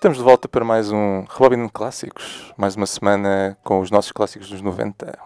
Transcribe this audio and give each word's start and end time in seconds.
Estamos 0.00 0.16
de 0.16 0.24
volta 0.24 0.48
para 0.48 0.64
mais 0.64 0.90
um 0.90 1.26
Rebobin 1.28 1.68
Clássicos. 1.68 2.54
Mais 2.56 2.74
uma 2.74 2.86
semana 2.86 3.58
com 3.62 3.80
os 3.80 3.90
nossos 3.90 4.10
clássicos 4.10 4.48
dos 4.48 4.62
90. 4.62 5.18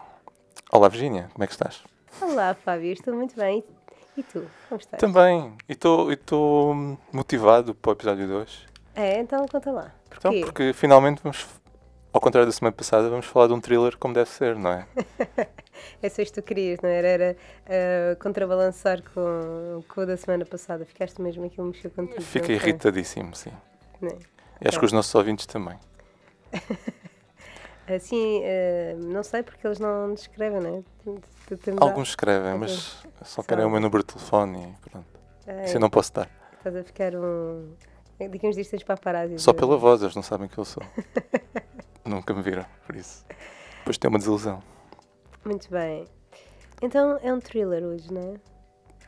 Olá, 0.73 0.89
Virginia, 0.89 1.31
como 1.33 1.45
é 1.45 1.47
que 1.47 1.53
estás? 1.53 1.85
Olá, 2.21 2.55
Fábio, 2.55 2.93
estou 2.93 3.15
muito 3.15 3.37
bem. 3.37 3.63
E 4.17 4.23
tu, 4.25 4.45
como 4.69 4.81
estás? 4.81 5.01
Também. 5.01 5.57
E 5.69 5.75
estou 5.75 6.99
motivado 7.13 7.73
para 7.73 7.91
o 7.91 7.93
episódio 7.93 8.27
2. 8.27 8.67
É, 8.97 9.21
então 9.21 9.47
conta 9.47 9.71
lá. 9.71 9.95
Então, 10.09 10.33
Porquê? 10.33 10.41
porque 10.41 10.73
finalmente 10.73 11.23
vamos, 11.23 11.47
ao 12.13 12.21
contrário 12.21 12.49
da 12.49 12.53
semana 12.53 12.75
passada, 12.75 13.09
vamos 13.09 13.27
falar 13.27 13.47
de 13.47 13.53
um 13.53 13.61
thriller 13.61 13.97
como 13.97 14.13
deve 14.13 14.29
ser, 14.29 14.57
não 14.57 14.73
é? 14.73 14.89
É 16.03 16.11
que 16.11 16.33
tu 16.33 16.43
querias, 16.43 16.81
não 16.83 16.89
era? 16.89 17.07
Era 17.07 17.37
ah, 17.67 18.17
contrabalançar 18.17 19.03
com, 19.13 19.85
com 19.87 20.01
o 20.01 20.07
da 20.07 20.17
semana 20.17 20.45
passada. 20.45 20.85
Ficaste 20.85 21.23
mesmo 21.23 21.45
aquilo 21.45 21.69
mexeu 21.69 21.93
contigo. 21.93 22.21
Fica 22.23 22.49
não 22.49 22.59
foi? 22.59 22.69
irritadíssimo, 22.69 23.37
sim. 23.37 23.53
Não 24.01 24.09
é? 24.09 24.34
E 24.61 24.69
acho 24.69 24.79
que 24.79 24.85
os 24.85 24.93
nossos 24.93 25.15
ouvintes 25.15 25.47
também. 25.47 25.79
Assim, 27.87 28.43
ah, 28.45 28.95
não 28.97 29.23
sei 29.23 29.43
porque 29.43 29.67
eles 29.67 29.79
não 29.79 30.15
descrevem, 30.15 30.61
não 30.61 30.79
é? 30.79 30.83
Tu- 31.05 31.21
tu 31.49 31.57
tens 31.59 31.77
Alguns 31.81 32.09
escrevem, 32.09 32.55
mas 32.59 33.05
só 33.23 33.43
querem 33.43 33.65
o 33.67 33.71
meu 33.71 33.81
número 33.81 33.99
de 34.03 34.15
telefone 34.15 34.75
e 34.83 34.89
pronto. 34.91 35.07
Ah, 35.47 35.65
Isso 35.65 35.77
eu 35.77 35.81
não 35.81 35.91
posso 35.91 36.13
dar. 36.15 36.31
Estás 36.57 36.75
a 36.77 36.83
ficar 36.83 37.15
um. 37.15 37.75
Digamos 38.31 38.57
disto, 38.57 38.71
tens 38.71 38.83
paparazzi. 38.85 39.39
Só 39.39 39.53
de- 39.53 39.59
pela 39.59 39.77
voz, 39.77 40.01
eles 40.01 40.15
não 40.15 40.23
sabem 40.23 40.49
que 40.49 40.57
eu 40.57 40.65
sou. 40.65 40.83
Nunca 42.07 42.33
me 42.33 42.41
viram, 42.43 42.65
por 42.87 42.97
isso. 42.97 43.25
Depois 43.81 43.99
tem 43.99 44.09
uma 44.09 44.19
desilusão. 44.19 44.63
Muito 45.45 45.69
bem. 45.71 46.07
Então 46.81 47.19
é 47.23 47.33
um 47.35 47.41
thriller 47.41 47.83
hoje, 47.85 48.11
não 48.11 48.35
é? 48.35 48.54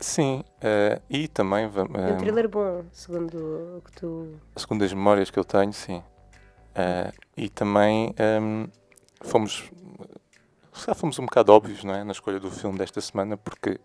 Sim, 0.00 0.44
eh, 0.60 1.00
e 1.08 1.26
também, 1.28 1.66
va- 1.68 1.82
É 1.82 1.84
um 1.84 2.12
eh, 2.12 2.16
thriller 2.16 2.48
bom, 2.48 2.84
segundo 2.92 3.78
o 3.78 3.82
que 3.82 3.92
tu. 3.92 4.34
segundo 4.56 4.84
as 4.84 4.92
memórias 4.92 5.30
que 5.30 5.38
eu 5.38 5.44
tenho, 5.44 5.72
sim. 5.72 6.02
Eh, 6.74 7.12
e 7.36 7.48
também 7.48 8.14
ehm, 8.18 8.66
fomos, 9.22 9.70
já 10.86 10.94
fomos 10.94 11.18
um 11.18 11.24
bocado 11.24 11.52
óbvios, 11.52 11.82
não 11.82 11.94
é? 11.94 12.04
Na 12.04 12.12
escolha 12.12 12.38
do 12.38 12.50
filme 12.50 12.78
desta 12.78 13.00
semana, 13.00 13.36
porque 13.38 13.80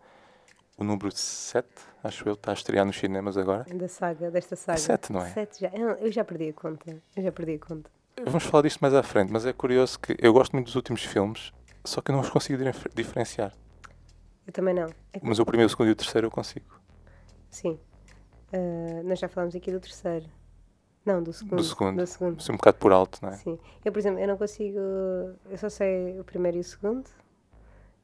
o 0.78 0.84
número 0.84 1.12
7, 1.16 1.68
acho 2.04 2.28
eu, 2.28 2.34
está 2.34 2.52
a 2.52 2.54
estrear 2.54 2.86
nos 2.86 2.98
cinemas 2.98 3.38
agora. 3.38 3.66
da 3.74 3.88
saga, 3.88 4.30
desta 4.30 4.56
saga. 4.58 4.78
Sete, 4.80 5.14
não 5.14 5.22
é? 5.22 5.30
Sete 5.30 5.62
já. 5.62 5.70
Eu, 5.70 6.12
já 6.12 6.26
perdi 6.26 6.50
a 6.50 6.54
conta. 6.54 6.98
Eu 7.16 7.24
já 7.24 7.32
perdi 7.32 7.54
a 7.54 7.60
conta. 7.60 7.90
Vamos 8.26 8.44
falar 8.44 8.64
disto 8.64 8.80
mais 8.82 8.94
à 8.94 9.02
frente, 9.02 9.32
mas 9.32 9.46
é 9.46 9.54
curioso 9.54 9.98
que 9.98 10.16
eu 10.20 10.34
gosto 10.34 10.52
muito 10.52 10.66
dos 10.66 10.76
últimos 10.76 11.04
filmes, 11.04 11.54
só 11.86 12.02
que 12.02 12.12
eu 12.12 12.16
não 12.16 12.22
os 12.22 12.30
consigo 12.30 12.62
dif- 12.62 12.90
diferenciar. 12.94 13.54
Eu 14.52 14.54
também 14.54 14.74
não. 14.74 14.88
É 15.14 15.20
que- 15.20 15.26
Mas 15.26 15.40
o 15.40 15.46
primeiro, 15.46 15.68
o 15.68 15.70
segundo 15.70 15.88
e 15.88 15.92
o 15.92 15.96
terceiro 15.96 16.28
eu 16.28 16.32
consigo. 16.32 16.66
sim. 17.50 17.80
Ah, 18.54 19.02
nós 19.06 19.18
já 19.18 19.30
falámos 19.30 19.56
aqui 19.56 19.72
do 19.72 19.80
terceiro. 19.80 20.26
Não, 21.06 21.24
do 21.24 21.32
segundo. 21.32 21.64
segundo. 21.64 21.96
Do 22.02 22.06
segundo. 22.06 22.38
Assim, 22.38 22.52
um 22.52 22.58
bocado 22.58 22.78
por 22.80 22.92
alto, 22.92 23.18
não 23.22 23.30
é? 23.30 23.38
Sim. 23.38 23.58
Eu, 23.86 23.94
por 23.94 24.00
exemplo, 24.00 24.20
eu 24.20 24.28
não 24.28 24.36
consigo. 24.38 24.78
Eu 25.50 25.58
só 25.58 25.70
sei 25.70 26.20
o 26.20 26.24
primeiro 26.26 26.58
e 26.58 26.60
o 26.60 26.64
segundo. 26.66 27.10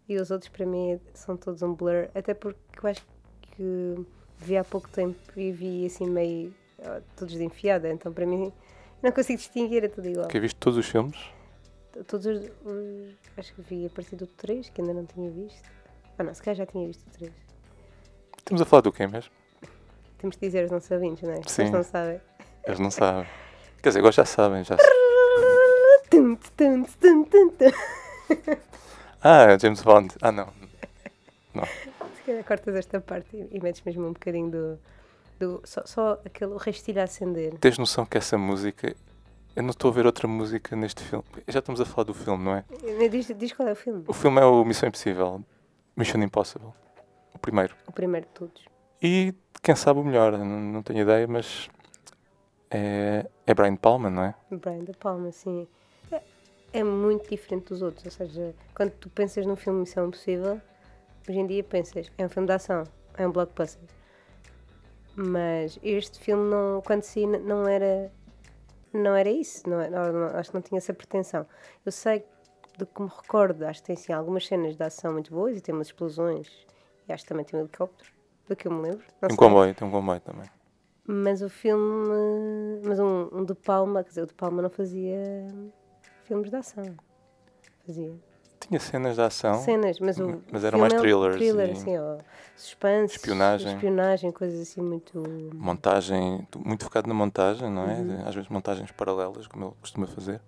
E 0.07 0.15
os 0.15 0.31
outros, 0.31 0.49
para 0.49 0.65
mim, 0.65 0.97
são 1.13 1.35
todos 1.35 1.61
um 1.61 1.73
blur. 1.73 2.07
Até 2.15 2.33
porque 2.33 2.57
eu 2.81 2.89
acho 2.89 3.05
que 3.41 4.05
vi 4.37 4.55
há 4.55 4.63
pouco 4.63 4.87
tempo 4.89 5.19
e 5.35 5.51
vi 5.51 5.85
assim 5.85 6.09
meio. 6.09 6.53
todos 7.17 7.33
de 7.33 7.43
enfiada. 7.43 7.89
Então, 7.91 8.13
para 8.13 8.25
mim, 8.25 8.53
não 9.03 9.11
consigo 9.11 9.37
distinguir. 9.39 9.83
É 9.83 9.89
tudo 9.89 10.07
igual. 10.07 10.27
Que 10.29 10.39
viste 10.39 10.55
todos 10.57 10.77
os 10.79 10.87
filmes? 10.87 11.17
Todos 12.07 12.25
os, 12.25 12.37
os- 12.63 13.15
Acho 13.35 13.53
que 13.53 13.61
vi 13.63 13.85
a 13.85 13.89
partir 13.89 14.15
do 14.15 14.25
3, 14.27 14.69
que 14.69 14.79
ainda 14.81 14.93
não 14.93 15.05
tinha 15.05 15.29
visto. 15.29 15.69
Ah, 16.17 16.23
não, 16.23 16.33
se 16.33 16.41
calhar 16.41 16.55
já 16.55 16.65
tinha 16.65 16.87
visto 16.87 17.05
o 17.05 17.09
3. 17.11 17.31
Estamos 18.37 18.61
a 18.61 18.65
falar 18.65 18.81
do 18.81 18.91
quê 18.91 19.05
mesmo? 19.05 19.31
Temos 20.17 20.35
que 20.35 20.45
dizer 20.45 20.63
aos 20.63 20.71
nossos 20.71 20.89
ouvintes, 20.89 21.23
não 21.23 21.33
é? 21.33 21.41
Sim. 21.45 21.63
Eles 21.63 21.71
não 21.73 21.83
sabem. 21.83 22.21
Eles 22.65 22.79
não 22.79 22.91
sabem. 22.91 23.27
Quer 23.81 23.89
dizer, 23.89 23.99
agora 23.99 24.11
já 24.13 24.25
sabem. 24.25 24.63
Já... 24.63 24.75
Ah, 29.21 29.57
James 29.59 29.81
Bond. 29.81 30.15
Ah, 30.21 30.31
não. 30.31 30.47
Se 32.15 32.23
calhar 32.25 32.43
cortas 32.43 32.75
esta 32.75 33.01
parte 33.01 33.35
e, 33.35 33.57
e 33.57 33.59
metes 33.59 33.81
mesmo 33.83 34.07
um 34.07 34.13
bocadinho 34.13 34.49
do. 34.49 34.79
do 35.39 35.61
só, 35.65 35.81
só 35.85 36.21
aquele 36.25 36.53
o 36.53 36.57
restilho 36.57 37.01
a 37.01 37.03
acender. 37.03 37.57
Tens 37.59 37.77
noção 37.77 38.05
que 38.05 38.17
essa 38.17 38.37
música. 38.37 38.95
Eu 39.55 39.63
não 39.63 39.71
estou 39.71 39.89
a 39.89 39.93
ver 39.93 40.05
outra 40.05 40.27
música 40.27 40.75
neste 40.75 41.03
filme. 41.03 41.25
Já 41.47 41.59
estamos 41.59 41.81
a 41.81 41.85
falar 41.85 42.03
do 42.03 42.13
filme, 42.13 42.43
não 42.43 42.55
é? 42.55 42.63
Diz, 43.09 43.27
diz 43.35 43.53
qual 43.53 43.67
é 43.67 43.71
o 43.71 43.75
filme? 43.75 44.03
O 44.07 44.13
filme 44.13 44.39
é 44.39 44.45
o 44.45 44.63
Missão 44.63 44.87
Impossível. 44.87 45.43
Mission 45.97 46.21
Impossible. 46.21 46.69
O 47.33 47.39
primeiro. 47.39 47.75
O 47.87 47.91
primeiro 47.91 48.25
de 48.27 48.33
todos. 48.33 48.65
E 49.01 49.33
quem 49.61 49.75
sabe 49.75 49.99
o 49.99 50.03
melhor, 50.03 50.31
não, 50.37 50.45
não 50.45 50.83
tenho 50.83 51.01
ideia, 51.01 51.27
mas. 51.27 51.69
É, 52.69 53.25
é 53.45 53.53
Brian 53.53 53.75
Palma, 53.75 54.09
não 54.09 54.23
é? 54.23 54.35
Brian 54.51 54.83
De 54.83 54.93
Palma, 54.93 55.31
sim. 55.31 55.67
É, 56.11 56.21
é 56.73 56.83
muito 56.83 57.29
diferente 57.29 57.69
dos 57.69 57.81
outros. 57.81 58.05
Ou 58.05 58.11
seja, 58.11 58.53
quando 58.75 58.91
tu 58.91 59.09
pensas 59.09 59.45
num 59.45 59.55
filme 59.55 59.79
Missão 59.81 60.07
Impossível, 60.07 60.61
hoje 61.27 61.39
em 61.39 61.47
dia 61.47 61.63
pensas, 61.63 62.11
é 62.17 62.25
um 62.25 62.29
filme 62.29 62.47
de 62.47 62.53
ação, 62.53 62.83
é 63.17 63.27
um 63.27 63.31
blockbuster. 63.31 63.81
Mas 65.15 65.79
este 65.81 66.19
filme, 66.19 66.49
não, 66.49 66.81
quando 66.85 67.01
se 67.03 67.25
não 67.25 67.67
era. 67.67 68.11
Não 68.93 69.15
era 69.15 69.29
isso, 69.29 69.67
não, 69.69 69.79
era- 69.81 70.11
não- 70.11 70.37
acho 70.39 70.49
que 70.49 70.55
não 70.55 70.61
tinha 70.61 70.77
essa 70.77 70.93
pretensão. 70.93 71.45
Eu 71.85 71.91
sei 71.91 72.25
do 72.77 72.85
que 72.85 73.01
me 73.01 73.07
recordo, 73.09 73.63
acho 73.63 73.81
que 73.81 73.87
tem 73.87 73.95
assim, 73.95 74.13
algumas 74.13 74.45
cenas 74.45 74.75
de 74.75 74.83
ação 74.83 75.13
muito 75.13 75.31
boas 75.33 75.57
e 75.57 75.61
tem 75.61 75.73
umas 75.73 75.87
explosões 75.87 76.47
e 77.07 77.13
acho 77.13 77.23
que 77.23 77.29
também 77.29 77.45
tem 77.45 77.59
um 77.59 77.63
helicóptero, 77.63 78.11
do 78.47 78.55
que 78.55 78.67
eu 78.67 78.71
me 78.71 78.81
lembro. 78.81 79.03
Não 79.21 79.27
Tem 79.29 79.33
um 79.33 79.37
comboio, 79.37 79.73
tem 79.73 79.87
um 79.87 79.91
comboio 79.91 80.19
também. 80.21 80.49
Mas 81.05 81.41
o 81.41 81.49
filme. 81.49 82.81
Mas 82.83 82.99
um, 82.99 83.29
um 83.31 83.45
de 83.45 83.55
Palma, 83.55 84.03
quer 84.03 84.09
dizer, 84.09 84.23
o 84.23 84.27
de 84.27 84.33
Palma 84.33 84.61
não 84.61 84.69
fazia 84.69 85.47
filmes 86.25 86.49
de 86.49 86.55
ação. 86.57 86.83
Fazia 87.85 88.13
Tinha 88.59 88.79
cenas 88.79 89.15
de 89.15 89.21
ação. 89.21 89.55
cenas, 89.61 89.99
mas 90.01 90.19
o. 90.19 90.41
mas 90.51 90.65
eram 90.65 90.79
mais 90.79 90.93
é 90.93 90.97
thrillers 90.97 91.37
Thriller, 91.37 91.69
e- 91.69 91.71
assim, 91.71 91.97
ó, 91.97 92.17
suspense. 92.57 93.15
Espionagem. 93.15 93.73
Espionagem, 93.73 94.31
coisas 94.33 94.59
assim 94.59 94.81
muito. 94.81 95.23
montagem, 95.53 96.45
muito 96.57 96.83
focado 96.83 97.07
na 97.07 97.13
montagem, 97.13 97.71
não 97.71 97.89
é? 97.89 97.95
Uhum. 97.95 98.27
Às 98.27 98.35
vezes 98.35 98.49
montagens 98.49 98.91
paralelas, 98.91 99.47
como 99.47 99.65
ele 99.67 99.75
costuma 99.79 100.07
fazer. 100.07 100.41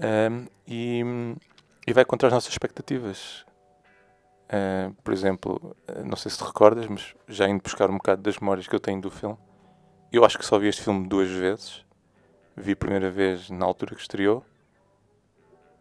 Ahm, 0.00 0.46
e, 0.66 1.02
e 1.86 1.92
vai 1.92 2.04
contra 2.04 2.28
as 2.28 2.34
nossas 2.34 2.50
expectativas. 2.52 3.44
Ah, 4.48 4.90
por 5.04 5.12
exemplo, 5.12 5.76
não 6.04 6.16
sei 6.16 6.30
se 6.30 6.38
te 6.38 6.44
recordas, 6.44 6.86
mas 6.86 7.14
já 7.26 7.48
indo 7.48 7.62
buscar 7.62 7.90
um 7.90 7.96
bocado 7.96 8.22
das 8.22 8.38
memórias 8.38 8.66
que 8.66 8.74
eu 8.74 8.80
tenho 8.80 9.00
do 9.00 9.10
filme, 9.10 9.36
eu 10.12 10.24
acho 10.24 10.38
que 10.38 10.44
só 10.46 10.58
vi 10.58 10.68
este 10.68 10.82
filme 10.82 11.06
duas 11.08 11.28
vezes. 11.28 11.84
Vi 12.56 12.72
a 12.72 12.76
primeira 12.76 13.10
vez 13.10 13.50
na 13.50 13.64
altura 13.66 13.94
que 13.94 14.00
estreou. 14.00 14.44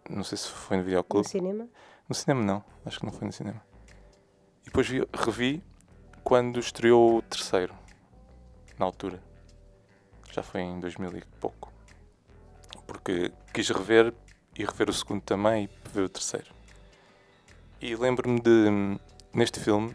Não 0.10 0.24
sei 0.24 0.38
se 0.38 0.48
foi 0.50 0.78
no 0.78 0.84
No 0.84 0.88
videoclube. 0.90 1.28
cinema. 1.28 1.68
No 2.08 2.16
cinema 2.16 2.42
não, 2.44 2.64
acho 2.86 3.00
que 3.00 3.06
não 3.06 3.12
foi 3.14 3.26
no 3.28 3.34
cinema. 3.34 3.62
E 4.62 4.66
depois 4.66 4.88
vi- 4.88 5.08
revi 5.14 5.64
quando 6.24 6.60
estreou 6.60 7.18
o 7.18 7.22
terceiro, 7.22 7.74
na 8.78 8.86
altura. 8.86 9.22
Já 10.32 10.44
foi 10.44 10.62
em 10.62 10.80
2000 10.80 11.16
e 11.18 11.24
pouco. 11.40 11.72
Porque 12.88 13.32
quis 13.54 13.70
rever 13.70 14.14
e 14.58 14.64
rever 14.66 14.90
o 14.90 14.94
segundo 14.94 15.22
também 15.22 15.66
e 15.66 15.90
ver 15.90 16.02
o 16.04 16.10
terceiro. 16.10 16.48
E 17.80 17.96
lembro-me 17.96 18.40
de, 18.40 18.98
neste 19.34 19.60
filme, 19.60 19.94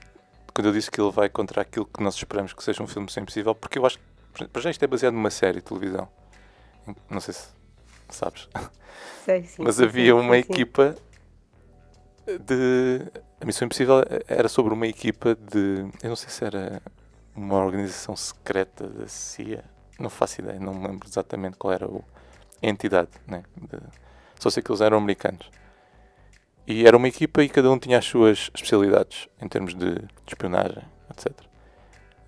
quando 0.55 0.67
eu 0.69 0.73
disse 0.73 0.91
que 0.91 1.01
ele 1.01 1.11
vai 1.11 1.29
contra 1.29 1.63
aquilo 1.63 1.87
que 1.87 2.03
nós 2.03 2.15
esperamos 2.15 2.53
que 2.53 2.63
seja 2.63 2.83
um 2.83 2.87
filme 2.87 3.11
sem 3.11 3.25
possível, 3.25 3.55
porque 3.55 3.79
eu 3.79 3.85
acho 3.87 3.99
que, 4.35 4.47
para 4.47 4.63
já 4.63 4.71
isto 4.71 4.83
é 4.85 4.87
baseado 4.87 5.15
numa 5.15 5.31
série 5.31 5.57
de 5.59 5.65
televisão. 5.65 6.09
Não 7.11 7.21
sei 7.21 7.35
se 7.35 7.49
sabes. 8.09 8.49
Sei, 9.25 9.43
sim, 9.45 9.63
Mas 9.65 9.81
havia 9.81 10.15
uma 10.15 10.37
sim, 10.37 10.43
sim. 10.43 10.53
equipa 10.53 10.97
de. 12.27 13.01
A 13.41 13.45
Missão 13.45 13.67
Impossível 13.67 14.03
era 14.29 14.49
sobre 14.49 14.73
uma 14.75 14.87
equipa 14.87 15.35
de. 15.35 15.87
Eu 16.03 16.09
não 16.11 16.17
sei 16.17 16.29
se 16.29 16.45
era 16.45 16.81
uma 17.35 17.57
organização 17.57 18.15
secreta 18.15 18.87
da 18.87 19.09
CIA. 19.09 19.65
Não 19.99 20.11
faço 20.11 20.41
ideia, 20.41 20.59
não 20.61 20.75
me 20.75 20.87
lembro 20.87 21.09
exatamente 21.09 21.57
qual 21.57 21.73
era 21.73 21.87
o- 21.89 22.05
entidade. 22.71 23.11
Né? 23.27 23.43
de- 23.61 23.79
Só 24.39 24.51
sei 24.51 24.63
que 24.63 24.71
eles 24.71 24.81
eram 24.81 24.99
americanos. 24.99 25.51
E 26.67 26.87
era 26.87 26.97
uma 26.97 27.09
equipa 27.09 27.43
e 27.43 27.49
cada 27.49 27.71
um 27.71 27.79
tinha 27.79 27.99
as 27.99 28.05
suas 28.05 28.51
especialidades 28.55 29.29
em 29.41 29.49
termos 29.49 29.75
de, 29.75 29.95
de 29.97 30.09
espionagem, 30.29 30.83
etc. 31.11 31.33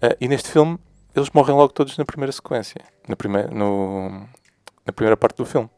Ah, 0.03 0.17
e 0.21 0.27
neste 0.29 0.51
filme 0.51 0.79
eles 1.15 1.31
morrem 1.31 1.55
logo 1.55 1.73
todos 1.73 1.97
na 1.97 2.05
primeira 2.05 2.33
sequência, 2.33 2.81
na 3.09 3.15
primeira, 3.15 3.49
no, 3.49 4.11
na 4.85 4.93
primeira 4.93 5.17
parte 5.17 5.37
do 5.37 5.47
filme. 5.47 5.71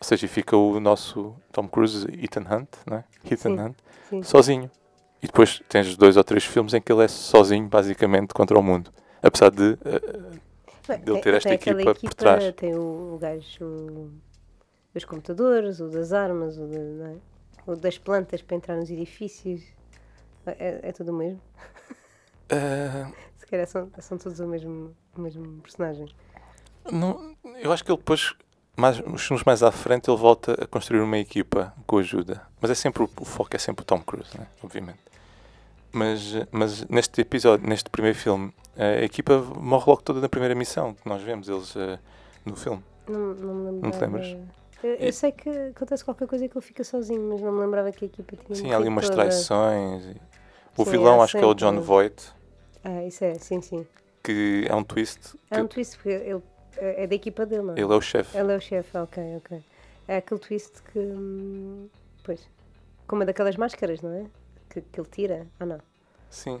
Ou 0.00 0.04
seja, 0.06 0.26
fica 0.28 0.56
o 0.56 0.78
nosso 0.80 1.34
Tom 1.52 1.68
Cruise, 1.68 2.06
Ethan 2.22 2.42
Hunt, 2.48 2.68
não 2.86 2.98
é? 2.98 3.04
Ethan 3.24 3.36
Sim. 3.56 3.60
Hunt, 3.60 3.76
Sim. 4.08 4.22
sozinho. 4.22 4.70
E 5.22 5.26
depois 5.26 5.60
tens 5.68 5.96
dois 5.96 6.16
ou 6.16 6.24
três 6.24 6.44
filmes 6.44 6.74
em 6.74 6.80
que 6.80 6.92
ele 6.92 7.04
é 7.04 7.08
sozinho, 7.08 7.68
basicamente, 7.68 8.34
contra 8.34 8.58
o 8.58 8.62
mundo. 8.62 8.92
Apesar 9.22 9.50
de. 9.50 9.78
eh, 9.84 10.38
Dele 10.88 11.02
tem- 11.04 11.20
ter 11.22 11.34
esta 11.34 11.52
aquela 11.54 11.82
equipa 11.82 12.00
por 12.00 12.14
trás. 12.14 12.54
Tem 12.54 12.74
o, 12.74 13.14
o 13.14 13.18
gajo 13.18 14.10
dos 14.94 15.04
computadores, 15.04 15.80
o 15.80 15.88
das 15.88 16.12
armas, 16.12 16.58
o, 16.58 16.66
de- 16.66 17.02
é? 17.02 17.16
o 17.66 17.76
das 17.76 17.98
plantas 17.98 18.42
para 18.42 18.56
entrar 18.56 18.76
nos 18.76 18.90
edifícios. 18.90 19.62
É, 20.46 20.80
é 20.88 20.92
tudo 20.92 21.12
o 21.12 21.14
mesmo. 21.14 21.40
eh, 22.48 23.06
Se 23.36 23.46
calhar 23.46 23.66
são, 23.66 23.90
são 24.00 24.18
todos 24.18 24.40
o 24.40 24.46
mesmo, 24.46 24.94
o 25.16 25.20
mesmo 25.20 25.60
personagem. 25.62 26.08
Não, 26.90 27.36
eu 27.60 27.72
acho 27.72 27.84
que 27.84 27.90
ele 27.92 27.98
depois, 27.98 28.34
mais, 28.76 28.98
uns 29.00 29.24
filmes 29.26 29.44
mais 29.44 29.62
à 29.62 29.70
frente, 29.70 30.10
ele 30.10 30.16
volta 30.18 30.52
a 30.62 30.66
construir 30.66 31.00
uma 31.00 31.18
equipa 31.18 31.72
com 31.86 31.98
ajuda. 31.98 32.42
Mas 32.60 32.70
é 32.70 32.74
sempre 32.74 33.02
o, 33.04 33.10
o 33.20 33.24
foco 33.24 33.54
é 33.54 33.58
sempre 33.58 33.82
o 33.82 33.84
Tom 33.84 34.00
Cruise, 34.00 34.36
né? 34.36 34.46
obviamente. 34.62 34.98
Mas, 35.92 36.34
mas 36.50 36.84
neste 36.88 37.20
episódio, 37.20 37.68
neste 37.68 37.88
primeiro 37.90 38.18
filme, 38.18 38.52
a 38.76 39.02
equipa 39.02 39.38
morre 39.56 39.84
logo 39.86 40.02
toda 40.02 40.20
na 40.20 40.28
primeira 40.28 40.54
missão 40.54 40.94
que 40.94 41.08
nós 41.08 41.22
vemos 41.22 41.48
eles 41.48 41.74
uh, 41.76 41.98
no 42.44 42.56
filme. 42.56 42.82
Não, 43.08 43.18
não 43.34 43.54
me 43.54 43.64
lembro. 43.66 43.80
Não 43.82 43.90
te 43.90 44.00
lembras? 44.00 44.36
Eu, 44.82 44.94
eu 44.94 45.12
sei 45.12 45.30
que 45.32 45.48
acontece 45.48 46.04
qualquer 46.04 46.26
coisa 46.26 46.48
que 46.48 46.56
ele 46.56 46.64
fica 46.64 46.82
sozinho, 46.82 47.22
mas 47.30 47.40
não 47.40 47.52
me 47.52 47.60
lembrava 47.60 47.92
que 47.92 48.04
a 48.04 48.08
equipa 48.08 48.36
tinha 48.36 48.56
Sim, 48.56 48.72
há 48.72 48.76
ali 48.76 48.88
umas 48.88 49.08
toda. 49.08 49.22
traições. 49.22 50.04
e- 50.06 50.20
O 50.76 50.84
Sim, 50.84 50.90
vilão 50.92 51.20
acho 51.22 51.36
que 51.36 51.44
é 51.44 51.46
o 51.46 51.54
John 51.54 51.70
sempre- 51.72 51.84
Voight, 51.84 52.32
Ah, 52.82 53.04
isso 53.04 53.24
é, 53.24 53.34
sim, 53.34 53.60
sim. 53.60 53.86
que 54.24 54.64
é 54.68 54.74
um 54.74 54.82
twist. 54.82 55.36
É 55.50 55.56
que 55.56 55.60
um 55.60 55.66
twist, 55.68 55.96
porque 55.96 56.08
ele 56.10 56.42
é 56.78 57.06
da 57.06 57.14
equipa 57.14 57.44
dele, 57.46 57.62
não 57.62 57.74
é? 57.74 57.80
Ele 57.80 57.92
é 57.92 57.96
o 57.96 58.00
chefe. 58.00 58.36
Ele 58.36 58.52
é 58.52 58.56
o 58.56 58.60
chefe, 58.60 58.96
ok, 58.98 59.36
ok. 59.36 59.62
É 60.08 60.16
aquele 60.16 60.40
twist 60.40 60.82
que. 60.82 60.98
hum, 60.98 61.88
Pois. 62.24 62.48
Com 63.06 63.16
uma 63.16 63.26
daquelas 63.26 63.56
máscaras, 63.56 64.00
não 64.00 64.10
é? 64.12 64.24
Que, 64.70 64.80
que 64.80 64.98
ele 65.00 65.08
tira, 65.10 65.46
ou 65.60 65.66
não? 65.66 65.78
Sim. 66.30 66.60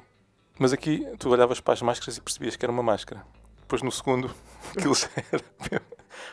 Mas 0.62 0.72
aqui 0.72 1.04
tu 1.18 1.28
olhavas 1.30 1.58
para 1.58 1.74
as 1.74 1.82
máscaras 1.82 2.16
e 2.16 2.20
percebias 2.20 2.54
que 2.54 2.64
era 2.64 2.70
uma 2.70 2.84
máscara. 2.84 3.24
Depois 3.62 3.82
no 3.82 3.90
segundo, 3.90 4.30
aquilo 4.78 4.94
já 4.94 5.08
era. 5.32 5.82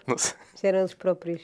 Não 0.06 0.20
sei. 0.20 0.36
Já 0.62 0.68
eram 0.68 0.80
eles 0.82 0.94
próprios. 0.94 1.42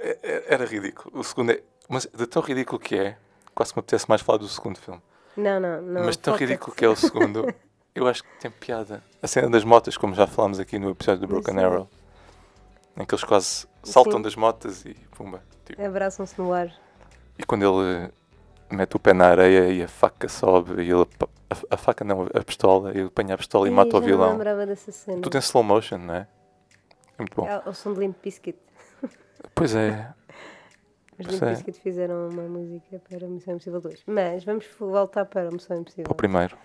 É- 0.00 0.18
é- 0.22 0.54
Era 0.54 0.64
ridículo. 0.64 1.20
O 1.20 1.22
segundo 1.22 1.52
é. 1.52 1.62
Mas 1.86 2.06
de 2.06 2.26
tão 2.26 2.40
ridículo 2.40 2.80
que 2.80 2.94
é, 2.96 3.18
quase 3.54 3.74
que 3.74 3.78
me 3.78 3.80
apetece 3.80 4.08
mais 4.08 4.22
falar 4.22 4.38
do 4.38 4.48
segundo 4.48 4.78
filme. 4.78 5.02
Não, 5.36 5.60
não, 5.60 5.82
não. 5.82 6.04
Mas 6.06 6.16
tão 6.16 6.34
ridículo 6.34 6.74
que 6.74 6.82
é 6.82 6.88
o 6.88 6.96
segundo, 6.96 7.46
eu 7.94 8.06
acho 8.08 8.22
que 8.24 8.30
tem 8.40 8.50
piada. 8.50 9.04
A 9.22 9.26
cena 9.26 9.50
das 9.50 9.62
motas, 9.62 9.98
como 9.98 10.14
já 10.14 10.26
falámos 10.26 10.58
aqui 10.58 10.78
no 10.78 10.92
episódio 10.92 11.20
do 11.20 11.26
Broken 11.26 11.56
Sim. 11.58 11.60
Arrow, 11.62 11.90
em 12.96 13.04
que 13.04 13.14
eles 13.14 13.24
quase 13.24 13.66
saltam 13.82 14.14
Sim. 14.16 14.22
das 14.22 14.34
motas 14.34 14.86
e 14.86 14.94
pumba. 15.14 15.42
tipo. 15.66 15.82
Abraçam-se 15.84 16.38
no 16.40 16.54
ar. 16.54 16.72
E 17.38 17.44
quando 17.44 17.64
ele 17.66 18.10
mete 18.70 18.96
o 18.96 18.98
pé 18.98 19.12
na 19.12 19.26
areia 19.26 19.68
e 19.68 19.82
a 19.82 19.88
faca 19.88 20.26
sobe, 20.26 20.80
e 20.82 20.90
ele, 20.90 21.06
a, 21.50 21.74
a 21.74 21.76
faca 21.76 22.04
não, 22.04 22.26
a 22.32 22.44
pistola, 22.44 22.90
ele 22.90 23.04
apanha 23.08 23.34
a 23.34 23.38
pistola 23.38 23.66
e 23.66 23.70
Ih, 23.70 23.74
mata 23.74 23.96
o 23.96 24.00
vilão. 24.00 24.32
lembrava 24.32 24.64
dessa 24.66 24.92
cena. 24.92 25.20
Tudo 25.20 25.36
em 25.36 25.40
slow 25.40 25.62
motion, 25.64 25.98
não 25.98 26.14
é? 26.14 26.28
É 27.18 27.22
muito 27.22 27.34
bom. 27.36 27.46
É 27.46 27.62
o 27.68 27.74
som 27.74 27.92
de 27.92 28.00
Limp 28.00 28.16
Bizkit. 28.22 28.58
Pois 29.54 29.74
é, 29.74 30.12
Os 31.18 31.26
Pois 31.26 31.28
Limp 31.32 31.42
é. 31.42 31.50
Bizkit 31.50 31.80
fizeram 31.80 32.28
uma 32.28 32.42
música 32.42 33.00
para 33.08 33.26
Missão 33.26 33.54
Impossível 33.54 33.80
2. 33.80 34.02
Mas 34.06 34.44
vamos 34.44 34.66
voltar 34.78 35.24
para 35.26 35.48
a 35.48 35.50
Missão 35.50 35.76
Impossível. 35.78 36.04
para 36.04 36.12
o 36.12 36.16
primeiro. 36.16 36.56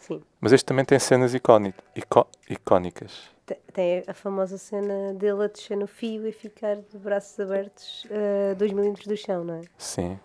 Sim. 0.00 0.20
Mas 0.40 0.52
este 0.52 0.64
também 0.66 0.84
tem 0.84 0.98
cenas 0.98 1.32
icóni- 1.34 1.74
icó- 1.94 2.26
icónicas. 2.50 3.30
Te- 3.46 3.60
Tem 3.72 4.02
a 4.06 4.12
famosa 4.14 4.58
cena 4.58 5.14
dele 5.14 5.44
a 5.44 5.46
descer 5.46 5.76
no 5.76 5.86
fio 5.86 6.26
e 6.26 6.32
ficar 6.32 6.76
de 6.76 6.98
braços 6.98 7.38
abertos 7.38 8.04
a 8.10 8.54
2 8.54 8.72
milímetros 8.72 9.06
do 9.06 9.16
chão, 9.16 9.44
não 9.44 9.54
é? 9.54 9.60
Sim. 9.78 10.18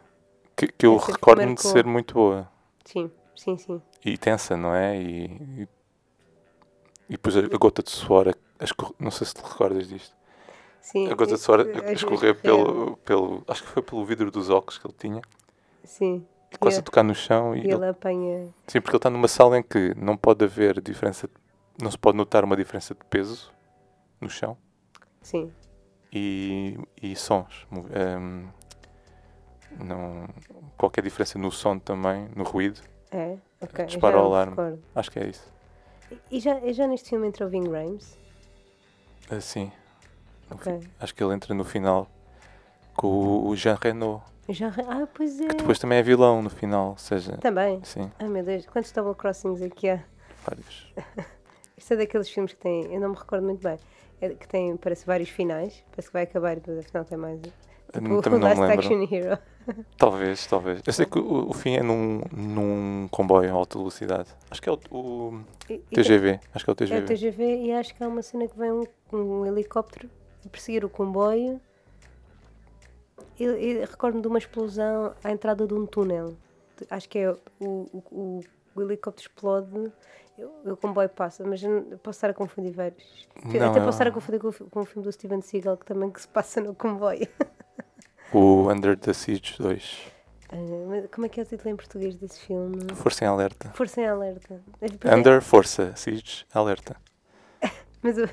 Que, 0.55 0.67
que 0.67 0.85
eu 0.87 0.97
recordo-me 0.97 1.53
de 1.53 1.61
ser 1.61 1.85
muito 1.85 2.15
boa. 2.15 2.49
Sim, 2.85 3.11
sim, 3.37 3.57
sim. 3.57 3.81
E 4.03 4.17
tensa, 4.17 4.57
não 4.57 4.73
é? 4.75 4.97
E, 5.01 5.25
e, 5.25 5.61
e 7.09 7.11
depois 7.11 7.37
a, 7.37 7.41
gota 7.57 7.81
de 7.83 7.89
suor, 7.89 8.27
a, 8.59 8.63
escorrer- 8.63 8.95
não 8.99 9.11
sei 9.11 9.25
se 9.27 9.33
te 9.33 9.41
recordas 9.41 9.87
disto. 9.87 10.15
sim 10.81 11.09
A 11.09 11.15
gota 11.15 11.35
de 11.35 11.41
suor 11.41 11.61
a- 11.61 11.87
a 11.89 11.91
escorrer 11.93 12.35
pelo, 12.41 12.97
pelo. 12.97 13.43
Acho 13.47 13.63
que 13.63 13.69
foi 13.69 13.81
pelo 13.83 14.03
vidro 14.05 14.29
dos 14.31 14.49
óculos 14.49 14.77
que 14.77 14.87
ele 14.87 14.95
tinha. 14.97 15.21
Sim. 15.83 16.25
E 16.51 16.57
quase 16.57 16.79
a 16.79 16.81
tocar 16.81 17.03
no 17.03 17.13
chão. 17.15 17.53
E 17.55 17.59
E 17.59 17.61
ele- 17.61 17.73
ele 17.73 17.85
apanha. 17.87 18.49
sim, 18.67 18.79
porque 18.81 18.91
ele 18.95 18.97
está 18.99 19.09
numa 19.09 19.27
sala 19.27 19.57
em 19.57 19.63
que 19.63 19.93
não 19.95 20.15
pode 20.17 20.43
haver 20.45 20.81
diferença. 20.81 21.29
Não 21.81 21.91
se 21.91 21.97
pode 21.97 22.17
notar 22.17 22.43
uma 22.43 22.55
diferença 22.57 22.95
de 22.95 23.03
peso 23.05 23.53
no 24.19 24.29
chão 24.29 24.57
Sim. 25.21 25.51
e, 26.11 26.77
e 27.01 27.15
sons. 27.15 27.67
Ehm, 27.93 28.47
não, 29.83 30.27
qualquer 30.77 31.03
diferença 31.03 31.37
no 31.37 31.51
som 31.51 31.77
também, 31.77 32.27
no 32.35 32.43
ruído. 32.43 32.81
É? 33.11 33.37
Ok. 33.61 33.85
Dispara 33.85 34.17
o 34.17 34.21
me 34.21 34.25
alarme. 34.27 34.51
recordo. 34.51 34.83
Acho 34.95 35.11
que 35.11 35.19
é 35.19 35.27
isso. 35.27 35.51
E 36.31 36.39
já, 36.39 36.59
e 36.59 36.73
já 36.73 36.87
neste 36.87 37.09
filme 37.09 37.27
entra 37.27 37.45
o 37.45 37.49
Ving 37.49 37.69
Rhames? 37.69 38.17
Ah, 39.29 39.41
sim. 39.41 39.71
No 40.49 40.57
fi- 40.57 40.69
Ok. 40.71 40.87
Acho 40.99 41.15
que 41.15 41.23
ele 41.23 41.33
entra 41.33 41.53
no 41.53 41.63
final 41.63 42.07
com 42.95 43.07
o- 43.07 43.47
o 43.49 43.55
Jean 43.55 43.77
Reno, 43.81 44.21
Já, 44.49 44.69
ah, 44.87 45.07
pois 45.13 45.39
é. 45.41 45.47
que 45.47 45.55
depois 45.55 45.77
também 45.77 45.97
é 45.97 46.01
vilão 46.03 46.41
no 46.41 46.49
final, 46.49 46.91
ou 46.91 46.97
seja, 46.97 47.37
Também. 47.37 47.83
sim, 47.83 48.09
Ai 48.19 48.27
meu 48.29 48.43
Deus, 48.43 48.65
quantos 48.65 48.91
double 48.93 49.13
crossings 49.15 49.61
aqui 49.61 49.89
há? 49.89 50.01
vários. 50.45 50.93
Isto 51.77 51.93
é 51.93 51.97
daqueles 51.97 52.29
filmes 52.29 52.53
que 52.53 52.59
tem, 52.59 52.85
eu 52.93 52.99
não 53.01 53.09
me 53.09 53.15
recordo 53.15 53.43
muito 53.45 53.61
bem, 53.61 53.77
é 54.21 54.29
que 54.29 54.47
tem, 54.47 54.75
parece 54.77 55.05
vários 55.05 55.29
finais, 55.29 55.83
parece 55.91 56.07
que 56.07 56.13
vai 56.13 56.23
acabar 56.23 56.53
e 56.53 56.55
depois 56.61 56.79
afinal 56.79 57.03
tem 57.05 57.17
mais. 57.17 57.41
Tipo, 57.41 58.21
também 58.21 58.39
não 58.39 58.47
Last 58.47 58.61
me 58.61 58.67
lembro. 58.67 58.85
Action 58.87 59.07
Hero. 59.11 59.39
Talvez, 59.97 60.45
talvez. 60.47 60.81
Eu 60.85 60.93
sei 60.93 61.05
que 61.05 61.19
o, 61.19 61.49
o 61.49 61.53
fim 61.53 61.75
é 61.75 61.83
num, 61.83 62.21
num 62.31 63.07
comboio 63.09 63.47
em 63.49 63.51
alta 63.51 63.77
velocidade. 63.77 64.29
Acho 64.49 64.61
que 64.61 64.69
é 64.69 64.71
o, 64.71 64.79
o 64.91 65.41
E- 65.69 65.81
e 65.91 65.95
TGV. 65.95 66.39
Acho 66.53 66.63
que 66.65 66.69
é 66.69 66.73
o 66.73 66.75
tem- 66.75 66.87
É 66.91 67.01
TGV. 67.01 67.03
o 67.03 67.07
TGV 67.07 67.65
e 67.65 67.71
acho 67.73 67.93
que 67.95 68.03
há 68.03 68.07
uma 68.07 68.21
cena 68.21 68.47
que 68.47 68.57
vem 68.57 68.71
um, 68.71 68.83
um 69.13 69.45
helicóptero 69.45 70.09
a 70.45 70.49
perseguir 70.49 70.85
o 70.85 70.89
comboio. 70.89 71.59
E, 73.39 73.43
e 73.43 73.85
recordo-me 73.85 74.21
de 74.21 74.27
uma 74.27 74.37
explosão 74.39 75.13
à 75.23 75.31
entrada 75.31 75.67
de 75.67 75.73
um 75.73 75.85
túnel. 75.85 76.35
Acho 76.89 77.09
que 77.09 77.19
é 77.19 77.31
o, 77.31 77.37
o, 77.59 78.03
o, 78.11 78.41
o 78.75 78.81
helicóptero 78.81 79.27
explode, 79.27 79.91
o, 80.65 80.77
comboio 80.77 81.09
passa, 81.09 81.43
mas 81.43 81.61
posso 82.03 82.17
estar 82.17 82.29
a 82.29 82.33
confundir 82.33 82.71
vários. 82.71 83.27
Não, 83.43 83.69
Até 83.71 83.79
é- 83.79 83.83
posso 83.83 83.89
estar 83.89 84.07
a 84.07 84.11
confundir 84.11 84.39
com, 84.39 84.47
o 84.49 84.51
fi- 84.51 84.63
com 84.65 84.79
o 84.81 84.85
filme 84.85 85.03
do 85.03 85.11
Steven 85.11 85.41
Seagal 85.41 85.77
que 85.77 85.85
também 85.85 86.09
que 86.11 86.21
se 86.21 86.27
passa 86.27 86.61
no 86.61 86.73
comboio. 86.75 87.27
O 88.33 88.69
Under 88.69 88.97
the 88.97 89.13
Siege 89.13 89.55
2. 89.59 90.11
Ah, 90.49 90.55
mas 90.87 91.05
como 91.11 91.25
é 91.25 91.29
que 91.29 91.39
é 91.39 91.43
o 91.43 91.45
título 91.45 91.69
em 91.69 91.75
português 91.75 92.15
desse 92.15 92.39
filme? 92.39 92.79
Força 92.95 93.25
em 93.25 93.27
alerta. 93.27 93.69
Força 93.73 94.01
em 94.01 94.07
Alerta. 94.07 94.61
É 95.03 95.15
Under, 95.15 95.41
força, 95.41 95.93
Siege, 95.95 96.45
alerta. 96.53 96.95
Mas, 98.01 98.17
o, 98.17 98.29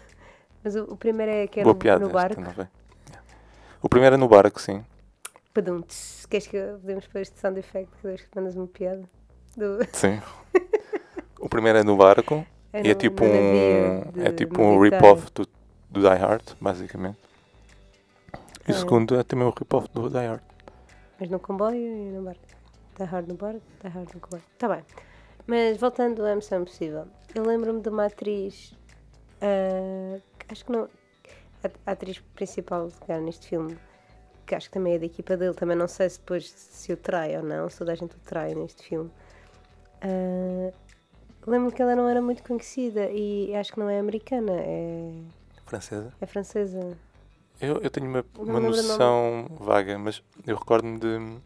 mas 0.62 0.76
o, 0.76 0.84
o 0.84 0.96
primeiro 0.96 1.32
é 1.32 1.46
que 1.46 1.58
é 1.58 1.62
Boa 1.64 1.72
no, 1.72 1.78
piada 1.80 2.04
no 2.04 2.12
barco. 2.12 2.40
O 3.82 3.88
primeiro 3.88 4.14
é 4.14 4.18
no 4.18 4.28
barco, 4.28 4.60
sim. 4.60 4.84
Padum, 5.52 5.80
tss, 5.80 6.26
queres 6.26 6.46
que 6.46 6.58
podemos 6.80 7.06
pôr 7.06 7.22
este 7.22 7.40
sound 7.40 7.58
effect 7.58 7.90
que 8.02 8.28
mandas 8.36 8.54
uma 8.56 8.66
piada? 8.66 9.02
Do, 9.56 9.78
Sim. 9.92 10.20
O 11.40 11.48
primeiro 11.48 11.78
é 11.78 11.82
no 11.82 11.96
barco. 11.96 12.46
e 12.74 12.90
é 12.90 12.94
tipo 12.94 13.24
no 13.24 13.30
um, 13.30 14.04
navio 14.04 14.26
é 14.26 14.32
tipo 14.32 14.62
um 14.62 14.78
rip-off 14.80 15.32
do, 15.32 15.46
do 15.90 16.00
Die 16.00 16.18
Hard, 16.18 16.42
basicamente. 16.60 17.18
E 18.66 18.72
o 18.72 18.74
Ah. 18.74 18.78
segundo 18.78 19.14
é 19.16 19.22
também 19.22 19.46
um 19.46 19.50
rip-off 19.50 19.88
do 19.92 20.08
Die 20.08 20.16
Hard. 20.26 20.42
Mas 21.20 21.28
no 21.30 21.38
comboio 21.38 21.76
e 21.76 22.10
no 22.10 22.22
barco. 22.22 22.40
Está 22.92 23.04
hard 23.04 23.28
no 23.28 23.34
barco, 23.34 23.62
está 23.76 23.88
hard 23.88 24.14
no 24.14 24.20
comboio. 24.20 24.42
Está 24.52 24.68
bem. 24.68 24.84
Mas 25.46 25.76
voltando 25.78 26.24
à 26.24 26.34
Missão 26.34 26.62
Impossível, 26.62 27.06
eu 27.34 27.44
lembro-me 27.44 27.80
de 27.80 27.88
uma 27.88 28.06
atriz, 28.06 28.72
que 30.38 30.46
acho 30.52 30.64
que 30.64 30.72
não. 30.72 30.88
A, 31.62 31.90
a 31.90 31.92
atriz 31.92 32.18
principal 32.34 32.88
cara, 33.06 33.20
neste 33.20 33.48
filme, 33.48 33.76
que 34.46 34.54
acho 34.54 34.68
que 34.68 34.74
também 34.74 34.94
é 34.94 34.98
da 34.98 35.06
equipa 35.06 35.36
dele, 35.36 35.54
também 35.54 35.76
não 35.76 35.88
sei 35.88 36.08
se 36.08 36.18
depois 36.18 36.50
se 36.50 36.92
o 36.92 36.96
trai 36.96 37.36
ou 37.36 37.42
não, 37.42 37.68
se 37.68 37.78
toda 37.78 37.92
a 37.92 37.94
gente 37.94 38.14
o 38.14 38.18
trai 38.20 38.54
neste 38.54 38.82
filme. 38.84 39.10
Ah, 40.02 40.72
lembro-me 41.46 41.72
que 41.72 41.80
ela 41.82 41.96
não 41.96 42.08
era 42.08 42.20
muito 42.22 42.42
conhecida 42.42 43.10
e 43.10 43.54
acho 43.56 43.72
que 43.72 43.78
não 43.80 43.88
é 43.88 43.98
americana, 43.98 44.52
é, 44.52 45.10
Francesa. 45.66 46.12
é 46.20 46.26
francesa. 46.26 46.96
Eu, 47.60 47.78
eu 47.78 47.90
tenho 47.90 48.08
uma, 48.08 48.24
uma 48.38 48.60
noção 48.60 49.46
vaga, 49.58 49.98
mas 49.98 50.22
eu 50.46 50.56
recordo-me 50.56 50.98
de, 50.98 51.40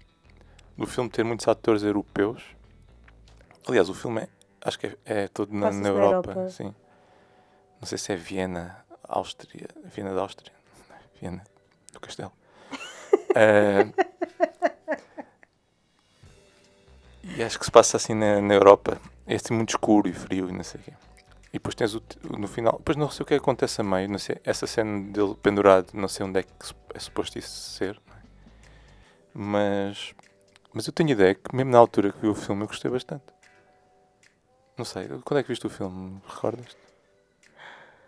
do 0.76 0.86
filme 0.86 1.10
ter 1.10 1.24
muitos 1.24 1.46
atores 1.46 1.82
europeus. 1.82 2.42
Aliás, 3.66 3.88
o 3.88 3.94
filme 3.94 4.22
é, 4.22 4.28
acho 4.62 4.78
que 4.78 4.86
é, 4.86 4.96
é 5.04 5.28
todo 5.28 5.52
na, 5.54 5.70
na 5.70 5.88
Europa, 5.88 6.30
Europa. 6.30 6.50
sim. 6.50 6.74
Não 7.80 7.86
sei 7.86 7.98
se 7.98 8.12
é 8.12 8.16
Viena, 8.16 8.84
Áustria, 9.04 9.68
Viena 9.84 10.14
da 10.14 10.22
Áustria, 10.22 10.52
Viena 11.20 11.44
do 11.92 12.00
Castelo. 12.00 12.32
Eh, 13.34 13.92
e 17.22 17.42
acho 17.42 17.58
que 17.58 17.64
se 17.66 17.70
passa 17.70 17.98
assim 17.98 18.14
na, 18.14 18.40
na 18.40 18.54
Europa. 18.54 18.98
É 19.26 19.34
assim 19.34 19.52
muito 19.54 19.68
escuro 19.68 20.08
e 20.08 20.12
frio 20.12 20.48
e 20.48 20.52
não 20.52 20.64
sei 20.64 20.80
o 20.80 20.84
quê. 20.84 20.92
E 21.58 21.60
depois 21.60 21.74
tens 21.74 21.92
o, 21.92 22.02
no 22.38 22.46
final. 22.46 22.74
Depois 22.78 22.96
não 22.96 23.10
sei 23.10 23.24
o 23.24 23.26
que 23.26 23.34
acontece 23.34 23.80
a 23.80 23.84
meio. 23.84 24.08
Não 24.08 24.18
sei, 24.18 24.36
essa 24.44 24.64
cena 24.64 25.00
dele 25.10 25.34
pendurado, 25.42 25.88
não 25.92 26.06
sei 26.06 26.24
onde 26.24 26.38
é 26.38 26.42
que 26.44 26.50
é 26.94 26.98
suposto 27.00 27.36
isso 27.36 27.50
ser. 27.50 27.96
é? 27.96 28.18
Mas. 29.34 30.14
Mas 30.72 30.86
eu 30.86 30.92
tenho 30.92 31.10
ideia 31.10 31.34
que, 31.34 31.54
mesmo 31.54 31.72
na 31.72 31.78
altura 31.78 32.12
que 32.12 32.20
vi 32.20 32.28
o 32.28 32.34
filme, 32.34 32.62
eu 32.62 32.68
gostei 32.68 32.88
bastante. 32.88 33.24
Não 34.76 34.84
sei, 34.84 35.08
quando 35.24 35.40
é 35.40 35.42
que 35.42 35.48
viste 35.48 35.66
o 35.66 35.70
filme? 35.70 36.22
Recordas? 36.28 36.76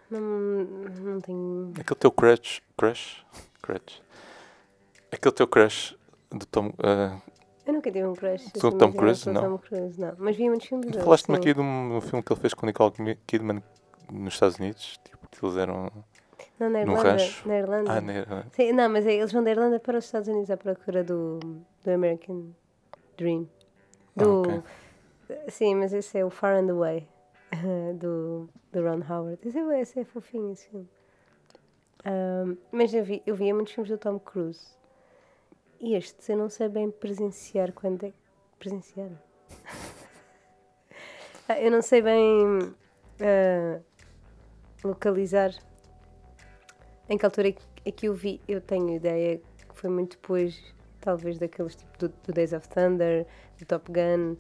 Não, 0.08 0.20
não 0.20 1.20
tenho. 1.20 1.72
Aquele 1.76 1.98
teu 1.98 2.12
crush. 2.12 2.62
Crush? 2.76 3.24
Crush. 3.60 4.00
Aquele 5.10 5.34
teu 5.34 5.48
crush 5.48 5.96
do 6.30 6.46
Tom. 6.46 6.72
ah, 6.78 7.18
Eu 7.66 7.72
nunca 7.74 7.90
tive 7.90 8.06
um 8.06 8.14
crush. 8.14 8.46
Assim, 8.54 8.78
Tom 8.78 8.92
Cruise, 8.92 9.30
não? 9.30 9.42
Tom 9.42 9.58
Cruise, 9.58 10.00
não. 10.00 10.14
Mas 10.18 10.36
vi 10.36 10.48
muitos 10.48 10.66
filmes 10.66 10.90
dele. 10.90 11.04
Falaste-me 11.04 11.36
aqui 11.36 11.54
de 11.54 11.60
um, 11.60 11.96
um 11.96 12.00
filme 12.00 12.22
que 12.22 12.32
ele 12.32 12.40
fez 12.40 12.54
com 12.54 12.66
Nicole 12.66 12.92
Kidman 13.26 13.62
nos 14.10 14.34
Estados 14.34 14.58
Unidos. 14.58 14.98
Tipo, 15.04 15.46
Eles 15.46 15.56
eram. 15.56 15.90
Não, 16.58 16.68
na 16.70 16.80
Irlanda. 16.80 17.02
rancho? 17.02 17.48
Na 17.48 17.58
Irlanda. 17.58 17.92
Ah, 17.92 18.00
né? 18.00 18.24
Sim, 18.52 18.72
não, 18.72 18.88
mas 18.88 19.06
é, 19.06 19.14
eles 19.14 19.32
vão 19.32 19.42
da 19.42 19.50
Irlanda 19.50 19.78
para 19.80 19.98
os 19.98 20.04
Estados 20.04 20.28
Unidos 20.28 20.50
à 20.50 20.56
procura 20.56 21.02
do, 21.02 21.38
do 21.84 21.90
American 21.90 22.50
Dream. 23.16 23.48
Ah, 24.16 24.22
Do, 24.24 24.40
ok. 24.42 24.62
Sim, 25.48 25.76
mas 25.76 25.92
esse 25.92 26.18
é 26.18 26.24
o 26.24 26.30
Far 26.30 26.56
and 26.56 26.70
Away 26.70 27.06
do, 27.98 28.48
do 28.72 28.82
Ron 28.82 29.02
Howard. 29.08 29.38
Esse 29.44 29.58
é, 29.58 29.80
esse 29.80 30.00
é 30.00 30.04
fofinho, 30.04 30.52
esse 30.52 30.68
filme. 30.68 30.88
Ahm, 32.04 32.56
mas 32.72 32.92
eu, 32.92 33.04
vi, 33.04 33.22
eu 33.26 33.34
via 33.34 33.54
muitos 33.54 33.72
filmes 33.72 33.90
do 33.90 33.98
Tom 33.98 34.18
Cruise. 34.18 34.79
E 35.80 35.94
este 35.94 36.32
eu 36.32 36.36
não 36.38 36.48
sei 36.50 36.68
bem 36.68 36.90
presenciar 36.90 37.72
quando 37.72 38.04
é. 38.06 38.12
Presenciar? 38.58 39.10
Ah, 41.48 41.60
eu 41.60 41.68
não 41.72 41.82
sei 41.82 42.00
bem 42.00 42.72
ah, 43.20 43.80
localizar 44.84 45.50
em 47.08 47.18
que 47.18 47.24
altura 47.26 47.48
é 47.48 47.52
que- 47.52 47.62
é 47.84 48.06
eu 48.06 48.14
vi. 48.14 48.40
Eu 48.46 48.60
tenho 48.60 48.90
ideia 48.94 49.38
que 49.38 49.74
foi 49.74 49.90
muito 49.90 50.12
depois, 50.16 50.62
talvez, 51.00 51.38
daqueles 51.40 51.74
tipo 51.74 51.98
do, 51.98 52.08
do 52.08 52.32
Days 52.32 52.52
of 52.52 52.68
Thunder, 52.68 53.26
do 53.58 53.66
Top 53.66 53.90
Gun. 53.90 54.36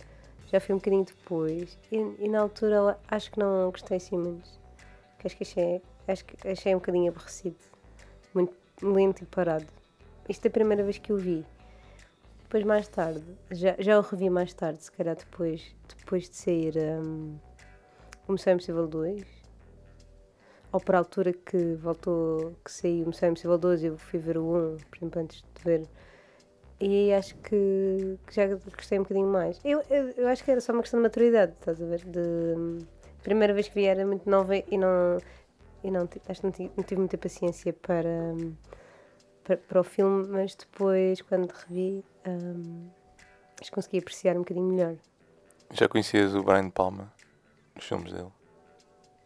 Já 0.52 0.60
foi 0.60 0.74
um 0.76 0.78
bocadinho 0.78 1.04
depois. 1.04 1.76
E, 1.90 1.96
e 1.96 2.28
na 2.28 2.42
altura 2.42 2.96
acho 3.08 3.32
que 3.32 3.40
não 3.40 3.68
gostei 3.72 3.96
assim 3.96 4.16
muito. 4.16 4.48
Acho 5.24 5.36
que 5.36 5.42
achei, 5.42 5.82
acho 6.06 6.24
que 6.24 6.48
achei 6.48 6.72
um 6.74 6.78
bocadinho 6.78 7.10
aborrecido. 7.10 7.56
Muito 8.32 8.54
lento 8.82 9.22
e 9.24 9.26
parado. 9.26 9.66
Isto 10.30 10.46
é 10.46 10.48
a 10.48 10.52
primeira 10.52 10.84
vez 10.84 10.96
que 10.96 11.10
eu 11.10 11.16
vi. 11.16 11.44
Depois 12.42 12.62
mais 12.64 12.86
tarde, 12.86 13.24
já, 13.50 13.74
já 13.80 13.98
o 13.98 14.02
revi 14.02 14.30
mais 14.30 14.54
tarde, 14.54 14.80
se 14.82 14.90
calhar 14.92 15.16
depois, 15.16 15.74
depois 15.98 16.28
de 16.30 16.36
sair 16.36 16.74
um, 16.78 17.36
o 18.28 18.32
Missão 18.32 18.52
Impossível 18.52 18.86
2. 18.86 19.24
Ou 20.72 20.80
para 20.80 20.98
a 20.98 21.00
altura 21.00 21.32
que 21.32 21.74
voltou, 21.74 22.54
que 22.64 22.70
saiu 22.70 23.04
o 23.04 23.08
Missão 23.08 23.28
Impossível 23.30 23.58
2 23.58 23.82
eu 23.82 23.98
fui 23.98 24.20
ver 24.20 24.38
o 24.38 24.44
1, 24.44 24.76
por 24.88 24.98
exemplo, 24.98 25.20
antes 25.20 25.42
de 25.42 25.64
ver. 25.64 25.82
E 26.80 27.12
acho 27.12 27.34
que, 27.38 28.16
que 28.24 28.34
já 28.36 28.46
gostei 28.76 29.00
um 29.00 29.02
bocadinho 29.02 29.26
mais. 29.28 29.60
Eu, 29.64 29.82
eu, 29.90 30.10
eu 30.16 30.28
acho 30.28 30.44
que 30.44 30.50
era 30.52 30.60
só 30.60 30.72
uma 30.72 30.82
questão 30.82 30.98
de 31.00 31.02
maturidade, 31.02 31.52
estás 31.58 31.82
a 31.82 31.86
ver? 31.86 32.04
De, 32.04 32.20
hum, 32.56 32.78
primeira 33.22 33.52
vez 33.52 33.68
que 33.68 33.74
vi 33.74 33.84
era 33.84 34.06
muito 34.06 34.30
nova 34.30 34.56
e 34.56 34.78
não, 34.78 35.18
e 35.82 35.90
não, 35.90 36.08
acho 36.28 36.40
que 36.40 36.46
não, 36.46 36.52
ti- 36.52 36.70
não 36.76 36.84
tive 36.84 37.00
muita 37.00 37.18
paciência 37.18 37.72
para, 37.72 38.08
hum, 38.08 38.54
para, 39.50 39.56
para 39.56 39.80
o 39.80 39.84
filme, 39.84 40.26
mas 40.28 40.54
depois, 40.54 41.20
quando 41.22 41.50
revi, 41.50 42.04
que 43.60 43.70
consegui 43.70 43.98
apreciar 43.98 44.36
um 44.36 44.40
bocadinho 44.40 44.66
melhor. 44.66 44.96
Já 45.72 45.88
conhecias 45.88 46.34
o 46.34 46.42
Brian 46.42 46.70
Palma? 46.70 47.12
Os 47.76 47.84
filmes 47.84 48.12
dele? 48.12 48.30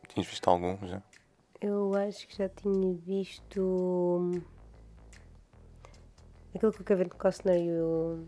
Tinhas 0.08 0.28
visto 0.28 0.48
algum 0.48 0.76
já? 0.86 1.02
Eu 1.60 1.94
acho 1.94 2.26
que 2.26 2.36
já 2.36 2.48
tinha 2.48 2.94
visto 2.94 3.60
hum, 3.60 4.42
aquele 6.54 6.72
com 6.72 6.82
o 6.82 6.84
Kevin 6.84 7.08
Costner 7.08 7.58
e 7.58 7.70
o, 7.80 8.26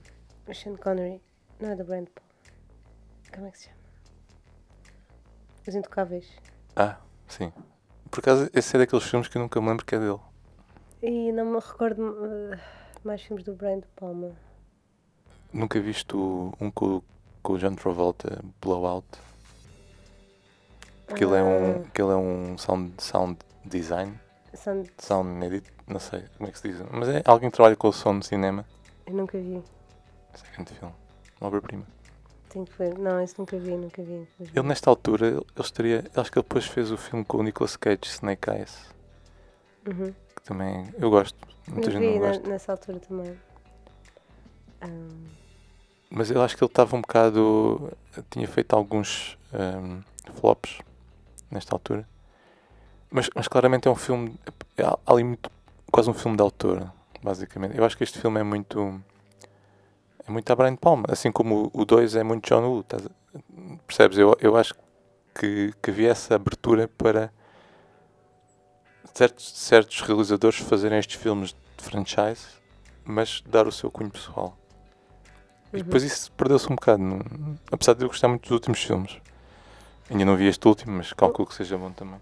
Sean 0.54 0.76
Connery. 0.76 1.20
Não 1.60 1.70
é 1.70 1.76
da 1.76 1.84
Brand 1.84 2.08
Paul. 2.08 2.26
Como 3.34 3.46
é 3.46 3.50
que 3.50 3.58
se 3.58 3.64
chama? 3.66 3.76
Os 5.66 5.74
Intocáveis. 5.74 6.28
Ah, 6.74 6.98
sim. 7.26 7.52
Por 8.10 8.20
acaso, 8.20 8.48
esse 8.54 8.76
é 8.76 8.78
daqueles 8.78 9.04
filmes 9.04 9.28
que 9.28 9.36
eu 9.36 9.42
nunca 9.42 9.60
me 9.60 9.68
lembro 9.68 9.84
que 9.84 9.94
é 9.94 9.98
dele. 9.98 10.20
E 11.02 11.32
não 11.32 11.44
me 11.46 11.58
recordo 11.58 12.02
uh, 12.02 12.58
mais 13.04 13.22
filmes 13.22 13.44
do 13.44 13.54
Brian 13.54 13.80
De 13.80 13.86
Palma. 13.96 14.32
Nunca 15.52 15.80
viste 15.80 16.16
um 16.16 16.70
com, 16.74 17.02
com 17.42 17.52
o 17.52 17.58
John 17.58 17.74
Travolta, 17.74 18.42
Blowout? 18.60 19.06
Que 21.14 21.24
ele 21.24 21.36
é 21.36 21.42
um, 21.42 21.84
que 21.84 22.02
ele 22.02 22.10
é 22.12 22.16
um 22.16 22.58
sound, 22.58 22.92
sound 22.98 23.38
design, 23.64 24.18
Ah, 24.52 24.56
Sound- 24.56 24.90
sound 24.98 25.44
edit, 25.46 25.70
não 25.86 26.00
sei 26.00 26.24
como 26.36 26.48
é 26.48 26.52
que 26.52 26.58
se 26.58 26.68
diz. 26.68 26.82
Mas 26.90 27.08
é 27.08 27.22
alguém 27.24 27.48
que 27.48 27.54
trabalha 27.56 27.76
com 27.76 27.88
o 27.88 27.92
som 27.92 28.14
no 28.14 28.22
cinema. 28.24 28.64
eu 29.06 29.14
nunca 29.14 29.38
vi. 29.38 29.62
Esse 30.34 30.44
é 30.46 30.54
grande 30.54 30.74
filme. 30.74 30.94
Uma 31.40 31.46
obra-prima. 31.48 31.84
Tenho 32.48 32.64
que 32.64 32.72
ver. 32.76 32.98
Não, 32.98 33.20
esse 33.20 33.38
nunca 33.38 33.56
vi, 33.56 33.70
nunca 33.76 34.02
vi. 34.02 34.26
Ele 34.40 34.62
nesta 34.66 34.90
altura, 34.90 35.28
ele 35.28 35.44
estaria. 35.60 36.04
Acho 36.16 36.32
que 36.32 36.38
ele 36.38 36.42
depois 36.42 36.66
fez 36.66 36.90
o 36.90 36.96
filme 36.96 37.24
com 37.24 37.38
o 37.38 37.42
Nicolas 37.42 37.76
Cage, 37.76 38.00
Snake 38.06 38.50
Eyes. 38.50 38.76
Uhum. 39.86 40.12
Que 40.34 40.42
também 40.42 40.92
eu 40.98 41.10
gosto. 41.10 41.38
Muita 41.68 41.88
Eu 41.88 41.92
gente 41.92 42.00
vi 42.00 42.12
não 42.14 42.18
gosta. 42.18 42.48
nessa 42.48 42.72
altura 42.72 43.00
também. 43.00 43.38
Ahm, 44.80 45.26
Mas 46.10 46.30
eu 46.30 46.42
acho 46.42 46.56
que 46.56 46.62
ele 46.62 46.70
estava 46.70 46.96
um 46.96 47.00
bocado. 47.00 47.92
Tinha 48.30 48.46
feito 48.48 48.74
alguns 48.74 49.38
ehm, 49.52 50.00
flops 50.34 50.78
nesta 51.50 51.74
altura. 51.74 52.08
Mas, 53.10 53.28
mas 53.34 53.48
claramente 53.48 53.88
é 53.88 53.90
um 53.90 53.94
filme. 53.96 54.38
É 54.76 54.84
ali 55.06 55.24
muito. 55.24 55.50
Quase 55.90 56.10
um 56.10 56.14
filme 56.14 56.36
de 56.36 56.42
autor, 56.42 56.90
basicamente. 57.22 57.76
Eu 57.76 57.84
acho 57.84 57.96
que 57.96 58.04
este 58.04 58.18
filme 58.18 58.40
é 58.40 58.42
muito. 58.42 59.00
É 60.26 60.30
muito 60.30 60.50
a 60.52 60.56
Brian 60.56 60.76
Palma. 60.76 61.04
Assim 61.08 61.30
como 61.30 61.70
o 61.72 61.84
2 61.84 62.16
é 62.16 62.22
muito 62.24 62.48
John 62.48 62.62
Woo. 62.64 62.80
estás 62.80 63.08
percebes? 63.86 64.18
Eu, 64.18 64.36
eu 64.40 64.56
acho 64.56 64.74
que, 65.34 65.72
que 65.82 65.90
havia 65.90 66.10
essa 66.10 66.34
abertura 66.34 66.88
para 66.88 67.30
certos, 69.16 69.52
certos 69.56 70.00
realizadores 70.02 70.58
fazerem 70.58 70.98
estes 70.98 71.16
filmes 71.16 71.56
de 71.76 71.84
franchise, 71.84 72.46
mas 73.04 73.42
dar 73.46 73.66
o 73.66 73.72
seu 73.72 73.90
cunho 73.90 74.10
pessoal. 74.10 74.56
E 75.72 75.78
uhum. 75.78 75.82
depois 75.82 76.02
isso 76.02 76.30
perdeu-se 76.32 76.70
um 76.70 76.76
bocado. 76.76 77.02
Apesar 77.72 77.94
de 77.94 78.04
eu 78.04 78.08
gostar 78.08 78.28
muito 78.28 78.42
dos 78.42 78.50
últimos 78.50 78.82
filmes. 78.82 79.18
Ainda 80.10 80.24
não 80.24 80.36
vi 80.36 80.46
este 80.46 80.66
último, 80.68 80.96
mas 80.98 81.12
calculo 81.12 81.48
que 81.48 81.54
seja 81.54 81.76
bom 81.76 81.90
também. 81.90 82.20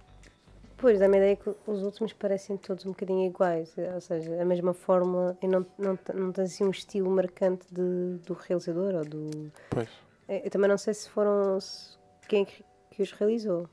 Pois, 0.76 0.98
dá-me 0.98 1.16
a 1.16 1.18
ideia 1.18 1.36
que 1.36 1.50
os 1.66 1.82
últimos 1.82 2.12
parecem 2.12 2.56
todos 2.56 2.84
um 2.84 2.90
bocadinho 2.90 3.26
iguais, 3.26 3.74
ou 3.94 4.00
seja, 4.00 4.40
a 4.40 4.44
mesma 4.44 4.74
fórmula 4.74 5.36
e 5.42 5.48
não, 5.48 5.66
não, 5.78 5.98
não 6.14 6.32
tem 6.32 6.44
assim 6.44 6.64
um 6.64 6.70
estilo 6.70 7.10
marcante 7.10 7.66
de, 7.72 8.18
do 8.26 8.34
realizador 8.34 8.94
ou 8.94 9.04
do. 9.04 9.52
Pois. 9.70 9.88
Eu 10.28 10.50
também 10.50 10.68
não 10.68 10.78
sei 10.78 10.94
se 10.94 11.08
foram. 11.08 11.60
se- 11.60 11.96
quem 12.28 12.42
é 12.42 12.44
que, 12.90 13.02
os 13.02 13.12
realizou. 13.12 13.68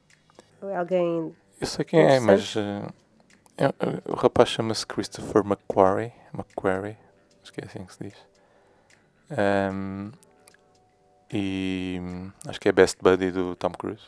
Ou 0.62 0.76
Alguém. 0.76 1.34
Eu 1.60 1.68
sei 1.68 1.86
quem 1.86 2.00
é, 2.02 2.20
mas 2.20 2.56
o 4.08 4.16
rapaz 4.16 4.50
chama-se 4.50 4.86
Christopher 4.86 5.44
McQuarrie. 5.46 6.14
McQuarrie, 6.34 6.98
acho 7.44 7.52
que 7.54 7.62
é 7.62 7.66
assim 7.66 7.86
que 7.86 7.94
se 7.94 8.04
diz. 8.04 8.16
Ahm, 9.32 10.12
e 11.34 12.00
acho 12.48 12.60
que 12.60 12.70
é 12.70 12.72
best 12.72 12.98
buddy 13.02 13.32
do 13.32 13.56
Tom 13.56 13.72
Cruise. 13.72 14.04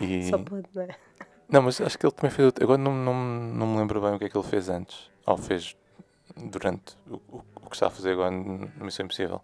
E, 0.00 0.28
Só 0.28 0.38
pode, 0.38 0.66
não 0.74 0.82
é? 0.82 0.88
Não, 1.48 1.62
mas 1.62 1.80
acho 1.80 1.96
que 1.96 2.04
ele 2.04 2.12
também 2.12 2.30
fez. 2.32 2.46
outro- 2.46 2.64
Agora 2.64 2.76
não, 2.76 2.92
não, 2.92 3.14
não 3.14 3.66
me 3.68 3.78
lembro 3.78 4.00
bem 4.00 4.14
o 4.14 4.18
que 4.18 4.24
é 4.24 4.28
que 4.28 4.36
ele 4.36 4.46
fez 4.48 4.68
antes. 4.68 5.08
Ou 5.24 5.36
fez 5.36 5.76
durante 6.36 6.96
o, 7.08 7.14
o, 7.28 7.44
o 7.62 7.70
que 7.70 7.76
está 7.76 7.86
a 7.86 7.90
fazer 7.90 8.12
agora 8.12 8.32
no 8.32 8.68
Missão 8.84 9.04
Impossível. 9.04 9.40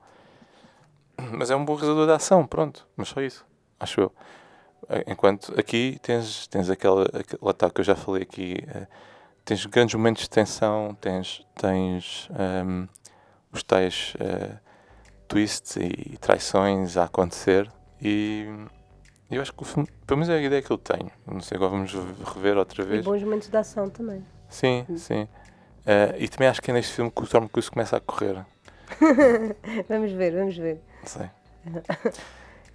Mas 1.32 1.48
é 1.52 1.54
um 1.54 1.64
bom 1.64 1.76
realizador 1.76 2.06
de 2.08 2.12
ação, 2.12 2.44
pronto. 2.44 2.88
Mas 2.96 3.08
só 3.08 3.20
isso, 3.20 3.46
acho 3.78 4.00
eu. 4.00 4.12
Eh, 4.92 5.04
Enquanto 5.12 5.58
aqui 5.58 5.98
tens, 6.02 6.46
tens 6.48 6.68
aquela. 6.70 7.04
aquela 7.06 7.50
está, 7.50 7.70
que 7.70 7.80
eu 7.80 7.84
já 7.84 7.94
falei 7.96 8.22
aqui. 8.22 8.56
eh, 8.68 8.86
tens 9.44 9.64
grandes 9.66 9.94
momentos 9.94 10.22
de 10.24 10.30
tensão, 10.30 10.94
tens, 11.00 11.44
tens 11.54 12.28
ehm, 12.38 12.86
os 13.52 13.62
tais 13.62 14.14
eh, 14.20 14.56
twists 15.26 15.76
e 15.76 16.16
traições 16.20 16.96
a 16.96 17.04
acontecer. 17.04 17.70
E 18.00 18.46
eu 19.30 19.40
acho 19.40 19.52
que 19.52 19.62
o 19.62 19.64
filme, 19.64 19.88
pelo 20.06 20.18
menos 20.18 20.28
é 20.28 20.36
a 20.38 20.42
ideia 20.42 20.60
que 20.62 20.70
eu 20.70 20.78
tenho. 20.78 21.10
Não 21.26 21.40
sei, 21.40 21.56
agora 21.56 21.70
vamos 21.70 21.92
rever 22.34 22.56
outra 22.56 22.82
E 22.84 22.86
vez. 22.86 23.04
bons 23.04 23.22
momentos 23.22 23.48
de 23.48 23.56
ação 23.56 23.88
também. 23.88 24.24
Sim, 24.48 24.86
sim. 24.96 25.26
Eh, 25.86 26.16
e 26.18 26.28
também 26.28 26.48
acho 26.48 26.60
que 26.62 26.70
é 26.70 26.74
neste 26.74 26.92
filme 26.92 27.10
que 27.10 27.22
o 27.22 27.26
Tom 27.26 27.48
Cruise 27.48 27.70
começa 27.70 27.96
a 27.96 28.00
correr. 28.00 28.44
vamos 29.88 30.12
ver, 30.12 30.32
vamos 30.36 30.56
ver. 30.56 30.80
Sei. 31.04 31.30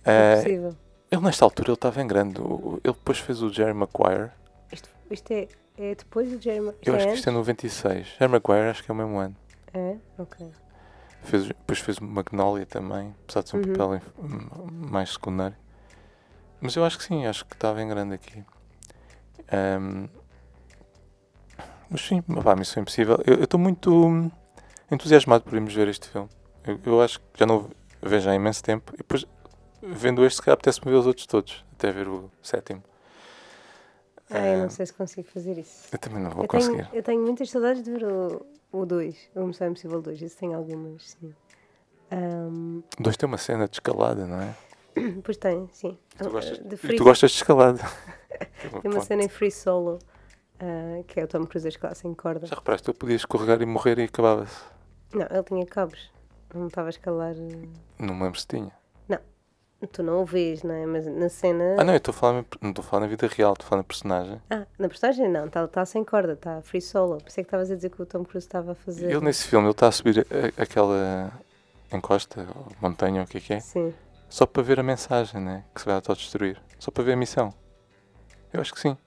É 0.04 0.36
possível. 0.36 0.76
Ele 1.12 1.22
nesta 1.22 1.46
altura 1.46 1.70
ele 1.70 1.74
estava 1.76 2.02
em 2.02 2.08
grande. 2.08 2.40
O- 2.42 2.80
Ele 2.84 2.94
depois 2.94 3.20
fez 3.20 3.42
o 3.42 3.50
Jerry 3.52 3.74
Maguire. 3.74 4.32
Isto, 4.72 4.90
isto 5.10 5.32
é, 5.32 5.48
é 5.78 5.96
depois 5.96 6.30
do 6.30 6.42
Jeremy. 6.42 6.74
Eu 6.86 6.94
é 6.94 6.98
acho 6.98 7.08
que 7.08 7.14
isto 7.14 7.30
é 7.30 7.32
96. 7.32 8.08
Jerry 8.20 8.32
Maguire 8.32 8.70
acho 8.70 8.84
que 8.84 8.92
é 8.92 8.94
o 8.94 8.98
mesmo 8.98 9.18
ano. 9.18 9.36
É? 9.74 9.96
Ok. 10.18 10.48
Fez, 11.24 11.48
depois 11.48 11.80
fez 11.80 12.00
Magnolia 12.00 12.66
também, 12.66 13.14
apesar 13.24 13.42
de 13.44 13.50
ser 13.50 13.58
um 13.58 13.60
Uhum. 13.62 13.74
papel 13.74 14.02
mais 14.72 15.12
secundário. 15.14 15.58
Mas 16.62 16.76
eu 16.76 16.84
acho 16.86 16.98
que 16.98 17.04
sim, 17.04 17.26
acho 17.26 17.46
que 17.46 17.54
estava 17.56 17.82
em 17.82 17.88
grande 17.88 18.16
aqui. 18.16 18.44
Ahm, 19.52 20.08
mas 21.90 22.02
sim, 22.02 22.22
pá, 22.22 22.56
Missão 22.56 22.82
Impossível. 22.82 23.20
Eu 23.26 23.36
eu 23.36 23.44
estou 23.44 23.60
muito 23.60 23.92
hum, 23.92 24.30
entusiasmado 24.92 25.44
por 25.44 25.54
irmos 25.56 25.74
ver 25.74 25.88
este 25.88 26.08
filme. 26.10 26.30
Eu, 26.66 26.80
eu 26.86 27.02
acho 27.02 27.20
que 27.20 27.26
já 27.40 27.46
não 27.46 27.70
o 28.02 28.10
vejo 28.10 28.30
há 28.30 28.36
imenso 28.36 28.64
tempo. 28.64 28.94
E 28.96 28.98
depois, 28.98 29.26
vendo 29.82 30.26
este, 30.26 30.44
se 30.44 30.50
apetece-me 30.50 30.92
ver 30.92 30.98
os 30.98 31.08
outros 31.08 31.26
todos, 31.26 31.66
até 31.74 31.92
ver 31.92 32.08
o 32.08 32.30
sétimo. 32.42 32.84
Ah, 34.30 34.46
eu 34.48 34.60
Ah, 34.60 34.64
não 34.64 34.70
sei 34.70 34.86
se 34.86 34.94
consigo 34.94 35.28
fazer 35.30 35.58
isso. 35.58 35.88
eu 35.92 35.98
também 36.00 36.22
não 36.22 36.30
vou 36.32 36.44
Eu 36.44 36.48
conseguir. 36.48 36.84
tenho, 36.84 36.90
eu 36.96 37.04
tenho 37.04 37.22
muitas 37.22 37.50
saudades 37.50 37.82
de 37.84 37.92
ver 37.92 38.04
o 38.74 38.86
2, 38.86 39.30
o, 39.36 39.42
o 39.42 39.48
Missão 39.48 39.68
Impossível 39.68 40.02
2. 40.02 40.22
Isso 40.22 40.38
tem 40.38 40.54
algumas, 40.54 41.12
sim. 41.12 41.34
O 43.00 43.04
dois 43.04 43.18
tem 43.18 43.28
uma 43.28 43.38
cena 43.38 43.68
de 43.68 43.76
escalada, 43.76 44.26
não 44.26 44.40
é? 44.42 44.56
pois 45.24 45.38
tem, 45.38 45.70
sim. 45.72 45.98
E 46.16 46.24
tu 46.24 46.30
gostas, 46.30 46.58
De 46.60 46.76
e 46.76 46.78
freeze. 46.78 46.98
tu 46.98 47.04
gostas 47.04 47.32
de 47.32 47.38
escalada. 47.38 47.80
Tem 48.38 48.92
uma 48.92 48.98
ponte. 48.98 49.06
cena 49.06 49.24
em 49.24 49.30
Free 49.30 49.50
Solo, 49.52 49.98
ah, 50.60 51.02
que 51.08 51.20
é 51.20 51.24
o 51.24 51.28
Tom 51.28 51.46
Cruise 51.46 51.66
a 51.68 51.70
escalar 51.70 51.96
sem 51.96 52.14
corda. 52.14 52.46
Já 52.46 52.56
reparaste, 52.56 52.88
eu 52.88 52.94
podia 52.94 53.16
escorregar 53.16 53.62
e 53.62 53.66
morrer 53.66 53.98
e 54.00 54.04
acabava-se. 54.04 54.62
Não, 55.14 55.26
ele 55.30 55.44
tinha 55.44 55.66
cabos. 55.66 56.12
Não 56.54 56.68
estava 56.68 56.88
a 56.88 56.92
escalar. 56.92 57.34
eh, 57.36 57.68
Não 58.00 58.14
me 58.14 58.24
lembro 58.24 58.40
se 58.40 58.46
tinha. 58.48 58.72
Tu 59.86 60.02
não 60.02 60.24
o 60.24 60.26
vês, 60.26 60.64
não 60.64 60.74
é? 60.74 60.86
Mas 60.88 61.06
na 61.06 61.30
cena. 61.30 61.76
Ah, 61.78 61.84
não, 61.84 61.94
eu 61.94 61.98
estou 61.98 62.12
a 62.12 62.16
falar, 62.16 62.44
não 62.62 62.70
estou 62.72 62.84
a 62.84 62.88
falar 62.88 63.02
na 63.02 63.08
vida 63.08 63.28
real, 63.28 63.54
estou 63.54 63.66
a 63.68 63.70
falar 63.70 63.80
na 63.82 63.84
personagem. 63.84 64.42
Ah, 64.50 64.66
na 64.80 64.88
personagem 64.90 65.30
não, 65.30 65.46
está 65.46 65.68
tá 65.68 65.86
sem 65.86 66.04
corda, 66.04 66.34
está 66.34 66.62
free 66.64 66.82
solo. 66.82 67.18
Por 67.20 67.28
isso 67.30 67.40
é 67.40 67.44
que 67.44 67.48
estavas 67.48 67.70
a 67.70 67.76
dizer 67.76 67.92
que 67.92 68.02
o 68.02 68.06
Tom 68.06 68.24
Cruise 68.26 68.48
estava 68.48 68.72
a 68.72 68.76
fazer. 68.76 69.12
Ele 69.12 69.20
nesse 69.24 69.48
filme, 69.48 69.66
ele 69.68 69.72
está 69.72 69.88
a 69.88 69.92
subir 69.92 70.26
a- 70.32 70.62
aquela 70.64 71.32
encosta, 71.94 72.48
ou 72.56 72.66
montanha, 72.82 73.22
ou 73.22 73.26
o 73.26 73.30
que 73.30 73.38
é 73.38 73.42
que 73.42 73.54
é, 73.54 73.60
Sim. 73.60 73.94
só 74.28 74.48
para 74.48 74.64
ver 74.64 74.80
a 74.80 74.84
mensagem, 74.84 75.40
né? 75.40 75.64
Que 75.76 75.82
se 75.82 75.86
vai 75.86 75.94
autodestruir. 75.96 76.60
Só 76.80 76.90
para 76.90 77.04
ver 77.04 77.14
a 77.14 77.18
missão. 77.18 77.54
Eu 78.52 78.60
acho 78.62 78.74
que 78.74 78.80
sim. 78.80 78.98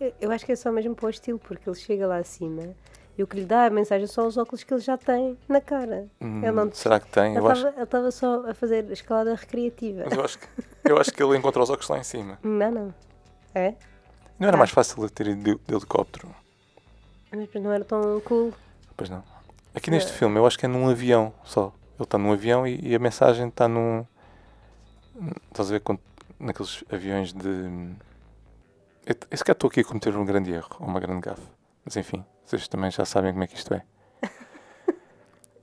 Eu, 0.00 0.14
eu 0.22 0.30
acho 0.30 0.46
que 0.46 0.52
é 0.52 0.56
só 0.56 0.72
mesmo 0.72 0.94
para 0.94 1.06
o 1.06 1.10
estilo, 1.10 1.38
porque 1.38 1.68
ele 1.68 1.76
chega 1.76 2.06
lá 2.06 2.16
acima 2.16 2.62
e 3.18 3.22
o 3.22 3.26
que 3.26 3.36
lhe 3.40 3.44
dá 3.44 3.66
a 3.66 3.70
mensagem 3.70 4.06
são 4.06 4.26
os 4.28 4.36
óculos 4.38 4.62
que 4.62 4.72
ele 4.72 4.80
já 4.80 4.96
tem 4.96 5.36
na 5.48 5.60
cara. 5.60 6.06
Hum, 6.20 6.38
Ele 6.42 6.52
não- 6.52 6.72
Será 6.72 7.00
que 7.00 7.08
tem? 7.08 7.34
Ele 7.36 7.46
acho, 7.48 7.66
estava 7.66 7.82
estava 7.82 8.10
só 8.12 8.48
a 8.48 8.54
fazer 8.54 8.88
escalada 8.92 9.34
recreativa. 9.34 10.04
mas 10.04 10.16
eu 10.16 10.24
acho, 10.24 10.38
que, 10.38 10.46
eu 10.84 10.98
acho 10.98 11.12
que 11.12 11.22
ele 11.22 11.36
encontrou 11.36 11.62
os 11.64 11.68
óculos 11.70 11.88
lá 11.90 11.98
em 11.98 12.04
cima. 12.04 12.38
Não, 12.44 12.70
não. 12.70 12.94
É? 13.54 13.74
Não 14.38 14.46
era 14.46 14.56
Ah. 14.56 14.58
mais 14.58 14.70
fácil 14.70 15.02
ele 15.02 15.10
ter 15.10 15.26
ido 15.26 15.42
de, 15.42 15.54
de 15.66 15.74
helicóptero? 15.74 16.28
Mas 17.32 17.62
não 17.62 17.72
era 17.72 17.84
tão 17.84 18.20
cool. 18.20 18.54
Pois 18.96 19.10
não. 19.10 19.22
Aqui 19.74 19.90
neste 19.90 20.10
Não. 20.12 20.18
filme, 20.18 20.38
eu 20.38 20.46
acho 20.46 20.58
que 20.58 20.64
é 20.64 20.68
num 20.68 20.88
avião 20.88 21.32
só. 21.44 21.72
Ele 21.96 22.04
está 22.04 22.16
num 22.16 22.32
avião 22.32 22.66
e, 22.66 22.80
e 22.80 22.94
a 22.94 22.98
mensagem 22.98 23.48
está 23.48 23.66
num. 23.68 24.06
Estás 25.50 25.68
a 25.68 25.72
ver 25.72 25.80
quando, 25.80 26.00
naqueles 26.38 26.84
aviões 26.90 27.32
de. 27.32 27.48
Eu, 29.04 29.14
eu 29.30 29.36
se 29.36 29.44
calhar 29.44 29.56
estou 29.56 29.68
aqui 29.68 29.80
a 29.80 29.84
cometer 29.84 30.16
um 30.16 30.24
grande 30.24 30.52
erro, 30.52 30.68
ou 30.80 30.86
uma 30.86 31.00
grande 31.00 31.20
gafe. 31.22 31.42
Mas 31.88 31.96
enfim, 31.96 32.22
vocês 32.44 32.68
também 32.68 32.90
já 32.90 33.02
sabem 33.06 33.32
como 33.32 33.44
é 33.44 33.46
que 33.46 33.56
isto 33.56 33.72
é. 33.72 33.82
Ele 34.92 34.94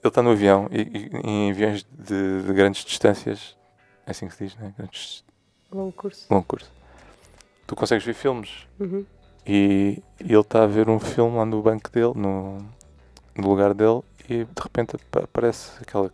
está 0.05 0.24
no 0.24 0.32
avião 0.32 0.67
e, 0.72 0.82
e- 0.82 1.10
em 1.24 1.51
aviões 1.51 1.84
de, 1.91 2.41
de 2.41 2.51
grandes 2.51 2.84
distâncias. 2.84 3.55
É 4.08 4.12
assim 4.12 4.27
que 4.27 4.34
se 4.34 4.46
diz, 4.46 4.55
né? 4.55 4.74
Grandes, 4.75 5.24
Longo 5.72 5.91
curso. 5.91 6.25
longo 6.34 6.44
curso. 6.48 6.72
Tu 7.67 7.75
consegues 7.75 8.03
ver 8.03 8.15
filmes 8.15 8.67
Uhum. 8.79 9.05
e, 9.46 10.01
e 10.20 10.32
ele 10.34 10.39
está 10.39 10.63
a 10.63 10.67
ver 10.67 10.89
um 10.89 11.00
filme 11.00 11.38
lá 11.38 11.46
no 11.46 11.62
banco 11.62 11.91
dele, 11.91 12.13
no, 12.15 12.58
no 13.38 13.48
lugar 13.48 13.75
dele, 13.75 14.01
e 14.27 14.46
de 14.46 14.62
repente 14.63 14.96
apa- 14.96 15.25
aparece 15.25 15.72
aquela. 15.79 16.12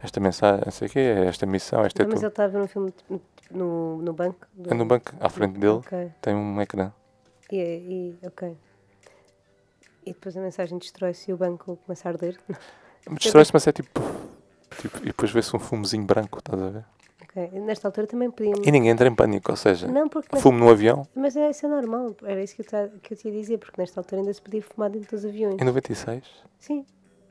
Esta 0.00 0.20
mensagem, 0.20 0.62
não 0.64 0.70
sei 0.72 0.86
o 0.86 0.90
quê, 0.92 0.98
é 1.00 1.26
esta 1.26 1.46
missão, 1.46 1.84
esta 1.84 2.02
é 2.02 2.04
Não, 2.06 2.10
mas 2.12 2.20
tu. 2.20 2.24
ele 2.26 2.28
estava 2.32 2.48
a 2.48 2.52
ver 2.52 2.62
um 2.64 2.68
filme 2.68 2.94
no, 3.50 4.02
no 4.02 4.12
banco. 4.12 4.46
do- 4.54 4.70
É 4.70 4.74
no 4.74 4.84
banco, 4.86 5.12
à 5.18 5.28
frente 5.28 5.58
dele, 5.58 5.72
Ok. 5.74 6.12
tem 6.22 6.32
um 6.34 6.60
ecrã. 6.60 6.92
E, 7.50 7.56
e, 7.56 8.26
ok. 8.26 8.56
E 10.04 10.12
depois 10.12 10.36
a 10.36 10.40
mensagem 10.40 10.78
destrói-se 10.78 11.30
e 11.30 11.34
o 11.34 11.36
banco 11.36 11.76
começa 11.84 12.08
a 12.08 12.12
arder. 12.12 12.38
Destrói-se, 13.12 13.50
mas 13.52 13.66
é 13.66 13.72
tipo, 13.72 14.00
tipo. 14.80 14.98
E 14.98 15.06
depois 15.06 15.30
vê-se 15.30 15.54
um 15.54 15.58
fumozinho 15.58 16.04
branco, 16.04 16.38
estás 16.38 16.60
a 16.62 16.68
ver? 16.70 16.84
Ok. 17.22 17.60
Nesta 17.60 17.88
altura 17.88 18.06
também 18.06 18.30
podíamos. 18.30 18.66
E 18.66 18.70
ninguém 18.70 18.90
entra 18.90 19.08
em 19.08 19.14
pânico, 19.14 19.50
ou 19.50 19.56
seja, 19.56 19.86
Não, 19.86 20.08
porque. 20.08 20.28
nesta- 20.32 20.42
fumo 20.42 20.58
no 20.58 20.70
avião, 20.70 21.06
Mas 21.14 21.36
é, 21.36 21.50
isso 21.50 21.64
é 21.66 21.68
normal. 21.68 22.14
Era 22.24 22.42
isso 22.42 22.54
que 22.56 22.62
eu, 22.62 22.66
ta- 22.66 22.88
que 23.02 23.14
eu 23.14 23.16
te 23.16 23.28
ia 23.28 23.32
dizer, 23.34 23.58
porque 23.58 23.80
nesta 23.80 24.00
altura 24.00 24.20
ainda 24.22 24.32
se 24.32 24.42
podia 24.42 24.62
fumar 24.62 24.90
dentro 24.90 25.10
dos 25.16 25.24
aviões. 25.24 25.56
em 25.60 25.64
96. 25.64 26.24
Sim. 26.58 26.84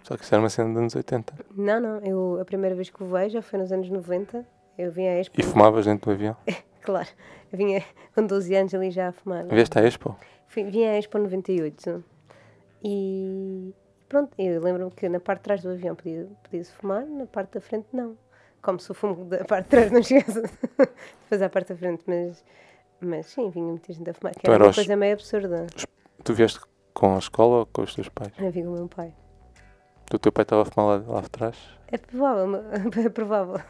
Só 0.03 0.15
que 0.17 0.23
isso 0.23 0.33
era 0.33 0.41
uma 0.41 0.49
cena 0.49 0.69
dos 0.69 0.77
anos 0.77 0.95
80. 0.95 1.33
Não, 1.55 1.79
não. 1.79 1.97
Eu, 1.99 2.39
a 2.41 2.45
primeira 2.45 2.75
vez 2.75 2.89
que 2.89 3.03
o 3.03 3.05
vejo 3.07 3.33
já 3.33 3.41
foi 3.41 3.59
nos 3.59 3.71
anos 3.71 3.89
90. 3.89 4.45
Eu 4.77 4.91
vim 4.91 5.05
à 5.07 5.19
Expo. 5.19 5.39
E 5.39 5.43
fumavas 5.43 5.85
dentro 5.85 6.09
do 6.09 6.13
avião. 6.15 6.35
Claro. 6.81 7.09
Eu 7.51 7.57
vinha 7.57 7.83
com 8.15 8.25
12 8.25 8.55
anos 8.55 8.73
ali 8.73 8.89
já 8.89 9.09
a 9.09 9.11
fumar. 9.11 9.45
Vieste 9.47 9.77
à 9.77 9.83
Expo? 9.85 10.15
Vim 10.55 10.85
à 10.85 10.97
Expo 10.97 11.19
98 11.19 12.03
e 12.83 13.73
pronto, 14.07 14.31
eu 14.37 14.61
lembro-me 14.61 14.91
que 14.91 15.07
na 15.09 15.19
parte 15.19 15.39
de 15.39 15.43
trás 15.43 15.61
do 15.61 15.69
avião 15.71 15.95
podia- 15.95 16.27
podia-se 16.43 16.71
fumar, 16.71 17.05
na 17.05 17.25
parte 17.25 17.53
da 17.53 17.61
frente 17.61 17.87
não. 17.93 18.17
Como 18.61 18.79
se 18.79 18.91
o 18.91 18.93
fumo 18.93 19.25
da 19.25 19.43
parte 19.45 19.65
de 19.65 19.69
trás 19.71 19.91
não 19.91 20.03
chegasse 20.03 20.41
depois 20.41 21.41
à 21.41 21.49
parte 21.49 21.69
da 21.73 21.77
frente, 21.77 22.03
mas, 22.07 22.43
mas 22.99 23.25
sim, 23.27 23.49
vinha 23.49 23.65
muita 23.67 23.93
gente 23.93 24.09
a 24.09 24.13
fumar, 24.13 24.33
que 24.33 24.39
Então 24.39 24.53
era 24.53 24.63
uma 24.65 24.73
coisa 24.73 24.95
meio 24.95 25.13
absurda. 25.13 25.67
Tu 26.23 26.33
vieste 26.33 26.59
com 26.93 27.15
a 27.15 27.19
escola 27.19 27.59
ou 27.59 27.65
com 27.65 27.83
os 27.83 27.95
teus 27.95 28.09
pais? 28.09 28.31
Eu 28.37 28.51
vi 28.51 28.61
com 28.63 28.69
o 28.69 28.73
meu 28.73 28.87
pai. 28.87 29.13
O 30.13 30.17
teu 30.19 30.31
pai 30.31 30.43
estava 30.43 30.63
a 30.63 30.65
fumar 30.65 30.99
lá, 31.07 31.13
lá 31.13 31.19
atrás? 31.19 31.55
É 31.91 31.97
provável, 31.97 32.55
é 33.05 33.09
provável. 33.09 33.61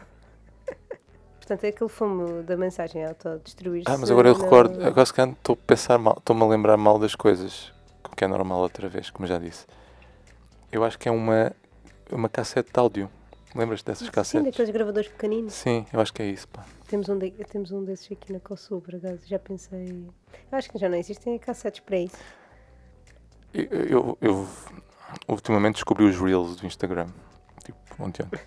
Portanto, 1.38 1.64
é 1.64 1.68
aquele 1.68 1.90
fumo 1.90 2.42
da 2.42 2.56
mensagem 2.56 3.04
autodestruir-se. 3.04 3.90
Ah, 3.92 3.96
mas 3.98 4.10
agora 4.10 4.28
eu 4.28 4.34
não- 4.34 4.42
recordo, 4.42 4.84
agora 4.84 5.06
se 5.06 5.12
calhar 5.14 5.32
estou 5.32 5.54
a 5.54 5.66
pensar 5.66 5.98
mal, 5.98 6.16
estou-me 6.18 6.42
a 6.42 6.46
lembrar 6.46 6.76
mal 6.76 6.98
das 6.98 7.14
coisas, 7.14 7.72
que 8.20 8.24
é 8.24 8.28
normal 8.28 8.58
outra 8.60 8.86
vez, 8.86 9.08
como 9.08 9.26
já 9.26 9.38
disse. 9.38 9.64
Eu 10.70 10.84
acho 10.84 10.98
que 10.98 11.08
é 11.08 11.10
uma, 11.10 11.52
uma 12.12 12.28
cassete 12.28 12.70
de 12.70 12.78
áudio. 12.78 13.10
Lembras 13.54 13.82
dessas 13.82 14.06
Sim, 14.08 14.12
cassetes? 14.12 14.44
daqueles 14.44 14.70
gravadores 14.70 15.08
pequeninos. 15.08 15.54
Sim, 15.54 15.86
eu 15.90 15.98
acho 16.02 16.12
que 16.12 16.20
é 16.20 16.26
isso, 16.26 16.46
pá. 16.48 16.62
Temos 16.86 17.08
um, 17.08 17.16
de- 17.18 17.30
temos 17.30 17.72
um 17.72 17.82
desses 17.82 18.12
aqui 18.12 18.30
na 18.30 18.38
por 18.78 18.94
acaso. 18.94 19.22
Já 19.26 19.38
pensei. 19.38 20.06
Eu 20.52 20.58
acho 20.58 20.68
que 20.70 20.76
já 20.78 20.86
não 20.90 20.98
existem 20.98 21.38
cassetes 21.38 21.80
para 21.80 21.96
isso. 21.96 22.16
Eu, 23.54 23.64
eu, 23.70 24.18
eu 24.20 24.48
ultimamente 25.26 25.76
descobri 25.76 26.04
os 26.04 26.20
Reels 26.20 26.56
do 26.56 26.66
Instagram, 26.66 27.06
tipo, 27.64 27.78
ontem. 27.98 28.26
ontem. 28.26 28.38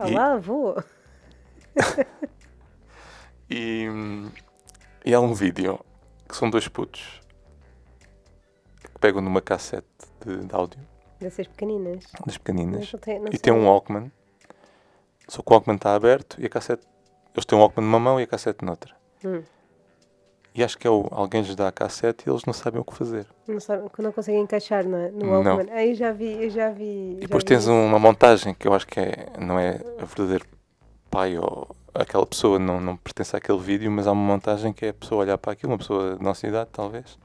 E- 0.00 0.02
Olá, 0.02 0.36
vou! 0.36 0.82
E, 3.48 3.86
e 5.04 5.12
há 5.14 5.20
um 5.20 5.34
vídeo 5.34 5.78
que 6.26 6.34
são 6.34 6.48
dois 6.48 6.66
putos 6.66 7.20
pegam 9.04 9.20
numa 9.20 9.42
cassete 9.42 9.86
de, 10.24 10.46
de 10.46 10.54
áudio, 10.54 10.80
Dessas 11.20 11.46
pequeninas. 11.46 12.04
das 12.26 12.38
pequeninas, 12.38 12.90
não 12.90 12.98
tem- 13.00 13.18
não 13.18 13.26
e 13.30 13.38
tem 13.38 13.52
um 13.52 13.66
Walkman. 13.66 14.10
Só 15.28 15.42
que 15.42 15.50
o 15.50 15.52
Walkman 15.52 15.76
está 15.76 15.94
aberto 15.94 16.40
e 16.40 16.46
a 16.46 16.48
cassete. 16.48 16.86
Eles 17.34 17.44
têm 17.44 17.58
um 17.58 17.60
Walkman 17.60 17.84
numa 17.86 17.98
mão 18.00 18.18
e 18.18 18.22
a 18.22 18.26
cassete 18.26 18.64
noutra. 18.64 18.94
Hum, 19.22 19.42
E 20.54 20.64
acho 20.64 20.78
que 20.78 20.86
é 20.86 20.90
o, 20.90 21.06
alguém 21.10 21.42
lhes 21.42 21.54
dá 21.54 21.68
a 21.68 21.72
cassete 21.72 22.24
e 22.26 22.30
eles 22.30 22.44
não 22.46 22.52
sabem 22.54 22.80
o 22.80 22.84
que 22.84 22.94
fazer. 22.94 23.26
não, 23.46 23.60
sabe, 23.60 23.90
não 23.98 24.10
conseguem 24.12 24.40
encaixar 24.40 24.84
não 24.86 24.96
é? 24.98 25.10
no. 25.10 25.26
Walkman. 25.30 25.70
Aí 25.70 25.94
já 25.94 26.12
vi, 26.12 26.44
eu 26.44 26.48
já 26.50 26.70
vi. 26.70 27.12
E 27.16 27.20
depois 27.20 27.42
vi 27.42 27.48
tens 27.48 27.66
uma 27.66 27.98
montagem 27.98 28.54
que 28.54 28.66
eu 28.66 28.72
acho 28.72 28.86
que 28.86 29.00
é, 29.00 29.32
não 29.38 29.58
é 29.58 29.80
a 30.00 30.04
verdadeiro 30.06 30.46
pai 31.10 31.36
ou 31.38 31.68
aquela 31.92 32.24
pessoa 32.26 32.58
não, 32.58 32.80
não 32.80 32.96
pertence 32.96 33.36
àquele 33.36 33.58
vídeo, 33.58 33.90
mas 33.90 34.06
há 34.06 34.12
uma 34.12 34.26
montagem 34.32 34.72
que 34.72 34.86
é 34.86 34.88
a 34.88 34.94
pessoa 34.94 35.20
olhar 35.22 35.36
para 35.38 35.52
aquilo, 35.52 35.72
uma 35.72 35.78
pessoa 35.78 36.16
da 36.16 36.22
nossa 36.22 36.46
idade, 36.46 36.70
talvez. 36.72 37.18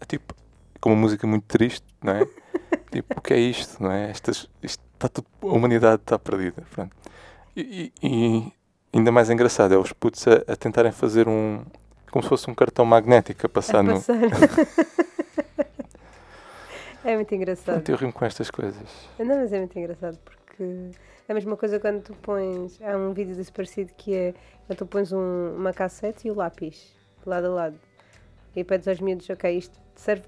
É 0.00 0.04
tipo, 0.04 0.34
com 0.80 0.90
uma 0.90 0.96
música 1.00 1.26
muito 1.26 1.44
triste, 1.44 1.84
não 2.02 2.12
é? 2.14 2.26
tipo, 2.92 3.18
o 3.18 3.20
que 3.20 3.34
é 3.34 3.38
isto, 3.38 3.82
não 3.82 3.90
é? 3.90 4.10
Estas, 4.10 4.48
isto 4.62 4.82
está 4.94 5.08
tudo, 5.08 5.26
a 5.42 5.46
humanidade 5.46 6.02
está 6.02 6.18
perdida. 6.18 6.62
Pronto. 6.70 6.94
E, 7.56 7.92
e- 8.02 8.52
ainda 8.92 9.10
mais 9.12 9.30
engraçado 9.30 9.74
é 9.74 9.78
os 9.78 9.92
putos 9.92 10.26
a, 10.28 10.52
a 10.52 10.56
tentarem 10.56 10.92
fazer 10.92 11.28
um. 11.28 11.64
como 12.10 12.22
se 12.22 12.28
fosse 12.28 12.50
um 12.50 12.54
cartão 12.54 12.84
magnético 12.84 13.46
a 13.46 13.48
passar 13.48 13.78
A 13.78 13.82
no. 13.82 13.94
passar. 13.94 14.16
é 17.04 17.14
muito 17.14 17.34
engraçado. 17.34 17.74
Pronto, 17.74 17.88
eu 17.90 17.96
rimo 17.96 18.12
com 18.12 18.24
estas 18.24 18.50
coisas. 18.50 18.88
Não, 19.18 19.26
mas 19.36 19.52
é 19.52 19.58
muito 19.58 19.78
engraçado 19.78 20.18
porque 20.24 20.62
é 21.28 21.32
a 21.32 21.34
mesma 21.34 21.56
coisa 21.56 21.78
quando 21.80 22.02
tu 22.02 22.14
pões. 22.14 22.80
Há 22.82 22.96
um 22.96 23.12
vídeo 23.12 23.34
desse 23.34 23.52
parecido 23.52 23.92
que 23.96 24.14
é 24.14 24.34
quando 24.66 24.78
tu 24.78 24.86
pões 24.86 25.12
um- 25.12 25.54
uma 25.56 25.72
cassete 25.72 26.28
e 26.28 26.30
o 26.30 26.34
lápis 26.34 26.94
lado 27.24 27.46
a 27.46 27.50
lado 27.50 27.78
e 28.54 28.64
pedes 28.64 28.88
aos 28.88 29.00
miúdos, 29.00 29.28
ok, 29.28 29.58
isto 29.58 29.78
serve, 29.94 30.22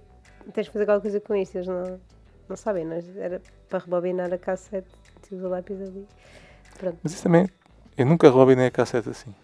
tens 0.53 0.67
de 0.67 0.71
fazer 0.73 0.85
alguma 0.91 1.01
coisa 1.01 1.21
com 1.21 1.35
isto. 1.35 1.57
Eles 1.57 1.67
não, 1.69 2.01
não 2.49 2.57
sabem, 2.57 2.85
não, 2.85 2.97
era 3.17 3.41
para 3.69 3.79
rebobinar 3.81 4.33
a 4.33 4.39
cassete, 4.39 4.89
tens 5.29 5.43
o 5.43 5.49
lápis 5.49 5.81
ali. 5.81 6.07
Pronto, 6.79 6.99
Mas 7.03 7.13
isso 7.13 7.23
também. 7.23 7.49
Eu 7.97 8.07
nunca 8.07 8.29
rebobinei 8.29 8.67
a 8.67 8.71
cassete 8.71 9.09
assim. 9.09 9.35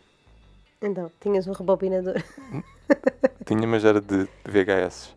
então, 0.80 1.10
tinhas 1.20 1.46
um 1.46 1.52
rebobinador. 1.52 2.14
Tinha, 3.44 3.66
mas 3.66 3.84
era 3.84 4.00
de, 4.00 4.28
VHS. 4.44 5.14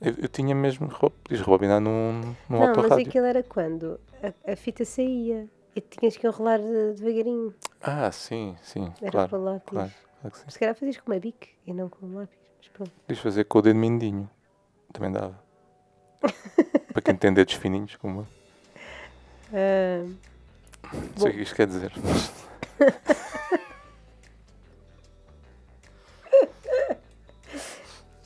Eu, 0.00 0.14
eu 0.18 0.28
tinha 0.28 0.54
mesmo. 0.54 0.88
Podias 0.88 1.40
rebobinar 1.40 1.80
num, 1.80 2.20
num 2.48 2.58
não, 2.58 2.58
mas 2.58 2.68
autorrádio. 2.78 3.08
aquilo 3.08 3.24
era 3.26 3.42
quando 3.42 3.98
a, 4.22 4.52
a 4.52 4.56
fita 4.56 4.84
saía 4.84 5.48
e 5.74 5.80
tinhas 5.80 6.16
que 6.16 6.26
enrolar 6.26 6.60
de- 6.60 6.94
devagarinho. 6.94 7.54
Ah, 7.80 8.10
sim, 8.12 8.56
sim, 8.62 8.92
Era 9.00 9.10
claro. 9.10 9.28
para 9.30 9.38
lápis. 9.38 9.70
claro, 9.70 9.92
claro. 10.20 10.50
Se 10.50 10.58
calhar 10.58 10.74
fazias 10.74 10.98
com 10.98 11.10
uma 11.10 11.18
bique 11.18 11.48
e 11.66 11.72
não 11.72 11.88
com 11.88 12.06
um 12.06 12.14
lápis. 12.18 12.38
Pronto. 12.76 12.90
Podias 13.06 13.22
fazer 13.22 13.44
com 13.44 13.58
o 13.58 13.62
dedo 13.62 13.78
mindinho. 13.78 14.28
Também 14.92 15.10
dava. 15.10 15.38
Para 16.92 17.02
quem 17.02 17.16
tem 17.16 17.32
dedos 17.32 17.54
fininhos, 17.54 17.96
como 17.96 18.20
eu. 18.20 18.26
Ah, 19.54 20.04
Não 20.92 21.16
sei 21.16 21.30
o 21.30 21.34
que 21.34 21.42
isto 21.42 21.54
quer 21.54 21.66
dizer. 21.66 21.92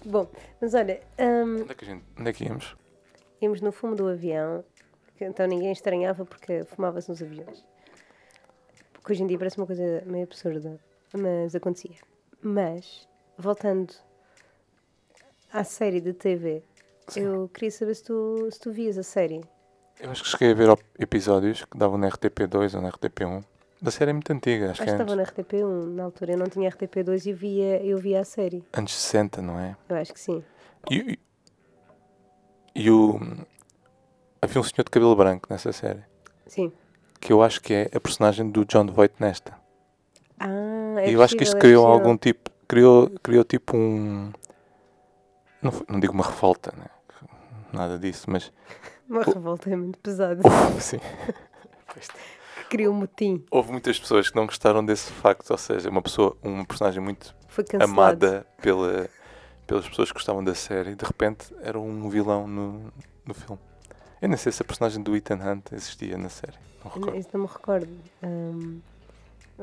Bom, 0.04 0.26
mas 0.60 0.74
olha, 0.74 1.00
hum, 1.18 1.62
Onde 1.62 1.70
é 1.72 1.74
que, 1.74 1.84
a 1.84 1.88
gente, 1.88 2.04
onde 2.18 2.30
é 2.30 2.32
que 2.32 2.44
íamos? 2.44 2.76
íamos 3.40 3.60
no 3.60 3.70
fumo 3.70 3.94
do 3.94 4.08
avião, 4.08 4.64
então 5.20 5.46
ninguém 5.46 5.72
estranhava 5.72 6.24
porque 6.24 6.64
fumava-se 6.64 7.08
nos 7.08 7.22
aviões. 7.22 7.64
Porque 8.94 9.12
hoje 9.12 9.22
em 9.22 9.26
dia 9.26 9.38
parece 9.38 9.58
uma 9.58 9.66
coisa 9.66 10.02
meio 10.06 10.24
absurda. 10.24 10.78
mas 11.14 11.54
acontecia. 11.54 11.96
Mas, 12.42 13.06
voltando 13.36 13.94
à 15.52 15.64
série 15.64 16.00
de 16.00 16.12
TV, 16.12 16.62
Sim. 17.08 17.20
eu 17.20 17.48
queria 17.52 17.70
saber 17.70 17.94
se 17.94 18.04
tu, 18.04 18.48
se 18.50 18.60
tu 18.60 18.70
vias 18.72 18.96
a 18.98 19.02
série. 19.02 19.40
Eu 20.00 20.10
acho 20.10 20.22
que 20.22 20.28
cheguei 20.30 20.52
a 20.52 20.54
ver 20.54 20.68
episódios 20.98 21.64
que 21.64 21.76
davam 21.76 21.98
na 21.98 22.08
RTP2 22.08 22.74
ou 22.74 22.80
na 22.82 22.90
RTP1. 22.90 23.44
Da 23.82 23.90
série 23.90 24.10
é 24.10 24.12
muito 24.12 24.30
antiga, 24.32 24.70
acho 24.70 24.72
Acho 24.72 24.80
que 24.82 24.84
que 24.84 24.90
é 24.90 24.94
estava 24.94 25.16
na 25.16 25.24
RTP1 25.24 25.94
na 25.94 26.04
altura, 26.04 26.32
eu 26.32 26.38
não 26.38 26.46
tinha 26.46 26.70
RTP2 26.70 27.26
e 27.26 27.32
via, 27.32 27.82
eu 27.84 27.98
via 27.98 28.20
a 28.20 28.24
série. 28.24 28.62
anos 28.74 28.94
60, 28.94 29.40
não 29.42 29.58
é? 29.58 29.76
Eu 29.88 29.96
acho 29.96 30.12
que 30.12 30.20
sim. 30.20 30.42
E, 30.90 31.18
e, 32.74 32.82
e 32.84 32.90
o. 32.90 33.18
Havia 34.42 34.60
um 34.60 34.64
senhor 34.64 34.84
de 34.84 34.90
cabelo 34.90 35.14
branco 35.14 35.46
nessa 35.50 35.70
série, 35.72 36.02
Sim. 36.46 36.72
que 37.20 37.30
eu 37.32 37.42
acho 37.42 37.60
que 37.60 37.74
é 37.74 37.90
a 37.94 38.00
personagem 38.00 38.50
do 38.50 38.64
John 38.64 38.86
Voight 38.86 39.14
nesta. 39.20 39.54
Ah, 40.38 40.48
é 40.98 41.10
e 41.10 41.12
eu 41.12 41.22
acho 41.22 41.36
que 41.36 41.42
isto 41.42 41.56
possível, 41.56 41.58
é 41.58 41.60
criou 41.60 41.84
possível. 41.84 42.06
algum 42.06 42.16
tipo. 42.16 42.50
Criou, 42.66 43.10
criou 43.22 43.44
tipo 43.44 43.76
um. 43.76 44.32
Não, 45.62 45.70
foi- 45.72 45.86
não 45.88 46.00
digo 46.00 46.12
uma 46.12 46.24
revolta, 46.24 46.72
né? 46.76 46.86
Nada 47.72 47.98
disso, 47.98 48.30
mas. 48.30 48.52
Uma 49.08 49.22
revolta 49.22 49.70
é 49.70 49.76
muito 49.76 49.98
pesada. 49.98 50.42
Sim. 50.80 50.98
que 52.60 52.64
criou 52.68 52.94
um 52.94 52.98
motim. 52.98 53.44
Houve 53.50 53.72
muitas 53.72 53.98
pessoas 53.98 54.30
que 54.30 54.36
não 54.36 54.46
gostaram 54.46 54.84
desse 54.84 55.10
facto, 55.12 55.50
ou 55.50 55.58
seja, 55.58 55.90
uma 55.90 56.02
pessoa, 56.02 56.36
um 56.42 56.64
personagem 56.64 57.02
muito 57.02 57.34
amada 57.80 58.46
pela, 58.62 59.08
pelas 59.66 59.88
pessoas 59.88 60.08
que 60.08 60.14
gostavam 60.14 60.42
da 60.42 60.54
série, 60.54 60.94
de 60.94 61.04
repente 61.04 61.54
era 61.62 61.78
um 61.78 62.08
vilão 62.08 62.46
no, 62.46 62.92
no 63.26 63.34
filme. 63.34 63.60
Eu 64.22 64.28
nem 64.28 64.36
sei 64.36 64.52
se 64.52 64.62
a 64.62 64.64
personagem 64.64 65.02
do 65.02 65.16
Ethan 65.16 65.36
Hunt 65.36 65.72
existia 65.72 66.16
na 66.18 66.28
série. 66.28 66.56
Não 66.84 66.90
recordo. 66.90 67.16
Isso 67.18 67.28
não 67.32 67.40
me 67.40 67.46
recordo. 67.46 67.88
Eu 68.22 68.80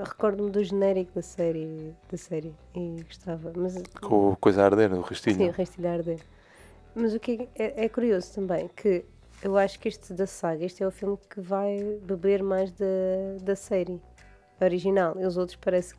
Recordo-me 0.03 0.49
do 0.51 0.63
genérico 0.63 1.11
da 1.15 1.21
série, 1.21 1.93
da 2.11 2.17
série 2.17 2.53
e 2.75 3.03
gostava. 3.03 3.51
Mas, 3.55 3.81
Com 4.01 4.31
a 4.33 4.35
coisa 4.35 4.61
a 4.61 4.65
arder, 4.65 4.93
o 4.93 5.01
rastilho. 5.01 5.35
sim, 5.35 5.49
o 5.49 5.51
Restilhar 5.51 5.95
Arder. 5.95 6.19
Mas 6.95 7.13
o 7.13 7.19
que 7.19 7.47
é, 7.55 7.63
é- 7.63 7.85
é 7.85 7.89
curioso 7.89 8.33
também 8.33 8.67
que 8.75 9.05
eu 9.43 9.55
acho 9.57 9.79
que 9.79 9.87
este 9.87 10.13
da 10.13 10.25
saga, 10.25 10.65
este 10.65 10.83
é 10.83 10.87
o 10.87 10.91
filme 10.91 11.17
que 11.29 11.39
vai 11.41 11.99
beber 12.03 12.41
mais 12.43 12.71
da, 12.71 12.85
da 13.41 13.55
série 13.55 14.01
original. 14.61 15.15
E 15.19 15.25
os 15.25 15.37
outros 15.37 15.57
parece 15.57 15.93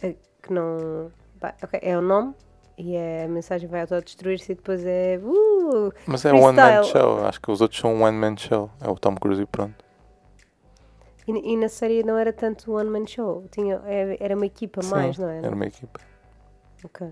que, 0.00 0.16
que 0.42 0.52
não. 0.52 1.10
pá, 1.40 1.54
ok, 1.62 1.80
é 1.82 1.96
o 1.98 2.00
nome 2.02 2.34
e 2.76 2.94
é, 2.94 3.24
a 3.24 3.28
mensagem 3.28 3.68
vai 3.68 3.80
autodestruir-se 3.80 4.52
e 4.52 4.54
depois 4.54 4.84
é. 4.86 5.18
Uh, 5.22 5.92
Mas 6.06 6.24
é 6.24 6.32
um 6.32 6.42
one-man 6.42 6.84
show. 6.84 7.24
Acho 7.26 7.40
que 7.40 7.50
os 7.50 7.60
outros 7.60 7.80
são 7.80 7.94
um 7.94 8.02
one-man 8.04 8.36
show. 8.36 8.70
É 8.80 8.88
o 8.88 8.94
Tom 8.96 9.16
Cruise 9.16 9.42
e 9.42 9.46
pronto. 9.46 9.84
E, 11.28 11.52
e 11.52 11.56
na 11.56 11.68
série 11.68 12.02
não 12.02 12.16
era 12.16 12.32
tanto 12.32 12.72
one 12.72 12.88
man 12.90 13.06
show, 13.06 13.44
tinha, 13.50 13.80
era 14.18 14.34
uma 14.34 14.46
equipa 14.46 14.82
Sim, 14.82 14.90
mais, 14.90 15.18
não 15.18 15.28
era? 15.28 15.46
Era 15.46 15.54
uma 15.54 15.66
equipa. 15.66 16.00
Ok. 16.84 17.08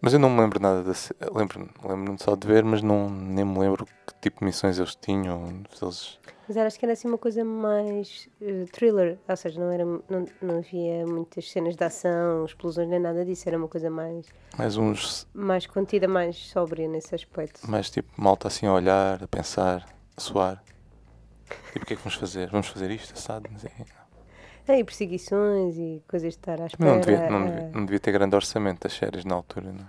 Mas 0.00 0.12
eu 0.12 0.18
não 0.20 0.28
me 0.30 0.40
lembro 0.40 0.60
nada 0.60 0.82
da 0.84 0.94
série. 0.94 1.18
Lembro-me 1.34 1.68
lembro 1.82 2.16
só 2.22 2.36
de 2.36 2.46
ver, 2.46 2.62
mas 2.62 2.82
não, 2.82 3.08
nem 3.08 3.44
me 3.44 3.58
lembro 3.58 3.86
que 3.86 4.14
tipo 4.20 4.40
de 4.40 4.44
missões 4.46 4.78
eles 4.78 4.94
tinham. 4.94 5.62
Se 5.74 5.84
eles... 5.84 6.18
Mas 6.46 6.56
era, 6.56 6.68
acho 6.68 6.78
que 6.78 6.84
era 6.84 6.92
assim 6.92 7.08
uma 7.08 7.18
coisa 7.18 7.44
mais 7.44 8.28
eh, 8.40 8.66
thriller, 8.70 9.18
ou 9.28 9.36
seja, 9.36 9.58
não, 9.58 9.68
era, 9.72 9.84
não, 9.84 10.26
não 10.40 10.58
havia 10.58 11.04
muitas 11.04 11.50
cenas 11.50 11.74
de 11.74 11.82
ação, 11.82 12.44
explosões 12.44 12.88
nem 12.88 13.00
nada 13.00 13.24
disso, 13.24 13.48
era 13.48 13.58
uma 13.58 13.66
coisa 13.66 13.90
mais, 13.90 14.26
Mais 14.56 14.76
uns. 14.76 15.26
mais 15.34 15.66
contida, 15.66 16.06
mais 16.06 16.36
sóbria 16.36 16.86
nesse 16.86 17.12
aspecto. 17.16 17.68
Mais 17.68 17.90
tipo 17.90 18.08
malta 18.16 18.46
assim 18.46 18.66
a 18.66 18.72
olhar, 18.72 19.24
a 19.24 19.26
pensar, 19.26 19.86
a 20.16 20.20
suar. 20.20 20.62
Tipo, 21.72 21.84
o 21.84 21.86
que 21.86 21.92
é 21.94 21.96
que 21.96 22.02
vamos 22.02 22.14
fazer? 22.18 22.48
Vamos 22.50 22.66
fazer 22.68 22.90
isto, 22.90 23.12
assado? 23.14 23.48
Não 23.50 23.58
sei. 23.58 23.70
Ah, 24.68 24.76
e 24.76 24.82
perseguições 24.84 25.76
e 25.76 26.02
coisas 26.08 26.32
de 26.32 26.38
estar 26.38 26.60
à 26.60 26.66
espera. 26.66 26.90
não 26.90 26.98
devia, 27.00 27.30
não, 27.30 27.38
ah, 27.38 27.44
devia, 27.44 27.70
não 27.72 27.84
devia 27.86 28.00
ter 28.00 28.12
grande 28.12 28.34
orçamento 28.34 28.86
as 28.86 28.92
séries 28.94 29.24
na 29.24 29.34
altura, 29.36 29.70
não 29.72 29.84
é? 29.84 29.88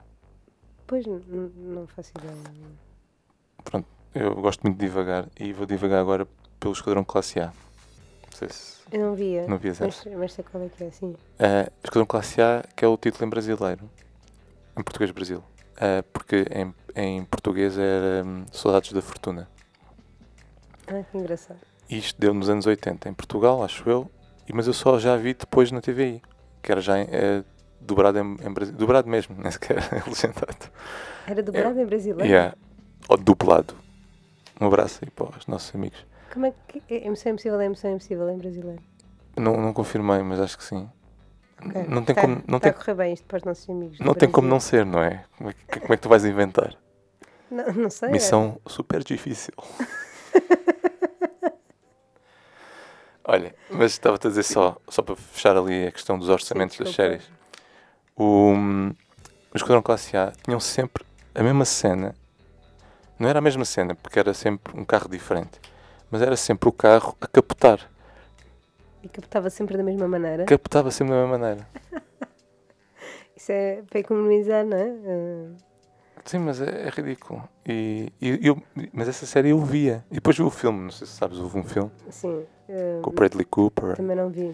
Pois, 0.86 1.06
n- 1.06 1.22
n- 1.30 1.52
não 1.56 1.88
faço 1.88 2.12
ideia. 2.18 3.84
Eu 4.14 4.36
gosto 4.36 4.62
muito 4.64 4.78
de 4.80 4.86
divagar 4.86 5.28
e 5.40 5.52
vou 5.54 5.66
divagar 5.66 6.00
agora 6.00 6.28
pelo 6.60 6.74
Esquadrão 6.74 7.04
Classe 7.04 7.40
A. 7.40 7.48
Não 7.48 8.38
sei 8.38 8.50
se. 8.50 8.78
Eu 8.92 9.00
não 9.08 9.16
via, 9.16 9.48
Não 9.48 9.58
vias 9.58 9.80
mas, 9.80 10.06
mas 10.06 10.34
sei 10.34 10.46
qual 10.46 10.64
é 10.64 10.70
que 10.70 10.84
é, 10.84 10.92
sim. 10.92 11.08
Uh, 11.12 11.72
Esquadrão 11.84 12.06
Classe 12.06 12.42
A, 12.42 12.64
que 12.76 12.86
é 12.86 12.88
o 12.88 12.98
título 12.98 13.26
em 13.26 13.30
brasileiro. 13.30 13.90
Em 14.78 14.84
português 14.84 15.12
Brasil. 15.12 15.44
Uh, 15.76 16.02
porque 16.14 16.46
em, 16.52 16.74
em 16.96 17.26
português 17.26 17.78
era 17.78 18.24
hum, 18.26 18.46
Soldados 18.52 18.92
da 18.94 19.02
Fortuna. 19.02 19.48
Ah, 20.88 21.04
que 21.12 21.18
engraçado. 21.18 21.60
Isto 21.90 22.20
deu 22.20 22.34
nos 22.34 22.50
anos 22.50 22.66
80 22.66 23.10
em 23.10 23.14
Portugal, 23.14 23.64
acho 23.64 23.90
eu. 23.90 24.10
Mas 24.54 24.68
eu 24.68 24.74
só 24.74 24.98
já 25.00 25.16
vi 25.18 25.34
depois 25.34 25.72
na 25.72 25.82
TVI. 25.82 26.22
Que 26.62 26.72
era 26.72 26.82
já 26.82 27.00
em, 27.00 27.08
eh, 27.12 27.44
dobrado 27.80 28.20
em, 28.20 28.38
em 28.42 28.54
Brasil. 28.54 28.74
Dobrado 28.76 29.10
mesmo, 29.10 29.36
nem 29.42 29.52
sequer 29.52 29.78
é 29.78 30.04
legendado. 30.08 30.72
Era 31.28 31.44
dobrado 31.44 31.80
em 31.80 31.86
brasileiro? 31.86 32.26
Yeah. 32.26 32.56
Ou 33.10 33.18
dublado. 33.18 33.74
Um 34.60 34.68
abraço 34.68 35.00
aí 35.04 35.10
para 35.12 35.38
os 35.38 35.46
nossos 35.48 35.74
amigos. 35.76 36.06
Como 36.34 36.46
é 36.46 36.54
que. 36.68 36.82
É 36.90 37.10
Missão 37.10 37.32
Impossível 37.34 37.60
é 37.62 37.70
Missão 37.70 37.92
Impossível 37.92 38.30
em 38.30 38.38
brasileiro? 38.38 38.82
Não, 39.38 39.56
não 39.58 39.72
confirmei, 39.74 40.22
mas 40.24 40.40
acho 40.40 40.58
que 40.58 40.64
sim. 40.64 40.90
Ok. 41.64 41.86
Não 41.88 42.04
tem 42.04 42.16
Tá- 42.16 42.22
como. 42.22 42.36
Não 42.48 42.60
tá 42.60 42.64
tem, 42.64 42.72
a 42.72 42.74
correr 42.74 42.94
bem 42.96 43.14
isto 43.14 43.26
para 43.26 43.38
os 43.38 43.44
nossos 43.44 43.70
amigos. 43.70 44.00
não 44.00 44.14
tem 44.14 44.30
como 44.30 44.48
não 44.48 44.60
ser, 44.60 44.86
não 44.86 45.02
é? 45.02 45.24
Como 45.38 45.50
é, 45.50 45.54
que, 45.54 45.80
como 45.80 45.94
é 45.94 45.98
que 45.98 46.02
tu 46.04 46.10
vais 46.10 46.26
inventar? 46.26 46.76
Não, 47.52 47.72
não 47.74 47.90
sei. 47.90 48.10
é. 48.10 48.12
Missão 48.12 48.60
super 48.68 49.04
difícil. 49.04 49.54
Olha, 53.24 53.54
mas 53.70 53.92
estava-te 53.92 54.28
a 54.28 54.30
dizer 54.30 54.44
só, 54.44 54.78
só 54.88 55.02
para 55.02 55.16
fechar 55.16 55.58
ali 55.58 55.88
a 55.88 55.92
questão 55.92 56.18
dos 56.18 56.30
orçamentos 56.30 56.78
das 56.78 56.88
desculpa. 56.88 57.10
séries. 57.12 57.30
O, 58.16 58.54
o 58.54 59.56
Esquadrão 59.56 59.82
Classe 59.82 60.16
A 60.16 60.32
tinham 60.44 60.60
sempre 60.60 61.06
a 61.36 61.44
mesma 61.44 61.66
cena. 61.66 62.16
Não 63.20 63.28
era 63.28 63.40
a 63.40 63.42
mesma 63.42 63.66
cena, 63.66 63.96
porque 63.96 64.18
era 64.18 64.34
sempre 64.34 64.80
um 64.80 64.86
carro 64.86 65.10
diferente. 65.10 65.60
Mas 66.10 66.22
era 66.22 66.38
sempre 66.38 66.70
o 66.70 66.72
carro 66.72 67.18
a 67.20 67.28
capotar. 67.28 67.80
E 69.04 69.10
captava 69.10 69.50
sempre 69.50 69.76
da 69.76 69.84
mesma 69.84 70.08
maneira. 70.08 70.46
Capotava 70.46 70.90
sempre 70.90 71.14
da 71.14 71.22
mesma 71.22 71.38
maneira. 71.38 71.68
Isso 73.36 73.52
é 73.52 73.84
para 73.90 74.00
economizar, 74.00 74.66
não 74.66 74.78
é? 74.78 75.67
Sim, 76.28 76.40
mas 76.40 76.62
é, 76.62 76.88
é 76.88 76.90
ridículo. 76.90 77.48
E, 77.66 78.12
e 78.22 78.46
eu, 78.46 78.62
mas 78.92 79.08
essa 79.08 79.26
série 79.26 79.50
eu 79.50 79.60
via. 79.60 80.06
E 80.12 80.16
depois 80.16 80.36
vi 80.36 80.44
o 80.44 80.50
filme, 80.50 80.84
não 80.84 80.92
sei 80.92 81.08
se 81.08 81.14
sabes, 81.14 81.40
houve 81.40 81.58
um 81.58 81.64
filme 81.64 81.90
sim. 82.10 82.46
ah, 82.70 83.02
com 83.02 83.10
o 83.10 83.14
Bradley 83.14 83.46
Cooper. 83.46 83.96
também 83.96 84.16
não 84.16 84.30
vi. 84.30 84.54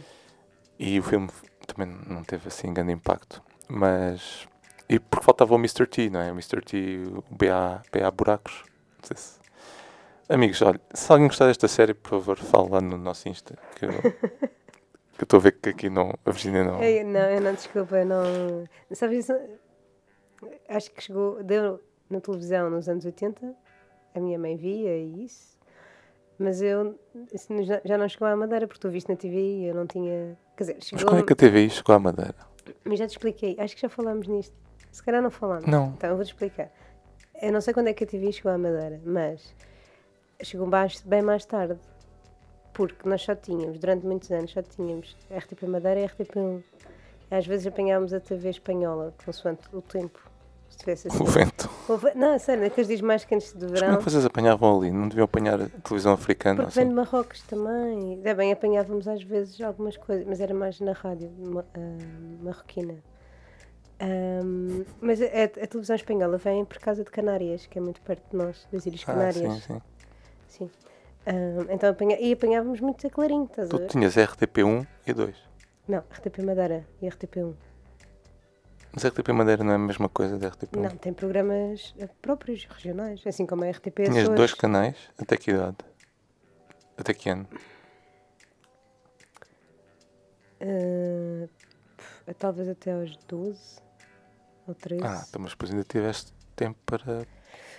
E 0.77 0.99
o 0.99 1.03
filme 1.03 1.27
também 1.65 1.91
não 2.07 2.23
teve 2.23 2.47
assim 2.47 2.71
grande 2.71 2.91
impacto. 2.93 3.41
Mas. 3.67 4.47
E 4.87 4.99
porque 4.99 5.25
faltava 5.25 5.55
o 5.55 5.57
Mr. 5.57 5.87
T, 5.87 6.11
não 6.11 6.19
é? 6.19 6.31
O 6.31 6.35
Mr. 6.35 6.61
T, 6.61 7.03
o 7.07 7.23
BA, 7.33 7.81
BA 7.91 8.11
Buracos. 8.11 8.63
Não 8.99 9.07
sei 9.07 9.17
se. 9.17 9.39
Amigos, 10.29 10.61
olha, 10.61 10.79
se 10.93 11.11
alguém 11.11 11.27
gostar 11.27 11.47
desta 11.47 11.67
série, 11.67 11.93
por 11.93 12.09
favor, 12.11 12.37
fale 12.37 12.69
lá 12.69 12.81
no 12.81 12.97
nosso 12.97 13.27
Insta. 13.27 13.57
Que 13.75 13.85
eu 13.85 13.91
que 15.17 15.21
eu 15.21 15.25
estou 15.25 15.37
a 15.39 15.41
ver 15.41 15.53
que 15.53 15.69
aqui 15.69 15.89
não. 15.89 16.13
A 16.25 16.31
Virginia 16.31 16.63
não. 16.63 16.81
Ei, 16.83 17.03
não, 17.03 17.19
eu 17.19 17.41
não, 17.41 17.53
desculpa, 17.53 17.97
eu 17.97 18.05
não. 18.05 18.63
Sabes 18.91 19.19
isso? 19.19 19.33
Acho 20.69 20.91
que 20.91 21.01
chegou. 21.01 21.43
Deu 21.43 21.79
na 22.09 22.19
televisão 22.19 22.69
nos 22.69 22.87
anos 22.89 23.05
80. 23.05 23.53
A 24.15 24.19
minha 24.19 24.37
mãe 24.37 24.55
via 24.55 24.97
e 24.97 25.23
isso. 25.25 25.57
Mas 26.37 26.61
eu. 26.61 26.97
isso 27.33 27.47
já, 27.85 27.97
não 27.97 28.07
chegou 28.09 28.27
à 28.27 28.35
Madeira, 28.35 28.67
porque 28.67 28.79
tu 28.81 28.89
viste 28.89 29.09
na 29.09 29.15
TV 29.15 29.37
e 29.37 29.65
eu 29.65 29.75
não 29.75 29.85
tinha. 29.87 30.37
Quer 30.57 30.63
dizer, 30.63 30.75
Mas 30.75 30.85
chegou. 30.85 31.05
como 31.05 31.19
é 31.19 31.23
que 31.23 31.33
a 31.33 31.35
TV 31.35 31.69
chegou 31.69 31.95
à 31.95 31.99
Madeira? 31.99 32.35
Mas 32.83 32.99
já 32.99 33.07
te 33.07 33.11
expliquei. 33.11 33.55
Acho 33.59 33.75
que 33.75 33.81
já 33.81 33.89
falámos 33.89 34.27
nisto. 34.27 34.55
Se 34.91 35.01
calhar 35.03 35.21
não 35.21 35.31
falámos. 35.31 35.65
Não. 35.65 35.93
Então 35.97 36.09
eu 36.11 36.15
vou-te 36.15 36.27
explicar. 36.29 36.71
Eu 37.41 37.51
não 37.51 37.61
sei 37.61 37.73
quando 37.73 37.87
é 37.87 37.93
que 37.93 38.03
a 38.03 38.07
TV 38.07 38.31
chegou 38.31 38.51
à 38.51 38.57
Madeira, 38.57 39.01
mas 39.05 39.53
chegou 40.43 40.67
mais- 40.67 41.01
bem 41.01 41.21
mais 41.21 41.45
tarde. 41.45 41.79
Porque 42.73 43.07
nós 43.07 43.21
só 43.21 43.35
tínhamos, 43.35 43.77
durante 43.79 44.05
muitos 44.05 44.31
anos, 44.31 44.51
só 44.51 44.61
tínhamos 44.61 45.15
RTP 45.29 45.63
Madeira 45.67 45.99
e 46.01 46.05
RTP1. 46.07 46.63
E 47.31 47.35
às 47.35 47.45
vezes 47.45 47.67
apanhávamos 47.67 48.13
a 48.13 48.19
TV 48.19 48.49
espanhola, 48.49 49.13
consoante 49.23 49.63
o 49.73 49.81
tempo. 49.81 50.19
Assim. 50.87 51.07
O 51.21 51.25
vento. 51.25 51.69
Não, 52.15 52.37
sério, 52.39 52.63
naqueles 52.63 52.87
dias 52.87 53.01
mais 53.01 53.23
quentes 53.23 53.53
de 53.53 53.59
Mas 53.65 53.71
como 53.71 53.75
é 53.77 53.79
verão. 53.87 53.97
que 53.97 54.03
vocês 54.11 54.25
apanhavam 54.25 54.77
ali? 54.77 54.91
Não 54.91 55.07
deviam 55.07 55.25
apanhar 55.25 55.61
a 55.61 55.67
televisão 55.69 56.13
africana? 56.13 56.63
Porque 56.63 56.75
vem 56.75 56.83
Assim? 56.83 56.89
de 56.89 56.95
Marrocos 56.95 57.41
também. 57.43 58.21
É 58.23 58.33
bem, 58.33 58.51
apanhávamos 58.51 59.07
às 59.07 59.21
vezes 59.23 59.59
algumas 59.61 59.95
coisas, 59.97 60.25
mas 60.25 60.39
era 60.41 60.53
mais 60.53 60.79
na 60.79 60.91
rádio 60.93 61.31
ah, 61.75 61.79
marroquina. 62.43 62.95
Ahm, 63.99 64.83
mas 64.99 65.21
a, 65.21 65.25
a- 65.25 65.67
televisão 65.67 65.95
espanhola 65.95 66.37
vem 66.37 66.65
por 66.65 66.77
causa 66.79 67.03
de 67.03 67.09
Canárias, 67.11 67.65
que 67.65 67.77
é 67.77 67.81
muito 67.81 68.01
perto 68.01 68.23
de 68.31 68.35
nós, 68.37 68.67
das 68.71 68.85
Ilhas 68.85 69.03
Ah, 69.03 69.13
Canárias. 69.13 69.53
sim, 69.53 69.59
sim. 69.61 69.81
Sim. 70.47 70.69
Ahm, 71.25 71.67
então 71.69 71.89
apanha, 71.89 72.17
e 72.19 72.33
apanhávamos 72.33 72.79
muito 72.81 73.05
a 73.07 73.09
clarinho, 73.09 73.45
estás 73.45 73.67
a 73.67 73.71
Tu 73.71 73.77
ver? 73.77 73.87
tinhas 73.87 74.15
RTP1 74.15 74.85
e 75.07 75.13
2. 75.13 75.35
Não, 75.87 75.99
RTP 76.11 76.41
Madeira 76.43 76.85
e 77.01 77.07
RTP1. 77.07 77.53
Mas 78.93 79.03
a 79.05 79.09
RTP 79.09 79.29
Madeira 79.29 79.63
não 79.63 79.71
é 79.71 79.75
a 79.75 79.79
mesma 79.79 80.07
coisa 80.07 80.37
da 80.37 80.51
RTP1. 80.51 80.79
Não, 80.79 80.95
tem 80.97 81.11
programas 81.11 81.95
próprios, 82.21 82.65
regionais, 82.65 83.25
assim 83.25 83.45
como 83.45 83.63
a 83.63 83.69
RTP 83.71 84.03
Tinhas 84.03 84.17
Açores. 84.17 84.35
dois 84.35 84.53
canais? 84.53 84.95
Até 85.17 85.35
que 85.35 85.49
idade? 85.49 85.77
Até 86.95 87.13
que 87.13 87.29
ano? 87.29 87.47
Pff, 91.97 92.33
talvez 92.37 92.69
até 92.69 92.93
aos 92.93 93.17
12 93.17 93.81
ou 94.67 94.75
13. 94.75 95.03
Ah, 95.03 95.25
então, 95.27 95.41
mas 95.41 95.51
depois 95.51 95.71
ainda 95.71 95.83
tiveste 95.83 96.31
tempo 96.55 96.77
para. 96.85 97.25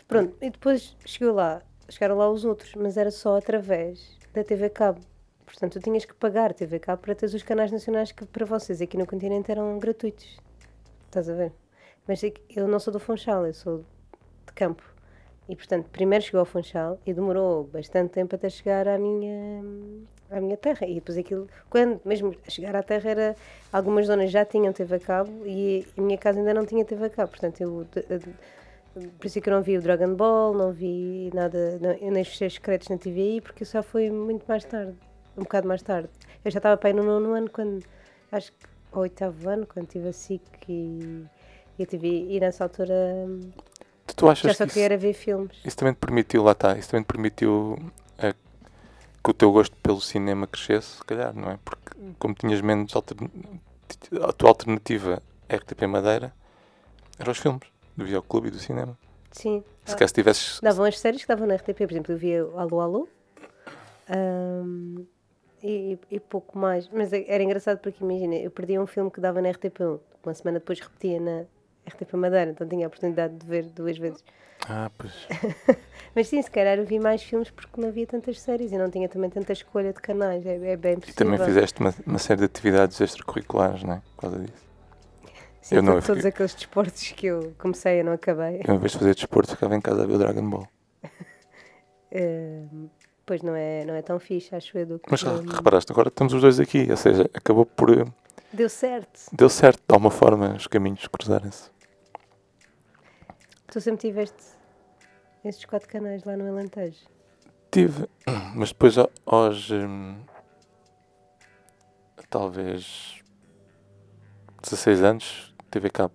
Pronto, 0.08 0.36
e 0.42 0.50
depois 0.50 0.96
chegou 1.06 1.32
lá, 1.32 1.62
chegaram 1.88 2.18
lá 2.18 2.28
os 2.28 2.44
outros, 2.44 2.74
mas 2.74 2.96
era 2.96 3.12
só 3.12 3.38
através 3.38 4.18
da 4.32 4.42
TV 4.42 4.68
Cabo. 4.68 5.00
Portanto, 5.46 5.74
tu 5.74 5.80
tinhas 5.80 6.04
que 6.04 6.14
pagar 6.14 6.50
a 6.50 6.54
TV 6.54 6.80
Cabo 6.80 7.02
para 7.02 7.14
ter 7.14 7.26
os 7.26 7.42
canais 7.44 7.70
nacionais 7.70 8.10
que 8.10 8.26
para 8.26 8.44
vocês 8.44 8.82
aqui 8.82 8.96
no 8.98 9.06
continente 9.06 9.50
eram 9.50 9.78
gratuitos. 9.78 10.42
Estás 11.14 11.30
a 11.30 11.34
ver? 11.34 11.52
Mas 12.08 12.24
é 12.24 12.32
eu 12.56 12.66
não 12.66 12.80
sou 12.80 12.92
do 12.92 12.98
Funchal, 12.98 13.46
eu 13.46 13.54
sou 13.54 13.84
de 14.46 14.52
campo. 14.52 14.82
E 15.48 15.54
portanto, 15.54 15.88
primeiro 15.90 16.24
chegou 16.24 16.40
ao 16.40 16.44
Funchal 16.44 16.98
e 17.06 17.14
demorou 17.14 17.62
bastante 17.62 18.10
tempo 18.10 18.34
até 18.34 18.48
chegar 18.48 18.88
à 18.88 18.98
minha, 18.98 19.62
à 20.28 20.40
minha 20.40 20.56
terra. 20.56 20.84
E 20.88 20.94
depois 20.96 21.16
aquilo, 21.16 21.48
quando 21.70 22.00
mesmo 22.04 22.34
chegar 22.48 22.74
à 22.74 22.82
terra, 22.82 23.10
era, 23.10 23.36
algumas 23.72 24.06
zonas 24.06 24.32
já 24.32 24.44
tinham 24.44 24.72
TV 24.72 24.96
a 24.96 24.98
cabo 24.98 25.30
e 25.46 25.86
a 25.96 26.00
minha 26.02 26.18
casa 26.18 26.40
ainda 26.40 26.52
não 26.52 26.66
tinha 26.66 26.84
TV 26.84 27.06
a 27.06 27.10
cabo. 27.10 27.30
Portanto, 27.30 27.60
eu, 27.60 27.86
por 29.16 29.26
isso 29.26 29.38
é 29.38 29.40
que 29.40 29.48
eu 29.48 29.54
não 29.54 29.62
vi 29.62 29.78
o 29.78 29.80
Dragon 29.80 30.16
Ball, 30.16 30.52
não 30.52 30.72
vi 30.72 31.30
nada, 31.32 31.78
não, 31.80 31.92
eu 31.92 32.10
nem 32.10 32.22
os 32.22 32.28
fecheiros 32.28 32.54
secretos 32.54 32.88
na 32.88 32.98
TVI, 32.98 33.40
porque 33.40 33.64
só 33.64 33.84
foi 33.84 34.10
muito 34.10 34.44
mais 34.48 34.64
tarde, 34.64 34.96
um 35.36 35.44
bocado 35.44 35.68
mais 35.68 35.80
tarde. 35.80 36.08
Eu 36.44 36.50
já 36.50 36.58
estava 36.58 36.76
para 36.76 36.88
aí 36.88 36.92
no 36.92 37.04
nono 37.04 37.34
ano, 37.34 37.48
quando, 37.48 37.84
acho 38.32 38.50
que, 38.50 38.73
ao 38.94 39.02
oitavo 39.02 39.48
ano, 39.48 39.66
quando 39.66 39.86
tive 39.86 40.08
a 40.08 40.12
SIC 40.12 40.42
e, 40.68 41.24
e 41.78 41.86
TVI, 41.86 42.36
e 42.36 42.40
nessa 42.40 42.64
altura 42.64 42.94
Tu 44.16 44.28
achas 44.28 44.52
já 44.52 44.54
só 44.54 44.66
que 44.66 44.74
queria 44.74 44.96
isso, 44.96 45.02
ver 45.02 45.12
filmes. 45.14 45.56
isso 45.64 45.76
também 45.76 45.94
te 45.94 45.98
permitiu, 45.98 46.42
lá 46.42 46.52
está, 46.52 46.76
isso 46.76 46.90
também 46.90 47.02
te 47.02 47.06
permitiu 47.06 47.78
eh, 48.18 48.34
que 49.22 49.30
o 49.30 49.34
teu 49.34 49.50
gosto 49.50 49.76
pelo 49.78 50.00
cinema 50.00 50.46
crescesse, 50.46 50.98
se 50.98 51.04
calhar, 51.04 51.34
não 51.34 51.50
é? 51.50 51.58
Porque 51.64 51.96
como 52.18 52.34
tinhas 52.34 52.60
menos 52.60 52.94
altern... 52.94 53.28
a 54.22 54.32
tua 54.32 54.50
alternativa 54.50 55.22
RTP 55.48 55.82
Madeira 55.86 56.34
eram 57.18 57.32
os 57.32 57.38
filmes 57.38 57.62
do 57.96 58.04
videoclube 58.04 58.48
e 58.48 58.50
do 58.50 58.58
cinema. 58.58 58.96
Sim. 59.32 59.64
Se 59.84 59.94
calhar 59.94 60.08
se 60.08 60.14
tivesses. 60.14 60.60
Davam 60.60 60.84
as 60.84 60.98
séries 60.98 61.22
que 61.22 61.28
davam 61.28 61.46
na 61.46 61.56
RTP, 61.56 61.78
por 61.78 61.90
exemplo, 61.92 62.12
eu 62.12 62.18
via 62.18 62.42
Alô 62.56 62.80
Alô 62.80 63.08
hum, 64.10 65.06
e, 65.64 65.98
e 66.10 66.20
pouco 66.20 66.58
mais. 66.58 66.88
Mas 66.88 67.12
é- 67.12 67.24
era 67.26 67.42
engraçado 67.42 67.78
porque, 67.78 68.02
imagina, 68.04 68.34
eu 68.36 68.50
perdia 68.50 68.80
um 68.80 68.86
filme 68.86 69.10
que 69.10 69.20
dava 69.20 69.40
na 69.40 69.48
RTP1, 69.48 69.98
uma 70.24 70.34
semana 70.34 70.58
depois 70.58 70.78
repetia 70.80 71.18
na 71.20 71.44
RTP 71.86 72.14
Madeira, 72.16 72.50
então 72.50 72.66
tinha 72.68 72.86
a 72.86 72.88
oportunidade 72.88 73.34
de 73.36 73.46
ver 73.46 73.64
duas 73.64 73.96
vezes. 73.98 74.22
Ah, 74.68 74.90
pois. 74.96 75.12
Mas 76.14 76.28
sim, 76.28 76.40
se 76.40 76.50
calhar 76.50 76.78
eu 76.78 76.84
vi 76.86 76.98
mais 76.98 77.22
filmes 77.22 77.50
porque 77.50 77.80
não 77.80 77.88
havia 77.88 78.06
tantas 78.06 78.40
séries 78.40 78.72
e 78.72 78.78
não 78.78 78.90
tinha 78.90 79.08
também 79.08 79.28
tanta 79.28 79.52
escolha 79.52 79.92
de 79.92 80.00
canais, 80.00 80.44
é, 80.46 80.54
é 80.72 80.76
bem 80.76 80.94
E 80.94 81.00
possível. 81.00 81.24
também 81.24 81.38
fizeste 81.38 81.80
uma, 81.80 81.94
uma 82.06 82.18
série 82.18 82.38
de 82.40 82.44
atividades 82.46 83.00
extracurriculares, 83.00 83.82
não 83.82 83.94
é? 83.94 84.02
Por 84.16 84.20
causa 84.22 84.38
disso. 84.38 84.64
Sim, 85.60 85.76
eu 85.76 85.82
não, 85.82 85.94
todos 85.94 86.06
fiquei- 86.16 86.28
aqueles 86.28 86.54
desportos 86.54 87.12
que 87.12 87.26
eu 87.26 87.54
comecei 87.58 88.00
e 88.00 88.02
não 88.02 88.12
acabei. 88.12 88.60
Eu, 88.66 88.74
em 88.74 88.78
vez 88.78 88.92
de 88.92 88.98
fazer 88.98 89.14
desporto, 89.14 89.50
ficava 89.50 89.74
em 89.74 89.80
casa 89.80 90.02
a 90.02 90.06
ver 90.06 90.14
o 90.14 90.18
Dragon 90.18 90.48
Ball. 90.48 90.68
Hum, 92.12 92.88
pois 93.26 93.42
não 93.42 93.54
é, 93.54 93.84
não 93.84 93.94
é 93.94 94.02
tão 94.02 94.18
fixe, 94.18 94.54
acho 94.54 94.76
eu. 94.78 94.86
Do 94.86 94.98
que, 94.98 95.10
Mas 95.10 95.22
hum, 95.22 95.40
reparaste, 95.46 95.90
agora 95.92 96.08
estamos 96.08 96.32
os 96.32 96.40
dois 96.40 96.60
aqui, 96.60 96.86
ou 96.90 96.96
seja, 96.96 97.22
acabou 97.34 97.66
por. 97.66 97.90
eh, 97.90 98.04
Deu 98.52 98.68
certo. 98.68 99.20
Deu 99.32 99.48
certo, 99.48 99.78
de 99.78 99.92
alguma 99.94 100.10
forma, 100.10 100.54
os 100.54 100.66
caminhos 100.66 101.06
cruzarem-se. 101.08 101.70
Tu 103.72 103.80
sempre 103.80 104.00
tiveste 104.08 104.36
esses 105.44 105.64
quatro 105.64 105.88
canais 105.88 106.22
lá 106.24 106.36
no 106.36 106.46
Alentejo. 106.48 107.00
Tive, 107.70 108.06
mas 108.54 108.68
depois 108.70 108.96
ao- 108.98 109.10
aos. 109.26 109.70
hum, 109.70 110.16
talvez. 112.30 113.20
16 114.62 115.02
anos, 115.02 115.54
TV 115.70 115.90
Cabo. 115.90 116.14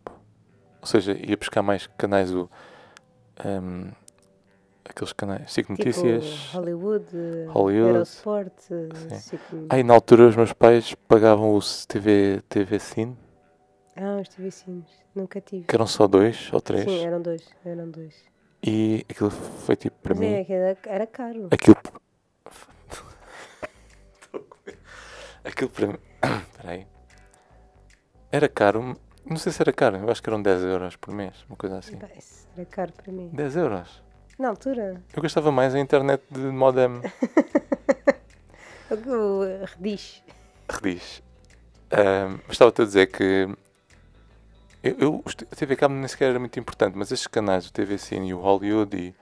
Ou 0.81 0.87
seja, 0.87 1.13
ia 1.13 1.35
buscar 1.37 1.61
mais 1.61 1.87
canais 1.97 2.31
do. 2.31 2.49
hum, 3.45 3.91
aqueles 4.89 5.13
canais. 5.13 5.52
SIC 5.54 5.69
Notícias. 5.69 6.23
Tipo 6.25 6.58
Hollywood, 6.58 7.06
eh, 7.13 7.45
Hollywood. 7.49 7.89
Eurosport. 7.93 8.54
eh, 8.71 8.89
Sim. 8.95 9.17
Cic- 9.17 9.41
Aí 9.69 9.84
na 9.84 9.93
altura 9.93 10.28
os 10.28 10.36
meus 10.36 10.54
pais 10.54 10.93
pagavam 11.08 11.54
o 11.56 11.60
TV, 11.88 12.41
TV 12.49 12.80
Cine, 12.80 13.17
Ah, 13.95 14.19
os 14.21 14.30
TV 14.30 14.49
Cines. 14.52 14.86
Nunca 15.15 15.41
tive. 15.41 15.65
que 15.65 15.75
eram 15.75 15.88
só 15.88 16.08
dois 16.08 16.49
ou 16.54 16.62
três. 16.62 16.86
Sim, 16.86 17.06
eram 17.06 17.21
dois. 17.21 17.43
Eram 17.65 17.89
dois. 17.89 18.15
E 18.63 19.06
aquilo 19.10 19.30
foi 19.32 19.75
tipo 19.75 19.95
para 20.02 20.13
Mas 20.13 20.19
mim. 20.21 20.28
é, 20.34 20.45
era, 20.52 20.78
era 20.86 21.08
caro. 21.08 21.47
Aquilo. 21.52 21.75
Aquilo 25.43 25.69
para 25.69 25.88
mim. 25.88 25.97
Era 28.32 28.47
caro. 28.47 28.95
Não 29.25 29.38
sei 29.38 29.52
se 29.52 29.62
era 29.62 29.73
caro. 29.73 29.97
Eu 29.97 30.10
acho 30.12 30.21
que 30.21 30.30
eram 30.30 30.41
10 30.41 30.62
euros 30.63 30.95
por 30.95 31.13
mês. 31.13 31.34
Uma 31.47 31.56
coisa 31.56 31.78
assim. 31.80 31.97
Era 32.56 32.65
caro 32.65 32.91
para 32.93 33.12
mim. 33.12 33.30
10 33.34 33.56
euros. 33.56 34.04
Na 34.39 34.47
altura, 34.47 35.04
Eu 35.13 35.21
gastava 35.21 35.52
mais 35.52 35.75
a 35.75 35.80
internet 35.80 36.23
de 36.32 36.39
modem. 36.39 37.02
o 38.89 39.65
Rediz. 39.65 40.23
Rediz. 40.69 41.21
Mas 42.47 42.52
estava-te 42.52 42.82
a 42.82 42.86
dizer 42.86 43.08
que. 43.08 43.49
Eu, 44.82 44.95
eu, 44.97 45.23
TV 45.58 45.75
Cabo 45.75 45.93
nem 45.93 46.08
sequer 46.08 46.30
era 46.30 46.39
muito 46.39 46.58
importante, 46.58 46.97
mas 46.97 47.12
estes 47.12 47.28
canais, 47.28 47.67
o 47.67 47.73
TV 47.73 47.97
Cine 47.97 48.30
e 48.30 48.34
o 48.34 48.39
Hollywood, 48.39 48.95
e, 48.95 49.13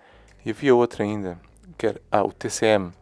e 0.45 0.51
havia 0.51 0.75
outro 0.75 1.01
ainda, 1.01 1.39
que 1.79 1.87
era. 1.87 2.01
Ah, 2.11 2.23
o 2.23 2.31
TCM. 2.31 2.93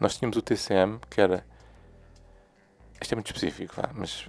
Nós 0.00 0.16
tínhamos 0.16 0.38
o 0.38 0.42
TCM, 0.42 0.98
que 1.10 1.20
era. 1.20 1.44
Isto 3.02 3.12
é 3.12 3.16
muito 3.16 3.26
específico, 3.26 3.74
vá, 3.76 3.90
mas. 3.92 4.26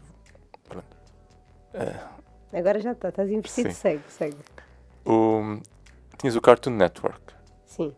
Pronto. 0.67 0.97
Ah, 1.75 2.09
Agora 2.51 2.77
já 2.81 2.91
está, 2.91 3.07
estás 3.07 3.31
investido, 3.31 3.71
segue, 3.71 4.03
segue. 4.09 4.37
o, 5.05 5.59
tinhas 6.17 6.35
o 6.35 6.41
Cartoon 6.41 6.71
Network. 6.71 7.33
Sim. 7.65 7.93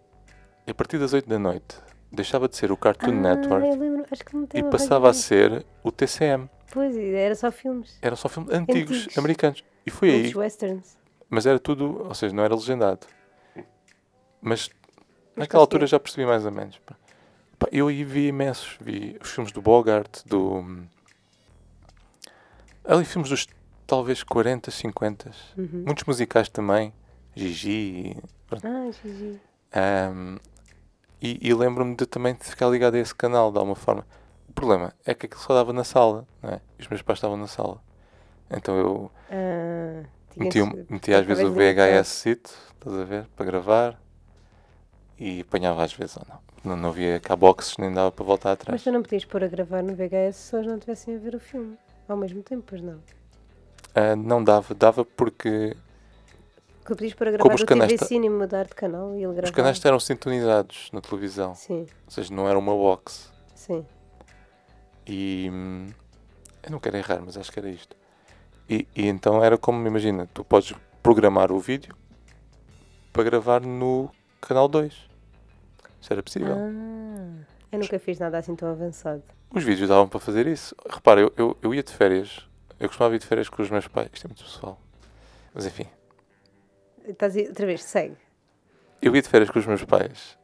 E 0.65 0.71
a 0.71 0.73
partir 0.73 0.97
das 0.97 1.13
8 1.13 1.27
da 1.27 1.39
noite 1.39 1.77
deixava 2.11 2.47
de 2.47 2.55
ser 2.55 2.71
o 2.71 2.77
Cartoon 2.77 3.11
ah, 3.11 3.35
Network 3.35 3.67
lembro, 3.67 4.05
e 4.53 4.63
passava 4.63 5.09
a 5.09 5.13
ser 5.13 5.65
o 5.83 5.91
TCM. 5.91 6.49
Pois, 6.71 6.95
era 6.97 7.35
só 7.35 7.51
filmes. 7.51 7.97
Eram 8.01 8.15
só 8.15 8.27
filmes 8.29 8.53
antigos, 8.53 8.97
Antigos. 8.97 9.17
americanos. 9.17 9.63
E 9.85 9.91
foi 9.91 10.09
aí 10.09 10.15
Muitos 10.15 10.35
westerns. 10.35 10.97
Mas 11.29 11.45
era 11.45 11.59
tudo, 11.59 12.03
ou 12.05 12.13
seja, 12.13 12.35
não 12.35 12.43
era 12.43 12.55
legendado. 12.55 13.05
Mas 14.41 14.69
Mas 14.69 14.69
naquela 15.35 15.63
altura 15.63 15.81
conseguia. 15.81 15.87
já 15.97 15.99
percebi 15.99 16.25
mais 16.25 16.45
ou 16.45 16.51
menos. 16.51 16.79
eu 17.71 17.87
aí 17.87 18.03
vi 18.03 18.27
imensos. 18.27 18.77
Vi 18.79 19.17
os 19.21 19.29
filmes 19.29 19.51
do 19.51 19.61
Bogart, 19.61 20.23
do. 20.25 20.63
Ali 22.85 23.03
filmes 23.05 23.29
dos 23.29 23.47
talvez 23.85 24.23
40, 24.23 24.71
50. 24.71 25.31
Uhum. 25.57 25.83
Muitos 25.85 26.03
musicais 26.05 26.49
também. 26.49 26.93
Gigi. 27.37 28.17
Ah, 28.63 28.89
Gigi. 29.03 29.39
ahm, 29.73 30.37
e 31.21 31.37
e 31.49 31.53
lembro-me 31.53 31.95
de 31.95 32.05
também 32.05 32.33
de 32.33 32.43
ficar 32.43 32.67
ligado 32.69 32.95
a 32.95 32.99
esse 32.99 33.13
canal 33.13 33.51
de 33.51 33.57
alguma 33.57 33.75
forma. 33.75 34.05
O 34.49 34.53
problema 34.53 34.93
é 35.05 35.13
que 35.13 35.25
aquilo 35.27 35.41
só 35.41 35.53
dava 35.53 35.71
na 35.73 35.83
sala, 35.83 36.25
não 36.41 36.49
é? 36.51 36.61
Os 36.79 36.87
meus 36.87 37.01
pais 37.01 37.17
estavam 37.17 37.37
na 37.37 37.47
sala. 37.47 37.79
Então 38.49 38.77
eu 38.77 39.11
Ah, 39.29 40.03
Meti, 40.35 40.51
tinhas- 40.59 40.67
um- 40.73 40.85
meti 40.93 41.13
às 41.13 41.25
vezes 41.25 41.43
o 41.43 41.51
VHS 41.53 42.07
sito, 42.07 42.51
estás 42.73 42.95
a 42.95 43.03
ver, 43.03 43.25
para 43.35 43.45
gravar 43.45 43.99
e 45.19 45.41
apanhava 45.41 45.83
às 45.83 45.93
vezes 45.93 46.17
ou 46.17 46.23
não. 46.29 46.39
Não, 46.63 46.75
não 46.75 46.89
havia 46.89 47.19
cá 47.19 47.35
boxes 47.35 47.77
nem 47.77 47.91
dava 47.93 48.11
para 48.11 48.25
voltar 48.25 48.49
Mas 48.49 48.61
atrás. 48.61 48.83
tu 48.83 48.91
não 48.91 49.01
podias 49.01 49.25
pôr 49.25 49.43
a 49.43 49.47
gravar 49.47 49.81
no 49.83 49.95
VHS 49.95 50.35
se 50.37 50.55
eles 50.55 50.67
não 50.67 50.75
estivessem 50.75 51.15
a 51.15 51.17
ver 51.19 51.35
o 51.35 51.39
filme. 51.39 51.77
Ao 52.07 52.15
mesmo 52.17 52.41
tempo, 52.43 52.63
pois 52.67 52.81
não. 52.81 52.99
Ah, 53.95 54.15
não 54.15 54.43
dava, 54.43 54.73
dava 54.73 55.03
porque 55.05 55.75
Que 56.87 56.95
podias 56.95 57.13
pôr 57.13 57.27
a 57.27 57.31
Como 57.31 57.43
gravar 57.43 57.55
os 57.55 57.61
o 57.61 57.65
canais 57.65 57.89
TV 57.91 57.99
ta- 57.99 58.05
Cine 58.05 58.27
e 58.27 58.29
mudar 58.29 58.63
de 58.65 58.73
canal 58.73 59.13
e 59.13 59.17
ele 59.17 59.33
gravar. 59.33 59.43
os 59.43 59.51
canais 59.51 59.83
eram 59.85 59.99
sintonizados 59.99 60.89
na 60.93 61.01
televisão, 61.01 61.53
Sim, 61.53 61.81
ou 62.05 62.11
seja, 62.11 62.33
não 62.33 62.47
era 62.47 62.57
uma 62.57 62.71
box. 62.73 63.29
sim. 63.53 63.85
E 65.05 65.49
hum, 65.51 65.87
eu 66.63 66.71
não 66.71 66.79
quero 66.79 66.97
errar, 66.97 67.21
mas 67.25 67.37
acho 67.37 67.51
que 67.51 67.59
era 67.59 67.69
isto. 67.69 67.95
E, 68.69 68.87
e 68.95 69.07
então 69.07 69.43
era 69.43 69.57
como, 69.57 69.85
imagina, 69.87 70.27
tu 70.33 70.43
podes 70.43 70.73
programar 71.03 71.51
o 71.51 71.59
vídeo 71.59 71.95
para 73.13 73.23
gravar 73.23 73.61
no 73.61 74.09
canal 74.41 74.67
2. 74.67 74.93
Isso 76.01 76.13
era 76.13 76.21
possível. 76.21 76.55
Ah, 76.55 77.43
eu 77.71 77.79
nunca 77.79 77.97
fiz 77.99 78.19
nada 78.19 78.37
assim 78.37 78.55
tão 78.55 78.69
avançado. 78.69 79.23
Os 79.53 79.63
vídeos 79.63 79.87
davam 79.89 80.07
para 80.09 80.19
fazer 80.19 80.45
isso. 80.47 80.75
Repara, 80.89 81.21
eu, 81.21 81.31
eu, 81.37 81.57
eu 81.61 81.73
ia 81.73 81.81
de 81.83 81.91
férias. 81.93 82.45
Eu 82.79 82.87
costumava 82.89 83.15
ir 83.15 83.19
de 83.19 83.25
férias 83.25 83.47
com 83.49 83.61
os 83.61 83.69
meus 83.69 83.87
pais. 83.87 84.09
Isto 84.13 84.25
é 84.25 84.27
muito 84.27 84.43
pessoal. 84.43 84.79
Mas 85.53 85.65
enfim. 85.65 85.87
Estás 87.07 87.35
a- 87.37 87.41
outra 87.41 87.65
vez, 87.65 87.83
segue. 87.83 88.17
Eu 89.01 89.15
ia 89.15 89.21
de 89.21 89.29
férias 89.29 89.49
com 89.49 89.59
os 89.59 89.65
meus 89.65 89.83
pais 89.83 90.37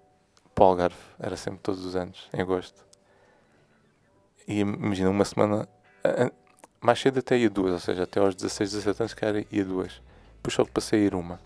para 0.54 0.64
o 0.64 0.68
Algarve. 0.68 0.96
Era 1.20 1.36
sempre 1.36 1.60
todos 1.62 1.84
os 1.86 1.96
anos, 1.96 2.30
em 2.34 2.42
agosto. 2.42 2.86
E 4.48 4.60
imagina, 4.60 5.10
uma 5.10 5.26
semana... 5.26 5.68
Mais 6.82 7.00
cedo 7.00 7.20
até 7.20 7.38
ia 7.38 7.50
duas. 7.50 7.74
Ou 7.74 7.80
seja, 7.80 8.04
até 8.04 8.20
aos 8.20 8.36
16, 8.36 8.72
17 8.72 9.02
anos, 9.02 9.14
que 9.14 9.26
era 9.26 9.46
ia 9.52 9.66
duas. 9.66 10.02
Depois 10.38 10.54
só 10.54 10.66
passei 10.66 11.02
a 11.02 11.06
ir 11.06 11.16
uma. 11.16 11.40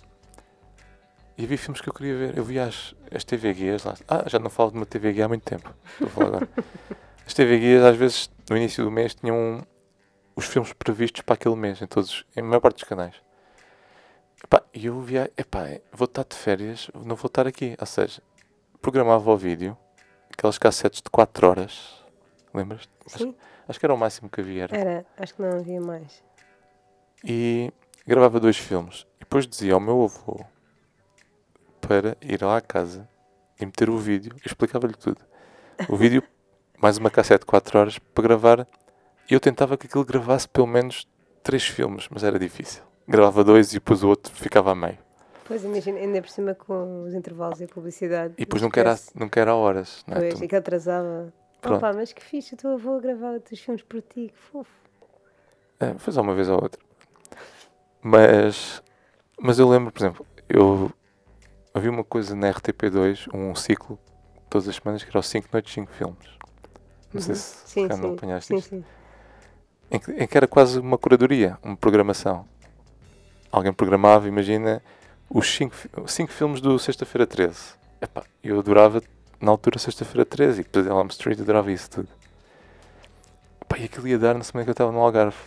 E 1.38 1.44
havia 1.46 1.58
filmes 1.58 1.80
que 1.80 1.88
eu 1.90 1.94
queria 1.94 2.18
ver. 2.18 2.38
Eu 2.38 2.44
via 2.44 2.66
as, 2.66 2.96
as 3.14 3.24
TV 3.24 3.54
guias 3.54 3.84
lá. 3.84 3.96
Ah, 4.08 4.24
já 4.28 4.40
não 4.40 4.50
falo 4.50 4.72
de 4.72 4.78
uma 4.78 4.86
TV 4.88 5.14
guia 5.14 5.26
há 5.26 5.28
muito 5.28 5.44
tempo. 5.44 5.72
Estou 5.94 6.08
a 6.08 6.10
falar 6.10 6.28
agora. 6.28 6.50
As 7.28 7.34
TV 7.34 7.60
guias 7.60 7.84
às 7.84 7.96
vezes 7.98 8.30
no 8.50 8.56
início 8.56 8.84
do 8.86 8.90
mês 8.90 9.14
tinham 9.14 9.62
os 10.34 10.46
filmes 10.46 10.72
previstos 10.72 11.22
para 11.24 11.36
aquele 11.36 11.58
mês, 11.58 11.82
em 11.82 11.86
todos, 11.86 12.26
em 12.36 12.42
maior 12.42 12.62
parte 12.62 12.76
dos 12.76 12.86
canais. 12.86 13.16
Epá, 14.44 14.62
E 14.74 14.86
eu 14.86 15.00
via, 15.02 15.32
epá, 15.38 15.66
vou 15.92 16.06
estar 16.06 16.24
de 16.24 16.36
férias, 16.36 16.90
não 16.94 17.16
vou 17.16 17.28
estar 17.28 17.48
aqui. 17.48 17.76
Ou 17.80 17.86
seja, 17.86 18.22
programava 18.82 19.32
o 19.32 19.38
vídeo, 19.38 19.78
aquelas 20.32 20.58
cassetes 20.58 21.02
de 21.02 21.10
4 21.10 21.48
horas, 21.48 22.04
lembras? 22.54 22.88
Sim, 23.08 23.36
Acho 23.68 23.80
que 23.80 23.86
era 23.86 23.94
o 23.94 23.98
máximo 23.98 24.30
que 24.30 24.40
havia. 24.40 24.64
Era. 24.64 24.78
era. 24.78 25.06
Acho 25.18 25.34
que 25.36 25.42
não 25.42 25.58
havia 25.60 25.82
mais. 25.82 26.24
E 27.24 27.72
gravava 28.06 28.40
dois 28.40 28.58
filmes. 28.58 29.06
E 29.18 29.20
depois 29.20 29.46
dizia 29.46 29.74
ao 29.74 29.80
meu 29.80 30.04
avô 30.04 30.46
para 31.82 32.16
ir 32.22 32.42
lá 32.42 32.58
à 32.58 32.62
casa 32.62 33.08
e 33.60 33.66
meter 33.66 33.90
o 33.90 33.98
vídeo. 33.98 34.32
Eu 34.36 34.46
explicava-lhe 34.46 34.94
tudo. 34.94 35.20
O 35.90 35.98
vídeo, 35.98 36.24
mais 36.80 36.98
uma 36.98 37.10
cassete 37.10 37.42
de 37.42 37.46
4 37.46 37.78
horas 37.78 38.00
para 38.00 38.24
gravar. 38.24 38.68
E 39.30 39.34
eu 39.34 39.40
tentava 39.40 39.78
que 39.78 39.88
aquilo 39.88 40.06
gravasse 40.06 40.48
pelo 40.48 40.68
menos 40.68 41.06
três 41.44 41.66
filmes, 41.68 42.08
mas 42.10 42.24
era 42.24 42.40
difícil. 42.40 42.87
Gravava 43.08 43.44
dois 43.44 43.72
e 43.72 43.76
depois 43.76 44.04
o 44.04 44.10
outro 44.10 44.34
ficava 44.34 44.72
a 44.72 44.76
meio. 44.76 44.98
Pois 45.46 45.64
imagina, 45.64 45.98
ainda 45.98 46.22
por 46.22 46.30
cima 46.30 46.54
com 46.54 47.04
os 47.04 47.14
intervalos 47.14 47.62
e 47.62 47.64
a 47.64 47.68
publicidade. 47.68 48.34
E 48.38 48.42
depois 48.42 48.62
não 48.62 48.68
nunca 48.68 48.82
era, 48.82 49.00
nunca 49.16 49.40
era 49.40 49.56
horas. 49.56 50.04
Não 50.06 50.18
é? 50.18 50.20
Pois, 50.20 50.40
Tu- 50.40 50.44
e 50.44 50.48
que 50.48 50.56
atrasava. 50.56 51.34
Pronto. 51.62 51.78
Opa, 51.78 51.94
mas 51.94 52.12
que 52.12 52.22
fixe, 52.22 52.54
o 52.54 52.58
teu 52.58 52.74
avô 52.74 52.98
a 52.98 53.00
gravar 53.00 53.32
outros 53.32 53.60
filmes 53.60 53.82
por 53.82 54.02
ti, 54.02 54.30
que 54.34 54.38
fofo. 54.38 54.70
É, 55.80 55.94
foi 55.98 56.12
só 56.14 56.22
uma 56.22 56.36
vez 56.36 56.50
ou 56.50 56.62
outra. 56.62 56.82
Mas, 58.02 58.82
mas 59.40 59.58
eu 59.60 59.68
lembro, 59.70 59.92
por 59.92 60.00
exemplo, 60.00 60.26
eu 60.50 60.92
havia 61.74 61.90
uma 61.90 62.04
coisa 62.04 62.36
na 62.36 62.50
RTP2, 62.52 63.28
um 63.34 63.56
ciclo, 63.56 63.98
todas 64.50 64.68
as 64.68 64.76
semanas, 64.76 65.04
que 65.04 65.10
era 65.10 65.20
os 65.20 65.28
5 65.28 65.48
noites, 65.52 65.74
5 65.74 65.92
filmes. 65.94 66.28
Não 67.14 67.22
sei 67.22 67.34
Uhum. 67.34 67.40
se 67.40 67.68
Sim, 67.68 67.88
já 67.88 67.98
não 67.98 68.10
sim. 68.10 68.16
apanhaste 68.16 68.48
Sim, 68.48 68.62
sim. 68.62 68.86
Em 69.90 70.00
que, 70.00 70.12
em 70.12 70.28
que 70.28 70.38
era 70.38 70.48
quase 70.48 70.80
uma 70.80 70.98
curadoria, 70.98 71.58
uma 71.64 71.76
programação. 71.78 72.46
Alguém 73.52 73.74
programava, 73.74 74.28
imagina, 74.28 74.82
os 75.30 75.50
5 75.50 75.76
cinco 76.08 76.32
filmes 76.32 76.62
do 76.62 76.78
Sexta-feira 76.78 77.26
13. 77.26 77.76
Epá, 78.02 78.24
eu 78.44 78.60
adorava, 78.60 79.02
na 79.42 79.52
altura, 79.52 79.80
Sexta-feira 79.80 80.26
13 80.26 80.62
e 80.62 80.64
depois 80.64 80.86
Elm 80.86 81.08
Street, 81.08 81.40
adorava 81.40 81.72
isso 81.72 81.90
tudo. 81.90 82.10
Epá, 83.62 83.78
e 83.78 83.86
aquilo 83.86 84.08
ia 84.08 84.20
dar 84.20 84.36
na 84.36 84.44
semana 84.44 84.66
que 84.66 84.70
eu 84.70 84.74
estava 84.74 84.92
no 84.92 85.00
Algarve. 85.00 85.38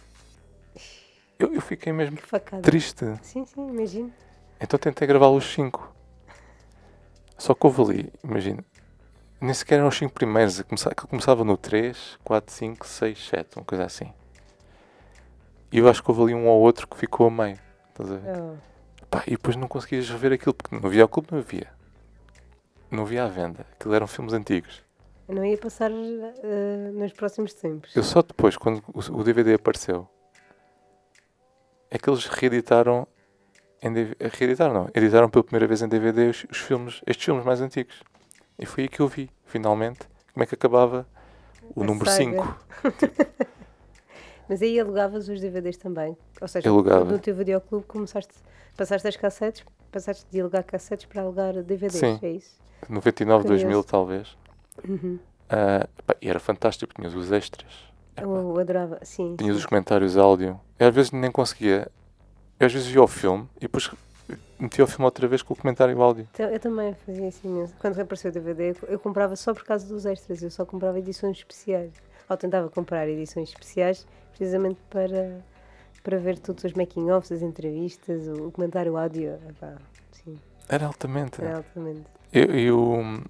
Eu, 1.38 1.54
eu 1.54 1.60
fiquei 1.60 1.92
mesmo 1.92 2.18
triste. 2.62 3.04
Sim, 3.22 3.46
sim, 3.46 3.68
imagino. 3.68 4.12
Então 4.60 4.78
tentei 4.78 5.06
gravar 5.06 5.28
os 5.28 5.44
5. 5.54 5.94
Só 7.38 7.54
que 7.54 7.66
houve 7.66 7.82
ali, 7.82 8.12
imagina, 8.22 8.62
nem 9.40 9.54
sequer 9.54 9.76
eram 9.76 9.88
os 9.88 9.96
5 9.96 10.12
primeiros. 10.12 10.60
Que 10.60 10.74
eu 10.74 11.08
começava 11.08 11.42
no 11.44 11.56
3, 11.56 12.18
4, 12.22 12.54
5, 12.54 12.86
6, 12.86 13.28
7, 13.28 13.56
uma 13.56 13.64
coisa 13.64 13.84
assim. 13.84 14.12
E 15.72 15.78
eu 15.78 15.88
acho 15.88 16.02
que 16.02 16.10
houve 16.10 16.22
ali 16.24 16.34
um 16.34 16.46
ou 16.46 16.60
outro 16.60 16.86
que 16.86 16.98
ficou 16.98 17.28
a 17.28 17.30
meio. 17.30 17.69
Estás 18.00 18.12
a 18.12 18.16
ver? 18.16 18.40
Oh. 18.40 19.06
Pá, 19.10 19.24
e 19.26 19.32
depois 19.32 19.56
não 19.56 19.66
conseguias 19.66 20.08
rever 20.08 20.32
aquilo, 20.32 20.54
porque 20.54 20.74
não 20.74 20.86
havia 20.86 21.04
o 21.04 21.08
clube, 21.08 21.28
não 21.32 21.38
havia. 21.38 21.68
Não 22.90 23.02
havia 23.02 23.24
à 23.24 23.28
venda. 23.28 23.66
Aquilo 23.72 23.94
eram 23.94 24.06
filmes 24.06 24.32
antigos. 24.32 24.82
Eu 25.28 25.34
não 25.34 25.44
ia 25.44 25.56
passar 25.58 25.90
eh, 25.90 26.90
nos 26.92 27.12
próximos 27.12 27.52
tempos. 27.54 27.94
Eu 27.94 28.02
só 28.02 28.22
depois, 28.22 28.56
quando 28.56 28.82
o 28.88 29.20
o 29.20 29.24
DVD 29.24 29.54
apareceu, 29.54 30.08
é 31.90 31.98
que 31.98 32.08
eles 32.08 32.26
reeditaram. 32.26 33.06
Em 33.82 33.92
reeditaram, 34.20 34.74
não. 34.74 34.88
Editaram 34.94 35.30
pela 35.30 35.42
primeira 35.42 35.66
vez 35.66 35.82
em 35.82 35.88
DVD 35.88 36.28
os, 36.28 36.44
os 36.50 36.58
filmes, 36.58 37.00
estes 37.06 37.24
filmes 37.24 37.44
mais 37.44 37.60
antigos. 37.60 38.02
E 38.58 38.66
foi 38.66 38.84
aí 38.84 38.88
que 38.88 39.00
eu 39.00 39.08
vi, 39.08 39.30
finalmente, 39.44 40.00
como 40.32 40.44
é 40.44 40.46
que 40.46 40.54
acabava 40.54 41.06
o 41.74 41.82
A 41.82 41.86
número 41.86 42.10
saga. 42.10 42.20
5. 42.22 42.56
Mas 44.50 44.60
aí 44.62 44.80
alugavas 44.80 45.28
os 45.28 45.40
DVDs 45.40 45.76
também. 45.76 46.16
Ou 46.40 46.48
seja, 46.48 46.68
no 46.68 47.18
teu 47.20 47.36
videoclube 47.36 47.86
começaste, 47.86 48.34
passaste 48.76 49.06
as 49.06 49.14
cassetes, 49.14 49.64
passaste 49.92 50.26
de 50.28 50.40
alugar 50.40 50.64
cassetes 50.64 51.06
para 51.06 51.22
alugar 51.22 51.62
DVDs, 51.62 52.00
Sim. 52.00 52.18
é 52.20 52.30
isso? 52.30 52.58
99, 52.88 53.44
Curioso. 53.44 53.64
2000 53.64 53.84
talvez. 53.84 54.36
Uhum. 54.88 55.20
Ah, 55.48 55.86
pá, 56.04 56.16
e 56.20 56.28
era 56.28 56.40
fantástico, 56.40 56.92
tinhas 56.92 57.14
os 57.14 57.30
extras. 57.30 57.70
Eu, 58.16 58.34
eu 58.34 58.58
adorava, 58.58 58.98
sim. 59.04 59.36
Tinhas 59.36 59.54
sim. 59.54 59.60
os 59.60 59.66
comentários 59.66 60.16
áudio. 60.16 60.60
Eu 60.80 60.88
às 60.88 60.94
vezes 60.96 61.12
nem 61.12 61.30
conseguia. 61.30 61.88
Eu 62.58 62.66
às 62.66 62.72
vezes 62.72 62.88
via 62.88 63.04
o 63.04 63.06
filme 63.06 63.48
e 63.58 63.60
depois 63.60 63.88
metia 64.58 64.82
o 64.82 64.88
filme 64.88 65.04
outra 65.04 65.28
vez 65.28 65.42
com 65.42 65.54
o 65.54 65.56
comentário 65.56 66.02
áudio. 66.02 66.26
Então, 66.34 66.50
eu 66.50 66.58
também 66.58 66.92
fazia 67.06 67.28
isso 67.28 67.46
imenso. 67.46 67.72
Quando 67.78 68.00
apareceu 68.00 68.32
o 68.32 68.34
DVD, 68.34 68.74
eu 68.88 68.98
comprava 68.98 69.36
só 69.36 69.54
por 69.54 69.62
causa 69.62 69.86
dos 69.86 70.06
extras, 70.06 70.42
eu 70.42 70.50
só 70.50 70.66
comprava 70.66 70.98
edições 70.98 71.36
especiais. 71.38 71.92
Ou 72.28 72.36
tentava 72.36 72.68
comprar 72.68 73.08
edições 73.08 73.50
especiais 73.50 74.06
precisamente 74.44 74.80
para, 74.88 75.38
para 76.02 76.16
ver 76.16 76.38
todos 76.38 76.64
os 76.64 76.72
making-offs, 76.72 77.30
as 77.30 77.42
entrevistas, 77.42 78.26
o, 78.26 78.46
o 78.48 78.50
comentário 78.50 78.96
áudio. 78.96 79.38
Epá, 79.50 79.74
sim, 80.12 80.38
Era 80.66 80.86
altamente. 80.86 81.42
é 81.44 81.52
altamente. 81.52 82.04
Eu, 82.32 82.44
eu, 82.44 83.22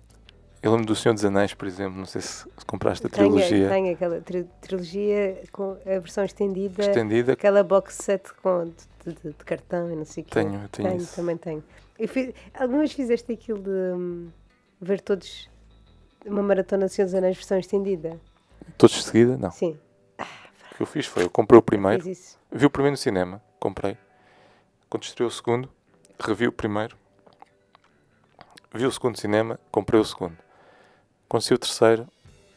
eu 0.62 0.70
lembro 0.70 0.87
do 0.87 0.94
Senhor 0.94 1.12
dos 1.14 1.25
Anéis, 1.25 1.53
por 1.53 1.66
exemplo. 1.66 1.99
Não 1.99 2.07
sei 2.07 2.20
se 2.20 2.44
se 2.57 2.64
compraste 2.64 3.05
a 3.09 3.11
Tenho, 3.11 3.33
trilogia 3.35 3.68
tenho 3.68 3.92
aquela 3.92 4.20
tri- 4.20 4.46
trilogia 4.61 5.42
com 5.51 5.73
a 5.85 5.99
versão 5.99 6.25
estendida, 6.25 6.81
estendida. 6.83 7.33
aquela 7.33 7.64
box 7.64 7.94
set 7.96 8.33
com, 8.40 8.66
de, 8.66 9.12
de- 9.14 9.31
de 9.31 9.44
cartão 9.44 9.90
e 9.90 9.96
não 9.96 10.05
sei 10.05 10.23
o 10.23 10.27
quê. 10.27 10.33
Tenho, 10.35 10.68
tenho, 10.68 10.88
Tenho, 10.90 10.96
isso. 11.03 11.16
também 11.16 11.37
tenho. 11.37 11.64
Eu 11.99 12.07
fiz, 12.07 12.33
alguma 12.55 12.79
vez 12.79 12.92
fizeste 12.92 13.33
aquilo 13.33 13.59
de 13.59 13.68
hum, 13.70 14.29
ver 14.81 15.01
todos 15.01 15.51
uma 16.25 16.42
maratona 16.42 16.87
de 16.87 16.92
Senhor 16.92 17.07
dos 17.07 17.14
Anéis 17.16 17.37
versão 17.37 17.59
estendida? 17.59 18.16
Todos 18.79 18.94
de 18.94 19.03
seguida? 19.03 19.37
Não. 19.37 19.51
Sim, 19.51 19.70
O 19.73 19.89
que 20.81 20.83
eu 20.83 20.87
fiz 20.87 21.05
foi, 21.05 21.25
eu 21.25 21.31
comprei 21.31 21.59
o 21.59 21.62
primeiro, 21.62 22.03
vi 22.51 22.64
o 22.64 22.71
primeiro 22.71 22.93
no 22.93 22.97
cinema, 22.97 23.43
comprei. 23.59 23.99
Quando 24.88 25.03
estreou 25.03 25.29
o 25.29 25.31
segundo, 25.31 25.71
revi 26.19 26.47
o 26.47 26.53
primeiro. 26.53 26.97
Vi 28.73 28.87
o 28.87 28.90
segundo 28.90 29.12
no 29.12 29.19
cinema, 29.19 29.61
comprei 29.71 30.01
o 30.01 30.05
segundo. 30.05 30.38
Quando 31.29 31.43
saiu 31.43 31.57
o 31.57 31.59
terceiro, 31.59 32.09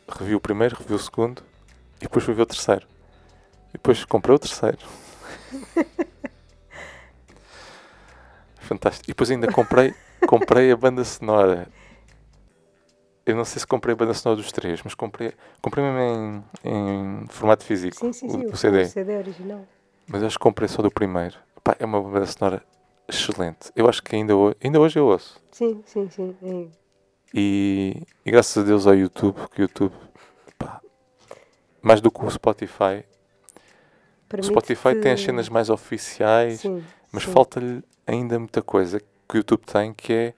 revi 0.07 0.35
o 0.35 0.39
primeiro, 0.39 0.77
revi 0.77 0.93
o 0.93 0.99
segundo 0.99 1.43
e 1.97 2.03
depois 2.03 2.23
fui 2.23 2.33
ver 2.33 2.43
o 2.43 2.45
terceiro. 2.45 2.87
E 3.69 3.73
depois 3.73 4.05
comprei 4.05 4.33
o 4.33 4.39
terceiro. 4.39 4.79
Fantástico. 8.55 9.03
E 9.03 9.07
depois 9.07 9.29
ainda 9.29 9.51
comprei, 9.51 9.93
comprei 10.25 10.71
a 10.71 10.77
banda 10.77 11.03
sonora. 11.03 11.67
Eu 13.25 13.35
não 13.35 13.45
sei 13.45 13.59
se 13.59 13.67
comprei 13.67 13.93
a 13.93 13.95
banda 13.95 14.13
sonora 14.13 14.41
dos 14.41 14.51
três, 14.51 14.81
mas 14.83 14.93
comprei, 14.93 15.33
comprei 15.61 15.83
mesmo 15.85 16.43
em, 16.63 16.69
em 17.23 17.27
formato 17.29 17.63
físico, 17.63 17.95
Sim, 17.97 18.11
sim, 18.11 18.29
sim. 18.29 18.45
o, 18.45 18.51
o 18.51 18.57
CD. 18.57 18.81
O 18.83 18.87
CD 18.89 19.17
original. 19.17 19.65
Mas 20.07 20.21
eu 20.21 20.27
acho 20.27 20.37
que 20.37 20.43
comprei 20.43 20.67
só 20.67 20.81
do 20.81 20.91
primeiro. 20.91 21.35
Pá, 21.63 21.75
é 21.79 21.85
uma 21.85 22.01
banda 22.01 22.25
sonora 22.25 22.61
excelente. 23.07 23.71
Eu 23.75 23.87
acho 23.87 24.03
que 24.03 24.13
ainda 24.15 24.35
hoje, 24.35 24.57
ainda 24.61 24.79
hoje 24.79 24.99
eu 24.99 25.05
ouço. 25.05 25.41
Sim, 25.51 25.81
sim, 25.85 26.09
sim. 26.09 26.35
é. 26.43 26.67
E, 27.33 28.03
e 28.25 28.31
graças 28.31 28.61
a 28.61 28.65
Deus 28.67 28.85
ao 28.85 28.93
YouTube, 28.93 29.37
que 29.55 29.61
o 29.61 29.63
YouTube, 29.63 29.93
pá, 30.59 30.81
mais 31.81 32.01
do 32.01 32.11
que 32.11 32.23
o 32.25 32.29
Spotify. 32.29 33.03
O 33.05 34.27
Permite-te- 34.27 34.47
Spotify 34.75 34.95
tem 34.99 35.11
as 35.13 35.21
cenas 35.21 35.47
mais 35.47 35.69
oficiais, 35.69 36.59
Sim, 36.59 36.83
mas 37.11 37.23
falta-lhe 37.23 37.81
ainda 38.05 38.37
muita 38.37 38.61
coisa 38.61 38.99
que 38.99 39.35
o 39.35 39.37
YouTube 39.37 39.61
tem, 39.65 39.93
que 39.93 40.11
é 40.11 40.33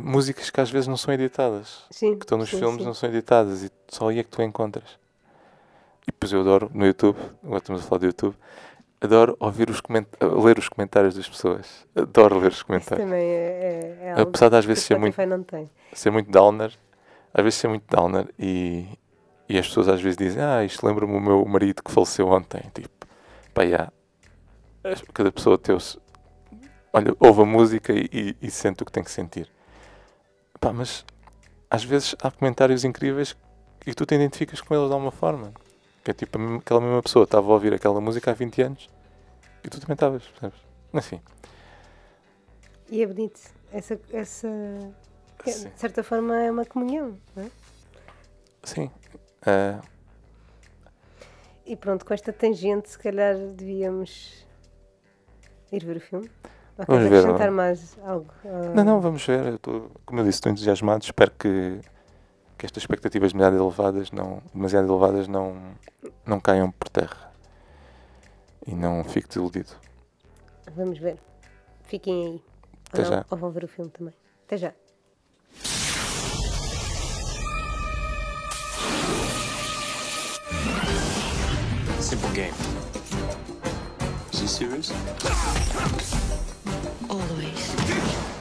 músicas 0.00 0.48
que 0.50 0.60
às 0.60 0.70
vezes 0.70 0.88
não 0.88 0.96
são 0.96 1.12
editadas. 1.12 1.84
Sim, 1.90 2.16
Que 2.18 2.24
estão 2.24 2.38
nos 2.38 2.48
sim, 2.50 2.58
filmes 2.58 2.78
sim. 2.80 2.84
não 2.86 2.94
são 2.94 3.08
editadas 3.08 3.62
e 3.62 3.70
só 3.88 4.08
aí 4.08 4.18
é 4.18 4.22
que 4.24 4.30
tu 4.30 4.42
encontras. 4.42 4.98
E 6.06 6.12
depois 6.12 6.32
eu 6.32 6.40
adoro 6.40 6.70
no 6.74 6.86
YouTube, 6.86 7.16
agora 7.42 7.58
estamos 7.58 7.82
a 7.82 7.86
falar 7.86 7.98
do 8.00 8.06
YouTube, 8.06 8.34
adoro 9.00 9.36
ouvir 9.40 9.68
os 9.70 9.80
ler 10.44 10.58
os 10.58 10.68
comentários 10.68 11.14
das 11.14 11.28
pessoas. 11.28 11.86
Adoro 11.94 12.38
ler 12.38 12.48
os 12.48 12.54
Isso 12.56 12.66
comentários. 12.66 13.04
também 13.06 13.22
é, 13.26 13.98
é, 14.02 14.14
é 14.16 14.20
Apesar 14.20 14.48
de 14.48 14.56
às 14.56 14.64
vezes 14.64 14.84
ser 14.84 14.98
muito, 14.98 15.16
ser 15.92 16.10
muito 16.10 16.30
downer, 16.30 16.72
às 17.32 17.42
vezes 17.42 17.58
ser 17.58 17.68
muito 17.68 17.84
downer 17.88 18.28
e, 18.38 18.86
e 19.48 19.58
as 19.58 19.66
pessoas 19.68 19.88
às 19.88 20.00
vezes 20.00 20.16
dizem, 20.16 20.42
ah, 20.42 20.64
isto 20.64 20.86
lembra-me 20.86 21.14
o 21.14 21.20
meu 21.20 21.44
marido 21.44 21.82
que 21.82 21.90
faleceu 21.90 22.28
ontem. 22.28 22.62
Tipo, 22.74 23.06
pá, 23.52 23.66
já. 23.66 23.90
Cada 25.14 25.32
pessoa 25.32 25.56
se- 25.80 25.98
Olha, 26.92 27.14
ouve 27.18 27.42
a 27.42 27.44
música 27.46 27.92
e, 27.92 28.08
e- 28.12 28.36
e 28.42 28.50
sente 28.50 28.82
o 28.82 28.86
que 28.86 28.92
tem 28.92 29.02
que 29.02 29.10
sentir. 29.10 29.50
Pá, 30.60 30.72
mas 30.72 31.04
às 31.70 31.84
vezes 31.84 32.14
há 32.22 32.30
comentários 32.30 32.84
incríveis 32.84 33.36
e 33.86 33.94
tu 33.94 34.06
te 34.06 34.14
identificas 34.14 34.60
com 34.60 34.74
eles 34.74 34.88
de 34.88 34.92
alguma 34.94 35.10
forma. 35.12 35.52
Que 36.02 36.10
é 36.10 36.14
tipo, 36.14 36.38
aquela 36.56 36.80
mesma 36.80 37.02
pessoa 37.02 37.24
estava 37.24 37.46
a 37.48 37.54
ouvir 37.54 37.72
aquela 37.74 38.00
música 38.00 38.30
há 38.30 38.34
20 38.34 38.62
anos 38.62 38.88
e 39.64 39.68
tu 39.68 39.80
também 39.80 39.94
estavas, 39.94 40.22
percebes? 40.26 40.58
Enfim. 40.92 41.20
E 42.90 43.02
é 43.02 43.06
bonito. 43.06 43.40
Essa, 43.72 43.98
essa 44.12 44.48
Sim. 45.46 45.68
de 45.70 45.80
certa 45.80 46.02
forma, 46.04 46.36
é 46.40 46.50
uma 46.50 46.64
comunhão. 46.64 47.18
Não 47.34 47.44
é? 47.44 47.50
Sim. 48.62 48.90
Ah, 49.46 49.80
E 51.66 51.74
pronto, 51.76 52.04
com 52.04 52.12
esta 52.14 52.32
tangente, 52.32 52.90
se 52.90 52.98
calhar 52.98 53.36
devíamos 53.36 54.46
ir 55.72 55.84
ver 55.84 55.96
o 55.96 56.00
filme. 56.00 56.30
Ou 56.78 56.84
Vamos 56.86 57.02
ver, 57.08 57.18
acrescentar 57.18 57.38
vamos. 57.50 57.54
mais 57.54 57.98
algo? 58.04 58.26
Ah, 58.44 58.72
Não, 58.74 58.84
não, 58.84 59.00
vamos 59.00 59.24
ver. 59.26 59.46
Eu 59.46 59.58
tô, 59.58 59.90
como 60.04 60.20
eu 60.20 60.24
disse, 60.24 60.36
estou 60.38 60.50
entusiasmado. 60.50 61.04
Espero 61.04 61.30
que, 61.32 61.80
que 62.58 62.66
estas 62.66 62.82
expectativas 62.82 63.32
demasiado 63.32 63.56
elevadas 63.62 64.10
não, 64.10 64.42
demasiado 64.52 64.88
elevadas 64.88 65.28
não, 65.28 65.56
não 66.26 66.40
caiam 66.40 66.70
por 66.72 66.88
terra. 66.88 67.32
E 68.66 68.74
não 68.74 69.04
fique 69.04 69.28
desiludido. 69.28 69.70
Vamos 70.74 70.98
ver. 70.98 71.18
Fiquem 71.84 72.26
aí. 72.26 72.44
Até 72.92 73.02
ou, 73.04 73.10
não, 73.10 73.16
já. 73.18 73.26
ou 73.30 73.38
vão 73.38 73.50
ver 73.50 73.64
o 73.64 73.68
filme 73.68 73.90
também. 73.90 74.14
Até 74.46 74.56
já. 74.56 74.72
Simple 82.00 82.28
game. 82.34 82.54
Is 84.32 84.40
he 84.40 84.46
serious? 84.48 84.92
Always. 87.10 87.74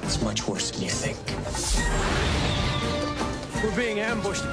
It's 0.04 0.22
much 0.22 0.48
worse 0.48 0.72
than 0.72 0.84
you 0.84 0.90
think. 0.90 1.18
We're 3.64 3.76
being 3.76 4.00
ambushed. 4.00 4.44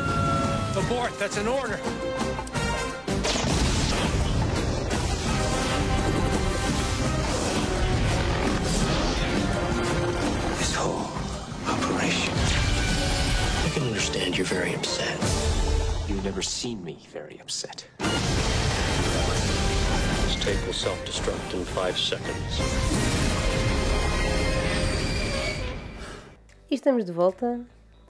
Abort, 0.76 1.18
that's 1.18 1.36
an 1.36 1.46
order. 1.46 1.76
This 10.58 10.74
whole 10.74 11.10
operation. 11.68 12.34
I 13.64 13.70
can 13.72 13.82
understand 13.84 14.36
you're 14.36 14.46
very 14.46 14.74
upset. 14.74 15.18
You've 16.08 16.24
never 16.24 16.42
seen 16.42 16.82
me 16.84 16.98
very 17.12 17.38
upset. 17.40 17.86
This 20.24 20.36
tape 20.40 20.66
will 20.66 20.72
self-destruct 20.72 21.54
in 21.54 21.64
five 21.64 21.96
seconds. 21.96 23.19
E 26.70 26.74
estamos 26.74 27.04
de 27.04 27.12
volta 27.12 27.60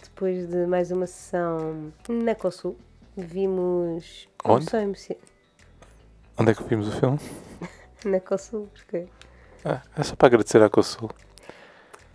depois 0.03 0.47
de 0.49 0.67
mais 0.67 0.91
uma 0.91 1.07
sessão 1.07 1.93
na 2.09 2.35
COSUL. 2.35 2.77
Vimos. 3.17 4.29
Onde? 4.45 4.67
Onde 6.39 6.51
é 6.51 6.55
que 6.55 6.65
vimos 6.65 6.89
o 6.89 6.93
filme? 6.93 7.19
Na 8.05 8.19
COSUL, 8.21 8.67
porque 8.73 9.07
Ah, 9.65 9.83
é 9.97 10.03
só 10.03 10.17
para 10.17 10.29
agradecer 10.29 10.63
à 10.63 10.71
Consul 10.71 11.11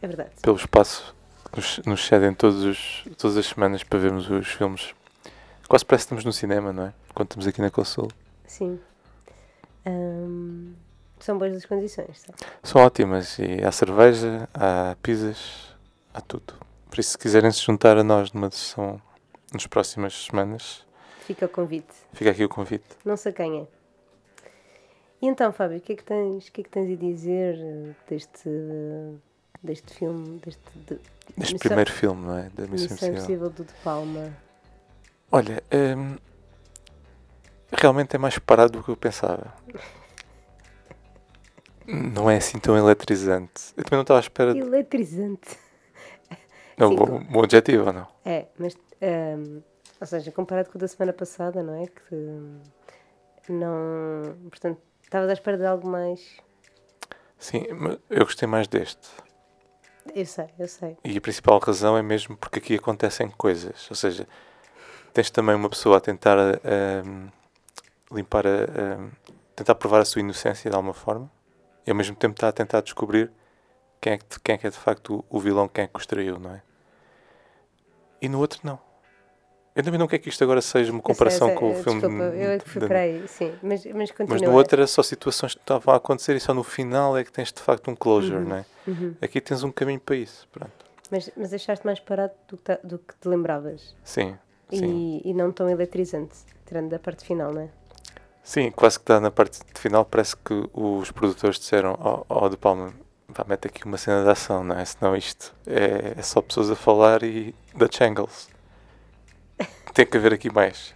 é 0.01 0.07
verdade. 0.07 0.31
pelo 0.41 0.55
espaço 0.55 1.15
que 1.51 1.57
nos, 1.57 1.77
nos 1.85 2.05
cedem 2.07 2.33
todos 2.33 2.63
os, 2.63 3.05
todas 3.19 3.37
as 3.37 3.45
semanas 3.45 3.83
para 3.83 3.99
vermos 3.99 4.27
os 4.29 4.47
filmes. 4.47 4.95
Quase 5.67 5.85
parece 5.85 6.03
que 6.03 6.07
estamos 6.15 6.25
no 6.25 6.33
cinema, 6.33 6.73
não 6.73 6.87
é? 6.87 6.93
Quando 7.13 7.27
estamos 7.29 7.45
aqui 7.47 7.61
na 7.61 7.69
Consul. 7.69 8.07
Sim. 8.47 8.79
Ahm, 9.85 10.73
são 11.19 11.37
boas 11.37 11.55
as 11.55 11.65
condições, 11.65 12.19
sabe? 12.19 12.37
São 12.63 12.81
ótimas 12.81 13.37
e 13.37 13.63
há 13.63 13.71
cerveja, 13.71 14.49
há 14.55 14.95
pizzas, 15.03 15.74
há 16.15 16.21
tudo. 16.21 16.53
Por 16.89 16.99
isso, 16.99 17.11
se 17.11 17.17
quiserem 17.17 17.51
se 17.51 17.61
juntar 17.61 17.97
a 17.97 18.03
nós 18.03 18.31
numa 18.31 18.49
sessão 18.49 19.01
nas 19.53 19.67
próximas 19.67 20.13
semanas, 20.25 20.85
Fica 21.21 21.45
o 21.45 21.49
convite. 21.49 21.93
fica 22.13 22.31
aqui 22.31 22.43
o 22.45 22.49
convite. 22.49 22.85
Não 23.03 23.17
se 23.17 23.27
acanha. 23.29 23.67
E 25.21 25.27
então, 25.27 25.51
Fábio, 25.51 25.77
o 25.77 25.81
que 25.81 25.93
é 25.93 25.95
que 25.95 26.03
tens, 26.03 26.47
o 26.47 26.51
que 26.51 26.61
é 26.61 26.63
que 26.63 26.69
tens 26.69 26.91
a 26.91 26.95
dizer 26.95 27.57
deste, 28.07 28.49
deste 29.63 29.93
filme, 29.93 30.39
deste 30.39 30.61
de, 30.87 30.93
Este 31.37 31.39
Missão- 31.53 31.59
primeiro 31.59 31.91
filme, 31.91 32.25
não 32.27 32.37
é? 32.37 32.43
Da 32.49 32.67
Missão 32.67 32.71
Missão 32.71 32.85
Impossível. 33.09 33.13
Impossível 33.15 33.49
do 33.49 33.63
De 33.65 33.73
Palma? 33.83 34.37
Olha, 35.31 35.63
hum, 35.97 36.15
realmente 37.71 38.15
é 38.15 38.19
mais 38.19 38.37
parado 38.39 38.73
do 38.73 38.83
que 38.83 38.89
eu 38.89 38.95
pensava. 38.97 39.53
Não 41.87 42.29
é 42.29 42.37
assim 42.37 42.57
tão 42.57 42.75
eletrizante. 42.77 43.73
Eu 43.77 43.83
também 43.83 43.97
não 43.97 44.01
estava 44.01 44.19
à 44.19 44.21
espera. 44.21 44.53
de- 44.53 44.59
Eletrizante. 44.59 45.55
Não, 46.77 46.89
Sim, 46.89 46.95
bom, 46.95 47.23
bom 47.23 47.39
objetivo 47.39 47.91
não? 47.91 48.07
É, 48.25 48.47
mas, 48.57 48.75
ahm, 49.01 49.61
ou 49.99 50.07
seja, 50.07 50.31
comparado 50.31 50.69
com 50.69 50.77
o 50.77 50.81
da 50.81 50.87
semana 50.87 51.13
passada, 51.13 51.63
não 51.63 51.81
é? 51.81 51.87
Que 51.87 52.15
hum, 52.15 52.61
não. 53.49 54.35
Portanto, 54.49 54.81
estavas 55.03 55.29
à 55.29 55.33
espera 55.33 55.57
de 55.57 55.65
algo 55.65 55.87
mais. 55.87 56.37
Sim, 57.37 57.63
eu 58.09 58.25
gostei 58.25 58.47
mais 58.47 58.67
deste. 58.67 59.07
Eu 60.13 60.25
sei, 60.25 60.47
eu 60.59 60.67
sei. 60.67 60.97
E 61.03 61.17
a 61.17 61.21
principal 61.21 61.59
razão 61.59 61.97
é 61.97 62.01
mesmo 62.01 62.37
porque 62.37 62.59
aqui 62.59 62.75
acontecem 62.75 63.29
coisas. 63.31 63.87
Ou 63.89 63.95
seja, 63.95 64.27
tens 65.13 65.29
também 65.29 65.55
uma 65.55 65.69
pessoa 65.69 65.97
a 65.97 66.01
tentar 66.01 66.37
hum, 67.05 67.27
limpar 68.11 68.45
a. 68.45 68.97
hum, 68.99 69.09
tentar 69.55 69.75
provar 69.75 70.01
a 70.01 70.05
sua 70.05 70.19
inocência 70.19 70.69
de 70.69 70.75
alguma 70.75 70.93
forma 70.93 71.31
e 71.87 71.89
ao 71.89 71.95
mesmo 71.95 72.15
tempo 72.15 72.33
está 72.33 72.49
a 72.49 72.51
tentar 72.51 72.81
descobrir 72.81 73.31
quem 74.05 74.13
é 74.13 74.17
que, 74.19 74.39
quem 74.43 74.53
é, 74.53 74.57
que 74.59 74.67
é 74.67 74.69
de 74.69 74.77
facto 74.77 75.25
o, 75.27 75.39
vilão, 75.39 75.67
quem 75.67 75.85
é 75.85 75.87
que 75.87 75.97
o 75.97 75.99
extraiu, 75.99 76.37
não 76.37 76.51
é? 76.51 76.61
E 78.21 78.29
no 78.29 78.37
outro 78.39 78.59
não. 78.63 78.77
Eu 79.75 79.83
também 79.83 79.99
não 79.99 80.05
quero 80.07 80.21
que 80.21 80.29
isto 80.29 80.43
agora 80.43 80.61
seja 80.61 80.91
uma 80.91 80.99
Eu 80.99 81.03
sei, 81.03 81.13
comparação 81.15 81.47
sei, 81.47 81.57
com 81.57 81.71
o 81.71 81.73
filme. 81.73 82.01
Desculpa, 82.01 82.23
eu 82.23 82.51
é 82.51 82.59
que 82.59 82.69
fui 82.69 82.81
de- 82.81 82.87
para 82.87 82.99
aí, 82.99 83.27
sim. 83.27 83.51
Mas, 83.63 83.83
mas 83.87 84.11
continua. 84.11 84.27
mas 84.29 84.41
no 84.43 84.53
outro 84.53 84.79
era 84.79 84.85
só 84.85 85.01
situações 85.01 85.55
que 85.55 85.59
estavam 85.61 85.91
a 85.91 85.97
acontecer 85.97 86.35
e 86.35 86.39
só 86.39 86.53
no 86.53 86.63
final 86.63 87.17
é 87.17 87.23
que 87.23 87.31
tens 87.31 87.51
de 87.51 87.59
facto 87.59 87.89
um 87.89 87.95
closure, 87.95 88.45
não 88.45 88.57
é? 88.57 88.65
Uhum. 88.85 89.15
Aqui 89.19 89.41
tens 89.41 89.63
um 89.63 89.71
caminho 89.71 89.99
para 89.99 90.15
isso. 90.17 90.47
Pronto. 90.51 90.85
Mas, 91.09 91.31
mas 91.35 91.51
achaste 91.51 91.83
mais 91.83 91.99
parado 91.99 92.33
do 92.47 92.57
que, 92.57 92.63
ta- 92.63 92.79
do 92.83 92.99
que 92.99 93.15
te 93.19 93.27
lembravas. 93.27 93.95
Sim, 94.03 94.37
sim. 94.69 95.21
E, 95.25 95.31
e 95.31 95.33
não 95.33 95.51
tão 95.51 95.67
eletrizante, 95.67 96.35
tirando 96.67 96.89
da 96.89 96.99
parte 96.99 97.25
final, 97.25 97.51
não 97.51 97.61
é? 97.63 97.69
Sim, 98.43 98.69
quase 98.69 98.99
que 98.99 99.03
está 99.03 99.19
na 99.19 99.31
parte 99.31 99.59
final. 99.73 100.05
Parece 100.05 100.37
que 100.37 100.69
os 100.73 101.09
produtores 101.09 101.57
disseram 101.57 101.97
ao, 101.99 102.23
ao 102.29 102.49
De 102.51 102.55
Palma: 102.57 102.93
pá, 103.35 103.45
mete 103.47 103.67
aqui 103.67 103.85
uma 103.85 103.97
cena 103.97 104.23
de 104.23 104.29
ação, 104.29 104.63
não 104.63 104.79
é? 104.79 104.85
Senão 104.85 105.15
isto 105.15 105.53
é, 105.67 106.13
é 106.17 106.21
só 106.21 106.41
pessoas 106.41 106.71
a 106.71 106.75
falar 106.75 107.21
e 107.21 107.53
da 107.75 107.87
Changles. 107.91 108.47
Tem 109.93 110.05
que 110.05 110.17
haver 110.17 110.33
aqui 110.33 110.51
mais. 110.51 110.95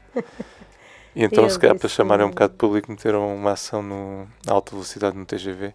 E 1.16 1.24
então, 1.24 1.44
Eu 1.44 1.50
se 1.50 1.60
calhar, 1.60 1.78
para 1.78 1.90
chamarem 1.90 2.26
um 2.26 2.30
bocado 2.30 2.54
de 2.54 2.58
público, 2.58 2.90
meteram 2.90 3.36
uma 3.36 3.52
ação 3.52 3.82
no, 3.82 4.28
alta 4.48 4.72
velocidade 4.72 5.18
no 5.18 5.26
TGV. 5.26 5.74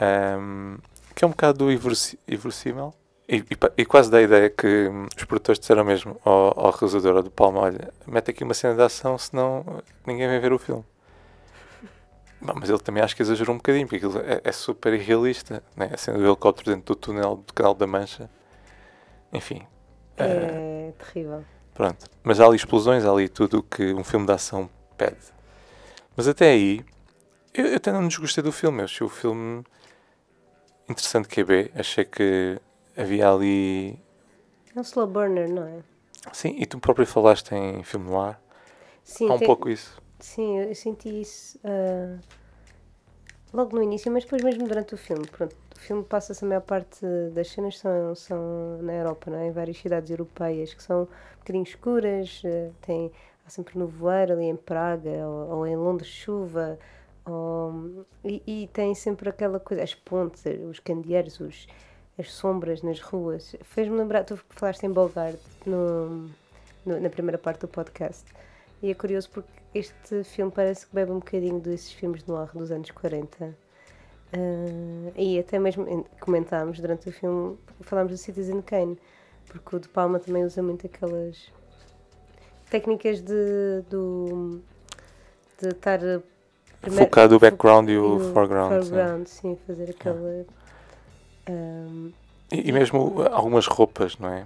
Ahm, 0.00 0.78
que 1.14 1.24
é 1.24 1.26
um 1.26 1.30
bocado 1.30 1.70
inverossímil. 1.70 2.92
E, 3.28 3.36
e, 3.36 3.44
e 3.78 3.84
quase 3.84 4.10
dá 4.10 4.18
a 4.18 4.22
ideia 4.22 4.50
que 4.50 4.88
hum, 4.88 5.06
os 5.16 5.24
produtores 5.24 5.58
disseram 5.58 5.84
mesmo 5.84 6.20
ao, 6.24 6.58
ao 6.58 6.70
realizador, 6.72 7.22
do 7.22 7.30
Palma: 7.30 7.60
olha, 7.60 7.92
mete 8.06 8.30
aqui 8.30 8.42
uma 8.42 8.54
cena 8.54 8.74
de 8.74 8.82
ação, 8.82 9.16
senão 9.16 9.64
ninguém 10.06 10.26
vai 10.26 10.40
ver 10.40 10.52
o 10.52 10.58
filme. 10.58 10.84
Mas 12.54 12.68
ele 12.68 12.78
também 12.78 13.02
acho 13.02 13.16
que 13.16 13.22
exagerou 13.22 13.54
um 13.54 13.58
bocadinho, 13.58 13.86
porque 13.86 14.04
aquilo 14.04 14.18
é, 14.20 14.40
é 14.44 14.52
super 14.52 14.92
irrealista. 14.92 15.62
Né? 15.76 15.90
A 15.92 15.96
cena 15.96 16.18
do 16.18 16.26
helicóptero 16.26 16.70
dentro 16.76 16.94
do 16.94 16.96
túnel 17.00 17.36
do 17.36 17.52
Canal 17.54 17.74
da 17.74 17.86
Mancha. 17.86 18.28
Enfim. 19.32 19.62
eh, 20.18 20.88
É 20.88 20.92
terrível. 21.02 21.44
Pronto. 21.72 22.06
Mas 22.22 22.40
há 22.40 22.46
ali 22.46 22.56
explosões, 22.56 23.04
há 23.04 23.10
ali 23.10 23.28
tudo 23.28 23.58
o 23.58 23.62
que 23.62 23.94
um 23.94 24.04
filme 24.04 24.26
de 24.26 24.32
ação 24.32 24.68
pede. 24.96 25.16
Mas 26.16 26.28
até 26.28 26.50
aí, 26.50 26.84
eu, 27.52 27.66
eu 27.66 27.76
até 27.76 27.90
não 27.90 28.06
desgostei 28.06 28.42
do 28.44 28.52
filme. 28.52 28.80
Eu 28.80 28.84
achei 28.84 29.04
o 29.06 29.10
filme 29.10 29.64
interessante 30.88 31.28
que 31.28 31.40
é 31.40 31.44
B. 31.44 31.70
Achei 31.74 32.04
que 32.04 32.60
havia 32.96 33.30
ali. 33.30 33.98
É 34.74 34.78
um 34.78 34.82
slow 34.82 35.06
burner, 35.06 35.48
não 35.48 35.66
é? 35.66 35.78
Sim, 36.32 36.54
e 36.58 36.66
tu 36.66 36.78
próprio 36.78 37.06
falaste 37.06 37.52
em 37.52 37.82
filme 37.82 38.08
no 38.10 38.20
ar. 38.20 38.40
Sim, 39.02 39.28
há 39.28 39.34
um 39.34 39.38
tem- 39.38 39.46
pouco 39.46 39.68
isso. 39.68 40.00
Sim, 40.30 40.58
eu 40.60 40.74
senti 40.74 41.08
isso 41.20 41.58
ah, 41.64 42.18
logo 43.52 43.76
no 43.76 43.82
início, 43.82 44.10
mas 44.10 44.24
depois 44.24 44.42
mesmo 44.42 44.66
durante 44.66 44.94
o 44.94 44.98
filme. 44.98 45.26
Pronto, 45.26 45.54
o 45.76 45.78
filme 45.78 46.02
passa-se 46.04 46.44
a 46.44 46.48
maior 46.48 46.62
parte 46.62 47.04
das 47.34 47.48
cenas 47.50 47.78
são, 47.78 48.14
são 48.14 48.78
na 48.82 48.92
Europa, 48.94 49.30
não 49.30 49.38
é? 49.38 49.48
Em 49.48 49.52
várias 49.52 49.76
cidades 49.78 50.10
europeias 50.10 50.72
que 50.74 50.82
são 50.82 51.02
um 51.02 51.08
bocadinho 51.38 51.62
escuras, 51.64 52.42
ah, 52.44 52.70
tem, 52.86 53.12
há 53.46 53.50
sempre 53.50 53.78
nevoeiro 53.78 54.32
ali 54.32 54.44
em 54.44 54.56
Praga 54.56 55.10
ou, 55.28 55.58
ou 55.58 55.66
em 55.66 55.76
Londres 55.76 56.08
chuva. 56.08 56.78
e, 58.24 58.42
e 58.46 58.66
tem 58.72 58.94
sempre 58.94 59.28
aquela 59.28 59.60
coisa, 59.60 59.82
as 59.82 59.94
pontes, 59.94 60.44
os 60.70 60.78
candeeiros, 60.80 61.38
os, 61.40 61.66
as 62.18 62.32
sombras 62.32 62.82
nas 62.82 63.00
ruas. 63.00 63.54
Fez-me 63.62 63.96
lembrar, 63.96 64.24
tu 64.24 64.36
falaste 64.50 64.84
em 64.84 64.90
Bogart 64.90 65.38
no, 65.66 66.30
no- 66.84 67.00
na 67.00 67.10
primeira 67.10 67.38
parte 67.38 67.60
do 67.60 67.68
podcast. 67.68 68.24
E 68.84 68.90
é 68.90 68.94
curioso 68.94 69.30
porque 69.30 69.48
este 69.74 70.22
filme 70.24 70.52
parece 70.52 70.86
que 70.86 70.94
bebe 70.94 71.10
um 71.10 71.18
bocadinho 71.18 71.58
desses 71.58 71.90
filmes 71.90 72.22
de 72.22 72.28
noir 72.28 72.50
dos 72.52 72.70
anos 72.70 72.90
40. 72.90 73.56
Ah, 74.30 75.12
e 75.16 75.38
até 75.38 75.58
mesmo 75.58 76.06
comentámos 76.20 76.78
durante 76.78 77.08
o 77.08 77.12
filme, 77.12 77.56
falámos 77.80 78.12
do 78.12 78.18
Citizen 78.18 78.60
Kane, 78.60 78.98
porque 79.48 79.76
o 79.76 79.80
De 79.80 79.88
Palma 79.88 80.18
também 80.18 80.44
usa 80.44 80.62
muito 80.62 80.84
aquelas 80.86 81.50
técnicas 82.68 83.22
de, 83.22 83.80
do, 83.88 84.60
de 85.58 85.68
estar 85.68 85.98
primeiro- 86.82 87.06
Focado 87.06 87.36
o 87.36 87.40
background 87.40 87.88
e 87.88 87.96
o 87.96 88.18
foreground, 88.34 88.82
sim. 88.82 88.90
foreground, 88.90 89.26
sim, 89.26 89.58
fazer 89.66 89.90
aquela. 89.92 90.44
ah, 91.46 92.10
E, 92.52 92.68
e 92.68 92.70
mesmo 92.72 93.22
algumas 93.32 93.66
roupas, 93.66 94.18
não 94.18 94.28
é? 94.28 94.44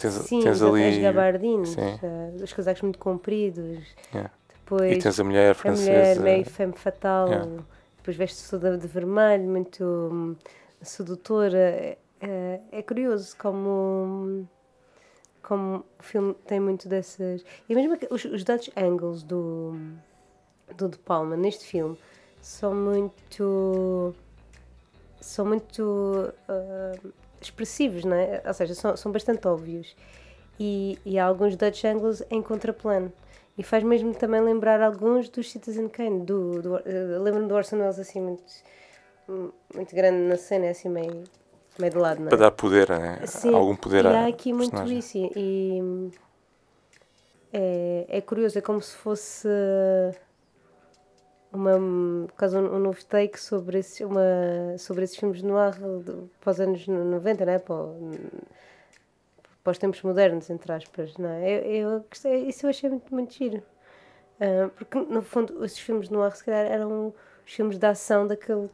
Tens, 0.00 0.14
sim, 0.14 0.40
tens 0.40 0.62
ali. 0.62 0.84
as 0.88 0.98
gabardines, 0.98 1.68
sim. 1.70 1.80
ah, 1.80 2.42
os 2.42 2.52
casacos 2.52 2.82
muito 2.82 2.98
compridos. 2.98 3.84
Yeah. 4.12 4.30
Depois, 4.64 4.96
E 4.96 4.98
tens 4.98 5.20
a 5.20 5.24
mulher 5.24 5.50
a 5.50 5.54
francesa. 5.54 5.90
mulher 5.90 6.20
meio 6.20 6.44
femme 6.46 6.72
fatal, 6.72 7.28
Yeah. 7.28 7.50
depois 7.98 8.16
veste-se 8.16 8.50
toda 8.50 8.78
de 8.78 8.86
vermelho, 8.86 9.44
muito 9.44 9.84
hum, 9.84 10.36
sedutora. 10.80 11.58
É, 11.58 11.98
é- 12.20 12.60
é 12.72 12.82
curioso 12.82 13.36
como, 13.38 14.48
como 15.42 15.84
o 15.98 16.02
filme 16.02 16.34
tem 16.46 16.60
muito 16.60 16.88
dessas. 16.88 17.44
E 17.68 17.74
mesmo 17.74 17.96
os, 18.10 18.24
os 18.24 18.44
Dutch 18.44 18.68
angles 18.76 19.22
do, 19.22 19.74
do 20.76 20.88
De 20.88 20.98
Palma 20.98 21.36
neste 21.36 21.64
filme 21.64 21.98
são 22.40 22.74
muito. 22.74 24.14
são 25.20 25.44
muito 25.46 26.32
ah, 26.48 26.92
expressivos, 27.40 28.04
não 28.04 28.16
é? 28.16 28.42
Ou 28.46 28.54
seja, 28.54 28.74
são, 28.74 28.96
são 28.96 29.10
bastante 29.12 29.46
óbvios. 29.46 29.96
E, 30.58 30.98
e 31.04 31.18
há 31.18 31.24
alguns 31.24 31.56
Dutch 31.56 31.84
angles 31.84 32.22
em 32.30 32.42
contraplano. 32.42 33.12
E 33.56 33.62
faz 33.62 33.82
mesmo 33.82 34.14
também 34.14 34.40
lembrar 34.40 34.80
alguns 34.80 35.28
dos 35.28 35.50
Citizen 35.50 35.88
Kane. 35.88 36.24
Do, 36.24 36.62
do, 36.62 36.76
eh, 36.78 37.18
Lembro-me 37.18 37.48
do 37.48 37.54
Orson 37.54 37.76
Welles 37.76 37.98
assim 37.98 38.20
muito, 38.20 38.42
muito 39.74 39.94
grande 39.94 40.18
na 40.28 40.36
cena, 40.36 40.70
assim 40.70 40.88
meio, 40.88 41.24
meio 41.78 41.92
de 41.92 41.98
lado, 41.98 42.20
não 42.20 42.26
é? 42.26 42.30
Para 42.30 42.38
dar 42.38 42.50
poder, 42.50 42.88
né? 42.90 43.20
Sim, 43.26 43.54
algum 43.54 43.76
poder 43.76 44.04
e 44.04 44.08
há 44.08 44.26
aqui 44.26 44.52
muito 44.52 44.82
isso. 44.90 45.18
E, 45.18 45.32
e 45.36 46.10
é, 47.52 48.06
é 48.08 48.20
curioso, 48.20 48.58
é 48.58 48.62
como 48.62 48.80
se 48.80 48.94
fosse 48.94 49.48
uma, 51.52 51.78
quase 52.36 52.56
um, 52.56 52.76
um 52.76 52.78
novo 52.78 53.04
take 53.04 53.38
sobre 53.40 53.78
esses, 53.78 54.00
uma, 54.00 54.22
sobre 54.78 55.04
esses 55.04 55.16
filmes 55.16 55.42
no 55.42 55.56
ar 55.56 55.76
para 56.40 56.50
os 56.50 56.60
anos 56.60 56.86
90, 56.86 57.44
não 57.44 57.52
é? 57.52 57.58
Para, 57.58 57.74
o- 57.74 58.12
para 59.62 59.72
os 59.72 59.78
tempos 59.78 60.02
modernos, 60.02 60.48
entre 60.50 60.72
aspas, 60.72 61.16
não 61.16 61.28
é? 61.30 61.50
Eu, 61.50 62.04
eu 62.24 62.48
isso 62.48 62.66
eu 62.66 62.70
achei 62.70 62.88
muito, 62.90 63.14
muito 63.14 63.34
giro. 63.34 63.62
Ah, 64.40 64.70
porque, 64.76 64.98
no 65.00 65.22
fundo, 65.22 65.64
esses 65.64 65.78
filmes 65.80 66.08
no 66.10 66.22
ar, 66.22 66.34
se 66.36 66.44
calhar, 66.44 66.66
eram 66.66 67.14
os 67.46 67.52
filmes 67.54 67.78
de 67.78 67.86
ação 67.86 68.26
daquele, 68.26 68.70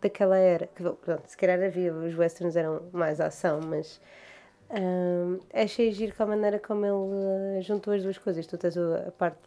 daquela 0.00 0.38
era. 0.38 0.66
Que, 0.68 0.82
pronto, 0.84 1.28
se 1.28 1.36
calhar 1.36 1.62
havia, 1.62 1.94
os 1.94 2.16
westerns 2.18 2.56
eram 2.56 2.82
mais 2.92 3.20
ação, 3.20 3.60
mas 3.66 4.00
ah, 4.70 5.38
achei 5.62 5.92
giro 5.92 6.14
com 6.16 6.24
a 6.24 6.26
maneira 6.26 6.58
como 6.60 6.84
ele 6.86 7.58
ah, 7.58 7.62
juntou 7.62 7.94
as 7.94 8.02
duas 8.02 8.18
coisas. 8.18 8.46
Tu 8.46 8.58
tens 8.58 8.76
a 8.78 9.12
parte, 9.12 9.38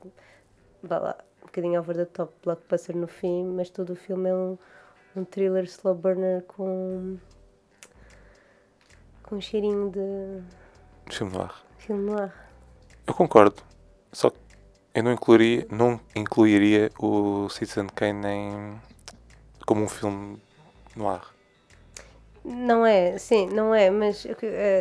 vá 0.82 1.00
lá, 1.00 1.18
bocadinho 1.54 1.80
over 1.82 1.96
the 1.96 2.06
top, 2.06 2.34
blockbuster 2.44 2.96
no 2.98 3.08
fim, 3.08 3.46
mas 3.46 3.70
todo 3.70 3.92
o 3.94 3.96
filme 3.96 4.30
é 4.30 4.36
um, 4.36 4.58
um 5.16 5.26
thriller 5.26 5.66
slow 5.66 5.96
burner 5.96 6.44
com, 6.44 7.18
com 9.24 9.36
um 9.38 9.42
cheirinho 9.42 9.90
de 9.90 10.44
Filme 11.10 11.32
no 11.34 11.42
ar. 11.44 11.64
filme 11.78 12.04
no 12.06 12.18
ar. 12.18 12.34
Eu 13.08 13.14
concordo. 13.14 13.62
Só 14.12 14.30
que 14.30 14.38
eu 14.94 15.04
não 15.04 15.12
incluiria, 15.14 15.68
não 15.72 16.00
incluiria 16.16 16.92
o 17.00 17.50
Citizen 17.50 17.88
Kane 17.88 18.28
em, 18.28 18.82
como 19.66 19.84
um 19.84 19.90
filme 19.90 20.42
no 20.96 21.10
ar. 21.10 21.34
Não 22.46 22.86
é, 22.86 23.18
sim, 23.18 23.48
não 23.48 23.74
é, 23.74 23.90
mas 23.90 24.26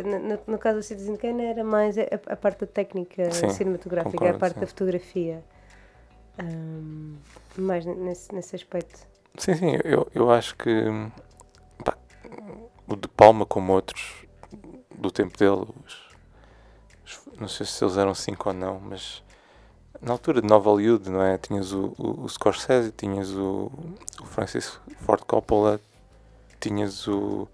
no, 0.05 0.19
no- 0.19 0.39
no 0.47 0.57
caso 0.59 0.79
do 0.79 0.83
Citizen 0.83 1.15
Kane 1.15 1.45
era 1.45 1.63
mais 1.63 1.97
a, 1.97 2.03
a 2.27 2.35
parte 2.35 2.61
da 2.61 2.67
técnica 2.67 3.23
Sim, 3.29 3.47
cinematográfica, 3.47 4.03
concordo, 4.03 4.31
a 4.31 4.33
parte 4.33 4.59
sim. 4.59 4.59
da 4.59 4.67
fotografia. 4.67 5.41
Ahm, 6.37 7.15
mais 7.57 7.85
nesse, 7.85 8.33
nesse 8.33 8.55
aspecto. 8.55 8.99
Sim, 9.37 9.55
sim, 9.55 9.71
eu, 9.83 10.07
eu 10.13 10.31
acho 10.31 10.55
que 10.55 10.69
pá, 11.83 11.97
o 12.87 12.95
De 12.95 13.07
Palma, 13.07 13.45
como 13.45 13.73
outros 13.73 14.25
do 14.95 15.11
tempo 15.11 15.37
dele, 15.37 15.67
os- 15.85 16.15
os- 17.05 17.39
não 17.39 17.47
sei 17.47 17.65
se 17.65 17.83
eles 17.83 17.97
eram 17.97 18.13
cinco 18.13 18.49
ou 18.49 18.55
não, 18.55 18.79
mas 18.79 19.23
na 20.01 20.11
altura 20.11 20.41
de 20.41 20.47
Nova 20.47 20.69
Hollywood, 20.69 21.09
não 21.09 21.21
é? 21.21 21.37
Tinhas 21.37 21.71
o, 21.71 21.93
o, 21.97 22.23
o 22.23 22.29
Scorsese, 22.29 22.91
tinhas 22.91 23.31
o, 23.31 23.71
o 24.21 24.25
Francis 24.25 24.79
Ford 24.99 25.23
Coppola, 25.25 25.79
tinhas 26.59 27.07
o, 27.07 27.47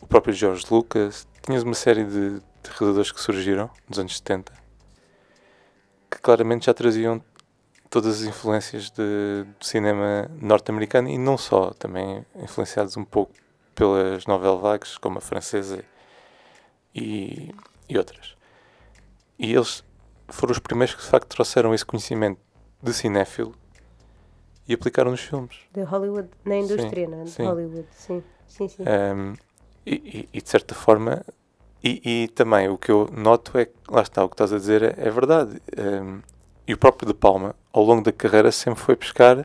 o 0.00 0.06
próprio 0.06 0.32
George 0.34 0.64
Lucas, 0.70 1.26
tinhas 1.42 1.62
uma 1.62 1.74
série 1.74 2.04
de, 2.04 2.38
de 2.40 2.70
realizadores 2.70 3.10
que 3.12 3.20
surgiram 3.20 3.70
nos 3.88 3.98
anos 3.98 4.16
70 4.16 4.52
que 6.10 6.18
claramente 6.20 6.66
já 6.66 6.74
traziam 6.74 7.22
todas 7.90 8.20
as 8.22 8.28
influências 8.28 8.90
de, 8.90 9.44
do 9.58 9.64
cinema 9.64 10.30
norte-americano 10.40 11.08
e 11.08 11.18
não 11.18 11.38
só, 11.38 11.70
também 11.70 12.24
influenciados 12.36 12.96
um 12.96 13.04
pouco 13.04 13.32
pelas 13.74 14.26
novelas 14.26 14.60
vagues, 14.60 14.98
como 14.98 15.18
a 15.18 15.20
francesa 15.20 15.84
e, 16.94 17.54
e 17.88 17.96
outras. 17.96 18.36
E 19.38 19.52
eles 19.54 19.84
foram 20.28 20.52
os 20.52 20.58
primeiros 20.58 20.94
que 20.94 21.02
de 21.02 21.08
facto 21.08 21.28
trouxeram 21.28 21.72
esse 21.74 21.84
conhecimento 21.86 22.40
de 22.82 22.92
cinéfilo 22.92 23.54
e 24.66 24.74
aplicaram 24.74 25.10
nos 25.10 25.20
filmes. 25.20 25.56
De 25.72 25.82
Hollywood, 25.82 26.28
na 26.44 26.56
indústria, 26.56 27.08
não 27.08 27.20
é? 27.20 27.24
De 27.24 27.30
sim. 27.30 27.44
Hollywood, 27.46 27.86
sim. 27.92 28.22
Sim, 28.46 28.68
sim. 28.68 28.82
Um, 28.82 29.34
e, 29.86 29.94
e- 29.94 30.28
e, 30.32 30.42
de 30.42 30.48
certa 30.48 30.74
forma, 30.74 31.24
e, 31.82 32.24
e 32.24 32.28
também 32.28 32.68
o 32.68 32.76
que 32.76 32.90
eu 32.90 33.08
noto 33.12 33.56
é 33.58 33.66
que, 33.66 33.74
lá 33.88 34.02
está, 34.02 34.24
o 34.24 34.28
que 34.28 34.34
estás 34.34 34.52
a 34.52 34.56
dizer 34.58 34.82
é, 34.82 34.94
é 34.98 35.10
verdade. 35.10 35.60
Um, 35.78 36.20
e 36.68 36.74
o 36.74 36.78
próprio 36.78 37.08
De 37.08 37.14
Palma, 37.14 37.54
ao 37.72 37.82
longo 37.82 38.02
da 38.02 38.12
carreira, 38.12 38.52
sempre 38.52 38.80
foi 38.80 38.94
buscar 38.94 39.42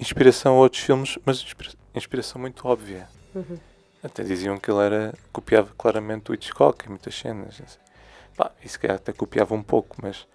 inspiração 0.00 0.54
a 0.56 0.58
outros 0.60 0.82
filmes, 0.82 1.18
mas 1.24 1.42
inspira- 1.42 1.74
inspiração 1.94 2.40
muito 2.40 2.66
óbvia. 2.66 3.08
Uhum. 3.34 3.58
Até 4.02 4.22
diziam 4.22 4.56
que 4.58 4.70
ele 4.70 4.80
era, 4.80 5.14
copiava 5.32 5.70
claramente 5.76 6.30
o 6.30 6.34
Hitchcock 6.34 6.86
em 6.86 6.90
muitas 6.90 7.14
cenas. 7.14 7.60
Assim. 7.62 7.78
Pá, 8.36 8.50
e 8.64 8.68
se 8.68 8.78
calhar 8.78 8.96
até 8.96 9.12
copiava 9.12 9.54
um 9.54 9.62
pouco, 9.62 9.96
mas 10.02 10.26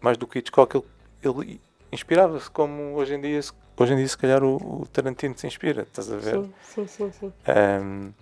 mais 0.00 0.16
do 0.16 0.26
que 0.26 0.38
Hitchcock, 0.38 0.76
ele, 0.76 0.86
ele 1.22 1.60
inspirava-se 1.90 2.48
como 2.50 2.94
hoje 2.94 3.14
em 3.14 3.20
dia, 3.20 3.42
se- 3.42 3.52
hoje 3.76 3.92
em 3.92 3.96
dia 3.96 4.08
se 4.08 4.16
calhar 4.16 4.42
o, 4.44 4.82
o 4.82 4.86
Tarantino 4.86 5.36
se 5.36 5.46
inspira, 5.46 5.82
estás 5.82 6.10
a 6.10 6.16
ver? 6.16 6.34
Sim, 6.40 6.52
sim, 6.62 6.86
sim, 6.86 7.12
sim. 7.12 7.32
Um, 7.82 8.12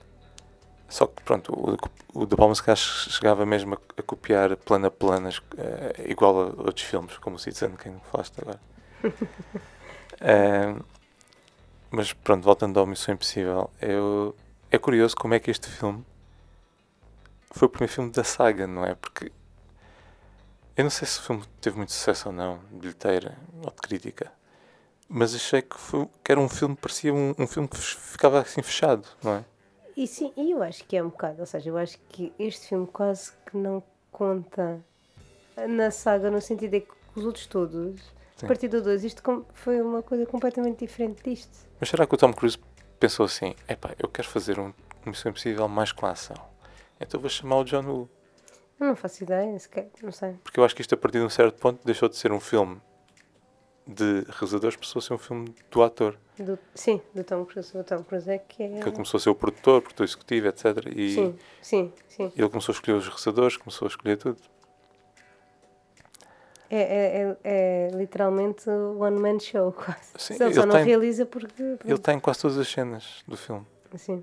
só 0.91 1.07
que 1.07 1.23
pronto, 1.23 1.53
o, 1.53 2.23
o 2.23 2.27
De 2.27 2.37
Palma 2.37 2.55
se 2.55 2.63
calhar 2.63 2.77
chegava 2.77 3.47
mesmo 3.47 3.75
a, 3.75 3.79
a 3.97 4.03
copiar 4.03 4.57
plano 4.57 4.87
a 4.87 4.91
planas 4.91 5.41
eh, 5.57 6.07
igual 6.09 6.37
a 6.41 6.45
outros 6.63 6.83
filmes, 6.83 7.17
como 7.19 7.37
o 7.37 7.39
Citizen 7.39 7.77
Kane 7.77 8.01
que 8.01 8.07
falaste 8.09 8.35
agora. 8.41 8.61
Um, 10.21 10.83
mas 11.93 12.13
pronto, 12.13 12.43
voltando 12.43 12.79
ao 12.79 12.87
Missão 12.87 13.15
Impossível, 13.15 13.71
eu, 13.81 14.35
é 14.71 14.79
curioso 14.79 15.15
como 15.17 15.33
é 15.33 15.39
que 15.39 15.51
este 15.51 15.69
filme 15.69 16.05
foi 17.53 17.67
o 17.67 17.69
primeiro 17.71 17.93
filme 17.93 18.11
da 18.11 18.25
saga, 18.25 18.67
não 18.67 18.85
é? 18.85 18.95
Porque 18.97 19.31
eu 20.77 20.85
não 20.85 20.91
sei 20.91 21.07
se 21.07 21.21
o 21.21 21.23
filme 21.23 21.45
teve 21.61 21.77
muito 21.77 21.93
sucesso 21.93 22.29
ou 22.29 22.35
não, 22.35 22.59
de 22.71 22.79
bilheteira 22.79 23.37
ou 23.63 23.71
de 23.71 23.77
crítica, 23.77 24.33
mas 25.09 25.35
achei 25.35 25.63
que, 25.63 25.79
foi, 25.79 26.09
que 26.25 26.33
era 26.33 26.41
um 26.41 26.49
filme, 26.49 26.75
parecia 26.75 27.13
um, 27.13 27.35
um 27.39 27.47
filme 27.47 27.69
que 27.69 27.77
ficava 27.77 28.41
assim 28.41 28.63
fechado, 28.63 29.07
não 29.23 29.35
é? 29.35 29.45
E 30.01 30.07
sim, 30.07 30.33
e 30.35 30.53
eu 30.53 30.63
acho 30.63 30.83
que 30.87 30.97
é 30.97 31.03
um 31.03 31.11
bocado, 31.11 31.41
ou 31.41 31.47
seja, 31.47 31.69
eu 31.69 31.77
acho 31.77 31.99
que 32.09 32.33
este 32.39 32.69
filme 32.69 32.87
quase 32.87 33.33
que 33.45 33.55
não 33.55 33.83
conta 34.11 34.83
na 35.69 35.91
saga, 35.91 36.31
no 36.31 36.41
sentido 36.41 36.73
é 36.73 36.81
que 36.81 36.91
os 37.15 37.23
outros 37.23 37.47
todos, 37.47 38.01
Sim. 38.35 38.47
a 38.47 38.49
partir 38.49 38.69
do 38.69 38.81
2, 38.81 39.05
isto 39.05 39.23
foi 39.53 39.83
uma 39.83 40.03
coisa 40.03 40.25
completamente 40.25 40.87
diferente 40.87 41.23
disto. 41.23 41.69
Mas 41.79 41.91
será 41.91 42.07
que 42.07 42.15
o 42.15 42.17
Tom 42.17 42.33
Cruise 42.33 42.59
pensou 42.99 43.27
assim: 43.27 43.55
epá, 43.69 43.95
eu 43.99 44.09
quero 44.09 44.27
fazer 44.27 44.59
um 44.59 44.73
Missão 45.05 45.33
Impossível 45.33 45.69
mais 45.69 45.93
com 45.93 46.07
a 46.07 46.13
ação? 46.13 46.37
Então 46.99 47.21
vou 47.21 47.29
chamar 47.29 47.59
o 47.59 47.65
John 47.65 47.85
Woo. 47.85 48.09
Eu 48.81 48.87
não 48.87 48.97
faço 48.97 49.23
ideia, 49.23 49.59
sequer, 49.59 49.91
não 50.03 50.13
sei. 50.13 50.33
Porque 50.43 50.59
eu 50.59 50.65
acho 50.65 50.75
que 50.75 50.81
isto, 50.81 50.95
a 50.95 50.97
partir 50.97 51.19
de 51.19 51.27
um 51.27 51.29
certo 51.29 51.61
ponto, 51.61 51.85
deixou 51.85 52.09
de 52.09 52.17
ser 52.17 52.33
um 52.33 52.41
filme 52.41 52.81
de 53.93 54.25
realizadores, 54.31 54.77
passou 54.77 55.01
a 55.01 55.03
ser 55.03 55.15
um 55.15 55.19
filme 55.19 55.55
do 55.71 55.83
ator. 55.83 56.17
Do, 56.39 56.59
sim, 56.75 57.01
do 57.15 57.23
Tom 57.25 57.45
Cruise. 57.45 57.77
O 57.77 57.83
Tom 57.85 58.03
Cruise 58.05 58.31
é 58.31 58.39
que 58.39 58.63
é. 58.63 58.69
Que 58.69 58.75
ele 58.89 58.93
começou 58.93 59.19
a 59.19 59.21
ser 59.21 59.31
o 59.31 59.35
produtor, 59.35 59.83
produtor 59.83 60.05
executivo, 60.07 60.47
etc. 60.49 60.65
E 60.95 61.15
Sim, 61.15 61.39
sim, 61.61 61.93
sim. 62.09 62.33
ele 62.37 62.49
começou 62.49 62.73
a 62.73 62.77
escolher 62.77 62.97
os 62.97 63.07
realizadores, 63.07 63.57
começou 63.57 63.87
a 63.87 63.89
escolher 63.89 64.17
tudo. 64.17 64.39
É, 66.73 66.79
é, 66.81 67.37
é, 67.43 67.89
é 67.89 67.91
literalmente 67.97 68.71
o 68.71 69.01
one 69.01 69.19
man 69.21 69.41
show, 69.41 69.73
quase. 69.75 70.13
Sim, 70.17 70.35
ele, 70.35 70.45
ele 70.45 70.55
só 70.55 70.65
não 70.67 70.77
tem- 70.77 70.85
realiza 70.85 71.27
porque. 71.27 71.61
Ele 71.63 71.77
pronto, 71.77 71.95
está 71.97 72.13
em 72.15 72.21
quase 72.21 72.41
todas 72.41 72.59
as 72.59 72.69
cenas 72.69 73.23
do 73.27 73.37
filme. 73.37 73.67
Sim. 73.97 74.23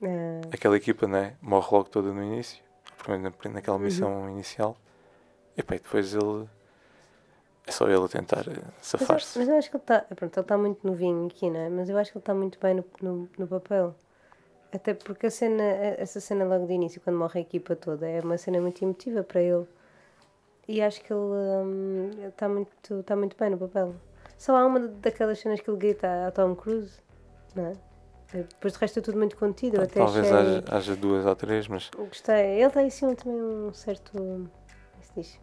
É, 0.00 0.40
Aquela 0.52 0.76
equipa, 0.76 1.08
né? 1.08 1.34
Morre 1.42 1.66
logo 1.72 1.88
toda 1.88 2.12
no 2.12 2.22
início, 2.22 2.62
naquela 3.52 3.76
Uhum. 3.76 3.82
missão 3.82 4.30
inicial. 4.30 4.76
E 5.56 5.62
pá, 5.62 5.74
e 5.74 5.80
depois 5.80 6.14
ele. 6.14 6.48
É 7.68 7.70
só 7.70 7.86
ele 7.86 8.02
a 8.02 8.08
tentar 8.08 8.48
eh, 8.48 8.62
mas, 8.64 8.86
safar-se. 8.86 9.38
mas 9.38 9.46
eu 9.46 9.56
acho 9.58 9.70
que 9.70 9.76
ele 9.76 9.82
está. 9.82 10.00
Pronto, 10.00 10.34
ele 10.38 10.44
está 10.44 10.56
muito 10.56 10.86
novinho 10.86 11.26
aqui, 11.26 11.50
não 11.50 11.60
é? 11.60 11.68
Mas 11.68 11.90
eu 11.90 11.98
acho 11.98 12.10
que 12.10 12.16
ele 12.16 12.22
está 12.22 12.34
muito 12.34 12.58
bem 12.58 12.74
no, 12.74 12.84
no, 13.02 13.28
no 13.38 13.46
papel. 13.46 13.94
Até 14.72 14.94
porque 14.94 15.26
a 15.26 15.30
cena, 15.30 15.62
essa 15.62 16.18
cena 16.20 16.44
logo 16.46 16.66
de 16.66 16.72
início, 16.72 17.00
quando 17.00 17.18
morre 17.18 17.40
a 17.40 17.42
equipa 17.42 17.76
toda, 17.76 18.08
é 18.08 18.20
uma 18.20 18.38
cena 18.38 18.58
muito 18.60 18.82
emotiva 18.82 19.22
para 19.22 19.42
ele. 19.42 19.66
E 20.66 20.80
acho 20.82 21.02
que 21.02 21.12
ele 21.12 21.20
hum, 21.20 22.10
está 22.26 22.48
muito, 22.48 23.00
está 23.00 23.16
muito 23.16 23.36
bem 23.38 23.50
no 23.50 23.58
papel. 23.58 23.94
Só 24.38 24.56
há 24.56 24.64
uma 24.66 24.80
daquelas 24.80 25.38
cenas 25.38 25.60
que 25.60 25.68
ele 25.70 25.78
grita 25.78 26.26
ao 26.26 26.32
Tom 26.32 26.54
Cruise, 26.54 26.98
não 27.54 27.66
é? 27.66 27.72
Depois 28.32 28.74
de 28.74 28.78
resto 28.78 28.98
é 28.98 29.02
tudo 29.02 29.18
muito 29.18 29.36
contido. 29.36 29.80
até 29.80 30.00
Talvez 30.00 30.26
achei, 30.26 30.38
haja, 30.38 30.64
haja 30.68 30.96
duas 30.96 31.24
ou 31.24 31.34
três, 31.36 31.66
mas 31.66 31.90
Gostei. 31.96 32.62
Ele 32.62 32.70
tem 32.70 32.86
assim 32.86 33.06
um, 33.06 33.14
também 33.14 33.42
um 33.42 33.72
certo. 33.72 34.12
Como 34.12 34.50
é 34.98 35.02
se 35.02 35.12
diz? 35.14 35.40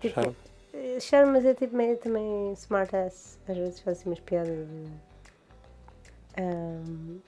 Tipo- 0.00 0.53
Charme. 1.00 1.32
mas 1.32 1.44
é 1.44 1.54
tipo 1.54 1.76
meio 1.76 1.96
também 1.98 2.52
smart 2.54 2.94
ass. 2.96 3.38
Às 3.48 3.56
vezes 3.56 3.80
faz 3.80 3.98
assim 3.98 4.08
umas 4.10 4.20
piadas. 4.20 4.66
de- 4.68 5.14
Ahm, 6.36 7.18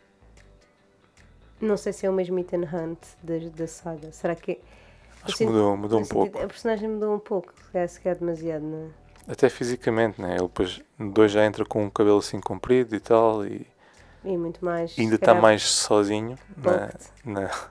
não 1.61 1.77
sei 1.77 1.93
se 1.93 2.05
é 2.07 2.11
o 2.11 2.13
mesmo 2.13 2.39
Ethan 2.39 2.63
Hunt 2.73 2.99
da, 3.23 3.35
da 3.55 3.67
saga. 3.67 4.13
Será 4.13 4.35
que. 4.35 4.61
Acho 5.23 5.39
que 5.39 5.47
mudou, 5.47 5.77
mudou 5.77 6.01
um 6.01 6.05
pouco. 6.05 6.39
A 6.39 6.47
personagem 6.47 6.89
mudou 6.89 7.15
um 7.15 7.19
pouco, 7.19 7.53
calhar, 7.73 7.89
se 7.89 8.01
calhar 8.01 8.19
demasiado, 8.19 8.63
não 8.63 8.87
é? 8.87 9.33
Até 9.33 9.49
fisicamente, 9.49 10.21
né? 10.21 10.33
Ele 10.37 10.43
depois 10.43 10.81
2 10.99 11.33
já 11.33 11.45
entra 11.45 11.65
com 11.65 11.85
um 11.85 11.91
cabelo 11.91 12.19
assim 12.19 12.41
comprido 12.41 12.95
e 12.95 13.01
tal 13.01 13.45
e 13.45 13.67
E 14.25 14.37
muito 14.37 14.65
mais. 14.65 14.97
ainda 14.99 15.17
está 15.17 15.35
mais 15.35 15.63
sozinho 15.69 16.39
na, 16.57 16.63
bulked. 16.79 17.07
na... 17.25 17.51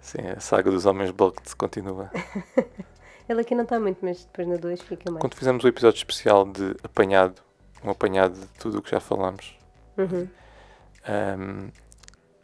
Sim, 0.00 0.28
a 0.36 0.40
saga 0.40 0.70
dos 0.70 0.86
homens 0.86 1.10
bulked 1.10 1.54
continua. 1.56 2.10
Ele 3.28 3.40
aqui 3.40 3.54
não 3.54 3.64
está 3.64 3.80
muito, 3.80 3.98
mas 4.02 4.24
depois 4.24 4.46
na 4.48 4.56
2 4.56 4.80
fica 4.82 5.10
mais. 5.10 5.20
Quando 5.20 5.34
fizemos 5.34 5.64
o 5.64 5.68
episódio 5.68 5.96
especial 5.98 6.44
de 6.44 6.74
apanhado, 6.82 7.40
um 7.82 7.90
apanhado 7.90 8.38
de 8.38 8.46
tudo 8.58 8.78
o 8.78 8.82
que 8.82 8.90
já 8.90 9.00
falamos, 9.00 9.58
Uhum. 9.96 10.28
ahm, 11.06 11.68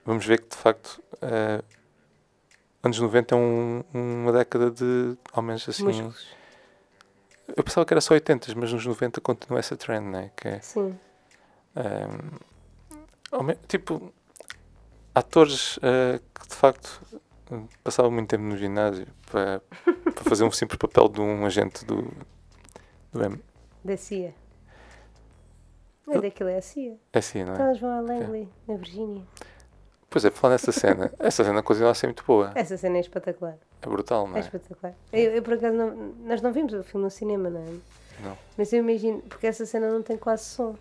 vamos 0.04 0.24
ver 0.24 0.40
que 0.40 0.48
de 0.48 0.56
facto 0.56 1.02
ah, 1.20 1.62
anos 2.82 2.98
90 2.98 3.34
é 3.34 3.38
um- 3.38 3.84
uma 3.92 4.32
década 4.32 4.70
de 4.70 5.16
homens 5.34 5.68
assim. 5.68 5.84
Músculos. 5.84 6.26
Eu 7.56 7.62
pensava 7.64 7.84
que 7.84 7.92
era 7.92 8.00
só 8.00 8.14
80, 8.14 8.52
mas 8.56 8.72
nos 8.72 8.86
90 8.86 9.20
continua 9.20 9.58
essa 9.58 9.76
trend, 9.76 10.06
né? 10.06 10.30
Que 10.36 10.48
é, 10.48 10.60
Sim. 10.60 10.96
home- 13.32 13.56
tipo, 13.68 14.12
atores 15.14 15.78
ah, 15.82 16.18
que 16.34 16.48
de 16.48 16.54
facto 16.54 17.00
ah, 17.52 17.60
passavam 17.82 18.10
muito 18.10 18.28
tempo 18.28 18.44
no 18.44 18.56
ginásio 18.56 19.06
para, 19.30 19.60
para 20.12 20.24
fazer 20.24 20.44
um 20.44 20.50
simples 20.50 20.78
papel 20.78 21.08
de 21.08 21.20
um 21.20 21.44
agente 21.46 21.84
do, 21.84 22.10
do 23.12 23.22
M. 23.24 23.40
Da 23.84 23.96
CIA. 23.96 24.34
Não 26.06 26.14
Eu- 26.14 26.18
é 26.20 26.22
daquilo, 26.22 26.48
é 26.50 26.56
a 26.58 26.62
CIA. 26.62 26.96
É 27.12 27.18
assim, 27.18 27.44
não 27.44 27.54
Então 27.54 27.66
é? 27.66 27.68
eles 27.70 27.80
vão 27.80 27.90
a 27.90 28.00
Langley, 28.00 28.48
na 28.66 28.76
Virgínia. 28.76 29.22
Pois 30.08 30.24
é, 30.24 30.30
falar 30.30 30.54
nessa 30.54 30.72
cena, 30.72 31.12
essa 31.20 31.44
cena 31.44 31.62
continua 31.62 31.90
a 31.92 31.94
ser 31.94 32.06
muito 32.08 32.24
boa. 32.24 32.52
Essa 32.54 32.76
cena 32.76 32.96
é 32.96 33.00
espetacular. 33.00 33.56
É 33.80 33.86
brutal, 33.86 34.26
não 34.26 34.34
É 34.36 34.38
é? 34.38 34.42
espetacular. 34.42 34.94
Eu, 35.12 35.30
eu, 35.32 35.42
por 35.42 35.54
acaso, 35.54 35.76
não, 35.76 35.94
nós 36.24 36.42
não 36.42 36.52
vimos 36.52 36.72
o 36.74 36.82
filme 36.82 37.04
no 37.04 37.10
cinema, 37.10 37.48
não 37.48 37.60
é? 37.60 37.76
Não. 38.22 38.36
Mas 38.58 38.72
eu 38.72 38.80
imagino, 38.80 39.20
porque 39.22 39.46
essa 39.46 39.64
cena 39.64 39.90
não 39.90 40.02
tem 40.02 40.16
quase 40.18 40.44
som. 40.44 40.74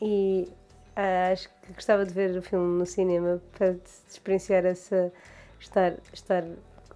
E 0.00 0.48
ah, 0.94 1.30
acho 1.32 1.48
que 1.48 1.72
gostava 1.72 2.04
de 2.04 2.12
ver 2.12 2.36
o 2.36 2.42
filme 2.42 2.78
no 2.78 2.84
cinema 2.86 3.40
para 3.56 3.74
experienciar 4.08 4.64
essa. 4.66 5.10
estar, 5.58 5.94
estar 6.12 6.44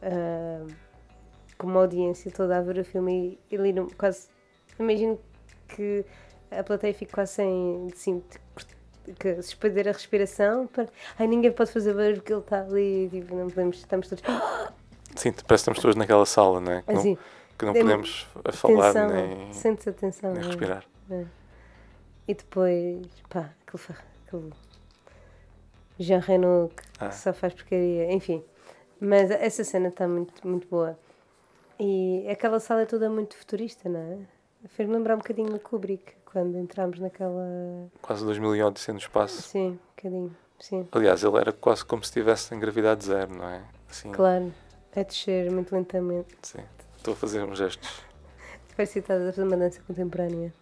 ah, 0.02 0.66
com 1.58 1.66
uma 1.66 1.80
audiência 1.80 2.30
toda 2.30 2.56
a 2.56 2.62
ver 2.62 2.78
o 2.78 2.84
filme 2.84 3.38
e, 3.50 3.54
e 3.54 3.58
ali 3.58 3.74
quase. 3.96 4.28
Imagino 4.78 5.18
que 5.68 6.04
a 6.50 6.62
plateia 6.62 6.94
fique 6.94 7.12
quase 7.12 7.32
sem. 7.32 7.88
Assim, 7.92 8.22
que 9.18 9.42
se 9.42 9.56
perder 9.56 9.88
a 9.88 9.92
respiração 9.92 10.66
para. 10.66 10.86
Ai, 11.18 11.26
ninguém 11.26 11.50
pode 11.52 11.70
fazer 11.72 11.92
barulho 11.94 12.16
porque 12.16 12.32
ele 12.32 12.40
está 12.40 12.60
ali. 12.62 13.08
Tipo, 13.10 13.34
não 13.34 13.48
podemos. 13.48 13.78
Estamos 13.78 14.08
todos. 14.08 14.22
Sim, 15.16 15.32
parece 15.32 15.46
que 15.46 15.54
estamos 15.54 15.78
todos 15.80 15.96
naquela 15.96 16.24
sala, 16.24 16.60
não 16.60 16.72
é? 16.72 16.82
Que, 16.82 16.92
Assim, 16.92 17.10
não, 17.14 17.18
que 17.58 17.64
não 17.66 17.72
podemos 17.72 18.26
falar 18.52 18.92
tensão. 18.92 19.08
nem, 19.08 19.52
Sente-se 19.52 19.88
a 19.88 19.92
tensão. 19.92 20.32
nem 20.32 20.42
é? 20.42 20.46
respirar. 20.46 20.84
E 22.28 22.34
depois, 22.34 23.06
pá, 23.28 23.50
aquele, 23.66 23.98
aquele 24.26 24.52
Jean 25.98 26.20
Reno 26.20 26.70
que, 26.76 26.82
Ah. 27.00 27.08
que 27.08 27.16
só 27.16 27.32
faz 27.32 27.54
porcaria, 27.54 28.12
enfim. 28.12 28.44
Mas 29.00 29.30
essa 29.30 29.64
cena 29.64 29.88
está 29.88 30.06
muito, 30.06 30.46
muito 30.46 30.68
boa. 30.68 30.96
E 31.78 32.26
aquela 32.30 32.58
sala 32.60 32.82
é 32.82 32.86
toda 32.86 33.08
muito 33.08 33.36
futurista, 33.36 33.88
não 33.88 34.00
é? 34.00 34.18
Fez-me 34.68 34.94
lembrar 34.94 35.14
um 35.14 35.18
bocadinho 35.18 35.50
do 35.52 35.60
Kubrick, 35.60 36.14
quando 36.24 36.58
entramos 36.58 36.98
naquela. 36.98 37.88
Quase 38.02 38.24
2000 38.24 38.66
Odisseia 38.66 38.92
no 38.94 38.98
espaço. 38.98 39.42
Sim, 39.42 39.70
um 39.70 39.78
bocadinho, 39.96 40.36
sim. 40.58 40.88
Aliás, 40.90 41.22
ele 41.22 41.36
era 41.38 41.52
quase 41.52 41.84
como 41.84 42.02
se 42.02 42.08
estivesse 42.08 42.52
em 42.54 42.58
gravidade 42.58 43.04
zero, 43.04 43.32
não 43.36 43.48
é? 43.48 43.62
Assim, 43.88 44.10
Claro, 44.10 44.52
a 44.96 45.02
descer 45.02 45.50
muito 45.50 45.72
lentamente. 45.74 46.34
sim. 46.42 46.58
Estou 46.96 47.14
a 47.14 47.16
fazer 47.16 47.42
uns 47.44 47.56
gestos. 47.58 48.02
Parece 48.76 48.94
que 48.94 48.98
estás 48.98 49.22
a 49.22 49.32
fazer 49.32 49.44
uma 49.46 49.56
dança 49.56 49.80
contemporânea. 49.86 50.52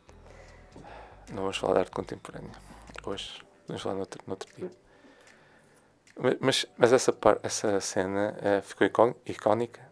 Não 1.31 1.43
vamos 1.43 1.57
falar 1.57 1.75
de 1.75 1.79
arte 1.81 1.91
contemporânea 1.93 2.53
hoje. 3.05 3.43
Vamos 3.67 3.83
falar 3.83 3.95
noutro, 3.97 4.23
noutro 4.27 4.49
dia. 4.55 4.71
Ma- 6.19 6.37
Mas, 6.41 6.67
mas 6.77 6.93
essa, 6.93 7.13
par, 7.13 7.39
essa 7.43 7.81
cena 7.81 8.37
eh, 8.43 8.61
ficou 8.61 8.87
icó- 8.87 9.15
icónica. 9.25 9.86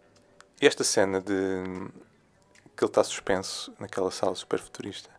Esta 0.61 0.85
cena 0.85 1.21
de 1.21 1.63
que 2.77 2.85
ele 2.85 2.91
está 2.91 3.05
suspenso 3.05 3.73
naquela 3.79 4.11
sala 4.11 4.35
super 4.35 4.59
futurista, 4.59 5.11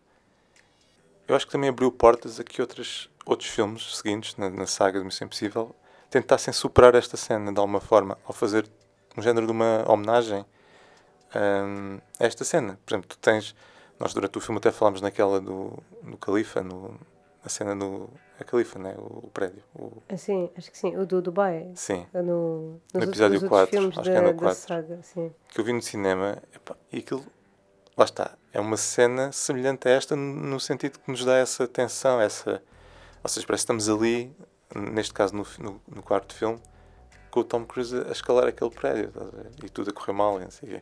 eu 1.28 1.36
acho 1.36 1.46
que 1.46 1.52
também 1.52 1.70
abriu 1.70 1.92
portas 1.92 2.40
a 2.40 2.44
que 2.44 2.62
outras, 2.62 3.10
outros 3.26 3.50
filmes 3.50 3.98
seguintes 3.98 4.36
na, 4.38 4.50
na 4.50 4.68
saga 4.68 5.00
do 5.00 5.06
Missão 5.06 5.26
Impossível 5.26 5.76
tentassem 6.10 6.54
superar 6.54 6.96
esta 6.96 7.18
cena 7.18 7.52
de 7.52 7.60
alguma 7.60 7.82
forma, 7.82 8.18
ao 8.26 8.34
fazer 8.34 8.70
um 9.18 9.22
género 9.22 9.46
de 9.46 9.52
uma 9.52 9.84
homenagem 9.90 10.46
hum, 11.36 12.00
a 12.20 12.26
esta 12.26 12.44
cena. 12.44 12.80
Por 12.86 12.94
exemplo, 12.94 13.10
tu 13.10 13.18
tens. 13.18 13.56
Nós 14.00 14.14
durante 14.14 14.38
o 14.38 14.42
filme 14.42 14.58
até 14.58 14.72
falámos 14.72 15.02
naquela 15.02 15.40
do, 15.40 15.82
do 16.04 16.18
Califa, 16.18 16.62
no, 16.62 17.00
na 17.44 17.50
cena 17.50 17.76
do. 17.76 18.10
A 18.40 18.44
Califa, 18.44 18.78
né? 18.80 18.96
O, 18.98 19.28
o 19.28 19.30
prédio. 19.34 19.64
O, 19.74 20.02
Assim, 20.10 20.50
acho 20.58 20.70
que 20.72 20.78
sim. 20.78 20.96
O 20.98 21.06
do 21.06 21.22
Dubai. 21.22 21.72
sim. 21.76 22.06
No, 22.14 22.22
nos 22.22 22.24
No 22.24 22.74
outros- 22.94 23.04
episódio 23.10 23.34
outros 23.36 23.50
quatro, 23.50 23.72
filmes 23.72 23.98
acho 23.98 24.04
que 24.04 24.10
da, 24.10 24.16
é 24.18 24.22
no 24.22 24.34
da 24.34 24.40
quatro. 24.40 24.60
saga, 24.62 25.00
sim. 25.04 25.34
Que 25.50 25.60
eu 25.62 25.64
vi 25.66 25.74
no 25.74 25.82
cinema. 25.82 26.38
epá, 26.54 26.76
e 26.92 27.00
aquilo. 27.00 27.26
Lá 27.98 28.04
está. 28.06 28.38
É 28.52 28.60
uma 28.60 28.76
cena 28.78 29.32
semelhante 29.32 29.88
a 29.88 29.92
esta 29.92 30.16
no, 30.18 30.22
no 30.22 30.60
sentido 30.60 31.00
que 31.00 31.10
nos 31.10 31.24
dá 31.24 31.36
essa 31.38 31.66
tensão, 31.68 32.20
essa. 32.20 32.62
Ou 33.24 33.30
seja, 33.30 33.48
parece 33.48 33.66
que 33.66 33.74
estamos 33.74 33.90
ali, 33.90 34.36
neste 34.76 35.14
caso 35.14 35.34
no, 35.36 35.46
no, 35.60 35.82
no 35.88 36.04
quarto 36.04 36.36
filme, 36.36 36.60
com 37.32 37.40
o 37.40 37.44
Tom 37.44 37.66
Cruise 37.66 37.96
a 37.98 38.12
escalar 38.12 38.48
aquele 38.48 38.70
prédio 38.70 39.12
e 39.64 39.70
tudo 39.70 39.90
a 39.92 39.94
correr 39.94 40.12
mal. 40.14 40.40
E, 40.42 40.46
quê. 40.68 40.82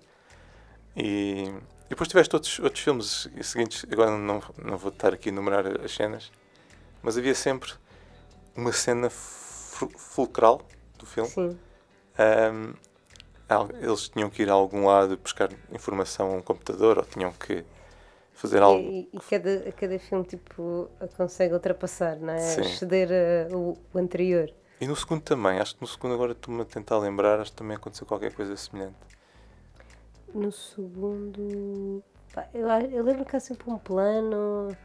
e, 0.95 1.43
e 1.85 1.89
depois 1.89 2.07
tiveste 2.09 2.35
outros, 2.35 2.59
outros 2.59 2.83
filmes 2.83 3.29
seguintes. 3.43 3.85
Agora 3.91 4.11
não, 4.17 4.41
não 4.63 4.77
vou 4.77 4.89
estar 4.91 5.13
aqui 5.13 5.29
a 5.29 5.31
enumerar 5.31 5.65
as 5.83 5.91
cenas, 5.93 6.31
mas 7.03 7.17
havia 7.17 7.35
sempre 7.35 7.71
uma 8.55 8.71
cena 8.71 9.09
fu- 9.09 9.89
fulcral 9.97 10.61
do 10.97 11.05
filme. 11.05 11.29
Sim. 11.29 11.59
Al- 13.49 13.69
eles 13.81 14.09
tinham 14.09 14.29
que 14.29 14.41
ir 14.43 14.49
a 14.49 14.53
algum 14.53 14.85
lado 14.85 15.17
buscar 15.17 15.49
informação 15.71 16.31
a 16.31 16.35
um 16.37 16.41
computador 16.41 16.97
ou 16.97 17.05
tinham 17.05 17.31
que 17.33 17.63
fazer 18.33 18.61
algo. 18.61 18.81
E, 18.81 19.09
e 19.13 19.19
cada, 19.19 19.71
cada 19.73 19.99
filme 19.99 20.23
tipo, 20.25 20.89
consegue 21.17 21.53
ultrapassar, 21.53 22.17
não 22.17 22.33
é? 22.33 22.39
Sim. 22.39 22.61
Exceder 22.61 23.09
eh, 23.11 23.47
o, 23.51 23.77
o 23.93 23.97
anterior. 23.97 24.49
E 24.81 24.87
no 24.87 24.95
segundo 24.95 25.21
também, 25.21 25.59
acho 25.59 25.75
que 25.75 25.81
no 25.81 25.87
segundo 25.87 26.13
agora 26.15 26.31
estou-me 26.31 26.61
a 26.61 26.65
tentar 26.65 26.97
lembrar, 26.97 27.39
acho 27.39 27.51
que 27.51 27.57
também 27.57 27.77
aconteceu 27.77 28.07
qualquer 28.07 28.33
coisa 28.33 28.55
semelhante. 28.57 28.95
No 30.33 30.51
segundo. 30.51 32.03
pá, 32.33 32.47
eu, 32.53 32.67
eu 32.67 33.03
lembro 33.03 33.23
que 33.23 33.35
há 33.35 33.39
sempre 33.39 33.69
um 33.69 33.77
plano. 33.77 34.75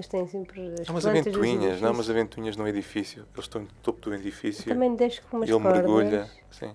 Eles 0.00 0.08
têm 0.08 0.26
sempre 0.26 0.74
as 0.80 0.88
Há 0.88 0.92
umas 0.92 1.04
aventuinhas, 1.04 1.36
não? 1.36 1.90
edifícios. 1.90 1.90
Umas 1.90 2.10
aventuinhas 2.10 2.56
no 2.56 2.66
edifício. 2.66 3.26
Eles 3.34 3.44
estão 3.44 3.60
no 3.60 3.68
topo 3.82 4.00
do 4.00 4.14
edifício 4.14 4.64
Também 4.64 4.96
desce 4.96 5.20
com 5.20 5.36
umas 5.36 5.48
e 5.48 5.52
ele 5.52 5.60
cordas. 5.60 5.76
mergulha. 5.82 6.30
Sim. 6.50 6.74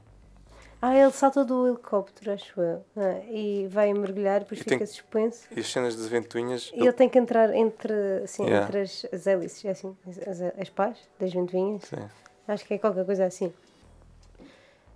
Ah, 0.80 0.96
ele 0.96 1.12
salta 1.12 1.44
do 1.44 1.68
helicóptero, 1.68 2.32
acho 2.34 2.62
eu. 2.62 2.86
Ah, 2.96 3.20
e 3.32 3.66
vai 3.68 3.92
mergulhar, 3.94 4.42
depois 4.42 4.60
E 4.60 4.64
fica 4.64 4.78
tem- 4.78 4.86
suspenso. 4.86 5.48
E 5.56 5.60
as 5.60 5.72
cenas 5.72 5.96
das 5.96 6.06
aventuinhas. 6.06 6.72
E 6.76 6.82
ele 6.82 6.94
tem 6.94 7.10
que 7.10 7.18
entrar 7.18 7.52
entre, 7.56 7.94
assim, 8.24 8.44
Yeah. 8.44 8.68
entre 8.68 8.82
as, 8.82 9.08
as 9.12 9.26
hélices, 9.26 9.66
assim, 9.66 9.98
as, 10.28 10.42
as 10.62 10.70
pás 10.70 11.00
das 11.20 11.34
ventoinhas. 11.34 11.82
Sim. 11.86 12.08
Acho 12.48 12.64
que 12.66 12.76
é 12.76 12.78
qualquer 12.78 13.06
coisa 13.08 13.26
assim. 13.26 13.52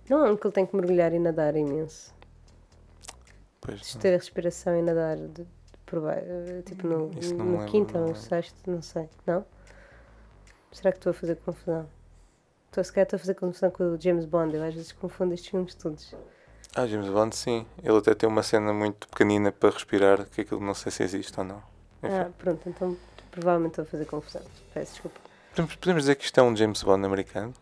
Não 0.08 0.24
é 0.24 0.36
que 0.36 0.46
ele 0.46 0.54
tem 0.54 0.66
que 0.66 0.76
mergulhar 0.76 1.12
e 1.12 1.18
nadar 1.18 1.56
imenso. 1.56 2.14
Pois, 3.60 3.96
a 3.96 4.08
respiração 4.08 4.76
e 4.78 4.82
nadar 4.82 5.16
de 5.16 5.44
por 5.90 6.00
baixo. 6.00 6.24
Tipo 6.64 6.86
no, 6.86 7.10
Isso 7.18 7.34
não 7.34 7.44
me 7.44 7.58
no 7.58 7.66
quinto 7.66 7.94
ou 7.94 8.00
no 8.00 8.06
lembro. 8.08 8.20
sexto, 8.22 8.70
não 8.70 8.80
sei. 8.80 9.08
Não? 9.26 9.44
Será 10.72 10.92
que 10.92 10.98
estou 10.98 11.10
a 11.10 11.14
fazer 11.14 11.36
confusão? 11.36 11.88
Estou, 12.66 12.84
se 12.84 12.92
calhar 12.92 13.04
estou 13.04 13.16
a 13.16 13.20
fazer 13.20 13.34
confusão 13.34 13.70
com 13.70 13.82
o 13.94 14.00
James 14.00 14.24
Bond. 14.24 14.56
Eu 14.56 14.62
às 14.62 14.72
vezes 14.74 14.92
confundo 14.92 15.34
estes 15.34 15.50
filmes 15.50 15.74
todos. 15.74 16.14
Ah, 16.76 16.86
James 16.86 17.08
Bond, 17.08 17.34
sim. 17.34 17.66
Ele 17.82 17.98
até 17.98 18.14
tem 18.14 18.28
uma 18.28 18.44
cena 18.44 18.72
muito 18.72 19.08
pequenina 19.08 19.50
para 19.50 19.70
respirar, 19.70 20.24
que 20.26 20.42
aquilo 20.42 20.60
não 20.60 20.72
sei 20.74 20.92
se 20.92 21.02
existe 21.02 21.36
ou 21.38 21.44
não. 21.44 21.62
Enfim. 22.02 22.14
Ah, 22.14 22.30
pronto, 22.38 22.68
então 22.68 22.96
provavelmente 23.32 23.72
estou 23.72 23.82
a 23.82 23.86
fazer 23.86 24.04
confusão. 24.06 24.42
Peço 24.72 24.92
desculpa. 24.92 25.18
Podemos, 25.50 25.74
podemos 25.74 26.02
dizer 26.04 26.14
que 26.14 26.24
isto 26.24 26.38
é 26.38 26.42
um 26.44 26.54
James 26.56 26.80
Bond 26.84 27.04
americano? 27.04 27.52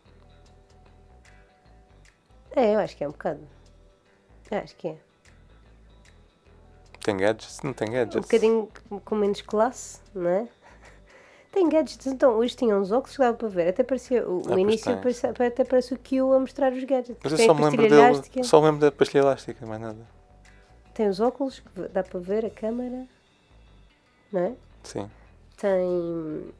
É, 2.54 2.74
eu 2.74 2.78
acho 2.80 2.94
que 2.96 3.02
é 3.04 3.08
um 3.08 3.12
bocado. 3.12 3.40
Eu 4.50 4.58
acho 4.58 4.76
que 4.76 4.88
é. 4.88 4.98
Tem 7.08 7.16
gadgets? 7.16 7.62
Não 7.62 7.72
tem 7.72 7.90
gadgets. 7.90 8.16
Um 8.16 8.20
bocadinho 8.20 8.68
com 9.02 9.14
menos 9.14 9.40
classe, 9.40 9.98
não 10.14 10.28
é? 10.28 10.46
Tem 11.50 11.66
gadgets, 11.66 12.06
então 12.06 12.34
hoje 12.34 12.54
tinha 12.54 12.76
uns 12.76 12.92
óculos 12.92 13.16
que 13.16 13.22
dava 13.22 13.34
para 13.34 13.48
ver, 13.48 13.68
até 13.68 13.82
parecia, 13.82 14.28
o, 14.28 14.36
o 14.36 14.40
Ah, 14.40 14.42
pois 14.48 14.58
início 14.58 14.92
até 14.92 15.64
parece 15.64 15.94
o 15.94 15.98
Q 15.98 16.34
a 16.34 16.38
mostrar 16.38 16.70
os 16.70 16.84
gadgets. 16.84 17.18
Mas 17.22 17.32
eu 17.32 17.38
tem 17.38 17.46
só 17.46 17.54
me 17.54 17.64
lembro 17.64 17.88
dele, 17.88 17.94
elástica, 17.94 18.42
só 18.44 18.60
me 18.60 18.66
lembro 18.66 18.80
da 18.82 18.92
pastilha 18.92 19.22
elástica, 19.22 19.64
mais 19.64 19.80
nada. 19.80 20.06
tem 20.92 21.08
os 21.08 21.18
óculos 21.18 21.60
que 21.60 21.88
dá 21.88 22.02
para 22.02 22.20
ver 22.20 22.44
a 22.44 22.50
câmara, 22.50 23.06
não 24.30 24.40
é? 24.40 24.52
Sim. 24.82 25.10
Tem, 25.56 26.52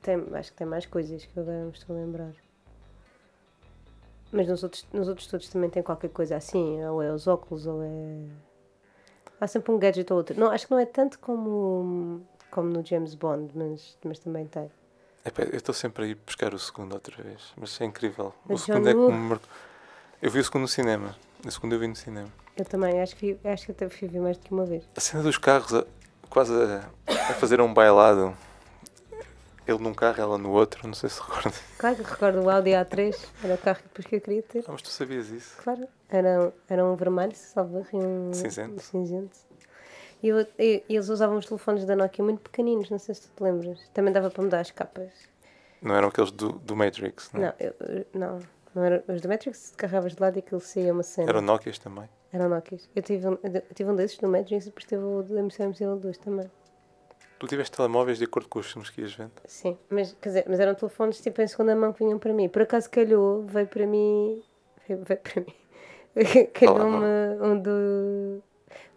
tem, 0.00 0.24
acho 0.32 0.50
que 0.50 0.56
tem 0.56 0.66
mais 0.66 0.86
coisas 0.86 1.26
que 1.26 1.36
eu 1.36 1.42
agora 1.42 1.58
não 1.58 1.66
me 1.66 1.72
estou 1.72 1.94
a 1.94 1.98
lembrar. 1.98 2.32
Mas 4.32 4.48
nos 4.48 4.62
outros, 4.62 4.86
nos 4.94 5.08
outros 5.08 5.26
todos 5.26 5.46
também 5.50 5.68
tem 5.68 5.82
qualquer 5.82 6.08
coisa 6.08 6.36
assim, 6.36 6.82
ou 6.86 7.02
é 7.02 7.12
os 7.12 7.26
óculos, 7.26 7.66
ou 7.66 7.82
é. 7.82 8.53
Há 9.40 9.46
sempre 9.46 9.72
um 9.72 9.78
gadget 9.78 10.10
ou 10.12 10.18
outro. 10.18 10.38
Não, 10.38 10.50
acho 10.50 10.66
que 10.66 10.70
não 10.72 10.78
é 10.78 10.86
tanto 10.86 11.18
como, 11.18 12.22
como 12.50 12.68
no 12.70 12.84
James 12.84 13.14
Bond, 13.14 13.50
mas, 13.54 13.96
mas 14.04 14.18
também 14.18 14.46
tem. 14.46 14.70
Epá, 15.24 15.42
eu 15.42 15.56
estou 15.56 15.74
sempre 15.74 16.04
a 16.04 16.06
ir 16.08 16.14
buscar 16.26 16.52
o 16.54 16.58
segundo 16.58 16.92
outra 16.94 17.22
vez, 17.22 17.52
mas 17.56 17.80
é 17.80 17.84
incrível. 17.84 18.34
O 18.48 18.54
O 18.54 18.58
segundo 18.58 18.88
é 18.88 18.92
que 18.94 18.98
John 19.00 19.12
me 19.12 19.28
marcou. 19.28 19.48
Eu 20.22 20.30
vi 20.30 20.38
o 20.38 20.44
segundo 20.44 20.62
no 20.62 20.68
cinema. 20.68 21.16
O 21.46 21.50
segundo 21.50 21.74
eu 21.74 21.78
vi 21.78 21.88
no 21.88 21.96
cinema. 21.96 22.28
Eu 22.56 22.64
também, 22.64 23.00
acho 23.00 23.16
que, 23.16 23.34
vi- 23.34 23.48
acho 23.48 23.66
que 23.66 23.72
até 23.72 23.88
fui 23.88 24.06
ver 24.08 24.20
mais 24.20 24.36
do 24.36 24.44
que 24.44 24.52
uma 24.52 24.64
vez. 24.64 24.84
A 24.96 25.00
cena 25.00 25.22
dos 25.22 25.36
carros, 25.38 25.74
a- 25.74 25.84
quase 26.30 26.52
a, 26.54 26.88
a 27.08 27.34
fazer 27.34 27.60
um 27.60 27.72
bailado. 27.72 28.36
Ele 29.66 29.78
num 29.78 29.94
carro, 29.94 30.20
ela 30.20 30.36
no 30.38 30.50
outro, 30.50 30.86
não 30.86 30.92
sei 30.94 31.08
se 31.08 31.20
recorda. 31.20 31.52
Claro 31.78 31.96
que 31.96 32.02
recordo 32.02 32.42
o 32.42 32.50
Audi 32.50 32.70
A3, 32.72 33.16
era 33.42 33.54
o 33.54 33.58
carro 33.58 33.78
que 33.78 33.84
depois 33.84 34.06
que 34.06 34.16
eu 34.16 34.20
queria 34.20 34.42
ter. 34.42 34.60
Ah, 34.68 34.72
mas 34.72 34.82
tu 34.82 34.90
sabias 34.90 35.28
isso? 35.28 35.56
Claro, 35.62 35.88
era, 36.14 36.52
era 36.68 36.84
um 36.84 36.94
vermelho, 36.96 37.34
salvo 37.34 37.84
um 37.92 38.32
Cinzento. 38.32 38.80
cinzento. 38.82 39.36
E, 40.22 40.28
eu- 40.28 40.46
e- 40.58 40.82
eles 40.88 41.08
usavam 41.08 41.36
os 41.36 41.46
telefones 41.46 41.84
da 41.84 41.94
Nokia 41.94 42.24
muito 42.24 42.40
pequeninos, 42.40 42.88
não 42.90 42.98
sei 42.98 43.14
se 43.14 43.22
tu 43.28 43.30
te 43.36 43.42
lembras. 43.42 43.88
Também 43.92 44.12
dava 44.12 44.30
para 44.30 44.42
mudar 44.42 44.60
as 44.60 44.70
capas. 44.70 45.10
Não 45.82 45.94
eram 45.94 46.08
aqueles 46.08 46.30
do, 46.30 46.52
do 46.52 46.74
Matrix, 46.74 47.30
não? 47.32 47.42
é? 47.42 47.46
Não, 47.46 47.54
eu- 47.60 48.06
não, 48.14 48.38
não 48.74 48.84
era, 48.84 49.04
os 49.06 49.20
da 49.20 49.28
Matrix 49.28 49.72
carregavas 49.76 50.14
de 50.14 50.20
lado 50.22 50.36
e 50.36 50.38
aquilo 50.38 50.60
saía 50.60 50.92
uma 50.92 51.02
cena. 51.02 51.28
Eram 51.30 51.42
Nokias 51.42 51.78
também. 51.78 52.08
Eram 52.32 52.48
Nokias. 52.48 52.88
Eu 52.96 53.02
tive, 53.02 53.28
um, 53.28 53.38
eu 53.42 53.62
tive 53.74 53.90
um 53.90 53.94
desses 53.94 54.16
do 54.18 54.26
Matrix 54.28 54.64
e 54.64 54.68
depois 54.70 54.84
tive 54.86 55.02
o 55.02 55.22
da 55.22 55.42
Missão 55.42 55.66
Impossível 55.66 55.96
2 55.96 56.16
também. 56.18 56.50
Tu 57.38 57.46
tiveste 57.48 57.76
telemóveis 57.76 58.16
de 58.16 58.24
acordo 58.24 58.48
com 58.48 58.58
os 58.60 58.70
filmes 58.70 58.88
que 58.88 59.02
ias 59.02 59.12
vendo? 59.12 59.32
Sim, 59.44 59.76
mas, 59.90 60.16
quer 60.22 60.28
dizer, 60.30 60.44
mas 60.48 60.58
eram 60.58 60.74
telefones 60.74 61.20
tipo 61.20 61.42
em 61.42 61.46
segunda 61.48 61.76
mão 61.76 61.92
que 61.92 62.02
vinham 62.02 62.18
para 62.18 62.32
mim. 62.32 62.48
Por 62.48 62.62
acaso 62.62 62.88
calhou, 62.88 63.42
veio 63.42 63.66
para 63.66 63.86
mim. 63.86 64.42
Veio, 64.88 65.02
veio 65.04 65.20
para 65.20 65.40
mim. 65.42 65.54
Calhou-me 66.54 67.40
um 67.42 67.60
do. 67.60 68.42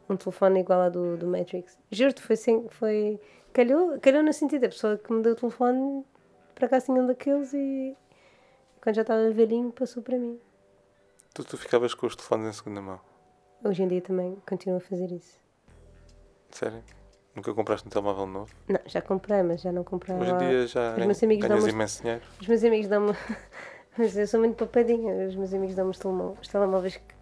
Um 0.09 0.15
telefone 0.15 0.61
igual 0.61 0.81
ao 0.83 0.91
do, 0.91 1.17
do 1.17 1.27
Matrix. 1.27 1.77
Juro-te, 1.91 2.21
foi 2.21 2.35
assim. 2.35 2.65
Foi, 2.69 3.19
calhou, 3.51 3.99
calhou 3.99 4.23
no 4.23 4.31
sentido, 4.31 4.63
a 4.65 4.69
pessoa 4.69 4.97
que 4.97 5.11
me 5.11 5.21
deu 5.21 5.33
o 5.33 5.35
telefone, 5.35 6.05
por 6.55 6.65
acaso 6.65 6.85
tinha 6.85 7.01
um 7.01 7.07
daqueles 7.07 7.53
e. 7.53 7.95
Quando 8.81 8.95
já 8.95 9.01
estava 9.01 9.29
velhinho, 9.31 9.71
passou 9.71 10.01
para 10.01 10.17
mim. 10.17 10.39
Tu, 11.33 11.43
tu 11.43 11.57
ficavas 11.57 11.93
com 11.93 12.07
os 12.07 12.15
telefones 12.15 12.47
em 12.47 12.53
segunda 12.53 12.81
mão. 12.81 12.99
Hoje 13.65 13.83
em 13.83 13.87
dia 13.87 14.01
também 14.01 14.37
continuo 14.47 14.77
a 14.77 14.79
fazer 14.81 15.11
isso. 15.11 15.37
Sério? 16.51 16.81
Nunca 17.35 17.53
compraste 17.53 17.85
um 17.87 17.89
telemóvel 17.91 18.25
novo? 18.27 18.55
Não, 18.67 18.79
já 18.85 19.01
comprei, 19.01 19.43
mas 19.43 19.61
já 19.61 19.71
não 19.71 19.83
comprei 19.83 20.15
Hoje 20.15 20.31
em 20.31 20.37
dia 20.37 20.67
já 20.67 20.93
os 20.97 21.05
meus 21.05 21.21
amigos 21.23 21.45
ganhas 21.47 21.59
dão-me- 21.63 21.73
imenso 21.73 22.01
dinheiro. 22.01 22.21
Os 22.41 22.47
meus 22.47 22.63
amigos 22.63 22.87
dão-me. 22.87 23.13
Mas 23.97 24.15
eu 24.17 24.27
sou 24.27 24.39
muito 24.39 24.55
papadinha. 24.55 25.27
Os 25.27 25.35
meus 25.35 25.53
amigos 25.53 25.75
dão-me 25.75 25.91
os 25.91 25.97
telemó- 25.99 26.35
os 26.41 26.47
telemóveis 26.47 26.95
que... 26.97 27.15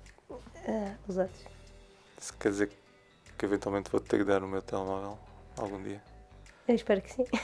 ah, 0.67 0.95
usados. 1.07 1.36
Isso 2.19 2.34
quer 2.38 2.49
dizer 2.49 2.69
que 3.38 3.45
eventualmente 3.45 3.89
vou 3.91 3.99
ter 4.01 4.17
que 4.17 4.23
dar 4.23 4.43
o 4.43 4.47
meu 4.47 4.61
telemóvel 4.61 5.17
algum 5.57 5.82
dia. 5.82 6.01
Eu 6.67 6.76
espero 6.76 7.01
que 7.01 7.11
sim. 7.13 7.26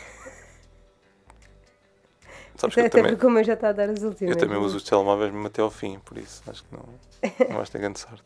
Sabes 2.55 2.75
que 2.75 2.82
Até 2.82 2.88
eu 2.88 2.91
também, 2.91 3.11
porque 3.13 3.25
o 3.25 3.29
meu 3.29 3.43
já 3.43 3.53
está 3.53 3.69
a 3.69 3.71
dar 3.71 3.89
as 3.89 4.03
últimas. 4.03 4.36
eu 4.36 4.39
também 4.39 4.57
uso 4.57 4.77
os 4.77 4.84
telemóveis 4.84 5.32
mesmo 5.32 5.47
até 5.47 5.61
ao 5.61 5.71
fim, 5.71 5.97
por 5.99 6.17
isso 6.17 6.43
acho 6.47 6.63
que 6.63 6.75
não, 6.75 6.84
não 7.49 7.55
vais 7.57 7.69
ter 7.69 7.79
grande 7.79 7.99
sorte. 7.99 8.23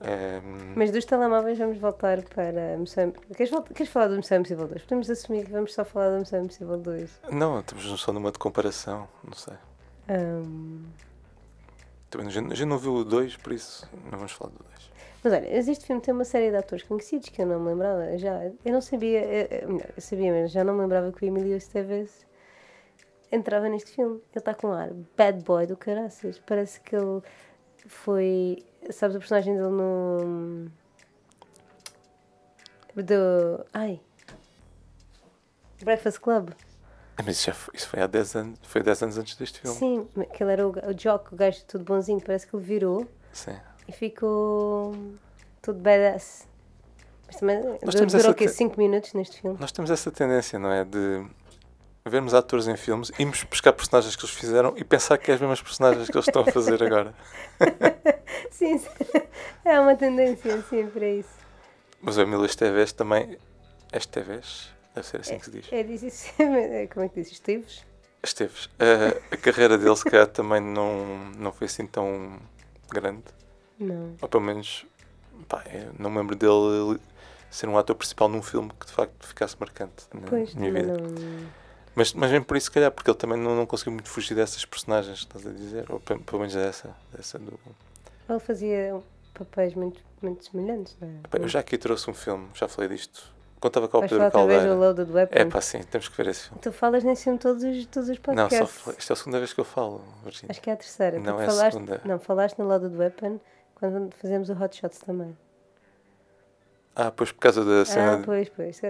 Ehm, 0.00 0.74
Mas 0.76 0.90
dos 0.92 1.04
telemóveis 1.04 1.58
vamos 1.58 1.78
voltar 1.78 2.22
para 2.22 2.74
a 2.74 2.76
Missão... 2.76 3.10
Queres, 3.36 3.50
voltar... 3.50 3.74
Queres 3.74 3.92
falar 3.92 4.08
do 4.08 4.16
Missão 4.16 4.38
Impossível 4.38 4.68
2? 4.68 4.82
Podemos 4.82 5.10
assumir 5.10 5.44
que 5.46 5.52
vamos 5.52 5.74
só 5.74 5.84
falar 5.84 6.10
do 6.10 6.18
Missão 6.20 6.40
Impossível 6.42 6.76
2. 6.78 7.20
não, 7.32 7.60
estamos 7.60 7.84
só 8.00 8.12
numa 8.12 8.30
de 8.30 8.38
comparação, 8.38 9.08
não 9.24 9.32
sei. 9.34 9.54
Ahm, 10.08 10.84
Também, 12.10 12.28
a, 12.28 12.30
gente, 12.30 12.64
não 12.64 12.78
viu 12.78 12.94
o 12.94 13.04
2, 13.04 13.36
por 13.36 13.52
isso 13.52 13.88
não 14.10 14.18
vamos 14.18 14.32
falar 14.32 14.50
do 14.52 14.58
2. 14.64 14.90
Mas 15.24 15.32
olha, 15.32 15.58
este 15.58 15.84
filme 15.84 16.00
tem 16.00 16.14
uma 16.14 16.24
série 16.24 16.50
de 16.50 16.56
atores 16.56 16.84
conhecidos 16.84 17.28
que 17.28 17.42
eu 17.42 17.46
não 17.46 17.58
me 17.58 17.70
lembrava. 17.70 18.16
Já, 18.18 18.44
eu 18.64 18.72
não 18.72 18.80
sabia, 18.80 19.24
eu, 19.24 19.46
eu- 19.62 19.68
melhor, 19.68 19.90
eu 19.96 20.00
sabia, 20.00 20.32
mas 20.32 20.52
já 20.52 20.62
não 20.62 20.74
me 20.74 20.80
lembrava 20.82 21.10
que 21.10 21.24
o 21.24 21.26
Emilio 21.26 21.56
Estevez 21.56 22.24
entrava 23.32 23.68
neste 23.68 23.90
filme. 23.90 24.14
Ele 24.16 24.22
está 24.36 24.54
com 24.54 24.68
um 24.68 24.72
ar 24.72 24.90
bad 25.16 25.42
boy 25.42 25.66
do 25.66 25.76
caraças. 25.76 26.38
Parece 26.46 26.80
que 26.80 26.94
ele 26.94 27.20
foi. 27.88 28.64
Sabes 28.90 29.16
o 29.16 29.18
personagem 29.18 29.54
dele 29.56 29.68
no. 29.68 30.70
Do. 32.94 33.64
Ai! 33.72 34.00
Breakfast 35.82 36.18
Club. 36.20 36.50
Ah, 37.16 37.22
Mas 37.24 37.36
isso, 37.36 37.46
já 37.46 37.54
foi, 37.54 37.74
isso 37.76 37.88
foi 37.88 38.00
há 38.00 38.06
10 38.06 38.34
anos, 38.36 38.58
foi 38.62 38.82
10 38.82 39.02
anos 39.02 39.18
antes 39.18 39.36
deste 39.36 39.60
filme. 39.60 39.76
Sim, 39.76 40.08
que 40.34 40.42
ele 40.42 40.52
era 40.52 40.66
o, 40.66 40.70
o 40.70 40.94
Jock, 40.94 41.32
o 41.32 41.36
gajo 41.36 41.64
tudo 41.66 41.84
bonzinho. 41.84 42.20
Parece 42.20 42.46
que 42.46 42.54
ele 42.56 42.64
virou 42.64 43.06
Sim. 43.32 43.56
e 43.86 43.92
ficou 43.92 44.94
todo 45.62 45.78
badass. 45.78 46.48
Mas 47.26 47.36
também 47.36 47.60
Nós 47.84 47.94
durou 47.94 48.30
o 48.32 48.34
quê? 48.34 48.46
te- 48.46 48.52
5 48.52 48.78
minutos 48.78 49.12
neste 49.12 49.40
filme? 49.40 49.56
Nós 49.60 49.70
temos 49.70 49.90
essa 49.90 50.10
tendência, 50.10 50.58
não 50.58 50.70
é? 50.72 50.84
De 50.84 51.24
vermos 52.08 52.34
atores 52.34 52.66
em 52.66 52.76
filmes, 52.76 53.10
irmos 53.18 53.42
buscar 53.44 53.72
personagens 53.72 54.14
que 54.16 54.24
eles 54.24 54.34
fizeram 54.34 54.74
e 54.76 54.84
pensar 54.84 55.18
que 55.18 55.30
é 55.30 55.34
as 55.34 55.40
mesmas 55.40 55.60
personagens 55.62 56.08
que 56.08 56.16
eles 56.16 56.26
estão 56.26 56.42
a 56.42 56.50
fazer 56.52 56.82
agora. 56.82 57.14
Sim. 58.50 58.80
É 59.64 59.78
uma 59.80 59.94
tendência 59.96 60.54
assim 60.54 60.86
para 60.88 61.06
isso. 61.08 61.30
Mas 62.00 62.16
o 62.16 62.22
Emílio 62.22 62.44
Esteves 62.46 62.92
também. 62.92 63.38
Esteves? 63.92 64.70
Deve 64.94 65.06
ser 65.06 65.20
assim 65.20 65.38
que 65.38 65.44
se 65.44 65.50
diz. 65.50 65.66
É 65.72 65.82
disso, 65.82 66.30
é, 66.38 66.86
como 66.92 67.06
é 67.06 67.08
que 67.08 67.20
diz? 67.20 67.32
Esteves? 67.32 67.84
Esteves. 68.22 68.68
A, 68.78 69.34
a 69.34 69.36
carreira 69.36 69.78
dele, 69.78 69.96
se 69.96 70.04
calhar, 70.04 70.26
também 70.26 70.60
não, 70.60 71.30
não 71.36 71.52
foi 71.52 71.66
assim 71.66 71.86
tão 71.86 72.38
grande. 72.90 73.24
Não. 73.78 74.16
Ou 74.20 74.28
pelo 74.28 74.42
menos, 74.42 74.84
pá, 75.48 75.62
não 75.98 76.10
me 76.10 76.18
lembro 76.18 76.34
dele 76.34 76.98
ser 77.50 77.68
um 77.68 77.78
ator 77.78 77.96
principal 77.96 78.28
num 78.28 78.42
filme 78.42 78.70
que 78.78 78.86
de 78.86 78.92
facto 78.92 79.26
ficasse 79.26 79.56
marcante 79.58 80.04
na 80.12 80.22
Pois, 80.22 80.54
minha 80.54 80.72
vida. 80.72 80.96
não. 80.98 81.48
Mas, 81.98 82.12
mas 82.14 82.30
mesmo 82.30 82.44
por 82.46 82.56
isso, 82.56 82.66
se 82.66 82.70
calhar, 82.70 82.92
porque 82.92 83.10
ele 83.10 83.18
também 83.18 83.36
não, 83.36 83.56
não 83.56 83.66
conseguiu 83.66 83.92
muito 83.92 84.08
fugir 84.08 84.34
dessas 84.34 84.64
personagens, 84.64 85.18
estás 85.18 85.44
a 85.44 85.50
dizer? 85.50 85.84
Ou 85.90 85.98
pe- 85.98 86.16
pelo 86.18 86.38
menos 86.38 86.54
dessa. 86.54 86.94
dessa 87.12 87.38
do... 87.40 87.58
Ele 88.28 88.38
fazia 88.38 89.00
papéis 89.34 89.74
muito, 89.74 90.00
muito 90.22 90.44
semelhantes, 90.48 90.96
não 91.00 91.08
é? 91.08 91.12
Eu 91.42 91.48
já 91.48 91.58
aqui 91.58 91.76
trouxe 91.76 92.08
um 92.08 92.14
filme, 92.14 92.48
já 92.54 92.68
falei 92.68 92.88
disto. 92.90 93.36
Estava 93.60 93.88
cá 93.88 93.98
o 93.98 94.02
Pedro 94.02 94.22
outra 94.22 94.46
vez 94.46 94.62
do 94.62 94.66
Caldeira. 94.68 94.74
Loaded 94.76 95.10
Weapon? 95.10 95.34
É 95.36 95.44
pá, 95.44 95.60
sim, 95.60 95.82
temos 95.82 96.06
que 96.08 96.16
ver 96.16 96.28
esse 96.28 96.44
filme. 96.44 96.60
Tu 96.62 96.70
falas 96.70 97.02
nesse 97.02 97.24
filme 97.24 97.40
todos 97.40 97.64
os, 97.64 97.86
todos 97.86 98.08
os 98.08 98.16
Não, 98.16 98.22
podcasts. 98.22 98.58
só 98.58 98.66
falei. 98.66 98.98
Isto 99.00 99.10
é 99.10 99.14
a 99.14 99.16
segunda 99.16 99.38
vez 99.38 99.52
que 99.52 99.60
eu 99.60 99.64
falo, 99.64 100.00
Virginia. 100.22 100.50
Acho 100.52 100.60
que 100.62 100.70
é 100.70 100.72
a 100.74 100.76
terceira. 100.76 101.18
Não, 101.18 101.40
é 101.40 101.44
a 101.44 101.48
falaste, 101.48 101.72
segunda. 101.72 102.00
Não, 102.04 102.18
falaste 102.20 102.58
no 102.60 102.68
Loaded 102.68 102.96
Weapon 102.96 103.40
quando 103.74 104.14
fazemos 104.14 104.48
o 104.48 104.52
Hot 104.52 104.76
Shots 104.76 104.98
também. 105.00 105.36
Ah, 107.00 107.12
pois 107.12 107.30
por 107.30 107.38
causa 107.38 107.64
da 107.64 107.84
cena. 107.84 108.14
Ah, 108.16 108.22
pois, 108.24 108.48
pois. 108.48 108.80
Ah, 108.82 108.88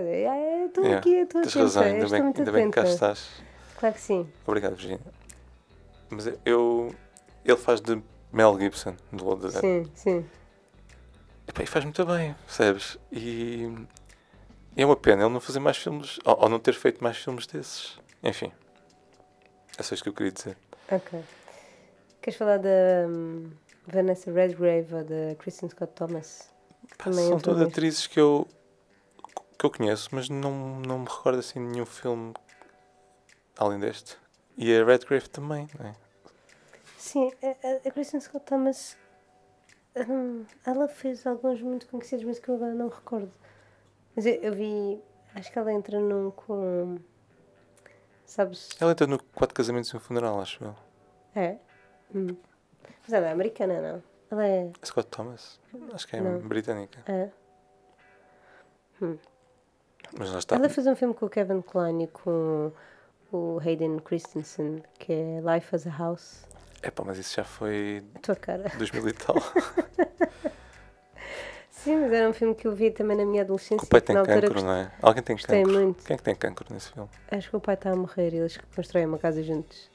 Estou 0.66 0.82
Yeah, 0.82 0.98
aqui, 0.98 1.14
estou 1.14 1.42
Tens 1.42 1.52
atenta. 1.52 1.62
razão, 1.64 1.82
ainda 1.82 2.04
estou 2.04 2.18
bem, 2.18 2.32
ainda 2.38 2.52
bem 2.52 2.70
que 2.70 2.80
cá 2.80 2.88
estás. 2.88 3.28
Claro 3.76 3.94
que 3.94 4.00
sim. 4.00 4.26
Obrigado, 4.46 4.76
Virginia. 4.76 5.00
Mas 6.09 6.26
eu. 6.46 6.94
Ele 7.44 7.56
faz 7.59 7.82
de 7.82 8.02
Mel 8.32 8.59
Gibson, 8.59 8.96
do 9.12 9.24
Load 9.26 9.42
the 9.42 9.61
Dead. 9.61 9.61
Sim, 9.61 9.90
sim. 9.94 10.26
Epá, 11.46 11.62
E 11.62 11.66
faz 11.66 11.84
muito 11.84 12.02
bem, 12.06 12.34
percebes? 12.46 12.98
E. 13.12 13.70
é 14.74 14.86
uma 14.86 14.96
pena 14.96 15.24
ele 15.24 15.32
não 15.34 15.40
fazer 15.40 15.61
mais 15.61 15.76
filmes, 15.76 16.18
ou, 16.24 16.44
ou 16.44 16.48
não 16.48 16.59
ter 16.59 16.72
feito 16.72 17.04
mais 17.04 17.18
filmes 17.18 17.46
desses. 17.46 17.98
Enfim. 18.22 18.50
É 19.76 19.82
só 19.82 19.94
isto 19.94 20.02
que 20.04 20.09
eu 20.09 20.14
queria 20.14 20.32
dizer. 20.32 20.56
Ok. 20.90 21.20
Queres 22.22 22.38
falar 22.38 22.56
da 22.56 23.06
hum, 23.06 23.50
Vanessa 23.86 24.32
Redgrave 24.32 24.94
ou 24.94 25.04
da 25.04 25.34
Kristen 25.38 25.68
Scott 25.68 25.92
Thomas? 25.94 26.50
Pá, 26.97 27.12
são 27.12 27.39
todas 27.39 27.62
atrizes 27.62 28.07
que 28.07 28.18
eu, 28.18 28.47
que 29.59 29.66
eu 29.66 29.70
conheço, 29.70 30.09
mas 30.12 30.28
não, 30.28 30.80
não 30.80 31.01
me 31.01 31.07
recordo 31.07 31.39
assim 31.39 31.61
de 31.64 31.72
nenhum 31.72 31.86
filme 31.86 32.32
além 33.57 33.78
deste. 33.78 34.16
E 34.57 34.74
a 34.74 34.84
Redgrave 34.84 35.28
também, 35.28 35.68
não 35.78 35.86
é? 35.86 35.95
Sim, 36.97 37.30
a, 37.43 37.47
a- 37.66 37.89
a 37.89 37.91
Kristen 37.91 38.20
Scott 38.20 38.45
Thomas. 38.47 38.97
hum, 39.97 40.45
ela 40.64 40.89
fez 40.89 41.26
alguns 41.26 41.61
muito 41.62 41.86
conhecidos, 41.89 42.24
mas 42.24 42.39
que 42.39 42.49
eu 42.49 42.55
agora 42.57 42.74
não 42.74 42.89
recordo. 42.89 43.32
Mas 44.14 44.26
eu, 44.26 44.34
eu 44.34 44.55
vi. 44.55 45.01
Acho 45.34 45.53
que 45.53 45.59
ela 45.59 45.72
entra 45.72 46.01
num 46.01 46.30
com. 46.30 46.99
Sabes? 48.26 48.68
Ela 48.80 48.93
entra 48.93 49.07
no 49.07 49.22
Quatro 49.22 49.55
Casamentos 49.55 49.91
e 49.91 49.97
um 49.97 50.01
Funeral, 50.01 50.41
acho 50.41 50.62
eu. 50.64 50.74
É? 51.34 51.57
Hum. 52.14 52.36
Mas 53.03 53.12
ela 53.12 53.28
é 53.28 53.32
americana, 53.32 53.80
não? 53.80 54.03
Ela 54.31 54.47
é. 54.47 54.70
É 54.83 54.87
Scott 54.87 55.09
Thomas? 55.11 55.59
Acho 55.93 56.07
que 56.07 56.16
é 56.16 56.20
Não. 56.20 56.39
britânica. 56.41 57.01
é. 57.11 57.29
Mas 60.18 60.31
lá 60.33 60.39
está. 60.39 60.57
Ela 60.57 60.68
fez 60.68 60.87
um 60.87 60.97
filme 60.97 61.14
com 61.14 61.26
o 61.26 61.31
Kevin 61.31 61.61
Kline 61.62 62.05
e 62.05 62.07
com 62.09 62.72
o 63.33 63.59
Hayden 63.61 63.99
Christensen, 64.01 64.83
que 64.99 65.12
é 65.12 65.41
Life 65.41 65.74
as 65.74 65.87
a 65.87 65.91
House. 65.91 66.45
Epá, 66.83 67.05
mas 67.05 67.18
isso 67.18 67.35
já 67.37 67.45
foi 67.45 68.03
A 68.14 68.18
tua 68.20 68.35
cara. 68.37 68.70
2000 68.76 69.09
e 69.09 69.12
tal. 69.12 69.37
Sim, 71.70 71.97
mas 72.01 72.12
era 72.12 72.29
um 72.29 72.33
filme 72.33 72.55
que 72.57 72.66
eu 72.66 72.74
vi 72.74 72.91
também 72.91 73.16
na 73.16 73.24
minha 73.24 73.43
adolescência. 73.43 73.85
o 73.85 73.89
pai 73.89 74.01
tem 74.01 74.16
cancro, 74.16 74.53
gost- 74.53 74.64
não 74.66 74.72
é? 74.72 74.91
Alguém 75.01 75.22
tem 75.22 75.37
cancro. 75.37 75.72
muito. 75.72 76.05
Quem 76.05 76.14
é 76.14 76.16
que 76.16 76.24
tem 76.24 76.35
cancro 76.35 76.66
nesse 76.74 76.91
filme? 76.93 77.09
Acho 77.31 77.49
que 77.51 77.57
o 77.57 77.61
pai 77.61 77.74
está 77.76 77.93
a 77.93 77.97
morrer 77.97 78.35
e 78.35 78.39
eles 78.39 78.59
constroem 78.74 79.07
uma 79.07 79.18
casa 79.18 79.43
juntos. 79.45 79.89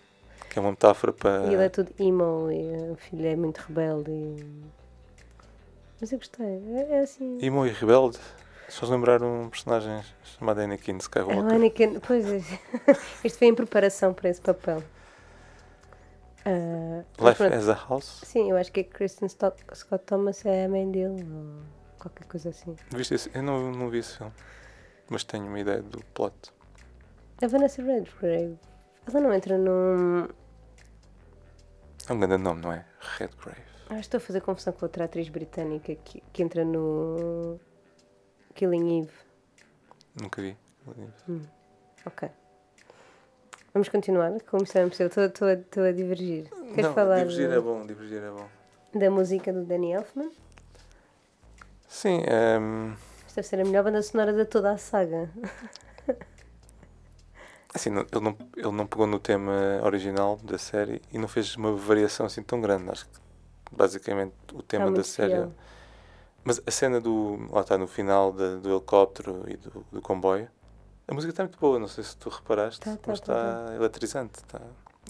Que 0.53 0.59
é 0.59 0.61
uma 0.61 0.69
metáfora 0.69 1.11
para. 1.11 1.47
E 1.47 1.53
ele 1.55 1.63
é 1.63 1.69
tudo 1.69 1.91
emo 1.99 2.51
e 2.51 2.91
o 2.91 2.95
filho 2.95 3.25
é 3.25 3.35
muito 3.35 3.57
rebelde. 3.57 4.11
E... 4.11 4.63
Mas 5.99 6.11
eu 6.11 6.19
gostei. 6.19 6.45
É, 6.45 6.97
é 6.97 6.99
assim. 6.99 7.39
Emo 7.41 7.65
e 7.65 7.71
rebelde. 7.71 8.19
Só 8.69 8.85
lembrar 8.85 9.23
um 9.23 9.49
personagem 9.49 10.03
chamado 10.23 10.61
Anakin 10.61 10.93
É 10.93 10.97
Skywalker. 10.97 11.55
Anakin. 11.55 11.99
Pois 11.99 12.25
é. 12.31 12.41
Isto 13.25 13.39
foi 13.39 13.47
em 13.47 13.55
preparação 13.55 14.13
para 14.13 14.29
esse 14.29 14.39
papel. 14.41 14.83
Mas 16.45 17.29
Life 17.29 17.37
pronto. 17.37 17.53
as 17.55 17.69
a 17.69 17.73
House. 17.89 18.21
Sim, 18.23 18.51
eu 18.51 18.57
acho 18.57 18.71
que 18.71 18.81
a 18.81 18.83
Kristen 18.83 19.25
Stock- 19.27 19.63
Scott 19.75 20.03
Thomas 20.05 20.45
é 20.45 20.65
a 20.65 20.69
mãe 20.69 20.89
dele 20.91 21.23
ou 21.23 21.61
qualquer 21.97 22.25
coisa 22.27 22.49
assim. 22.49 22.75
Viste 22.91 23.15
esse? 23.15 23.31
Eu 23.33 23.41
não, 23.41 23.71
não 23.71 23.89
vi 23.89 23.99
esse 23.99 24.17
filme. 24.17 24.33
Mas 25.09 25.23
tenho 25.23 25.47
uma 25.47 25.59
ideia 25.59 25.81
do 25.81 26.03
plot. 26.13 26.35
A 27.41 27.47
Vanessa 27.47 27.81
Redgrave. 27.81 28.57
Ela 29.07 29.19
não 29.19 29.33
entra 29.33 29.57
num. 29.57 30.27
É 32.09 32.13
um 32.13 32.19
grande 32.19 32.37
nome, 32.43 32.61
não 32.61 32.71
é? 32.71 32.85
Redgrave. 33.17 33.61
Ah, 33.89 33.99
estou 33.99 34.17
a 34.17 34.21
fazer 34.21 34.41
confusão 34.41 34.73
com 34.73 34.85
outra 34.85 35.05
atriz 35.05 35.29
britânica 35.29 35.95
que, 35.95 36.21
que 36.33 36.43
entra 36.43 36.63
no. 36.65 37.59
Killing 38.55 39.01
Eve. 39.01 39.11
Nunca 40.21 40.41
vi. 40.41 40.57
Ok. 42.05 42.29
Vamos 43.73 43.89
continuar 43.89 44.31
com 44.41 44.57
Missão 44.57 44.85
Impossível. 44.85 45.07
Estou- 45.07 45.23
Estou 45.25 45.47
a- 45.47 45.53
estou 45.53 45.83
a 45.83 45.91
divergir. 45.91 46.49
Queres 46.49 46.83
não, 46.85 46.93
falar 46.93 47.19
divergir 47.19 47.51
é 47.51 47.59
bom, 47.59 47.85
divergir 47.85 48.21
é 48.21 48.29
bom. 48.29 48.47
da 48.93 49.09
música 49.09 49.51
do 49.51 49.63
Danny 49.65 49.93
Elfman? 49.93 50.31
Sim, 51.87 52.21
ehm, 52.27 52.93
Isto 53.25 53.35
deve 53.37 53.47
ser 53.47 53.59
a 53.61 53.65
melhor 53.65 53.83
banda 53.83 54.01
sonora 54.03 54.33
de 54.33 54.45
toda 54.45 54.71
a 54.71 54.77
saga. 54.77 55.29
Assim, 57.73 57.89
não- 57.89 58.05
ele, 58.11 58.21
não, 58.21 58.37
ele 58.55 58.71
não 58.71 58.85
pegou 58.87 59.07
no 59.07 59.19
tema 59.19 59.53
original 59.83 60.37
da 60.43 60.57
série 60.57 61.01
e 61.11 61.17
não 61.17 61.27
fez 61.27 61.55
uma 61.55 61.73
variação 61.75 62.25
assim 62.25 62.41
tão 62.43 62.59
grande. 62.61 62.89
Acho 62.89 63.05
que 63.05 63.19
basicamente 63.71 64.33
o 64.53 64.61
tema 64.61 64.85
Está 64.85 64.97
da 64.97 65.03
série. 65.03 65.31
fiel. 65.33 65.51
Mas 66.43 66.61
a 66.65 66.71
cena 66.71 66.99
do. 66.99 67.39
Lá 67.51 67.61
está, 67.61 67.77
no 67.77 67.87
final 67.87 68.31
da- 68.33 68.55
do 68.57 68.69
helicóptero 68.71 69.43
e 69.47 69.55
do, 69.57 69.85
do 69.91 70.01
comboio. 70.01 70.47
A 71.07 71.13
música 71.13 71.31
está 71.31 71.43
muito 71.43 71.57
boa, 71.59 71.79
não 71.79 71.87
sei 71.87 72.03
se 72.03 72.15
tu 72.17 72.29
reparaste, 72.29 72.79
Tá, 72.81 72.91
tá, 72.95 72.99
mas 73.07 73.19
tá, 73.19 73.33
está 73.65 73.75
eletrizante. 73.75 74.43
Tá. 74.45 74.59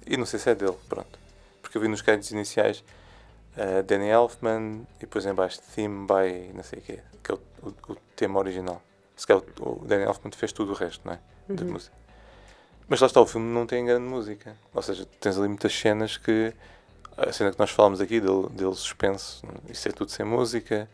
E 0.06 0.18
não 0.18 0.26
sei 0.26 0.40
se 0.40 0.50
é 0.50 0.56
dele, 0.56 0.76
pronto. 0.90 1.20
Porque 1.62 1.78
eu 1.78 1.82
vi 1.82 1.88
nos 1.88 2.02
créditos 2.02 2.32
iniciais 2.32 2.84
eh, 3.56 3.82
Danny 3.84 4.08
Elfman 4.10 4.88
e 4.98 5.02
depois 5.02 5.26
em 5.26 5.34
baixo 5.34 5.60
Theme 5.76 6.06
by 6.08 6.52
não 6.54 6.64
sei 6.64 6.80
o 6.80 6.82
quê, 6.82 7.00
que 7.24 7.32
é 7.32 7.36
o, 7.36 7.40
o- 7.68 7.94
o 7.94 7.96
tema 8.16 8.40
original. 8.40 8.82
Se 9.16 9.26
calhar 9.28 9.44
o, 9.60 9.84
o 9.84 9.86
Danny 9.86 10.04
Elfman 10.04 10.32
fez 10.32 10.52
tudo 10.52 10.72
o 10.72 10.76
resto, 10.76 11.02
não 11.06 11.14
é? 11.14 11.20
Da 11.50 11.64
Uhum. 11.64 11.72
música. 11.74 11.96
Mas 12.88 13.00
lá 13.02 13.08
está, 13.08 13.22
o 13.22 13.26
filme 13.26 13.48
não 13.54 13.66
tem 13.66 13.86
grande 13.86 14.06
música. 14.08 14.56
Ou 14.74 14.82
seja, 14.82 15.06
tens 15.20 15.38
ali 15.38 15.48
muitas 15.48 15.74
cenas 15.74 16.18
que. 16.18 16.54
A 17.18 17.32
cena 17.34 17.52
que 17.52 17.60
nós 17.60 17.72
falámos 17.72 18.02
aqui, 18.02 18.22
dele, 18.22 18.50
dele 18.52 18.76
suspenso, 18.76 19.44
isso 19.70 19.88
é 19.90 19.92
tudo 19.92 20.12
sem 20.12 20.26
música. 20.26 20.90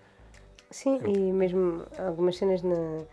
Sim, 0.72 0.96
e 1.06 1.32
mesmo 1.32 1.86
algumas 1.98 2.38
cenas 2.38 2.62
na. 2.64 3.06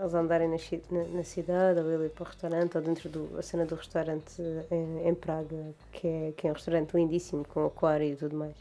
Eles 0.00 0.14
andarem 0.14 0.48
na, 0.48 0.56
na, 0.90 1.04
na 1.16 1.24
cidade, 1.24 1.80
ou 1.80 1.90
ele 1.90 2.06
ir 2.06 2.10
para 2.10 2.22
o 2.22 2.26
restaurante, 2.26 2.76
ou 2.76 2.82
dentro 2.82 3.08
da 3.10 3.42
cena 3.42 3.66
do 3.66 3.74
restaurante 3.74 4.40
em, 4.70 5.08
em 5.08 5.14
Praga, 5.14 5.74
que 5.92 6.06
é, 6.06 6.32
que 6.36 6.46
é 6.46 6.50
um 6.50 6.54
restaurante 6.54 6.94
lindíssimo, 6.94 7.44
com 7.48 7.66
aquário 7.66 8.06
e 8.06 8.16
tudo 8.16 8.36
mais. 8.36 8.54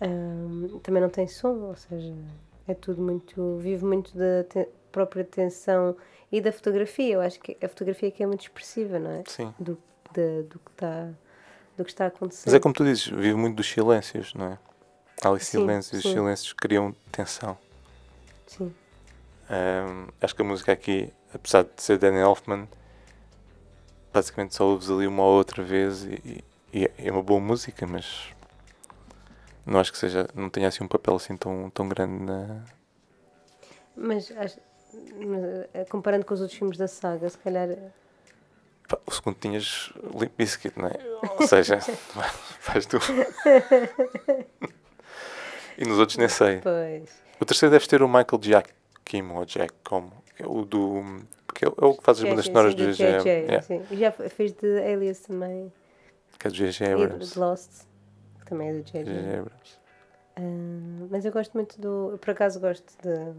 Ahm, 0.00 0.78
também 0.82 1.02
não 1.02 1.10
tem 1.10 1.26
som, 1.28 1.54
ou 1.70 1.76
seja, 1.76 2.14
é 2.68 2.74
tudo 2.74 3.02
muito. 3.02 3.58
vive 3.58 3.84
muito 3.84 4.16
da 4.16 4.44
te- 4.44 4.68
própria 4.92 5.24
tensão 5.24 5.96
e 6.32 6.40
da 6.40 6.50
fotografia. 6.50 7.14
Eu 7.14 7.20
acho 7.20 7.38
que 7.38 7.56
a 7.62 7.68
fotografia 7.68 8.10
que 8.10 8.22
é 8.22 8.26
muito 8.26 8.40
expressiva, 8.40 8.98
não 8.98 9.10
é? 9.10 9.22
Sim. 9.28 9.54
Do, 9.58 9.78
da- 10.12 10.42
do, 10.48 10.58
que, 10.58 10.70
está, 10.70 11.08
do 11.76 11.84
que 11.84 11.90
está 11.90 12.04
a 12.06 12.08
acontecer. 12.08 12.44
Mas 12.46 12.54
é 12.54 12.58
como 12.60 12.74
tu 12.74 12.82
dizes, 12.84 13.06
vive 13.06 13.34
muito 13.34 13.56
dos 13.56 13.68
silêncios, 13.68 14.32
não 14.34 14.46
é? 14.46 14.58
Há 15.22 15.28
ali 15.28 15.38
silêncios, 15.40 16.04
os 16.04 16.10
silêncios 16.10 16.52
criam 16.54 16.92
tensão. 17.12 17.56
Sim. 18.46 18.74
Ahm, 19.48 20.08
acho 20.20 20.34
que 20.34 20.42
a 20.42 20.44
música 20.44 20.72
aqui, 20.72 21.12
apesar 21.32 21.62
de 21.64 21.70
ser 21.82 21.98
Danny 21.98 22.18
Elfman, 22.18 22.66
basicamente 24.12 24.54
só 24.54 24.64
ouves 24.64 24.90
ali 24.90 25.06
uma 25.06 25.22
ou 25.22 25.36
outra 25.36 25.62
vez 25.62 26.04
e, 26.04 26.44
e 26.72 26.90
é 26.98 27.10
uma 27.12 27.22
boa 27.22 27.40
música, 27.40 27.86
mas 27.86 28.28
não 29.64 29.78
acho 29.78 29.92
que 29.92 29.98
seja, 29.98 30.28
não 30.34 30.50
tenha 30.50 30.68
assim 30.68 30.82
um 30.82 30.88
papel 30.88 31.14
assim 31.14 31.36
tão, 31.36 31.70
tão 31.70 31.88
grande 31.88 32.22
na. 32.24 32.64
Mas, 33.96 34.30
acho- 34.32 34.58
comparando 35.88 36.24
com 36.24 36.34
os 36.34 36.40
outros 36.40 36.58
filmes 36.58 36.76
da 36.78 36.88
saga, 36.88 37.28
se 37.28 37.38
calhar 37.38 37.68
Pá, 38.88 38.98
o 39.06 39.10
segundo 39.12 39.36
tinhas 39.38 39.92
Limp 40.18 40.32
Bizkit, 40.36 40.78
não 40.78 40.88
é? 40.88 40.92
Ou 41.38 41.46
seja, 41.46 41.80
faz 42.60 42.84
tu. 42.86 42.98
e 45.78 45.84
nos 45.84 45.98
outros 45.98 46.18
nem 46.18 46.28
sei. 46.28 46.58
Pois. 46.60 47.10
O 47.40 47.44
terceiro 47.44 47.70
deve 47.72 47.86
ter 47.86 48.02
o 48.02 48.08
Michael 48.08 48.40
Giacchino 48.40 49.36
ou 49.36 49.44
Jack 49.44 49.72
como 49.84 50.12
é 50.38 50.46
o 50.46 50.64
do 50.64 51.02
que 51.54 51.64
é 51.64 51.68
o- 51.68 51.74
é 51.80 51.84
o 51.86 51.94
que 51.94 52.02
faz 52.02 52.18
as 52.18 52.24
bandas 52.28 52.46
sonoras 52.46 52.74
do 52.74 52.84
GG, 52.92 53.02
yeah, 53.28 53.62
sim. 53.62 53.82
Já 53.92 54.10
fez 54.12 54.52
de 54.52 54.78
Alias 54.82 55.20
também. 55.20 55.72
que 56.38 56.46
é 56.48 56.50
do 56.50 56.56
GG 56.56 56.82
E 56.84 56.86
de 56.86 56.92
Abrams. 57.04 57.38
Lost, 57.38 57.70
que 58.40 58.46
também 58.46 58.68
é 58.68 58.72
do. 58.72 58.82
GG 58.82 59.38
Abrams. 59.38 59.82
Mas 61.10 61.24
eu 61.24 61.32
gosto 61.32 61.52
muito 61.54 61.80
do. 61.80 62.10
eu, 62.12 62.18
Por 62.18 62.30
acaso 62.30 62.58
gosto 62.60 62.92
da, 63.02 63.32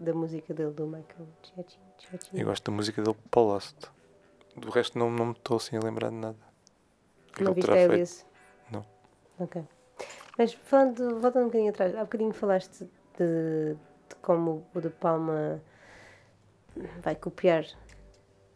da 0.00 0.14
música 0.14 0.54
dele, 0.54 0.72
do 0.72 0.86
Michael 0.86 1.28
Giacchino. 1.42 1.84
Eu 2.32 2.46
gosto 2.46 2.70
da 2.70 2.76
música 2.76 3.02
dele 3.02 3.16
para 3.30 3.42
Lost. 3.42 3.86
Do 4.56 4.70
resto 4.70 4.98
não, 4.98 5.10
não 5.10 5.26
me 5.26 5.32
estou 5.32 5.58
assim 5.58 5.76
a 5.76 5.80
lembrar 5.80 6.08
de 6.08 6.16
nada. 6.16 6.38
que 7.32 7.44
Não 7.44 7.52
viste. 7.52 7.70
Alias? 7.70 8.26
Não. 8.70 8.84
Ok. 9.38 9.62
Mas 10.38 10.54
falando, 10.54 11.20
voltando 11.20 11.44
um 11.44 11.46
bocadinho 11.46 11.70
atrás, 11.70 11.94
há 11.94 12.02
bocadinho 12.02 12.32
falaste 12.32 12.88
de, 13.18 13.74
de 14.08 14.16
como 14.22 14.66
o 14.74 14.80
De 14.80 14.88
Palma 14.88 15.62
vai 17.02 17.14
copiar 17.14 17.64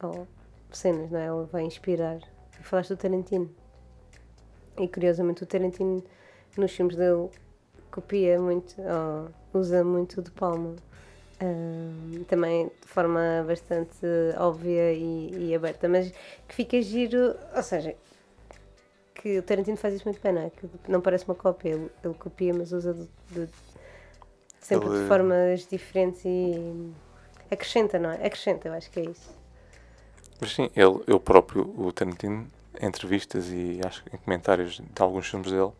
ou 0.02 0.26
cenas, 0.72 1.10
não 1.10 1.20
é? 1.20 1.32
Ou 1.32 1.46
vai 1.46 1.62
inspirar. 1.62 2.18
E 2.58 2.62
falaste 2.62 2.90
do 2.90 2.96
Tarantino. 2.96 3.54
E 4.78 4.88
curiosamente 4.88 5.42
o 5.42 5.46
Tarantino 5.46 6.02
nos 6.56 6.72
filmes 6.72 6.96
dele 6.96 7.28
copia 7.90 8.40
muito, 8.40 8.74
ou 8.80 9.60
usa 9.60 9.84
muito 9.84 10.20
o 10.20 10.22
De 10.22 10.30
Palma. 10.30 10.74
Também 12.28 12.70
de 12.80 12.88
forma 12.88 13.44
bastante 13.46 13.98
óbvia 14.38 14.92
e, 14.92 15.48
e 15.50 15.54
aberta, 15.54 15.88
mas 15.88 16.10
que 16.48 16.54
fica 16.54 16.80
giro, 16.80 17.34
ou 17.54 17.62
seja, 17.62 17.94
que 19.14 19.38
o 19.38 19.42
Tarantino 19.42 19.76
faz 19.76 19.94
isso 19.94 20.04
muito 20.04 20.20
bem, 20.20 20.32
não 20.32 20.42
é? 20.42 20.50
Que 20.50 20.68
não 20.88 21.00
parece 21.00 21.24
uma 21.26 21.34
cópia, 21.34 21.70
ele, 21.70 21.90
ele 22.04 22.14
copia, 22.14 22.52
mas 22.54 22.72
usa 22.72 22.94
de, 22.94 23.08
de- 23.30 23.48
sempre 24.60 24.88
Ele- 24.88 24.98
de 24.98 25.06
formas 25.08 25.66
diferentes 25.66 26.24
e 26.24 26.92
acrescenta, 27.50 27.98
não 27.98 28.10
é? 28.10 28.26
Acrescenta, 28.26 28.68
eu 28.68 28.72
acho 28.74 28.90
que 28.90 29.00
é 29.00 29.04
isso. 29.04 29.30
Mas 30.40 30.52
sim, 30.54 30.70
ele, 30.76 31.00
ele 31.06 31.18
próprio, 31.18 31.62
o 31.78 31.92
Tarantino, 31.92 32.50
em 32.80 32.86
entrevistas 32.86 33.48
e 33.50 33.80
acho 33.84 34.02
que 34.04 34.14
em 34.14 34.18
comentários 34.18 34.76
de 34.80 35.02
alguns 35.02 35.28
filmes 35.28 35.50
dele, 35.50 35.72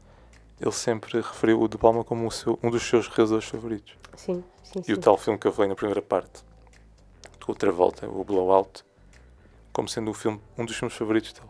ele 0.61 0.73
sempre 0.73 1.21
referiu 1.21 1.61
o 1.61 1.69
De 1.69 1.79
Palma 1.79 2.05
como 2.05 2.27
o 2.27 2.31
seu- 2.31 2.59
um 2.63 2.71
dos 2.71 2.83
seus 2.83 3.09
realizadores 3.09 3.49
favoritos. 3.49 3.97
Sim, 4.17 4.45
sim, 4.63 4.83
E 4.87 4.93
sim. 4.93 4.95
o 4.95 4.99
tal 4.99 5.17
filme 5.19 5.39
que 5.39 5.47
eu 5.47 5.53
falei 5.53 5.69
na 5.69 5.75
primeira 5.77 6.03
parte, 6.03 6.43
com 7.45 7.53
outra 7.53 7.71
volta, 7.73 8.09
o 8.09 8.25
Blowout, 8.25 8.85
como 9.73 9.89
sendo 9.89 10.11
o 10.11 10.15
filme, 10.15 10.41
um 10.59 10.65
dos 10.67 10.77
filmes 10.77 10.97
favoritos 10.97 11.33
dele. 11.33 11.49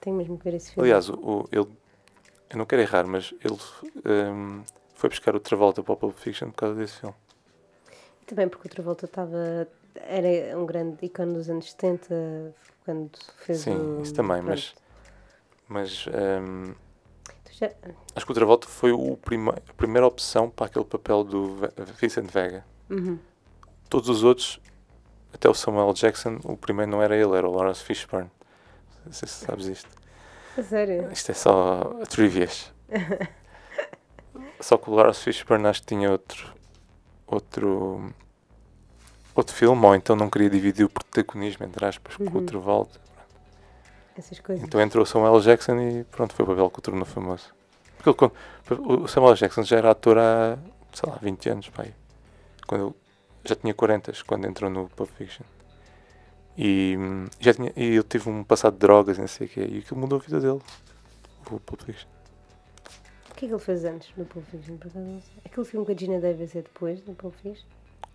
Tenho 0.00 0.16
mesmo 0.16 0.38
que 0.38 0.44
ver 0.44 0.54
esse 0.54 0.72
filme. 0.72 0.88
Aliás, 0.88 1.08
o, 1.08 1.14
o- 1.14 1.48
ele, 1.52 1.66
eu 2.50 2.58
não 2.58 2.66
quero 2.66 2.82
errar, 2.82 3.06
mas 3.06 3.34
ele 3.44 3.58
hum, 4.32 4.64
foi 4.94 5.10
buscar 5.10 5.34
o 5.36 5.40
Travolta 5.40 5.82
para 5.82 5.94
o 5.94 5.96
Pulp 5.96 6.16
Fiction 6.18 6.50
por 6.50 6.56
causa 6.56 6.76
desse 6.76 7.00
filme. 7.00 7.16
Também 8.26 8.48
porque 8.48 8.66
o 8.68 8.70
Travolta 8.70 9.06
estava. 9.06 9.68
Era 9.94 10.58
um 10.58 10.66
grande 10.66 11.06
ícone 11.06 11.32
dos 11.34 11.48
anos 11.48 11.70
70, 11.70 12.54
quando 12.84 13.10
fez 13.38 13.66
Sim, 13.66 13.70
o. 13.70 14.02
isso 14.02 14.12
também, 14.14 14.42
pronto. 14.42 14.42
mas, 14.42 14.74
mas 15.68 16.06
Tu 16.06 16.85
já- 17.58 17.70
acho 18.14 18.24
que 18.26 18.32
o 18.32 18.34
Travolta 18.34 18.66
foi 18.68 18.92
o 18.92 19.16
prime 19.16 19.50
a 19.50 19.72
primeira 19.76 20.06
opção 20.06 20.48
para 20.50 20.66
aquele 20.66 20.84
papel 20.84 21.24
do 21.24 21.56
Vincent 22.00 22.30
Vega. 22.30 22.64
Uhum. 22.90 23.18
Todos 23.88 24.08
os 24.08 24.22
outros, 24.24 24.60
até 25.32 25.48
o 25.48 25.54
Samuel 25.54 25.92
Jackson, 25.92 26.38
o 26.44 26.56
primeiro 26.56 26.90
não 26.90 27.02
era 27.02 27.16
ele, 27.16 27.36
era 27.36 27.48
o 27.48 27.52
Lawrence 27.54 27.82
Fishburne. 27.82 28.30
Não 29.04 29.12
sei 29.12 29.28
se 29.28 29.44
sabes 29.44 29.66
isto. 29.66 29.88
Sério? 30.68 31.10
Isto 31.12 31.30
é 31.30 31.34
só 31.34 31.84
trivias. 32.08 32.72
só 34.60 34.76
que 34.76 34.90
o 34.90 34.94
Lawrence 34.94 35.20
Fishburne 35.20 35.66
acho 35.66 35.80
que 35.82 35.86
tinha 35.88 36.10
outro, 36.10 36.52
outro, 37.26 38.12
outro 39.34 39.54
filme, 39.54 39.84
ou 39.86 39.94
então 39.94 40.16
não 40.16 40.28
queria 40.30 40.50
dividir 40.50 40.84
o 40.84 40.88
protagonismo, 40.88 41.64
entre 41.66 41.84
aspas, 41.84 42.16
com 42.16 42.24
o 42.24 42.36
Uhum. 42.38 42.46
Travolta. 42.46 42.98
Essas 44.16 44.40
coisas. 44.40 44.64
Então 44.64 44.80
entrou 44.80 45.02
o 45.02 45.06
Samuel 45.06 45.40
Jackson 45.40 45.78
e 45.80 46.04
pronto, 46.04 46.34
foi 46.34 46.44
o 46.44 46.48
papel 46.48 46.70
que 46.70 46.78
o 46.78 46.82
tornou 46.82 47.04
famoso. 47.04 47.54
Porque 48.02 48.24
ele, 48.24 48.32
o 48.80 49.06
Samuel 49.08 49.34
Jackson 49.34 49.62
já 49.62 49.76
era 49.78 49.90
ator 49.90 50.16
há, 50.18 50.58
sei 50.92 51.10
lá, 51.10 51.18
20 51.20 51.48
anos, 51.50 51.68
pai. 51.68 51.94
Quando 52.66 52.86
ele 52.86 52.94
já 53.44 53.54
tinha 53.56 53.74
40 53.74 54.12
quando 54.26 54.46
entrou 54.46 54.70
no 54.70 54.88
Pulp 54.88 55.10
Fiction. 55.10 55.44
E, 56.56 56.96
hum, 56.98 57.26
já 57.38 57.52
tinha, 57.52 57.70
e 57.76 57.94
eu 57.94 58.02
tive 58.02 58.30
um 58.30 58.42
passado 58.42 58.72
de 58.74 58.78
drogas, 58.78 59.18
e 59.18 59.20
não 59.20 59.28
sei 59.28 59.46
o 59.46 59.50
quê, 59.50 59.60
e 59.60 59.78
aquilo 59.78 60.00
mudou 60.00 60.18
a 60.18 60.22
vida 60.22 60.40
dele. 60.40 60.60
O 61.50 61.60
Pulp 61.60 61.82
Fiction. 61.82 62.08
O 63.30 63.34
que 63.34 63.44
é 63.44 63.48
que 63.48 63.54
ele 63.54 63.60
fez 63.62 63.84
antes 63.84 64.10
do 64.16 64.24
Pulp 64.24 64.44
Fiction? 64.46 64.76
Por 64.78 64.86
acaso 64.88 65.04
não 65.04 65.20
sei. 65.20 65.32
Aquele 65.44 65.66
filme 65.66 65.84
com 65.86 65.92
a 65.92 65.94
Gina 65.94 66.18
Davis 66.20 66.56
é 66.56 66.62
depois 66.62 67.00
do 67.02 67.12
Pulp 67.12 67.34
Fiction? 67.34 67.66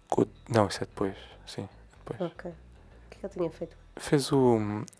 Co- 0.10 0.28
Não, 0.50 0.68
isso 0.68 0.84
é 0.84 0.88
depois, 0.88 1.16
sim, 1.46 1.70
depois. 2.00 2.20
Ok. 2.32 2.50
O 2.52 2.54
que 3.12 3.18
é 3.18 3.20
que 3.20 3.26
ele 3.26 3.34
tinha 3.34 3.52
feito? 3.52 3.78
Fez, 4.02 4.32
o, 4.32 4.58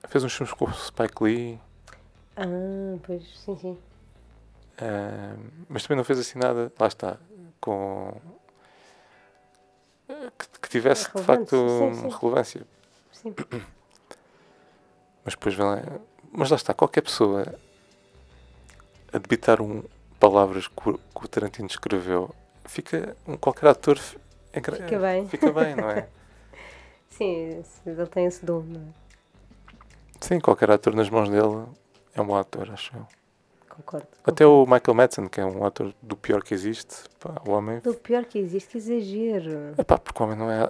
fez 0.08 0.24
uns 0.24 0.34
filmes 0.34 0.54
com 0.54 0.66
o 0.66 0.74
Spike 0.74 1.24
Lee, 1.24 1.60
Ah, 2.38 2.98
pois, 3.04 3.24
sim, 3.40 3.58
sim. 3.58 3.78
ah, 4.78 5.36
mas 5.68 5.82
também 5.84 5.98
não 5.98 6.04
fez 6.04 6.20
assim 6.20 6.38
nada, 6.38 6.72
lá 6.80 6.88
está, 6.88 7.18
com. 7.60 8.14
que, 10.08 10.60
que 10.62 10.70
tivesse 10.70 11.10
de 11.16 11.24
facto 11.24 11.56
sim, 11.68 11.94
sim. 11.96 12.18
relevância. 12.22 12.62
sim. 13.12 13.34
Mas 15.26 15.36
depois 15.36 15.54
vem 15.54 15.66
lá. 15.66 15.82
Mas 16.32 16.50
lá 16.50 16.56
está, 16.56 16.74
qualquer 16.74 17.02
pessoa 17.02 17.44
a 19.14 19.18
debitar 19.20 19.62
um, 19.62 19.84
palavras 20.20 20.68
que 20.68 20.90
o, 20.90 20.94
que 20.98 21.26
o 21.26 21.28
Tarantino 21.28 21.68
escreveu, 21.68 22.34
fica. 22.66 23.16
Um, 23.28 23.36
qualquer 23.38 23.68
ator 23.70 24.00
Fica 24.00 25.00
bem. 25.00 25.28
Fica 25.28 25.52
bem, 25.52 25.76
não 25.76 25.90
é? 25.90 26.08
Sim, 27.12 27.64
ele 27.86 28.06
tem 28.08 28.26
esse 28.26 28.44
dom, 28.44 28.64
não 28.64 28.82
é? 28.82 29.02
Sim, 30.20 30.40
qualquer 30.40 30.72
ator 30.72 30.96
nas 30.96 31.10
mãos 31.10 31.30
dele 31.30 31.66
é 32.16 32.22
um 32.22 32.26
bom 32.26 32.36
ator, 32.36 32.70
acho 32.72 32.96
eu. 32.96 33.08
Concordo. 33.70 34.08
Até 34.24 34.46
o 34.46 34.66
Michael 34.66 34.94
Madsen, 34.96 35.28
que 35.28 35.40
é 35.40 35.46
um 35.46 35.66
ator 35.66 35.94
do 36.02 36.16
pior 36.18 36.44
que 36.44 36.54
existe, 36.54 36.96
pá, 37.20 37.42
o 37.48 37.52
homem. 37.52 37.80
Do 37.80 37.94
pior 37.94 38.26
que 38.26 38.38
existe, 38.38 38.70
que 38.70 38.78
exagero. 38.78 39.74
Epá, 39.78 39.98
porque 39.98 40.22
o 40.22 40.26
homem 40.26 40.38
não 40.38 40.52
é. 40.52 40.70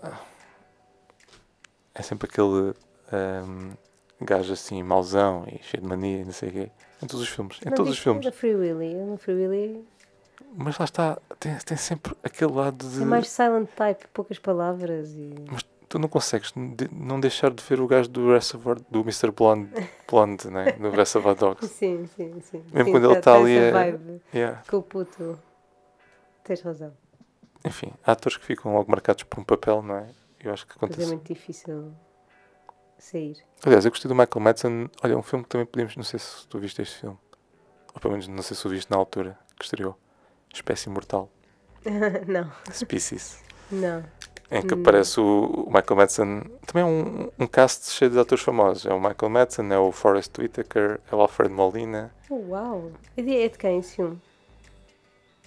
É 1.93 2.01
sempre 2.01 2.29
aquele 2.29 2.73
ahm, 3.11 3.71
gajo 4.21 4.53
assim, 4.53 4.81
mauzão 4.83 5.45
e 5.47 5.61
cheio 5.63 5.81
de 5.83 5.89
mania 5.89 6.21
e 6.21 6.25
não 6.25 6.31
sei 6.31 6.49
o 6.49 6.51
quê. 6.51 6.71
Em 7.03 7.07
todos 7.07 7.21
os 7.21 7.29
filmes. 7.29 7.59
Em 7.65 7.69
Não 7.69 7.75
todos 7.75 7.89
os 7.89 7.95
disse 7.95 8.03
filmes. 8.03 8.23
Da 8.25 8.31
Free 8.31 8.55
Willy. 8.55 8.93
No 8.93 9.17
Free 9.17 9.33
Willy 9.33 9.85
Mas 10.55 10.77
lá 10.77 10.85
está, 10.85 11.17
tem, 11.39 11.55
tem 11.57 11.77
sempre 11.77 12.15
aquele 12.23 12.53
lado 12.53 12.87
de. 12.87 13.01
é 13.01 13.05
mais 13.05 13.27
silent 13.29 13.67
type, 13.75 14.07
poucas 14.13 14.37
palavras 14.39 15.09
e. 15.13 15.33
Tu 15.91 15.99
não 15.99 16.07
consegues 16.07 16.53
não 16.89 17.19
deixar 17.19 17.51
de 17.51 17.61
ver 17.61 17.81
o 17.81 17.85
gajo 17.85 18.07
do 18.07 18.31
Reservoir, 18.31 18.79
do 18.89 19.01
Mr. 19.01 19.29
Blonde, 19.29 19.69
Blonde 20.09 20.49
né? 20.49 20.71
do 20.71 20.89
Reservoir 20.89 21.35
Dogs. 21.35 21.67
Sim, 21.75 22.07
sim, 22.15 22.39
sim. 22.39 22.63
Mesmo 22.71 22.85
Sim, 22.85 22.91
quando 22.91 23.11
ele 23.11 23.13
tá- 23.15 23.19
está 23.19 23.31
tá 23.33 23.37
ali 23.37 23.57
é- 23.57 23.71
vibe 23.71 24.21
Yeah. 24.33 24.61
Com 24.69 24.77
o 24.77 24.81
puto. 24.81 25.37
Tens 26.45 26.61
razão. 26.61 26.93
Enfim, 27.65 27.91
há 28.05 28.13
atores 28.13 28.37
que 28.37 28.45
ficam 28.45 28.73
logo 28.73 28.89
marcados 28.89 29.23
por 29.25 29.41
um 29.41 29.43
papel, 29.43 29.81
não 29.81 29.97
é? 29.97 30.07
Eu 30.39 30.53
acho 30.53 30.65
que 30.65 30.75
Mas 30.79 30.91
é 30.91 30.93
acontece. 30.93 31.07
muito 31.13 31.33
difícil 31.33 31.91
sair. 32.97 33.35
Aliás, 33.65 33.83
eu 33.83 33.91
gostei 33.91 34.07
do 34.07 34.15
Michael 34.15 34.39
Madsen. 34.39 34.89
Olha, 35.03 35.17
um 35.17 35.21
filme 35.21 35.43
que 35.43 35.49
também 35.49 35.67
podíamos. 35.67 35.97
Não 35.97 36.03
sei 36.05 36.19
se 36.19 36.47
tu 36.47 36.57
viste 36.57 36.81
este 36.81 37.01
filme. 37.01 37.17
Ou 37.93 37.99
pelo 37.99 38.13
menos 38.13 38.29
não 38.29 38.41
sei 38.41 38.55
se 38.55 38.65
o 38.65 38.69
viste 38.69 38.89
na 38.89 38.95
altura 38.95 39.37
que 39.59 39.65
estreou. 39.65 39.97
Espécie 40.53 40.89
Mortal. 40.89 41.29
não, 42.27 42.49
Species. 42.71 43.43
não. 43.69 44.05
Em 44.51 44.61
que 44.61 44.75
Hum. 44.75 44.81
aparece 44.81 45.19
o, 45.19 45.65
Michael 45.67 45.95
Madsen. 45.95 46.41
Também 46.67 46.83
é 46.83 46.85
um, 46.85 47.29
um 47.39 47.47
cast 47.47 47.89
cheio 47.89 48.11
de 48.11 48.19
atores 48.19 48.43
famosos. 48.43 48.85
É 48.85 48.93
o 48.93 48.99
Michael 48.99 49.29
Madsen, 49.29 49.71
é 49.71 49.77
o 49.77 49.91
Forrest 49.93 50.37
Whitaker, 50.37 50.99
é 51.09 51.15
o 51.15 51.21
Alfred 51.21 51.53
Molina. 51.53 52.11
Oh, 52.29 52.35
uau! 52.49 52.91
É 53.15 53.21
de, 53.21 53.37
é 53.37 53.47
de 53.47 53.57
quem 53.57 53.79
esse 53.79 53.95
filme? 53.95 54.19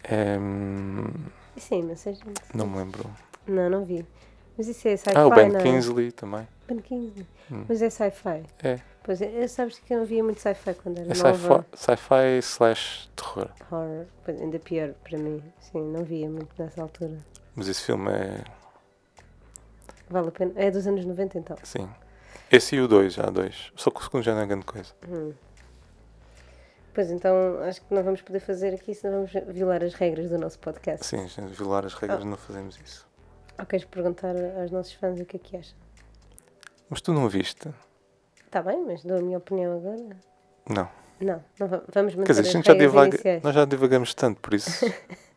É, 0.04 0.38
hum, 0.38 1.06
Sim, 1.56 1.88
não 2.54 2.66
me 2.66 2.78
lembro. 2.78 3.04
Não, 3.46 3.70
não 3.70 3.84
vi. 3.84 4.04
Mas 4.56 4.68
isso 4.68 4.86
é 4.88 4.96
sci-fi, 4.96 5.16
Ah, 5.16 5.26
o 5.26 5.30
Ben 5.30 5.48
não 5.50 5.60
é? 5.60 5.62
Kingsley 5.62 6.12
também. 6.12 6.46
Ben 6.68 6.78
Kingsley. 6.78 7.26
Hum. 7.50 7.64
Mas 7.68 7.82
é 7.82 7.90
sci-fi. 7.90 8.42
É. 8.62 8.78
Pois 9.02 9.20
é, 9.20 9.46
sabes 9.48 9.78
que 9.80 9.92
eu 9.92 9.98
não 9.98 10.06
via 10.06 10.24
muito 10.24 10.40
sci-fi 10.40 10.74
quando 10.74 10.98
era 10.98 11.12
É 11.12 11.16
nova. 11.22 11.66
sci-fi 11.74 12.38
slash 12.40 13.10
terror. 13.16 13.50
Horror. 13.70 14.06
Ainda 14.28 14.58
pior 14.58 14.94
para 15.02 15.18
mim. 15.18 15.42
Sim, 15.60 15.82
não 15.92 16.04
via 16.04 16.28
muito 16.28 16.48
nessa 16.58 16.80
altura. 16.82 17.18
Mas 17.54 17.68
esse 17.68 17.82
filme 17.82 18.10
é. 18.10 18.44
Vale 20.08 20.28
a 20.28 20.32
pena. 20.32 20.52
É 20.56 20.70
dos 20.70 20.86
anos 20.86 21.04
90 21.04 21.38
então. 21.38 21.56
Sim. 21.62 21.88
Esse 22.50 22.76
e 22.76 22.80
o 22.80 22.86
2, 22.88 23.14
já 23.14 23.24
há 23.24 23.30
dois. 23.30 23.72
Só 23.76 23.90
que 23.90 24.00
o 24.00 24.02
segundo 24.04 24.22
já 24.22 24.34
não 24.34 24.42
é 24.42 24.46
grande 24.46 24.64
coisa. 24.66 24.92
Hum. 25.08 25.32
Pois 26.92 27.10
então, 27.10 27.58
acho 27.64 27.80
que 27.82 27.92
não 27.92 28.02
vamos 28.04 28.22
poder 28.22 28.38
fazer 28.40 28.72
aqui, 28.74 28.94
senão 28.94 29.24
vamos 29.26 29.32
violar 29.54 29.82
as 29.82 29.94
regras 29.94 30.28
do 30.30 30.38
nosso 30.38 30.58
podcast. 30.60 31.04
Sim, 31.06 31.26
violar 31.48 31.84
as 31.84 31.94
regras 31.94 32.22
Ah. 32.22 32.24
não 32.24 32.36
fazemos 32.36 32.78
isso. 32.84 33.06
Ou 33.58 33.66
queres 33.66 33.84
perguntar 33.84 34.34
aos 34.60 34.70
nossos 34.70 34.92
fãs 34.94 35.18
o 35.18 35.24
que 35.24 35.36
é 35.36 35.40
que 35.40 35.56
acham? 35.56 35.76
Mas 36.88 37.00
tu 37.00 37.12
não 37.12 37.28
viste? 37.28 37.68
Está 38.46 38.62
bem, 38.62 38.84
mas 38.86 39.02
dou 39.02 39.18
a 39.18 39.20
minha 39.20 39.38
opinião 39.38 39.76
agora. 39.76 40.16
Não. 40.68 40.88
Não, 41.20 41.44
não 41.58 41.68
va- 41.68 41.82
vamos 41.92 42.14
manter 42.14 42.26
Quer 42.26 42.40
dizer, 42.42 42.48
a 42.48 42.52
gente 42.52 42.66
já 42.66 42.74
divaga, 42.74 43.08
iniciais. 43.14 43.42
nós 43.42 43.54
já 43.54 43.64
divagamos 43.64 44.14
tanto, 44.14 44.40
por 44.40 44.52
isso 44.54 44.68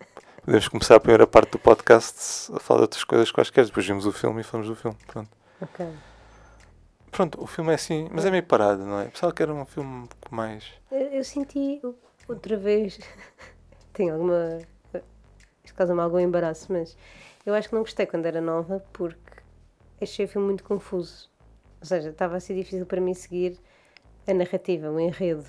podemos 0.48 0.70
começar 0.70 0.96
a 0.96 1.00
primeira 1.02 1.28
parte 1.28 1.52
do 1.52 1.60
podcast 1.60 2.50
a 2.54 2.60
falar 2.62 2.80
de 2.80 2.84
outras 2.84 3.04
coisas 3.04 3.30
quaisquer. 3.30 3.66
Depois 3.66 3.86
vimos 3.86 4.06
o 4.06 4.14
filme 4.14 4.40
e 4.40 4.44
falamos 4.46 4.70
do 4.70 4.78
filme. 4.78 4.98
Pronto. 5.06 5.30
Ok. 5.62 5.86
Pronto, 7.12 7.44
o 7.44 7.46
filme 7.46 7.74
é 7.74 7.76
assim, 7.76 8.08
mas 8.14 8.24
é 8.24 8.32
meio 8.32 8.44
parado, 8.44 8.86
não 8.86 8.98
é? 9.02 9.10
Pensava 9.10 9.34
que 9.34 9.44
era 9.44 9.54
um 9.54 9.66
filme 9.66 10.04
um 10.04 10.08
pouco 10.08 10.34
mais. 10.34 10.64
Eu, 10.90 11.08
eu 11.08 11.24
senti 11.26 11.82
outra 12.30 12.56
vez. 12.56 12.98
Tenho 13.92 14.14
alguma. 14.14 14.60
Isto 15.66 15.76
causa-me 15.76 16.00
algum 16.00 16.18
embaraço, 16.18 16.72
mas 16.72 16.96
eu 17.46 17.54
acho 17.54 17.68
que 17.68 17.76
não 17.76 17.82
gostei 17.82 18.06
quando 18.06 18.26
era 18.26 18.40
nova 18.40 18.82
porque 18.94 19.42
achei 20.00 20.24
o 20.24 20.30
filme 20.30 20.48
muito 20.48 20.64
confuso. 20.64 21.30
Ou 21.82 21.86
seja, 21.86 22.12
estava 22.12 22.38
a 22.38 22.40
ser 22.40 22.56
difícil 22.56 22.86
para 22.86 23.02
mim 23.02 23.14
seguir 23.14 23.60
a 24.26 24.34
narrativa, 24.34 24.90
o 24.90 24.98
enredo. 24.98 25.44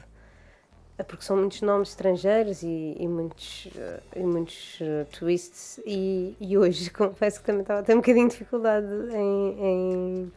É 0.99 1.05
Porque 1.05 1.25
são 1.25 1.37
muitos 1.37 1.63
nomes 1.63 1.91
estrangeiros 1.91 2.63
e, 2.65 2.97
e 2.99 3.07
muitos, 3.07 3.69
eh, 3.77 4.01
e 4.17 4.21
muitos 4.25 4.79
eh, 4.81 5.05
twists. 5.13 5.81
E, 5.87 6.37
e 6.41 6.59
hoje 6.59 6.91
confesso 6.93 7.39
que 7.41 7.47
também 7.47 7.63
estava 7.63 7.81
a 7.81 7.83
ter 7.85 7.95
um 7.95 7.99
bocadinho 7.99 8.27
de 8.27 8.33
dificuldade 8.33 8.87
em, 9.15 9.65
em, 9.65 10.33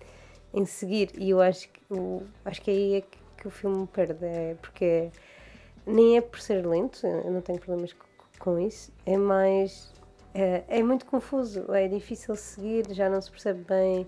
em 0.53 0.66
seguir. 0.66 1.12
E 1.18 1.32
eu 1.32 1.41
acho 1.41 1.68
que, 1.70 1.82
o, 1.89 2.22
acho 2.45 2.62
que 2.62 2.70
aí 2.70 2.93
é 2.95 3.01
que, 3.01 3.18
que 3.38 3.47
o 3.47 3.51
filme 3.51 3.78
me 3.80 3.88
perde. 3.88 4.24
É 4.26 4.55
porque 4.62 5.09
nem 5.86 6.18
é 6.18 6.22
por 6.22 6.39
ser 6.39 6.66
lento, 6.68 7.05
eu 7.07 7.32
não 7.32 7.41
tenho 7.41 7.59
problemas 7.59 7.93
co- 7.93 8.05
com 8.39 8.59
isso. 8.59 8.91
É 9.05 9.18
mais. 9.18 9.91
É, 10.34 10.64
é 10.68 10.84
muito 10.84 11.05
confuso, 11.07 11.74
é 11.74 11.88
difícil 11.88 12.36
seguir, 12.38 12.86
já 12.93 13.09
não 13.09 13.22
se 13.22 13.32
percebe 13.32 13.64
bem 13.66 14.07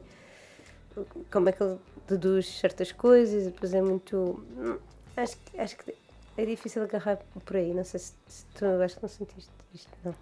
como 1.31 1.49
é 1.49 1.51
que 1.51 1.63
ele 1.63 1.77
deduz 2.07 2.47
certas 2.59 2.91
coisas, 2.91 3.45
depois 3.45 3.73
é 3.73 3.81
muito. 3.81 4.43
hum, 4.57 4.77
Acho, 5.15 5.37
que- 5.37 5.59
acho 5.59 5.77
que 5.77 5.93
é 6.37 6.45
difícil 6.45 6.83
agarrar 6.83 7.17
por 7.45 7.55
aí. 7.55 7.73
Não 7.73 7.83
sei 7.83 7.99
se, 7.99 8.13
se 8.27 8.45
tu 8.55 8.65
acho 8.83 8.95
que 8.97 9.01
não 9.03 9.09
sentiste 9.09 9.51
isto. 9.73 9.89
Não. 10.03 10.15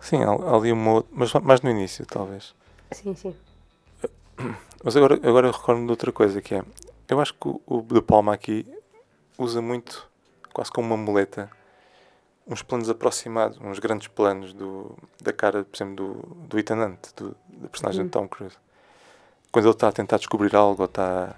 Sim, 0.00 0.18
ali 0.24 0.72
uma 0.72 0.92
outra, 0.94 1.10
mas 1.14 1.32
mais 1.34 1.60
no 1.60 1.70
início, 1.70 2.04
talvez. 2.06 2.54
Sim, 2.90 3.14
sim. 3.14 3.36
Mas 4.84 4.96
agora, 4.96 5.14
agora 5.14 5.46
eu 5.46 5.52
recordo 5.52 5.84
de 5.84 5.90
outra 5.90 6.10
coisa 6.10 6.42
que 6.42 6.54
é. 6.56 6.62
Eu 7.08 7.20
acho 7.20 7.32
que 7.34 7.46
o, 7.48 7.60
o 7.66 7.82
De 7.82 8.02
Palma 8.02 8.34
aqui 8.34 8.66
usa 9.38 9.62
muito, 9.62 10.08
quase 10.52 10.72
como 10.72 10.88
uma 10.88 10.96
muleta, 10.96 11.48
uns 12.48 12.62
planos 12.62 12.90
aproximados, 12.90 13.58
uns 13.60 13.78
grandes 13.78 14.08
planos 14.08 14.52
do, 14.52 14.96
da 15.20 15.32
cara, 15.32 15.62
por 15.64 15.76
exemplo, 15.76 15.94
do, 15.94 16.34
do 16.48 16.56
Hunt, 16.56 16.98
do, 17.16 17.36
da 17.48 17.68
personagem 17.68 18.00
Uhum. 18.00 18.06
de 18.06 18.10
Tom 18.10 18.26
Cruise. 18.28 18.56
Quando 19.52 19.66
ele 19.66 19.74
está 19.74 19.88
a 19.88 19.92
tentar 19.92 20.16
descobrir 20.16 20.56
algo 20.56 20.82
ou 20.82 20.86
está. 20.86 21.36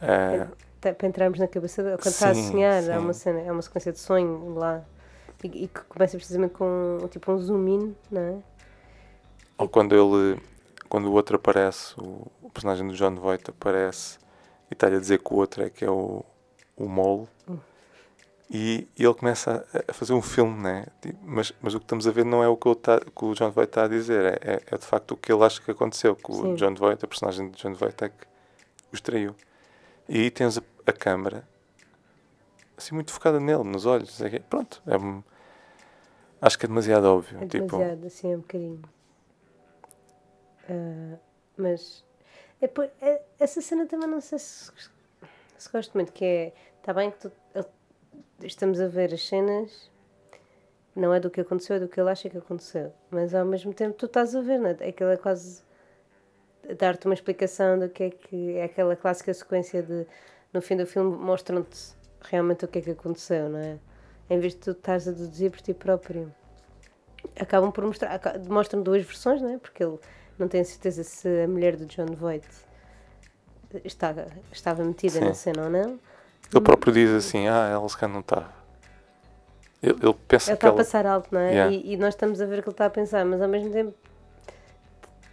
a- 0.00 0.46
Tá- 0.46 0.48
para 0.92 1.08
entrarmos 1.08 1.38
na 1.38 1.48
cabeça 1.48 1.82
dele, 1.82 1.96
quando 1.96 2.14
está 2.14 2.30
a 2.30 2.34
sonhar, 2.34 2.82
sim. 2.82 2.92
há 2.92 2.98
uma, 2.98 3.12
cena, 3.12 3.48
há 3.48 3.52
uma 3.52 3.62
sequência 3.62 3.92
de 3.92 3.98
sonho 3.98 4.54
lá 4.54 4.84
e, 5.42 5.64
e 5.64 5.68
que 5.68 5.80
começa 5.82 6.16
precisamente 6.16 6.52
com 6.54 6.98
tipo 7.10 7.32
um 7.32 7.38
zoom 7.38 7.68
in, 7.68 7.96
não 8.10 8.20
é? 8.20 8.36
Ou 9.58 9.68
quando 9.68 9.94
ele. 9.94 10.40
Quando 10.88 11.08
o 11.08 11.12
outro 11.12 11.36
aparece, 11.36 11.94
o, 11.98 12.26
o 12.42 12.50
personagem 12.50 12.86
do 12.86 12.94
John 12.94 13.14
Voight 13.16 13.50
aparece 13.50 14.18
e 14.70 14.74
está-lhe 14.74 14.96
a 14.96 15.00
dizer 15.00 15.18
que 15.18 15.32
o 15.34 15.36
outro 15.36 15.64
é 15.64 15.70
que 15.70 15.84
é 15.84 15.90
o, 15.90 16.24
o 16.76 16.88
mole. 16.88 17.26
E, 18.48 18.86
e 18.96 19.04
ele 19.04 19.14
começa 19.14 19.66
a, 19.74 19.90
a 19.90 19.92
fazer 19.92 20.12
um 20.12 20.22
filme, 20.22 20.62
né? 20.62 20.86
Tipo, 21.02 21.18
Mas, 21.24 21.52
mas 21.60 21.74
o 21.74 21.80
que 21.80 21.84
estamos 21.84 22.06
a 22.06 22.12
ver 22.12 22.24
não 22.24 22.42
é 22.44 22.48
o 22.48 22.56
que, 22.56 22.72
tá- 22.76 23.00
que 23.00 23.24
o 23.24 23.34
John 23.34 23.50
Voight 23.50 23.70
está 23.70 23.84
a 23.84 23.88
dizer, 23.88 24.24
é, 24.24 24.52
é, 24.52 24.62
é 24.70 24.78
de 24.78 24.86
facto 24.86 25.12
o 25.12 25.16
que 25.16 25.32
ele 25.32 25.42
acha 25.42 25.60
que 25.60 25.70
aconteceu. 25.70 26.14
Que 26.14 26.30
o 26.30 26.34
Sim. 26.34 26.54
John 26.54 26.74
Voight, 26.74 27.04
a 27.04 27.08
personagem 27.08 27.50
de 27.50 27.60
John 27.60 27.74
Voight, 27.74 28.04
é 28.04 28.08
que 28.08 28.26
os 28.92 29.00
traiu. 29.00 29.34
E 30.08 30.20
aí 30.20 30.30
tens 30.30 30.58
a, 30.58 30.62
a 30.90 30.92
câmara 30.92 31.46
assim 32.76 32.94
muito 32.94 33.12
focada 33.12 33.40
nele, 33.40 33.64
nos 33.64 33.86
olhos. 33.86 34.18
Pronto, 34.50 34.82
é, 34.86 34.96
acho 36.40 36.58
que 36.58 36.66
é 36.66 36.68
demasiado 36.68 37.04
óbvio. 37.04 37.42
É 37.42 37.46
tipo, 37.46 37.66
demasiado, 37.66 38.06
assim, 38.06 38.32
é 38.32 38.36
um 38.36 38.40
bocadinho. 38.40 38.82
Ah, 40.68 41.18
mas 41.56 42.04
é, 42.60 42.70
é- 43.00 43.22
essa 43.38 43.60
cena 43.60 43.86
também 43.86 44.08
não 44.08 44.20
sei 44.20 44.38
se, 44.38 44.70
se 45.56 45.70
gosto 45.70 45.94
muito, 45.94 46.12
que 46.12 46.24
é, 46.24 46.52
está 46.80 46.92
bem 46.92 47.10
que 47.10 47.18
tu- 47.18 47.32
estamos 48.42 48.80
a 48.80 48.88
ver 48.88 49.14
as 49.14 49.26
cenas, 49.26 49.90
não 50.94 51.12
é 51.14 51.20
do 51.20 51.30
que 51.30 51.40
aconteceu, 51.40 51.76
é 51.76 51.80
do 51.80 51.88
que 51.88 51.98
ele 52.00 52.10
acha 52.10 52.28
que 52.28 52.36
aconteceu, 52.36 52.92
mas 53.10 53.34
ao 53.34 53.44
mesmo 53.44 53.72
tempo 53.72 53.96
tu 53.96 54.06
estás 54.06 54.34
a 54.34 54.40
ver, 54.40 54.58
não 54.58 54.68
é? 54.70 54.88
Aquilo 54.88 55.10
é 55.10 55.16
quase 55.16 55.62
dar-te 56.78 57.06
uma 57.06 57.14
explicação 57.14 57.78
do 57.78 57.88
que 57.88 58.02
é 58.04 58.10
que 58.10 58.56
é 58.56 58.64
aquela 58.64 58.96
clássica 58.96 59.32
sequência 59.32 59.82
de 59.82 60.06
no 60.52 60.60
fim 60.62 60.76
do 60.76 60.86
filme 60.86 61.16
mostram-te 61.16 61.94
realmente 62.22 62.64
o 62.64 62.68
que 62.68 62.78
é 62.78 62.82
que 62.82 62.90
aconteceu, 62.90 63.48
não 63.48 63.58
é? 63.58 63.78
Em 64.28 64.38
vez 64.38 64.54
de 64.54 64.60
tu 64.60 64.70
estás 64.72 65.06
a 65.06 65.12
deduzir 65.12 65.50
por 65.50 65.60
ti 65.60 65.72
próprio. 65.72 66.32
Acabam 67.38 67.70
por 67.70 67.84
mostrar, 67.84 68.20
mostram 68.48 68.82
duas 68.82 69.04
versões, 69.04 69.40
não 69.40 69.54
é? 69.54 69.58
Porque 69.58 69.82
ele 69.82 69.98
não 70.38 70.48
tem 70.48 70.62
certeza 70.64 71.04
se 71.04 71.28
a 71.44 71.48
mulher 71.48 71.76
do 71.76 71.86
John 71.86 72.06
Voight 72.06 72.46
está, 73.84 74.14
estava 74.52 74.84
metida 74.84 75.18
Sim. 75.18 75.24
na 75.24 75.34
cena 75.34 75.64
ou 75.64 75.70
não. 75.70 76.00
Ele 76.52 76.60
próprio 76.62 76.92
diz 76.92 77.10
assim: 77.10 77.48
Ah, 77.48 77.68
ela 77.72 77.88
se 77.88 77.96
calhar 77.96 78.12
não 78.12 78.20
estava. 78.20 78.52
Ele, 79.82 79.94
ele 80.02 80.16
pensa 80.26 80.50
Ele 80.50 80.56
que 80.56 80.66
está 80.66 80.66
a 80.66 80.70
ela. 80.70 80.76
passar 80.76 81.06
alto, 81.06 81.28
não 81.32 81.40
é? 81.40 81.50
Yeah. 81.50 81.74
E, 81.74 81.92
e 81.92 81.96
nós 81.96 82.14
estamos 82.14 82.40
a 82.40 82.46
ver 82.46 82.60
o 82.60 82.62
que 82.62 82.68
ele 82.68 82.74
está 82.74 82.86
a 82.86 82.90
pensar, 82.90 83.24
mas 83.24 83.40
ao 83.40 83.48
mesmo 83.48 83.70
tempo 83.70 83.94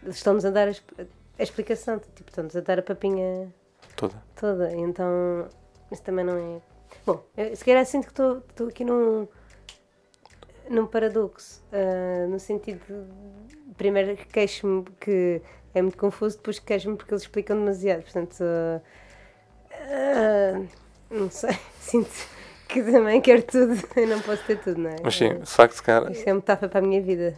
estamos 0.07 0.43
a 0.45 0.49
dar 0.49 0.67
a, 0.67 0.71
a 1.39 1.43
explicação, 1.43 1.99
tipo, 2.15 2.29
estamos 2.29 2.55
a 2.55 2.61
dar 2.61 2.79
a 2.79 2.81
papinha 2.81 3.51
Toda. 3.95 4.15
toda, 4.35 4.73
então 4.75 5.47
isso 5.91 6.01
também 6.03 6.25
não 6.25 6.37
é. 6.37 6.61
Bom, 7.05 7.23
eu, 7.37 7.55
se 7.55 7.63
calhar 7.65 7.85
sinto 7.85 8.05
que 8.05 8.11
estou- 8.11 8.67
aqui 8.67 8.83
num, 8.85 9.27
num 10.69 10.85
paradoxo, 10.87 11.63
ah, 11.71 12.27
no 12.27 12.39
sentido 12.39 12.79
de, 12.87 13.73
primeiro 13.75 14.15
que 14.15 14.25
queixo-me 14.27 14.83
que 14.99 15.41
é 15.73 15.81
muito 15.81 15.97
confuso, 15.97 16.37
depois 16.37 16.59
queixo-me 16.59 16.95
porque 16.97 17.13
eles 17.13 17.23
explicam 17.23 17.57
demasiado, 17.57 18.03
portanto, 18.03 18.35
ah, 18.43 18.81
ah, 19.71 20.61
não 21.09 21.29
sei, 21.29 21.51
sinto 21.79 22.09
que 22.67 22.81
também 22.83 23.21
quero 23.21 23.43
tudo, 23.43 23.73
eu 23.95 24.07
não 24.07 24.19
posso 24.21 24.43
ter 24.45 24.59
tudo, 24.59 24.79
não 24.79 24.89
é? 24.89 24.95
Mas 25.03 25.15
sim, 25.15 25.37
de 25.39 25.45
facto, 25.45 25.81
calhar. 25.83 26.11
Isso 26.11 26.27
é 26.27 26.31
uma 26.31 26.35
metáfora 26.39 26.69
para 26.69 26.79
a 26.79 26.83
minha 26.83 27.01
vida. 27.01 27.37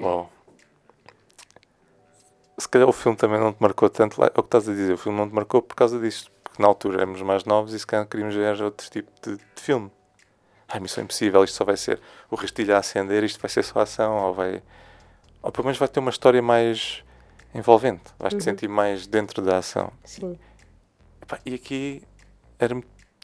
Uau. 0.00 0.30
Se 2.62 2.68
calhar 2.68 2.88
o 2.88 2.92
filme 2.92 3.18
também 3.18 3.40
não 3.40 3.52
te 3.52 3.60
marcou 3.60 3.90
tanto, 3.90 4.22
é 4.22 4.28
o 4.28 4.30
que 4.34 4.40
estás 4.42 4.68
a 4.68 4.72
dizer, 4.72 4.92
o 4.92 4.96
filme 4.96 5.18
não 5.18 5.28
te 5.28 5.34
marcou 5.34 5.60
por 5.60 5.74
causa 5.74 5.98
disto, 5.98 6.30
porque 6.44 6.62
na 6.62 6.68
altura 6.68 6.98
éramos 7.02 7.20
mais 7.20 7.44
novos 7.44 7.72
e 7.72 7.78
se 7.80 7.84
calhar 7.84 8.06
queríamos 8.06 8.36
ver 8.36 8.62
outro 8.62 8.88
tipo 8.88 9.10
de, 9.20 9.36
de 9.36 9.42
filme. 9.60 9.90
Ai, 10.68 10.78
Missão 10.78 11.02
Impossível, 11.02 11.42
isto 11.42 11.56
só 11.56 11.64
vai 11.64 11.76
ser 11.76 12.00
o 12.30 12.36
rastilho 12.36 12.72
a 12.76 12.78
acender, 12.78 13.24
isto 13.24 13.40
vai 13.40 13.48
ser 13.50 13.64
só 13.64 13.80
ação, 13.80 14.16
ou 14.28 14.32
vai. 14.32 14.62
Ou 15.42 15.50
pelo 15.50 15.64
menos 15.64 15.76
vai 15.76 15.88
ter 15.88 15.98
uma 15.98 16.10
história 16.10 16.40
mais 16.40 17.02
envolvente, 17.52 18.04
vais-te 18.16 18.40
sentir 18.44 18.68
mais 18.68 19.08
dentro 19.08 19.42
da 19.42 19.58
ação. 19.58 19.92
Sim. 20.04 20.38
Epá, 21.20 21.40
e 21.44 21.54
aqui 21.54 22.00
era 22.60 22.76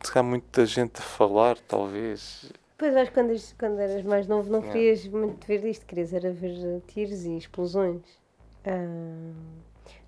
se 0.03 0.13
calhar 0.13 0.25
muita 0.29 0.67
gente 0.67 0.99
a 0.99 1.03
falar, 1.03 1.57
talvez. 1.61 2.53
Pois 2.77 2.95
acho 2.97 3.13
que 3.13 3.15
quando, 3.15 3.31
eras- 3.31 3.55
quando 3.57 3.79
eras 3.79 4.03
mais 4.03 4.27
novo 4.27 4.51
não 4.51 4.59
Yeah. 4.59 4.73
querias 4.73 5.07
muito 5.07 5.47
ver 5.47 5.61
disto, 5.63 5.87
querias 5.87 6.13
era 6.13 6.33
ver 6.33 6.83
tiros 6.89 7.25
e 7.25 7.37
explosões. 7.37 8.03
Ah, 8.65 9.33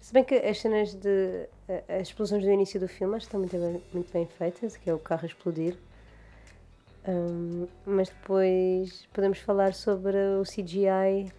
se 0.01 0.13
bem 0.13 0.25
que 0.25 0.35
as 0.35 0.61
cenas 0.61 0.95
de. 0.95 1.47
as 1.89 2.03
explosões 2.09 2.43
do 2.45 2.51
início 2.51 2.79
do 2.81 2.89
filme 2.89 3.17
acho 3.17 3.27
que 3.27 3.37
estão 3.37 3.41
muito 3.41 3.57
bem, 3.57 3.83
muito 3.93 4.13
bem 4.13 4.27
feitas, 4.27 4.77
que 4.77 4.89
é 4.91 4.95
o 4.95 4.99
carro 4.99 5.21
a 5.23 5.27
explodir. 5.27 5.77
Ah, 7.05 7.67
mas 7.87 8.09
depois 8.09 9.07
podemos 9.13 9.39
falar 9.39 9.75
sobre 9.75 10.17
o 10.41 10.43
CGI 10.43 11.33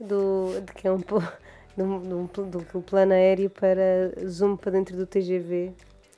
do, 0.00 0.60
de 0.64 0.72
que 0.72 0.88
é 0.88 0.92
um 0.92 1.00
po- 1.00 1.22
do, 1.76 1.98
do, 2.00 2.44
do, 2.64 2.82
plano 2.82 3.12
aéreo 3.12 3.50
para 3.50 4.12
zoom 4.26 4.56
para 4.56 4.72
dentro 4.72 4.96
do 4.96 5.06
TGV. 5.06 5.72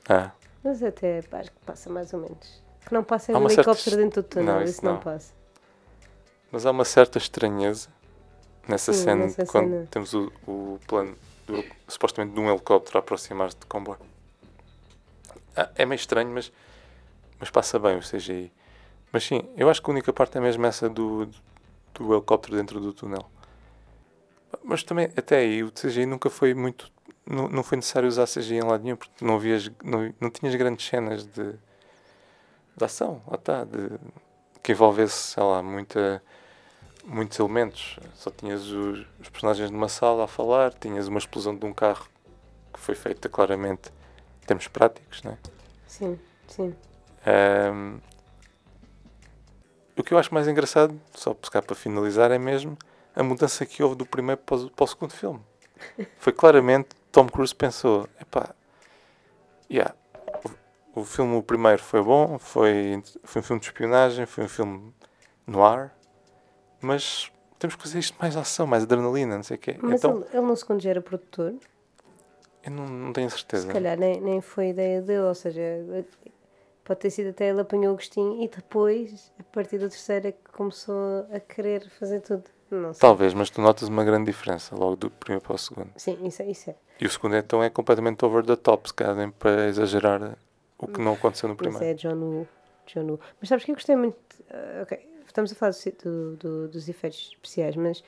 Ah, 0.07 0.31
Mas 0.63 0.81
até 0.83 1.19
acho 1.31 1.51
que 1.51 1.59
passa 1.65 1.89
mais 1.89 2.13
ou 2.13 2.21
menos. 2.21 2.63
Que 2.85 2.93
não 2.93 3.03
passa 3.03 3.31
é 3.31 3.35
um 3.37 3.49
certa 3.49 3.61
helicóptero 3.61 3.95
est- 3.95 4.03
dentro 4.03 4.21
do 4.21 4.27
túnel, 4.27 4.55
Não, 4.55 4.61
isso, 4.61 4.73
isso 4.73 4.85
não. 4.85 4.93
não. 4.93 4.99
passa. 4.99 5.33
Mas 6.51 6.65
há 6.65 6.71
uma 6.71 6.85
certa 6.85 7.17
estranheza 7.17 7.89
nessa 8.67 8.93
Sim, 8.93 9.03
cena 9.03 9.25
nessa 9.25 9.45
quando 9.47 9.69
cena. 9.69 9.87
temos 9.91 10.13
o, 10.13 10.31
o 10.47 10.79
plano 10.87 11.15
do- 11.47 11.63
supostamente 11.87 12.33
de 12.33 12.39
um 12.39 12.49
helicóptero 12.49 12.97
a 12.97 13.01
aproximar-se 13.01 13.57
de 13.57 13.65
comboio. 13.65 13.99
Ah, 15.55 15.69
é 15.75 15.85
meio 15.85 15.97
estranho, 15.97 16.29
mas, 16.29 16.51
mas 17.39 17.49
passa 17.49 17.79
bem 17.79 17.97
o 17.97 18.03
CGI. 18.03 18.51
Mas 19.11 19.23
sim, 19.25 19.41
eu 19.57 19.69
acho 19.69 19.81
que 19.81 19.89
a 19.89 19.93
única 19.93 20.13
parte 20.13 20.37
é 20.37 20.41
mesmo 20.41 20.65
essa 20.65 20.89
do, 20.89 21.27
do 21.93 22.13
helicóptero 22.13 22.57
dentro 22.57 22.79
do 22.79 22.93
túnel. 22.93 23.25
Mas 24.63 24.83
também, 24.83 25.09
até 25.17 25.37
aí, 25.37 25.63
o 25.63 25.71
CGI 25.71 26.05
nunca 26.05 26.29
foi 26.29 26.53
muito. 26.53 26.91
Não, 27.25 27.47
não 27.47 27.63
foi 27.63 27.77
necessário 27.77 28.07
usar 28.07 28.27
CGI 28.27 28.57
em 28.57 28.63
lado 28.63 28.83
nenhum, 28.83 28.95
porque 28.95 29.23
não, 29.25 29.35
havias, 29.35 29.71
não, 29.83 30.13
não 30.19 30.29
tinhas 30.29 30.53
grandes 30.55 30.85
cenas 30.87 31.25
de, 31.25 31.53
de 32.75 32.83
ação, 32.85 33.21
lá 33.27 33.35
está, 33.35 33.63
de, 33.63 33.89
que 34.61 34.71
envolvesse, 34.71 35.33
sei 35.33 35.43
lá, 35.43 35.61
muita, 35.63 36.21
muitos 37.05 37.39
elementos. 37.39 37.97
Só 38.15 38.31
tinhas 38.31 38.63
os, 38.67 39.05
os 39.19 39.29
personagens 39.29 39.69
numa 39.69 39.87
sala 39.87 40.25
a 40.25 40.27
falar, 40.27 40.73
tinhas 40.73 41.07
uma 41.07 41.19
explosão 41.19 41.55
de 41.55 41.65
um 41.65 41.73
carro 41.73 42.07
que 42.73 42.79
foi 42.79 42.95
feita 42.95 43.29
claramente 43.29 43.91
em 44.43 44.45
termos 44.45 44.67
práticos, 44.67 45.23
né? 45.23 45.37
Sim, 45.87 46.19
sim. 46.47 46.75
Ahm, 47.25 47.99
o 49.97 50.03
que 50.03 50.13
eu 50.13 50.17
acho 50.17 50.33
mais 50.33 50.47
engraçado, 50.47 50.99
só 51.13 51.33
cá 51.33 51.61
para 51.61 51.75
finalizar, 51.75 52.31
é 52.31 52.37
mesmo 52.37 52.77
a 53.15 53.23
mudança 53.23 53.65
que 53.65 53.81
houve 53.81 53.95
do 53.95 54.05
primeiro 54.05 54.41
para 54.41 54.57
o, 54.57 54.69
para 54.69 54.83
o 54.83 54.87
segundo 54.87 55.13
filme. 55.13 55.39
Foi 56.19 56.33
claramente 56.33 56.89
Tom 57.11 57.27
Cruise 57.27 57.55
pensou, 57.55 58.09
epá, 58.19 58.53
yeah, 59.71 59.95
o, 60.93 60.99
o 60.99 61.05
filme 61.05 61.37
o 61.37 61.41
primeiro 61.41 61.81
foi 61.81 62.01
bom, 62.03 62.37
foi, 62.37 63.01
foi 63.23 63.41
um 63.41 63.43
filme 63.43 63.59
de 63.61 63.67
espionagem, 63.67 64.25
foi 64.25 64.43
um 64.43 64.49
filme 64.49 64.93
no 65.47 65.63
ar, 65.63 65.94
mas 66.81 67.31
temos 67.59 67.75
que 67.75 67.81
fazer 67.81 67.99
isto 67.99 68.17
mais 68.19 68.35
ação, 68.35 68.67
mais 68.67 68.83
adrenalina, 68.83 69.35
não 69.35 69.43
sei 69.43 69.57
o 69.57 69.59
quê. 69.59 69.77
Mas 69.81 69.99
então, 70.03 70.17
ele, 70.17 70.27
ele 70.33 70.41
no 70.45 70.55
segundo 70.55 70.81
já 70.81 70.89
era 70.91 71.01
produtor, 71.01 71.53
eu 72.63 72.71
não, 72.71 72.85
não 72.87 73.13
tenho 73.13 73.29
certeza. 73.29 73.67
se 73.67 73.73
calhar 73.73 73.97
nem, 73.97 74.19
nem 74.19 74.41
foi 74.41 74.69
ideia 74.69 75.01
dele, 75.01 75.21
ou 75.21 75.35
seja, 75.35 75.61
pode 76.83 76.99
ter 76.99 77.09
sido 77.11 77.29
até 77.29 77.49
ele 77.49 77.61
apanhou 77.61 77.93
o 77.93 77.95
gostinho 77.95 78.41
e 78.43 78.47
depois, 78.47 79.31
a 79.39 79.43
partir 79.43 79.77
do 79.77 79.89
terceiro, 79.89 80.27
é 80.27 80.31
que 80.31 80.51
começou 80.51 81.27
a 81.31 81.39
querer 81.39 81.87
fazer 81.89 82.21
tudo. 82.21 82.43
Não. 82.71 82.93
Talvez, 82.93 83.33
mas 83.35 83.51
tu 83.51 83.61
notas 83.61 83.87
uma 83.87 84.03
grande 84.03 84.25
diferença 84.25 84.75
logo 84.75 84.95
do 84.95 85.11
primeiro 85.11 85.43
para 85.45 85.53
o 85.53 85.57
segundo. 85.57 85.91
Sim, 85.95 86.17
isso 86.25 86.41
é. 86.41 86.49
Isso 86.49 86.71
é. 86.71 86.75
E 86.99 87.05
o 87.05 87.09
segundo 87.09 87.35
então 87.35 87.61
é 87.61 87.69
completamente 87.69 88.25
over 88.25 88.43
the 88.43 88.55
top, 88.55 88.87
se 88.87 88.93
calhar 88.93 89.15
nem 89.15 89.29
para 89.29 89.67
exagerar 89.67 90.35
o 90.77 90.87
que 90.87 90.99
não 90.99 91.13
aconteceu 91.13 91.47
no 91.47 91.55
Mas 91.55 91.67
primeiro. 91.67 91.85
é 91.85 91.93
John 91.93 92.15
Woo. 92.17 92.47
John 92.87 93.05
Woo. 93.05 93.19
Mas 93.39 93.49
sabes 93.49 93.63
que 93.63 93.71
eu 93.71 93.75
gostei 93.75 93.95
muito. 93.95 94.17
ok, 94.81 95.07
estamos 95.35 95.51
a 95.51 95.55
falar 95.55 95.71
do, 95.73 95.91
do- 96.03 96.35
do- 96.37 96.67
dos 96.69 96.87
efeitos 96.87 97.29
especiais, 97.33 97.75
mas 97.75 98.01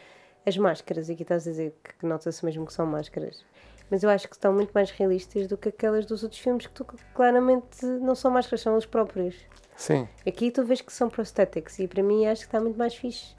as 0.46 0.56
máscaras, 0.58 1.10
aqui 1.10 1.24
estás 1.24 1.46
a 1.46 1.52
dizer 1.52 1.76
que, 1.84 2.06
nota-se 2.06 2.44
mesmo 2.46 2.66
que 2.66 2.72
são 2.74 2.86
máscaras. 2.86 3.44
Mas 3.92 4.02
eu 4.04 4.10
acho 4.10 4.28
que 4.30 4.36
estão 4.36 4.54
muito 4.54 4.72
mais 4.72 4.92
realistas 4.92 5.46
do 5.48 5.58
que 5.58 5.70
aquelas 5.70 6.06
dos 6.06 6.24
outros 6.24 6.40
filmes 6.42 6.66
que 6.68 6.74
tu 6.74 6.86
claramente 7.14 7.86
não 7.86 8.16
são 8.16 8.32
máscaras, 8.32 8.62
são 8.62 8.74
eles 8.74 8.86
próprios. 8.86 9.36
Sim, 9.76 10.08
Aqui 10.26 10.52
tu 10.52 10.64
vês 10.64 10.80
que 10.82 10.92
são 10.92 11.10
prosthetics 11.10 11.80
e 11.80 11.88
para 11.88 12.02
mim 12.02 12.26
acho 12.26 12.42
que 12.42 12.48
está 12.48 12.60
muito 12.62 12.78
mais 12.78 12.96
fixe. 12.96 13.36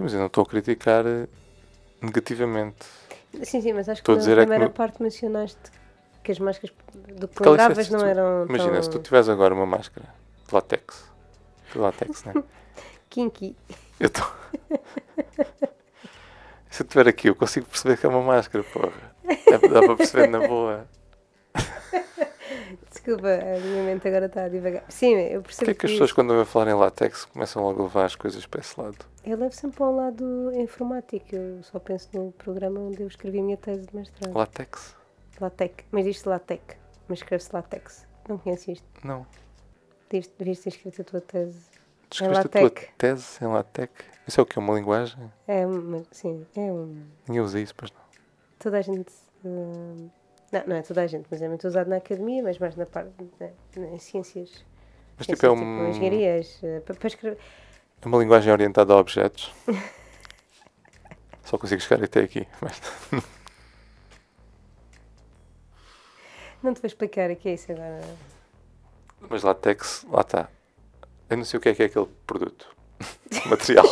mas 0.00 0.12
eu 0.12 0.18
não 0.18 0.26
estou 0.26 0.42
a 0.42 0.46
criticar 0.46 1.06
eh, 1.06 1.26
negativamente. 2.00 2.84
Sim, 3.44 3.60
sim, 3.60 3.72
mas 3.72 3.88
acho 3.88 4.00
Estou 4.00 4.14
que 4.16 4.18
na 4.18 4.18
dizer 4.18 4.38
é 4.38 4.42
que 4.42 4.46
primeira 4.50 4.70
parte 4.72 5.00
mencionaste 5.02 5.70
que 6.22 6.32
as 6.32 6.38
máscaras 6.38 6.74
do 7.16 7.26
que 7.28 7.42
lembravas 7.42 7.88
não 7.88 8.00
tu- 8.00 8.04
eram 8.04 8.46
Imagina, 8.48 8.72
tão 8.74 8.82
se 8.82 8.90
tu 8.90 8.98
tiveres 8.98 9.28
agora 9.28 9.54
uma 9.54 9.66
máscara 9.66 10.06
de 10.46 10.54
látex, 10.54 11.04
de 11.72 11.78
látex, 11.78 12.24
né? 12.24 12.34
Kinky. 13.12 13.54
Eu 14.00 14.06
estou. 14.06 14.24
se 16.70 16.82
eu 16.82 16.86
estiver 16.86 17.08
aqui, 17.08 17.28
eu 17.28 17.34
consigo 17.34 17.66
perceber 17.66 17.98
que 17.98 18.06
é 18.06 18.08
uma 18.08 18.22
máscara, 18.22 18.64
porra. 18.64 19.12
É, 19.28 19.58
dá 19.68 19.82
para 19.82 19.96
perceber 19.96 20.28
na 20.28 20.46
boa. 20.48 20.88
Desculpa, 22.90 23.28
a 23.28 23.60
minha 23.60 23.82
mente 23.82 24.08
agora 24.08 24.26
está 24.26 24.44
a 24.44 24.48
divagar. 24.48 24.84
Sim, 24.88 25.14
eu 25.14 25.42
percebo 25.42 25.66
Porquê 25.66 25.80
que 25.80 25.86
as 25.86 25.92
pessoas, 25.92 26.12
quando 26.12 26.30
ouvem 26.30 26.46
falar 26.46 26.70
em 26.70 26.74
látex, 26.74 27.26
começam 27.26 27.62
logo 27.62 27.80
a 27.80 27.84
levar 27.84 28.04
as 28.06 28.16
coisas 28.16 28.46
para 28.46 28.60
esse 28.60 28.80
lado? 28.80 28.98
Eu 29.24 29.36
levo 29.36 29.54
sempre 29.54 29.76
para 29.76 29.86
um 29.86 29.96
lado 29.96 30.52
informático. 30.54 31.34
Eu 31.34 31.62
só 31.62 31.78
penso 31.78 32.08
no 32.14 32.32
programa 32.32 32.80
onde 32.80 33.02
eu 33.02 33.08
escrevi 33.08 33.40
a 33.40 33.42
minha 33.42 33.56
tese 33.56 33.86
de 33.86 33.94
mestrado. 33.94 34.34
Látex? 34.34 34.96
Latec. 35.40 35.84
Mas 35.90 36.04
diz-se 36.04 36.28
Latec. 36.28 36.76
Mas 37.08 37.18
escreve-se 37.18 37.50
Latex. 37.52 38.06
Não 38.28 38.38
conheces 38.38 38.78
isto? 38.78 38.86
Não. 39.04 39.26
Devias 40.08 40.60
ter 40.60 40.68
escrito 40.68 41.00
a 41.00 41.04
tua 41.04 41.20
tese. 41.20 41.71
Tu 42.12 42.16
escreveste 42.16 42.46
a 42.46 42.60
tua 42.60 42.70
tese 42.98 43.42
em 43.42 43.46
látex? 43.48 43.90
Isso 44.28 44.38
é 44.40 44.42
o 44.42 44.46
que? 44.46 44.58
Uma 44.58 44.74
linguagem? 44.74 45.32
É, 45.48 45.66
uma- 45.66 46.02
sim, 46.10 46.46
é 46.54 46.60
um. 46.60 47.06
Ninguém 47.26 47.42
usa 47.42 47.58
isso, 47.58 47.74
pois 47.74 47.90
não. 47.90 48.00
Toda 48.58 48.78
a 48.78 48.82
gente. 48.82 49.10
hum, 49.44 50.10
não, 50.52 50.62
não 50.66 50.76
é 50.76 50.82
toda 50.82 51.00
a 51.02 51.06
gente, 51.06 51.26
mas 51.30 51.40
é 51.40 51.48
muito 51.48 51.66
usado 51.66 51.88
na 51.88 51.96
academia, 51.96 52.42
mas 52.42 52.58
mais 52.58 52.76
na 52.76 52.84
parte. 52.84 53.10
Na, 53.40 53.86
em 53.86 53.98
ciências. 53.98 54.64
Mas 55.16 55.26
ciências, 55.26 55.38
tipo, 55.38 55.46
é, 55.46 55.50
um, 55.50 55.88
engenharias. 55.88 56.60
eh, 56.62 56.80
Para, 56.80 57.06
escrever. 57.08 57.38
é 58.02 58.06
uma 58.06 58.18
linguagem 58.18 58.52
orientada 58.52 58.92
a 58.92 58.96
objetos. 58.98 59.50
Só 61.44 61.56
consigo 61.58 61.80
chegar 61.80 62.04
até 62.04 62.20
aqui. 62.20 62.46
Mas... 62.60 62.80
Não 66.62 66.72
te 66.74 66.80
vou 66.80 66.86
explicar 66.86 67.30
o 67.30 67.36
que 67.36 67.48
é 67.48 67.54
isso 67.54 67.72
agora. 67.72 68.00
Mas 69.28 69.42
látex, 69.42 70.06
lá 70.10 70.20
está. 70.20 70.48
Eu 71.32 71.38
não 71.38 71.46
sei 71.46 71.56
o 71.56 71.60
que 71.62 71.70
é 71.70 71.74
que 71.74 71.82
é 71.82 71.86
aquele 71.86 72.08
produto. 72.26 72.76
Material. 73.46 73.86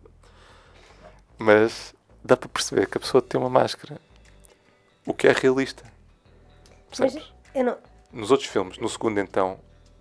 Mas 1.38 1.94
dá 2.24 2.34
para 2.34 2.48
perceber 2.48 2.88
que 2.88 2.96
a 2.96 3.00
pessoa 3.00 3.20
tem 3.20 3.38
uma 3.38 3.50
máscara. 3.50 4.00
O 5.06 5.12
que 5.12 5.28
é 5.28 5.32
realista. 5.32 5.84
Percebes? 6.88 7.30
Não. 7.54 7.76
Nos 8.10 8.30
outros 8.30 8.48
filmes, 8.48 8.78
no 8.78 8.88
segundo 8.88 9.20
então, 9.20 9.58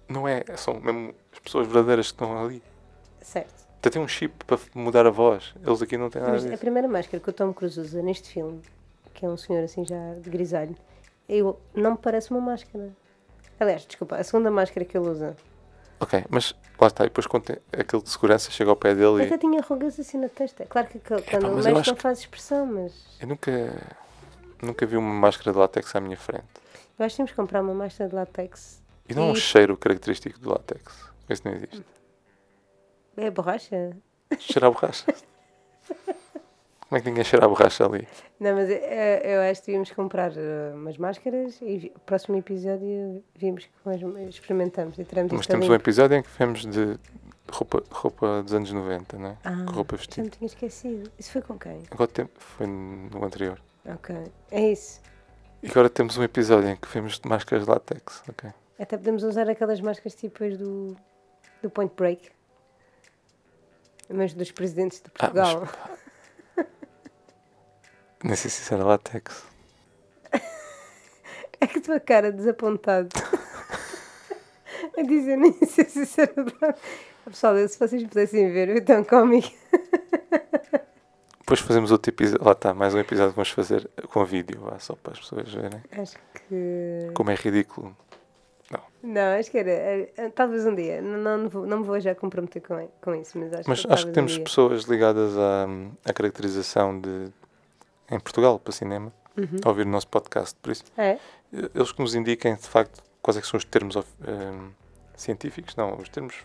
não 0.07 0.25
é. 0.25 0.45
São 0.55 0.79
mesmo 0.79 1.13
as 1.33 1.39
pessoas 1.39 1.67
verdadeiras 1.67 2.07
que 2.07 2.13
estão 2.13 2.41
ali. 2.41 2.63
Certo. 3.21 3.67
Até 3.79 3.89
tem 3.89 4.01
um 4.01 4.07
chip 4.07 4.45
para 4.45 4.57
mudar 4.73 5.05
a 5.05 5.09
voz. 5.09 5.53
Eles 5.61 5.81
aqui 5.81 5.97
não 5.97 6.09
têm 6.09 6.21
nada 6.21 6.35
Mas 6.35 6.45
a 6.45 6.47
disso. 6.47 6.59
primeira 6.61 6.87
máscara 6.87 7.21
que 7.21 7.29
o 7.29 7.33
Tom 7.33 7.53
Cruise 7.53 7.77
usa 7.77 8.01
neste 8.01 8.29
filme, 8.29 8.61
que 9.13 9.25
é 9.25 9.27
um 9.27 9.35
senhor 9.35 9.61
assim 9.61 9.83
já 9.85 10.13
de 10.13 10.29
grisalho, 10.29 10.77
eu, 11.27 11.59
não 11.75 11.91
me 11.91 11.97
parece 11.97 12.31
uma 12.31 12.39
máscara. 12.39 12.93
Aliás, 13.59 13.85
desculpa, 13.85 14.15
a 14.15 14.23
segunda 14.23 14.49
máscara 14.49 14.85
que 14.85 14.97
ele 14.97 15.09
usa. 15.09 15.35
Ok, 15.99 16.25
mas 16.29 16.53
lá 16.79 16.87
está. 16.87 17.03
E 17.05 17.07
depois 17.07 17.25
quando 17.27 17.43
tem- 17.43 17.57
aquele 17.71 18.01
de 18.01 18.09
segurança 18.09 18.51
chega 18.51 18.69
ao 18.69 18.75
pé 18.75 18.93
dele 18.93 19.23
Até 19.25 19.35
e. 19.35 19.37
tinha 19.37 19.61
rugas 19.61 19.99
assim 19.99 20.17
na 20.17 20.27
testa. 20.29 20.65
Claro 20.65 20.87
que 20.87 20.97
aquele- 20.97 21.21
quando 21.21 21.43
mas 21.55 21.65
eu 21.65 21.73
mexe 21.73 21.79
acho 21.81 21.89
não 21.91 21.95
que- 21.95 22.01
faz 22.01 22.19
expressão, 22.19 22.65
mas 22.65 22.93
Eu 23.19 23.27
nunca. 23.27 23.51
Nunca 24.61 24.85
vi 24.85 24.95
uma 24.95 25.13
máscara 25.13 25.51
de 25.51 25.57
látex 25.57 25.93
à 25.95 25.99
minha 25.99 26.15
frente. 26.17 26.45
eu 26.97 27.05
acho 27.05 27.13
que 27.13 27.17
temos 27.17 27.31
que 27.31 27.35
comprar 27.35 27.61
uma 27.61 27.73
máscara 27.73 28.09
de 28.09 28.15
látex. 28.15 28.81
E 29.09 29.13
não 29.13 29.23
é 29.23 29.25
um 29.31 29.33
E- 29.33 29.35
cheiro 29.39 29.75
característico 29.77 30.39
do 30.39 30.49
látex. 30.49 30.83
Esse 31.29 31.43
não 31.45 31.53
existe. 31.53 31.83
É 33.17 33.29
borracha? 33.29 33.91
Cheira 34.39 34.67
a 34.67 34.71
borracha. 34.71 35.05
Como 36.93 36.99
é 36.99 37.01
que 37.01 37.09
ninguém 37.09 37.23
cheira 37.23 37.47
a 37.47 37.49
borracha 37.49 37.83
ali? 37.87 38.07
Não, 38.39 38.53
mas 38.53 38.69
eh, 38.69 39.21
eu 39.25 39.41
acho 39.49 39.61
que 39.61 39.65
devíamos 39.65 39.91
comprar 39.93 40.31
eh, 40.37 40.73
umas 40.75 40.95
máscaras 40.99 41.59
e 41.59 41.91
o 41.95 41.99
próximo 42.01 42.37
episódio 42.37 43.23
vimos 43.35 43.65
que 43.65 43.71
experimentamos 44.29 44.99
e 44.99 45.03
teremos 45.03 45.31
Mas 45.33 45.47
temos 45.47 45.67
um 45.67 45.73
episódio 45.73 46.17
em 46.17 46.21
que 46.21 46.29
vemos 46.37 46.63
de 46.67 46.99
roupa, 47.51 47.83
roupa 47.89 48.43
dos 48.43 48.53
anos 48.53 48.71
90, 48.71 49.17
não 49.17 49.29
é? 49.29 49.37
Ah, 49.43 49.65
roupa 49.71 49.95
Já 49.97 50.01
me 50.01 50.05
vestida. 50.05 50.29
tinha 50.29 50.45
esquecido. 50.45 51.11
Isso 51.17 51.31
foi 51.31 51.41
com 51.41 51.57
quem? 51.57 51.81
Agora 51.89 52.07
tem- 52.11 52.29
foi 52.37 52.67
no 52.67 53.25
anterior. 53.25 53.59
Ok. 53.87 54.15
É 54.51 54.61
isso. 54.71 55.01
E 55.63 55.71
agora 55.71 55.89
temos 55.89 56.15
um 56.15 56.21
episódio 56.21 56.69
em 56.69 56.75
que 56.75 56.87
vemos 56.89 57.19
de 57.19 57.27
máscaras 57.27 57.65
de 57.65 57.71
látex. 57.71 58.21
ok? 58.29 58.51
Até 58.79 58.97
podemos 58.97 59.23
usar 59.23 59.49
aquelas 59.49 59.81
máscaras 59.81 60.13
tipos 60.13 60.55
do, 60.59 60.95
do 61.63 61.71
Point 61.71 61.91
Break. 61.97 62.29
Mas 64.13 64.35
dos 64.35 64.51
presidentes 64.51 65.01
de 65.01 65.09
Ah, 65.19 65.31
mas- 65.33 65.53
Portugal. 65.55 65.87
Nem 68.23 68.35
sei 68.35 68.49
se 68.49 68.61
isso 68.61 68.73
era 68.73 68.83
látex. 68.83 69.43
É 71.61 71.67
que 71.67 71.79
a 71.79 71.81
tua 71.81 71.99
cara 71.99 72.29
desapontado. 72.29 73.07
a 74.97 75.01
dizer 75.01 75.37
nem 75.37 75.53
sei 75.65 75.85
se 75.85 76.01
isso 76.03 76.19
era 76.19 76.33
verdade. 76.43 76.77
Pessoal, 77.23 77.55
se 77.69 77.79
vocês 77.79 78.03
pudessem 78.03 78.51
ver 78.51 78.75
o 78.75 78.83
tão 78.83 79.01
cómico. 79.05 79.47
Depois 81.39 81.61
fazemos 81.61 81.89
outro 81.91 82.11
episódio. 82.11 82.43
Lá 82.45 82.51
está, 82.51 82.73
mais 82.73 82.93
um 82.93 82.99
episódio 82.99 83.31
que 83.31 83.35
vamos 83.37 83.49
fazer 83.51 83.89
com 84.09 84.25
vídeo, 84.25 84.59
vá, 84.59 84.77
só 84.79 84.93
para 84.95 85.13
as 85.13 85.19
pessoas 85.19 85.53
verem 85.53 85.81
Acho 85.97 86.17
que. 86.49 87.11
como 87.13 87.31
é 87.31 87.35
ridículo. 87.35 87.95
Não, 89.01 89.37
acho 89.39 89.49
que 89.51 89.57
era. 89.57 90.09
talvez 90.35 90.65
um 90.65 90.75
dia. 90.75 91.01
Não, 91.01 91.17
não, 91.37 91.49
vou- 91.49 91.65
não 91.65 91.79
me 91.79 91.85
vou 91.85 91.97
já 91.99 92.13
comprometer 92.15 92.61
com, 92.61 92.89
com 93.01 93.15
isso, 93.15 93.37
mas 93.37 93.53
acho 93.53 93.69
Mas 93.69 93.85
que. 93.85 93.87
acho 93.87 93.87
talvez 93.87 94.03
que 94.03 94.09
um 94.09 94.13
temos 94.13 94.31
dia. 94.33 94.43
pessoas 94.43 94.83
ligadas 94.83 95.37
à, 95.37 95.65
à 96.05 96.13
caracterização 96.13 96.99
de 96.99 97.29
em 98.13 98.19
Portugal 98.19 98.59
para 98.59 98.71
cinema 98.73 99.11
Uhum. 99.35 99.57
a 99.65 99.69
ouvir 99.69 99.85
o 99.87 99.89
nosso 99.89 100.07
podcast, 100.07 100.55
por 100.61 100.71
isso 100.71 100.83
É? 100.97 101.17
eles 101.51 101.91
que 101.91 101.99
nos 102.01 102.13
indiquem 102.13 102.53
de 102.55 102.67
facto 102.67 103.01
quais 103.21 103.35
é 103.37 103.41
que 103.41 103.47
são 103.47 103.57
os 103.57 103.65
termos 103.65 103.95
of- 103.95 104.07
ehm, 104.27 104.69
científicos, 105.15 105.75
não, 105.75 105.97
os 105.97 106.07
termos 106.09 106.35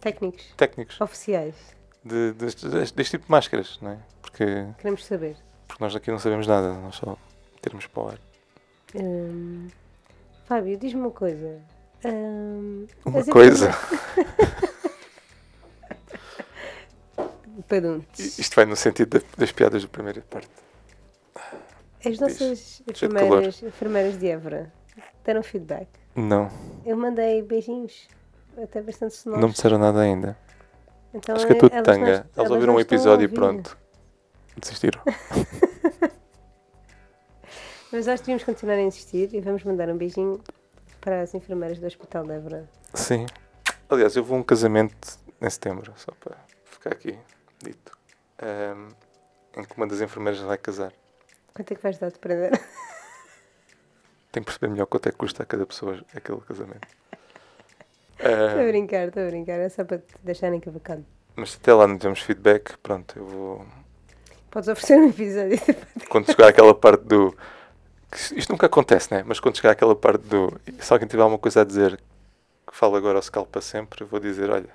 Técnicos. 0.00 0.44
técnicos 0.56 1.00
Oficiais. 1.00 1.54
de, 2.04 2.32
deste, 2.34 2.68
deste- 2.68 2.94
deste 2.96 3.10
tipo 3.12 3.24
de 3.26 3.30
máscaras, 3.30 3.78
não 3.82 3.90
é? 3.92 3.98
Porque, 4.20 4.44
Queremos 4.78 5.04
saber. 5.04 5.36
porque 5.66 5.82
nós 5.82 5.94
aqui 5.96 6.10
não 6.10 6.18
sabemos 6.20 6.46
nada, 6.46 6.72
nós 6.74 6.94
só 6.96 7.16
termos 7.60 7.86
para 7.88 8.02
o 8.02 8.08
ar. 8.10 8.18
Hum, 8.94 9.68
Fábio, 10.46 10.76
diz-me 10.76 11.00
uma 11.00 11.10
coisa. 11.10 11.60
Hum, 12.04 12.86
Uma 13.04 13.24
coisa, 13.24 13.70
Perdão. 17.72 18.04
isto 18.18 18.54
vai 18.54 18.66
no 18.66 18.76
sentido 18.76 19.18
da- 19.18 19.26
das 19.38 19.50
piadas 19.50 19.82
da 19.82 19.88
primeira 19.88 20.20
parte. 20.28 20.50
As 22.04 22.18
nossas 22.18 22.38
Cheio 22.58 22.84
de 22.84 22.92
enfermeiras, 22.92 23.62
enfermeiras 23.62 24.18
de 24.18 24.28
Évora 24.28 24.70
deram 25.24 25.42
feedback. 25.42 25.88
Não, 26.14 26.50
Eu 26.84 26.98
mandei 26.98 27.40
beijinhos, 27.40 28.06
até 28.62 28.82
bastante 28.82 29.14
sonoros. 29.14 29.40
não 29.40 29.48
me 29.48 29.54
disseram 29.54 29.78
nada 29.78 30.00
ainda. 30.00 30.36
Então, 31.14 31.34
Acho 31.34 31.46
que 31.46 31.52
é 31.52 31.56
tudo 31.56 31.72
elas 31.72 31.86
tanga. 31.86 31.98
não- 32.00 32.08
Eles 32.12 32.24
elas 32.36 32.50
ouviram 32.50 32.74
um 32.74 32.80
episódio 32.80 33.24
e 33.24 33.28
pronto. 33.28 33.78
Desistiram. 34.58 35.00
Mas 37.90 38.06
acho 38.08 38.22
que 38.22 38.26
devíamos 38.26 38.44
continuar 38.44 38.74
a 38.76 38.82
insistir 38.82 39.32
e 39.34 39.40
vamos 39.40 39.64
mandar 39.64 39.88
um 39.88 39.96
beijinho 39.96 40.42
para 41.00 41.22
as 41.22 41.34
enfermeiras 41.34 41.78
do 41.78 41.86
Hospital 41.86 42.24
de 42.26 42.32
Évora. 42.32 42.68
Sim. 42.92 43.24
Aliás, 43.88 44.14
eu 44.14 44.22
vou 44.24 44.36
a 44.36 44.40
um 44.40 44.42
casamento 44.42 45.18
em 45.40 45.48
setembro, 45.48 45.92
só 45.96 46.12
para 46.20 46.36
ficar 46.64 46.92
aqui 46.92 47.18
dito. 47.62 47.92
Ehm, 48.40 48.88
em 49.56 49.64
que 49.64 49.76
uma 49.76 49.86
das 49.86 50.00
enfermeiras 50.00 50.40
vai 50.40 50.58
casar. 50.58 50.92
Quanto 51.54 51.72
é 51.72 51.76
que 51.76 51.82
vais 51.82 51.98
dar 51.98 52.10
de 52.10 52.18
prender? 52.18 52.50
Tenho 54.32 54.44
que 54.44 54.50
perceber 54.52 54.68
melhor 54.72 54.86
quanto 54.86 55.08
é 55.08 55.12
que 55.12 55.18
custa 55.18 55.42
a 55.42 55.46
cada 55.46 55.66
pessoa 55.66 56.02
aquele 56.14 56.40
casamento. 56.40 56.88
Estou 58.18 58.30
a 58.30 58.62
Ehm, 58.62 58.68
brincar, 58.68 59.08
estou 59.08 59.22
a 59.24 59.26
brincar. 59.26 59.58
É 59.58 59.68
só 59.68 59.84
para 59.84 59.98
te 59.98 60.14
deixarem 60.22 60.60
cavacado. 60.60 61.04
mas 61.34 61.50
se 61.52 61.56
até 61.56 61.74
lá 61.74 61.88
não 61.88 61.98
temos 61.98 62.20
feedback, 62.20 62.76
pronto, 62.78 63.18
eu 63.18 63.26
vou. 63.26 63.66
Podes 64.50 64.68
oferecer 64.68 64.96
um 64.98 65.08
episódio. 65.08 65.58
Quando 66.08 66.26
chegar 66.26 66.48
aquela 66.48 66.72
parte 66.74 67.02
do. 67.02 67.36
Isto 68.36 68.52
nunca 68.52 68.66
acontece, 68.66 69.12
né? 69.12 69.24
Mas 69.26 69.40
quando 69.40 69.56
chegar 69.56 69.70
aquela 69.72 69.96
parte 69.96 70.22
do. 70.26 70.60
Se 70.78 70.92
alguém 70.92 71.08
tiver 71.08 71.22
alguma 71.22 71.38
coisa 71.38 71.62
a 71.62 71.64
dizer 71.64 71.96
que 72.66 72.76
fala 72.76 72.98
agora 72.98 73.16
ao 73.18 73.22
Scal 73.22 73.46
para 73.46 73.60
sempre, 73.62 74.02
eu 74.04 74.06
vou 74.06 74.20
dizer: 74.20 74.50
olha, 74.50 74.68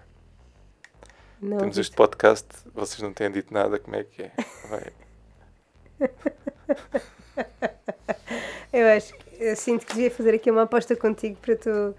Não, 1.42 1.58
temos 1.58 1.78
este 1.78 1.96
podcast, 1.96 2.48
vocês 2.74 3.02
não 3.02 3.14
têm 3.14 3.32
dito 3.32 3.54
nada, 3.54 3.78
como 3.80 3.96
é 3.96 4.04
que 4.04 4.24
é? 4.24 4.32
Eu 8.74 8.88
acho 8.90 9.14
que 9.16 9.44
eu 9.44 9.56
sinto 9.56 9.86
que 9.86 9.94
devia 9.94 10.12
fazer 10.12 10.34
aqui 10.34 10.52
uma 10.52 10.64
aposta 10.64 10.96
contigo 10.96 11.38
para 11.42 11.56
tu. 11.56 11.96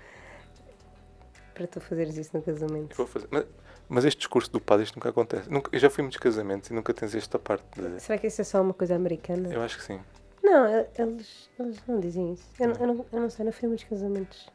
para 1.54 1.66
tu 1.66 1.80
fazeres 1.80 2.16
isso 2.16 2.30
no 2.34 2.40
Eu 2.40 2.44
casamento. 2.44 2.96
vou 2.96 3.06
fazer. 3.06 3.26
Mas, 3.30 3.46
mas 3.88 4.04
este 4.04 4.18
discurso 4.18 4.50
do 4.52 4.60
padre, 4.60 4.84
isto 4.84 4.96
nunca 4.96 5.08
acontece. 5.08 5.50
Nunca, 5.50 5.70
eu 5.74 5.78
já 5.80 5.88
fui 5.88 6.02
muitos 6.02 6.18
casamentos 6.18 6.70
e 6.70 6.74
nunca 6.74 6.92
tens 6.92 7.14
esta 7.14 7.38
parte 7.38 7.64
de. 7.80 8.00
Será 8.00 8.18
que 8.18 8.26
isso 8.26 8.40
é 8.40 8.44
só 8.44 8.60
uma 8.60 8.74
coisa 8.74 8.94
americana? 8.94 9.52
Eu 9.52 9.62
acho 9.62 9.78
que 9.78 9.84
sim. 9.84 10.00
Não, 10.42 10.66
eles, 10.96 11.48
eles 11.58 11.82
não 11.86 11.98
dizem 12.00 12.32
isso. 12.34 12.44
Eu 12.60 12.68
não, 12.68 12.74
eu, 12.76 12.86
não, 12.94 13.06
eu 13.12 13.20
não 13.20 13.30
sei, 13.30 13.44
não 13.44 13.52
fui 13.52 13.66
a 13.66 13.68
muitos 13.68 13.86
casamentos. 13.88 14.48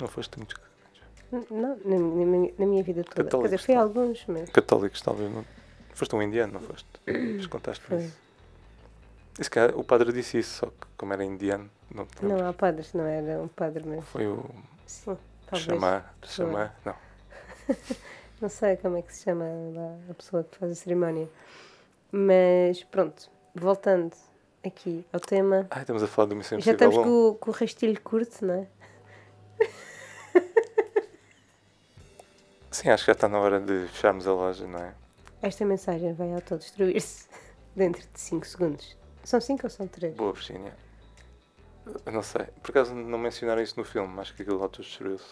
Não 0.00 0.08
foste 0.08 0.36
muitos 0.38 0.56
N- 0.56 0.69
Não, 1.32 1.44
na, 1.50 1.68
na 1.76 1.96
minha- 1.98 2.52
na 2.58 2.66
minha 2.66 2.82
vida 2.82 3.04
toda. 3.04 3.14
Quer 3.14 3.22
dizer, 3.22 3.30
Católicos, 3.30 3.64
fui 3.64 3.74
a 3.74 3.76
não. 3.78 3.84
alguns, 3.84 4.24
mas. 4.26 4.50
católicos, 4.50 5.00
talvez. 5.02 5.32
Não... 5.32 5.44
Foste 5.94 6.14
um 6.16 6.22
indiano, 6.22 6.52
não 6.54 6.60
foste? 6.60 6.86
Mas 7.06 7.46
contaste 7.46 7.84
Foi. 7.84 7.98
isso. 7.98 8.16
E 9.38 9.44
se 9.44 9.50
calhar 9.50 9.76
o 9.78 9.84
padre 9.84 10.12
disse 10.12 10.38
isso, 10.38 10.58
só 10.60 10.66
que 10.66 10.86
como 10.96 11.12
era 11.12 11.24
indiano, 11.24 11.70
não 11.94 12.04
te 12.06 12.20
lembras? 12.22 12.40
Não 12.42 12.48
há 12.48 12.52
padres, 12.52 12.92
não 12.94 13.04
era 13.04 13.40
um 13.40 13.48
padre 13.48 13.86
mesmo. 13.86 14.02
Foi 14.02 14.26
o 14.26 14.44
Sim, 14.86 15.16
talvez. 15.46 15.64
chamar. 15.66 16.14
Chamar. 16.22 16.80
Não. 16.84 16.94
Não 18.40 18.48
sei 18.48 18.76
como 18.78 18.96
é 18.96 19.02
que 19.02 19.14
se 19.14 19.24
chama 19.24 19.44
a 20.08 20.14
pessoa 20.14 20.42
que 20.42 20.56
faz 20.56 20.72
a 20.72 20.74
cerimónia. 20.74 21.28
Mas 22.10 22.82
pronto, 22.84 23.30
voltando 23.54 24.16
aqui 24.64 25.04
ao 25.12 25.20
tema. 25.20 25.66
Ai, 25.70 25.82
estamos 25.82 26.02
a 26.02 26.06
falar 26.06 26.26
do 26.28 26.36
Missão 26.36 26.58
Já 26.58 26.72
estamos 26.72 26.96
1. 26.96 27.02
com, 27.02 27.28
o- 27.28 27.34
com 27.34 27.50
o 27.50 27.52
rastilho 27.52 28.00
curto, 28.00 28.44
não 28.46 28.54
é? 28.54 28.66
Sim, 32.70 32.90
acho 32.90 33.04
que 33.04 33.08
já 33.08 33.12
está 33.12 33.28
na 33.28 33.38
hora 33.38 33.60
de 33.60 33.86
fecharmos 33.88 34.26
a 34.26 34.32
loja, 34.32 34.66
não 34.66 34.78
é? 34.78 34.94
Esta 35.42 35.64
mensagem 35.64 36.12
vai 36.12 36.32
autodestruir-se 36.32 37.28
dentro 37.74 38.02
de 38.02 38.20
5 38.20 38.46
segundos. 38.46 38.96
São 39.24 39.40
5 39.40 39.60
ou 39.64 39.70
são 39.70 39.86
3? 39.88 40.14
Boa, 40.14 40.32
Virginia. 40.32 40.74
Eu 42.06 42.12
não 42.12 42.22
sei. 42.22 42.46
Por 42.62 42.70
acaso 42.70 42.94
não 42.94 43.18
mencionaram 43.18 43.60
isso 43.62 43.74
no 43.78 43.84
filme, 43.84 44.20
acho 44.20 44.34
que 44.34 44.42
aquilo 44.42 44.62
autodestruiu-se. 44.62 45.24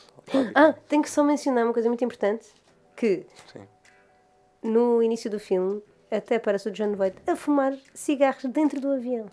Ah, 0.54 0.72
tenho 0.88 1.02
que 1.02 1.10
só 1.10 1.22
mencionar 1.22 1.64
uma 1.64 1.72
coisa 1.72 1.88
muito 1.88 2.02
importante: 2.04 2.48
que 2.96 3.26
Sim. 3.52 3.66
no 4.62 5.02
início 5.02 5.30
do 5.30 5.38
filme 5.38 5.82
até 6.10 6.36
aparece 6.36 6.68
o 6.68 6.72
John 6.72 6.94
Voight 6.94 7.16
a 7.26 7.36
fumar 7.36 7.74
cigarros 7.94 8.44
dentro 8.46 8.80
do 8.80 8.90
avião. 8.90 9.30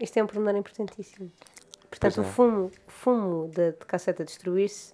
Isto 0.00 0.18
é 0.18 0.24
um 0.24 0.26
pormenor 0.26 0.56
importantíssimo. 0.56 1.30
Portanto, 1.88 2.14
Pois 2.14 2.18
o 2.18 2.22
é. 2.22 2.32
fumo, 2.32 2.66
o 2.86 2.90
fumo 2.90 3.48
da 3.48 3.70
de 3.70 3.86
casseta 3.86 4.24
destruir-se 4.24 4.92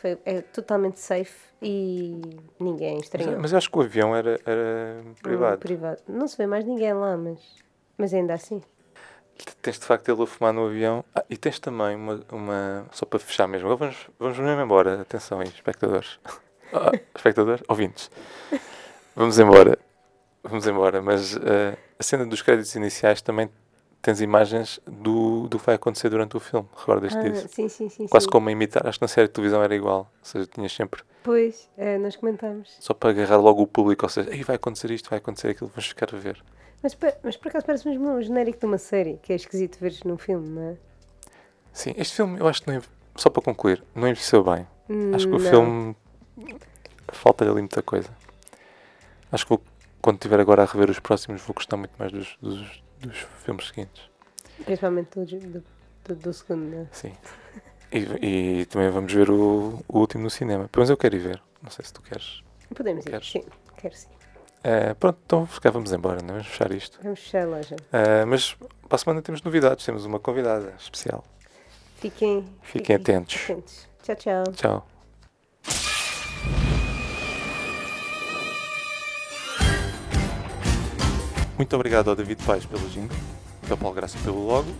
foi, 0.00 0.18
é 0.24 0.40
totalmente 0.40 0.98
safe 0.98 1.50
e 1.60 2.20
ninguém 2.58 2.94
Mas, 2.94 3.04
estranhou. 3.04 3.38
mas 3.38 3.52
eu 3.52 3.58
acho 3.58 3.70
que 3.70 3.78
o 3.78 3.82
avião 3.82 4.16
era, 4.16 4.40
era 4.46 5.02
privado. 5.22 5.58
privado. 5.58 6.02
Não 6.08 6.26
se 6.26 6.36
vê 6.38 6.46
mais 6.46 6.64
ninguém 6.64 6.92
lá, 6.94 7.16
mas, 7.16 7.38
mas 7.98 8.14
ainda 8.14 8.32
assim. 8.34 8.62
Tens 9.62 9.78
de 9.78 9.84
facto 9.86 10.08
ele 10.10 10.22
a 10.22 10.26
fumar 10.26 10.52
no 10.52 10.66
avião. 10.66 11.04
Ah, 11.14 11.24
e 11.28 11.36
tens 11.36 11.58
também 11.58 11.96
uma, 11.96 12.20
uma. 12.30 12.86
Só 12.92 13.06
para 13.06 13.18
fechar 13.18 13.46
mesmo. 13.46 13.70
Agora 13.70 13.90
vamos, 13.90 14.10
vamos 14.18 14.38
mesmo 14.38 14.60
embora. 14.62 15.00
Atenção 15.02 15.40
aí, 15.40 15.48
espectadores. 15.48 16.18
Ah, 16.72 16.92
espectadores? 17.16 17.64
Ouvintes. 17.66 18.08
Vamos 19.16 19.40
embora. 19.40 19.76
vamos 20.44 20.68
embora. 20.68 21.02
Mas 21.02 21.34
eh, 21.36 21.76
a 21.98 22.02
cena 22.04 22.24
dos 22.24 22.42
créditos 22.42 22.76
iniciais 22.76 23.20
também 23.20 23.50
tens 24.02 24.20
imagens 24.20 24.80
do, 24.86 25.46
do 25.48 25.58
que 25.58 25.66
vai 25.66 25.74
acontecer 25.74 26.08
durante 26.08 26.36
o 26.36 26.40
filme. 26.40 26.66
Recordas 26.76 27.14
Ah, 27.14 27.22
disso? 27.22 27.48
sim, 27.48 27.68
sim, 27.68 27.88
sim. 27.88 28.06
Quase 28.08 28.24
sim. 28.24 28.30
como 28.30 28.48
a 28.48 28.52
imitar. 28.52 28.86
Acho 28.86 28.98
que 28.98 29.04
na 29.04 29.08
série 29.08 29.28
de 29.28 29.34
televisão 29.34 29.62
era 29.62 29.74
igual. 29.74 29.98
Ou 30.00 30.24
seja, 30.24 30.46
tinhas 30.46 30.72
sempre 30.72 31.02
Pois, 31.22 31.68
é, 31.76 31.98
nós 31.98 32.16
comentamos. 32.16 32.74
só 32.80 32.94
para 32.94 33.10
agarrar 33.10 33.36
logo 33.36 33.62
o 33.62 33.66
público. 33.66 34.04
Ou 34.06 34.08
seja, 34.08 34.30
Ei, 34.30 34.42
vai 34.42 34.56
acontecer 34.56 34.90
isto, 34.90 35.10
vai 35.10 35.18
acontecer 35.18 35.48
aquilo, 35.48 35.68
vamos 35.68 35.86
ficar 35.88 36.08
a 36.14 36.18
ver. 36.18 36.42
Mas, 36.82 36.96
mas 37.22 37.36
por 37.36 37.48
acaso 37.48 37.66
parece 37.66 37.86
mesmo 37.86 38.08
um 38.08 38.22
genérico 38.22 38.58
de 38.58 38.64
uma 38.66 38.78
série, 38.78 39.18
que 39.22 39.32
é 39.32 39.36
esquisito 39.36 39.78
veres 39.78 40.02
num 40.02 40.16
filme, 40.16 40.48
não 40.48 40.62
é? 40.70 40.76
Sim, 41.72 41.92
este 41.96 42.16
filme 42.16 42.40
eu 42.40 42.48
acho 42.48 42.62
que 42.62 42.72
não, 42.72 42.80
só 43.16 43.28
para 43.28 43.42
concluir, 43.42 43.84
não 43.94 44.08
envelheceu 44.08 44.42
bem. 44.42 44.66
Acho 45.14 45.28
que 45.28 45.34
o 45.34 45.36
Hum, 45.36 45.42
Não. 45.42 45.50
filme 45.50 45.96
falta-lhe 47.12 47.50
ali 47.50 47.60
muita 47.60 47.82
coisa. 47.82 48.08
Acho 49.30 49.44
que 49.44 49.50
vou, 49.50 49.62
quando 50.00 50.16
estiver 50.16 50.40
agora 50.40 50.62
a 50.62 50.66
rever 50.66 50.90
os 50.90 50.98
próximos, 50.98 51.42
vou 51.42 51.54
gostar 51.54 51.76
muito 51.76 51.92
mais 51.98 52.10
dos, 52.10 52.36
dos, 52.40 52.82
dos 53.00 53.16
filmes 53.44 53.66
seguintes. 53.68 54.02
Principalmente 54.64 55.18
do, 55.18 55.24
do, 55.26 55.64
do, 56.04 56.14
do 56.16 56.32
segundo, 56.32 56.64
não 56.70 56.82
é? 56.82 56.86
Sim. 56.92 57.12
E, 57.92 58.60
e 58.60 58.66
também 58.66 58.90
vamos 58.90 59.12
ver 59.12 59.30
o, 59.30 59.82
o 59.88 59.98
último 59.98 60.24
no 60.24 60.30
cinema. 60.30 60.68
Pelo 60.68 60.80
menos 60.82 60.90
eu 60.90 60.96
quero 60.96 61.16
ir 61.16 61.20
ver. 61.20 61.42
Não 61.62 61.70
sei 61.70 61.84
se 61.84 61.92
tu 61.92 62.02
queres. 62.02 62.42
Podemos 62.74 63.04
ir, 63.04 63.10
Queres? 63.10 63.30
sim, 63.30 63.44
quero 63.76 63.94
sim. 63.96 64.08
Eh, 64.62 64.94
pronto, 64.94 65.18
então 65.24 65.48
vamos 65.72 65.90
embora, 65.92 66.20
não 66.22 66.28
é? 66.28 66.32
Vamos 66.38 66.46
fechar 66.46 66.70
isto. 66.72 66.98
Vamos 67.02 67.18
fechar 67.20 67.42
a 67.42 67.46
loja. 67.46 67.76
Eh, 67.92 68.24
mas 68.26 68.54
para 68.54 68.94
a 68.96 68.98
semana 68.98 69.22
temos 69.22 69.42
novidades. 69.42 69.84
Temos 69.84 70.04
uma 70.04 70.20
convidada 70.20 70.74
especial. 70.78 71.24
Fiquem, 71.96 72.46
Fiquem 72.62 72.96
atentos. 72.96 73.36
atentos. 73.44 73.88
Tchau, 74.02 74.16
tchau. 74.16 74.44
Tchau. 74.52 74.89
Muito 81.60 81.76
obrigado 81.76 82.08
ao 82.08 82.16
David 82.16 82.42
Pais 82.42 82.64
pelo 82.64 82.88
jingle, 82.88 83.14
ao 83.68 83.76
Paulo 83.76 83.94
Graça 83.94 84.16
pelo 84.24 84.46
logo 84.46 84.72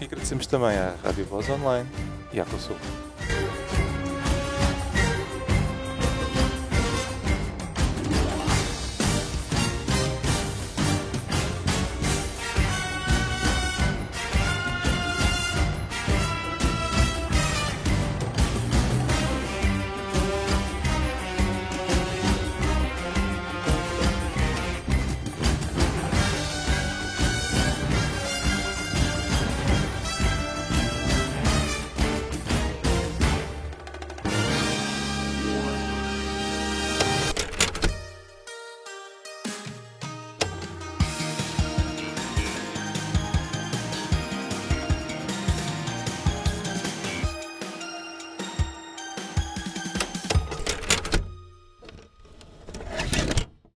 e 0.00 0.04
agradecemos 0.04 0.46
também 0.46 0.78
à 0.78 0.94
Rádio 1.02 1.24
Voz 1.24 1.50
Online 1.50 1.88
e 2.32 2.38
à 2.38 2.44
Consul. 2.44 2.76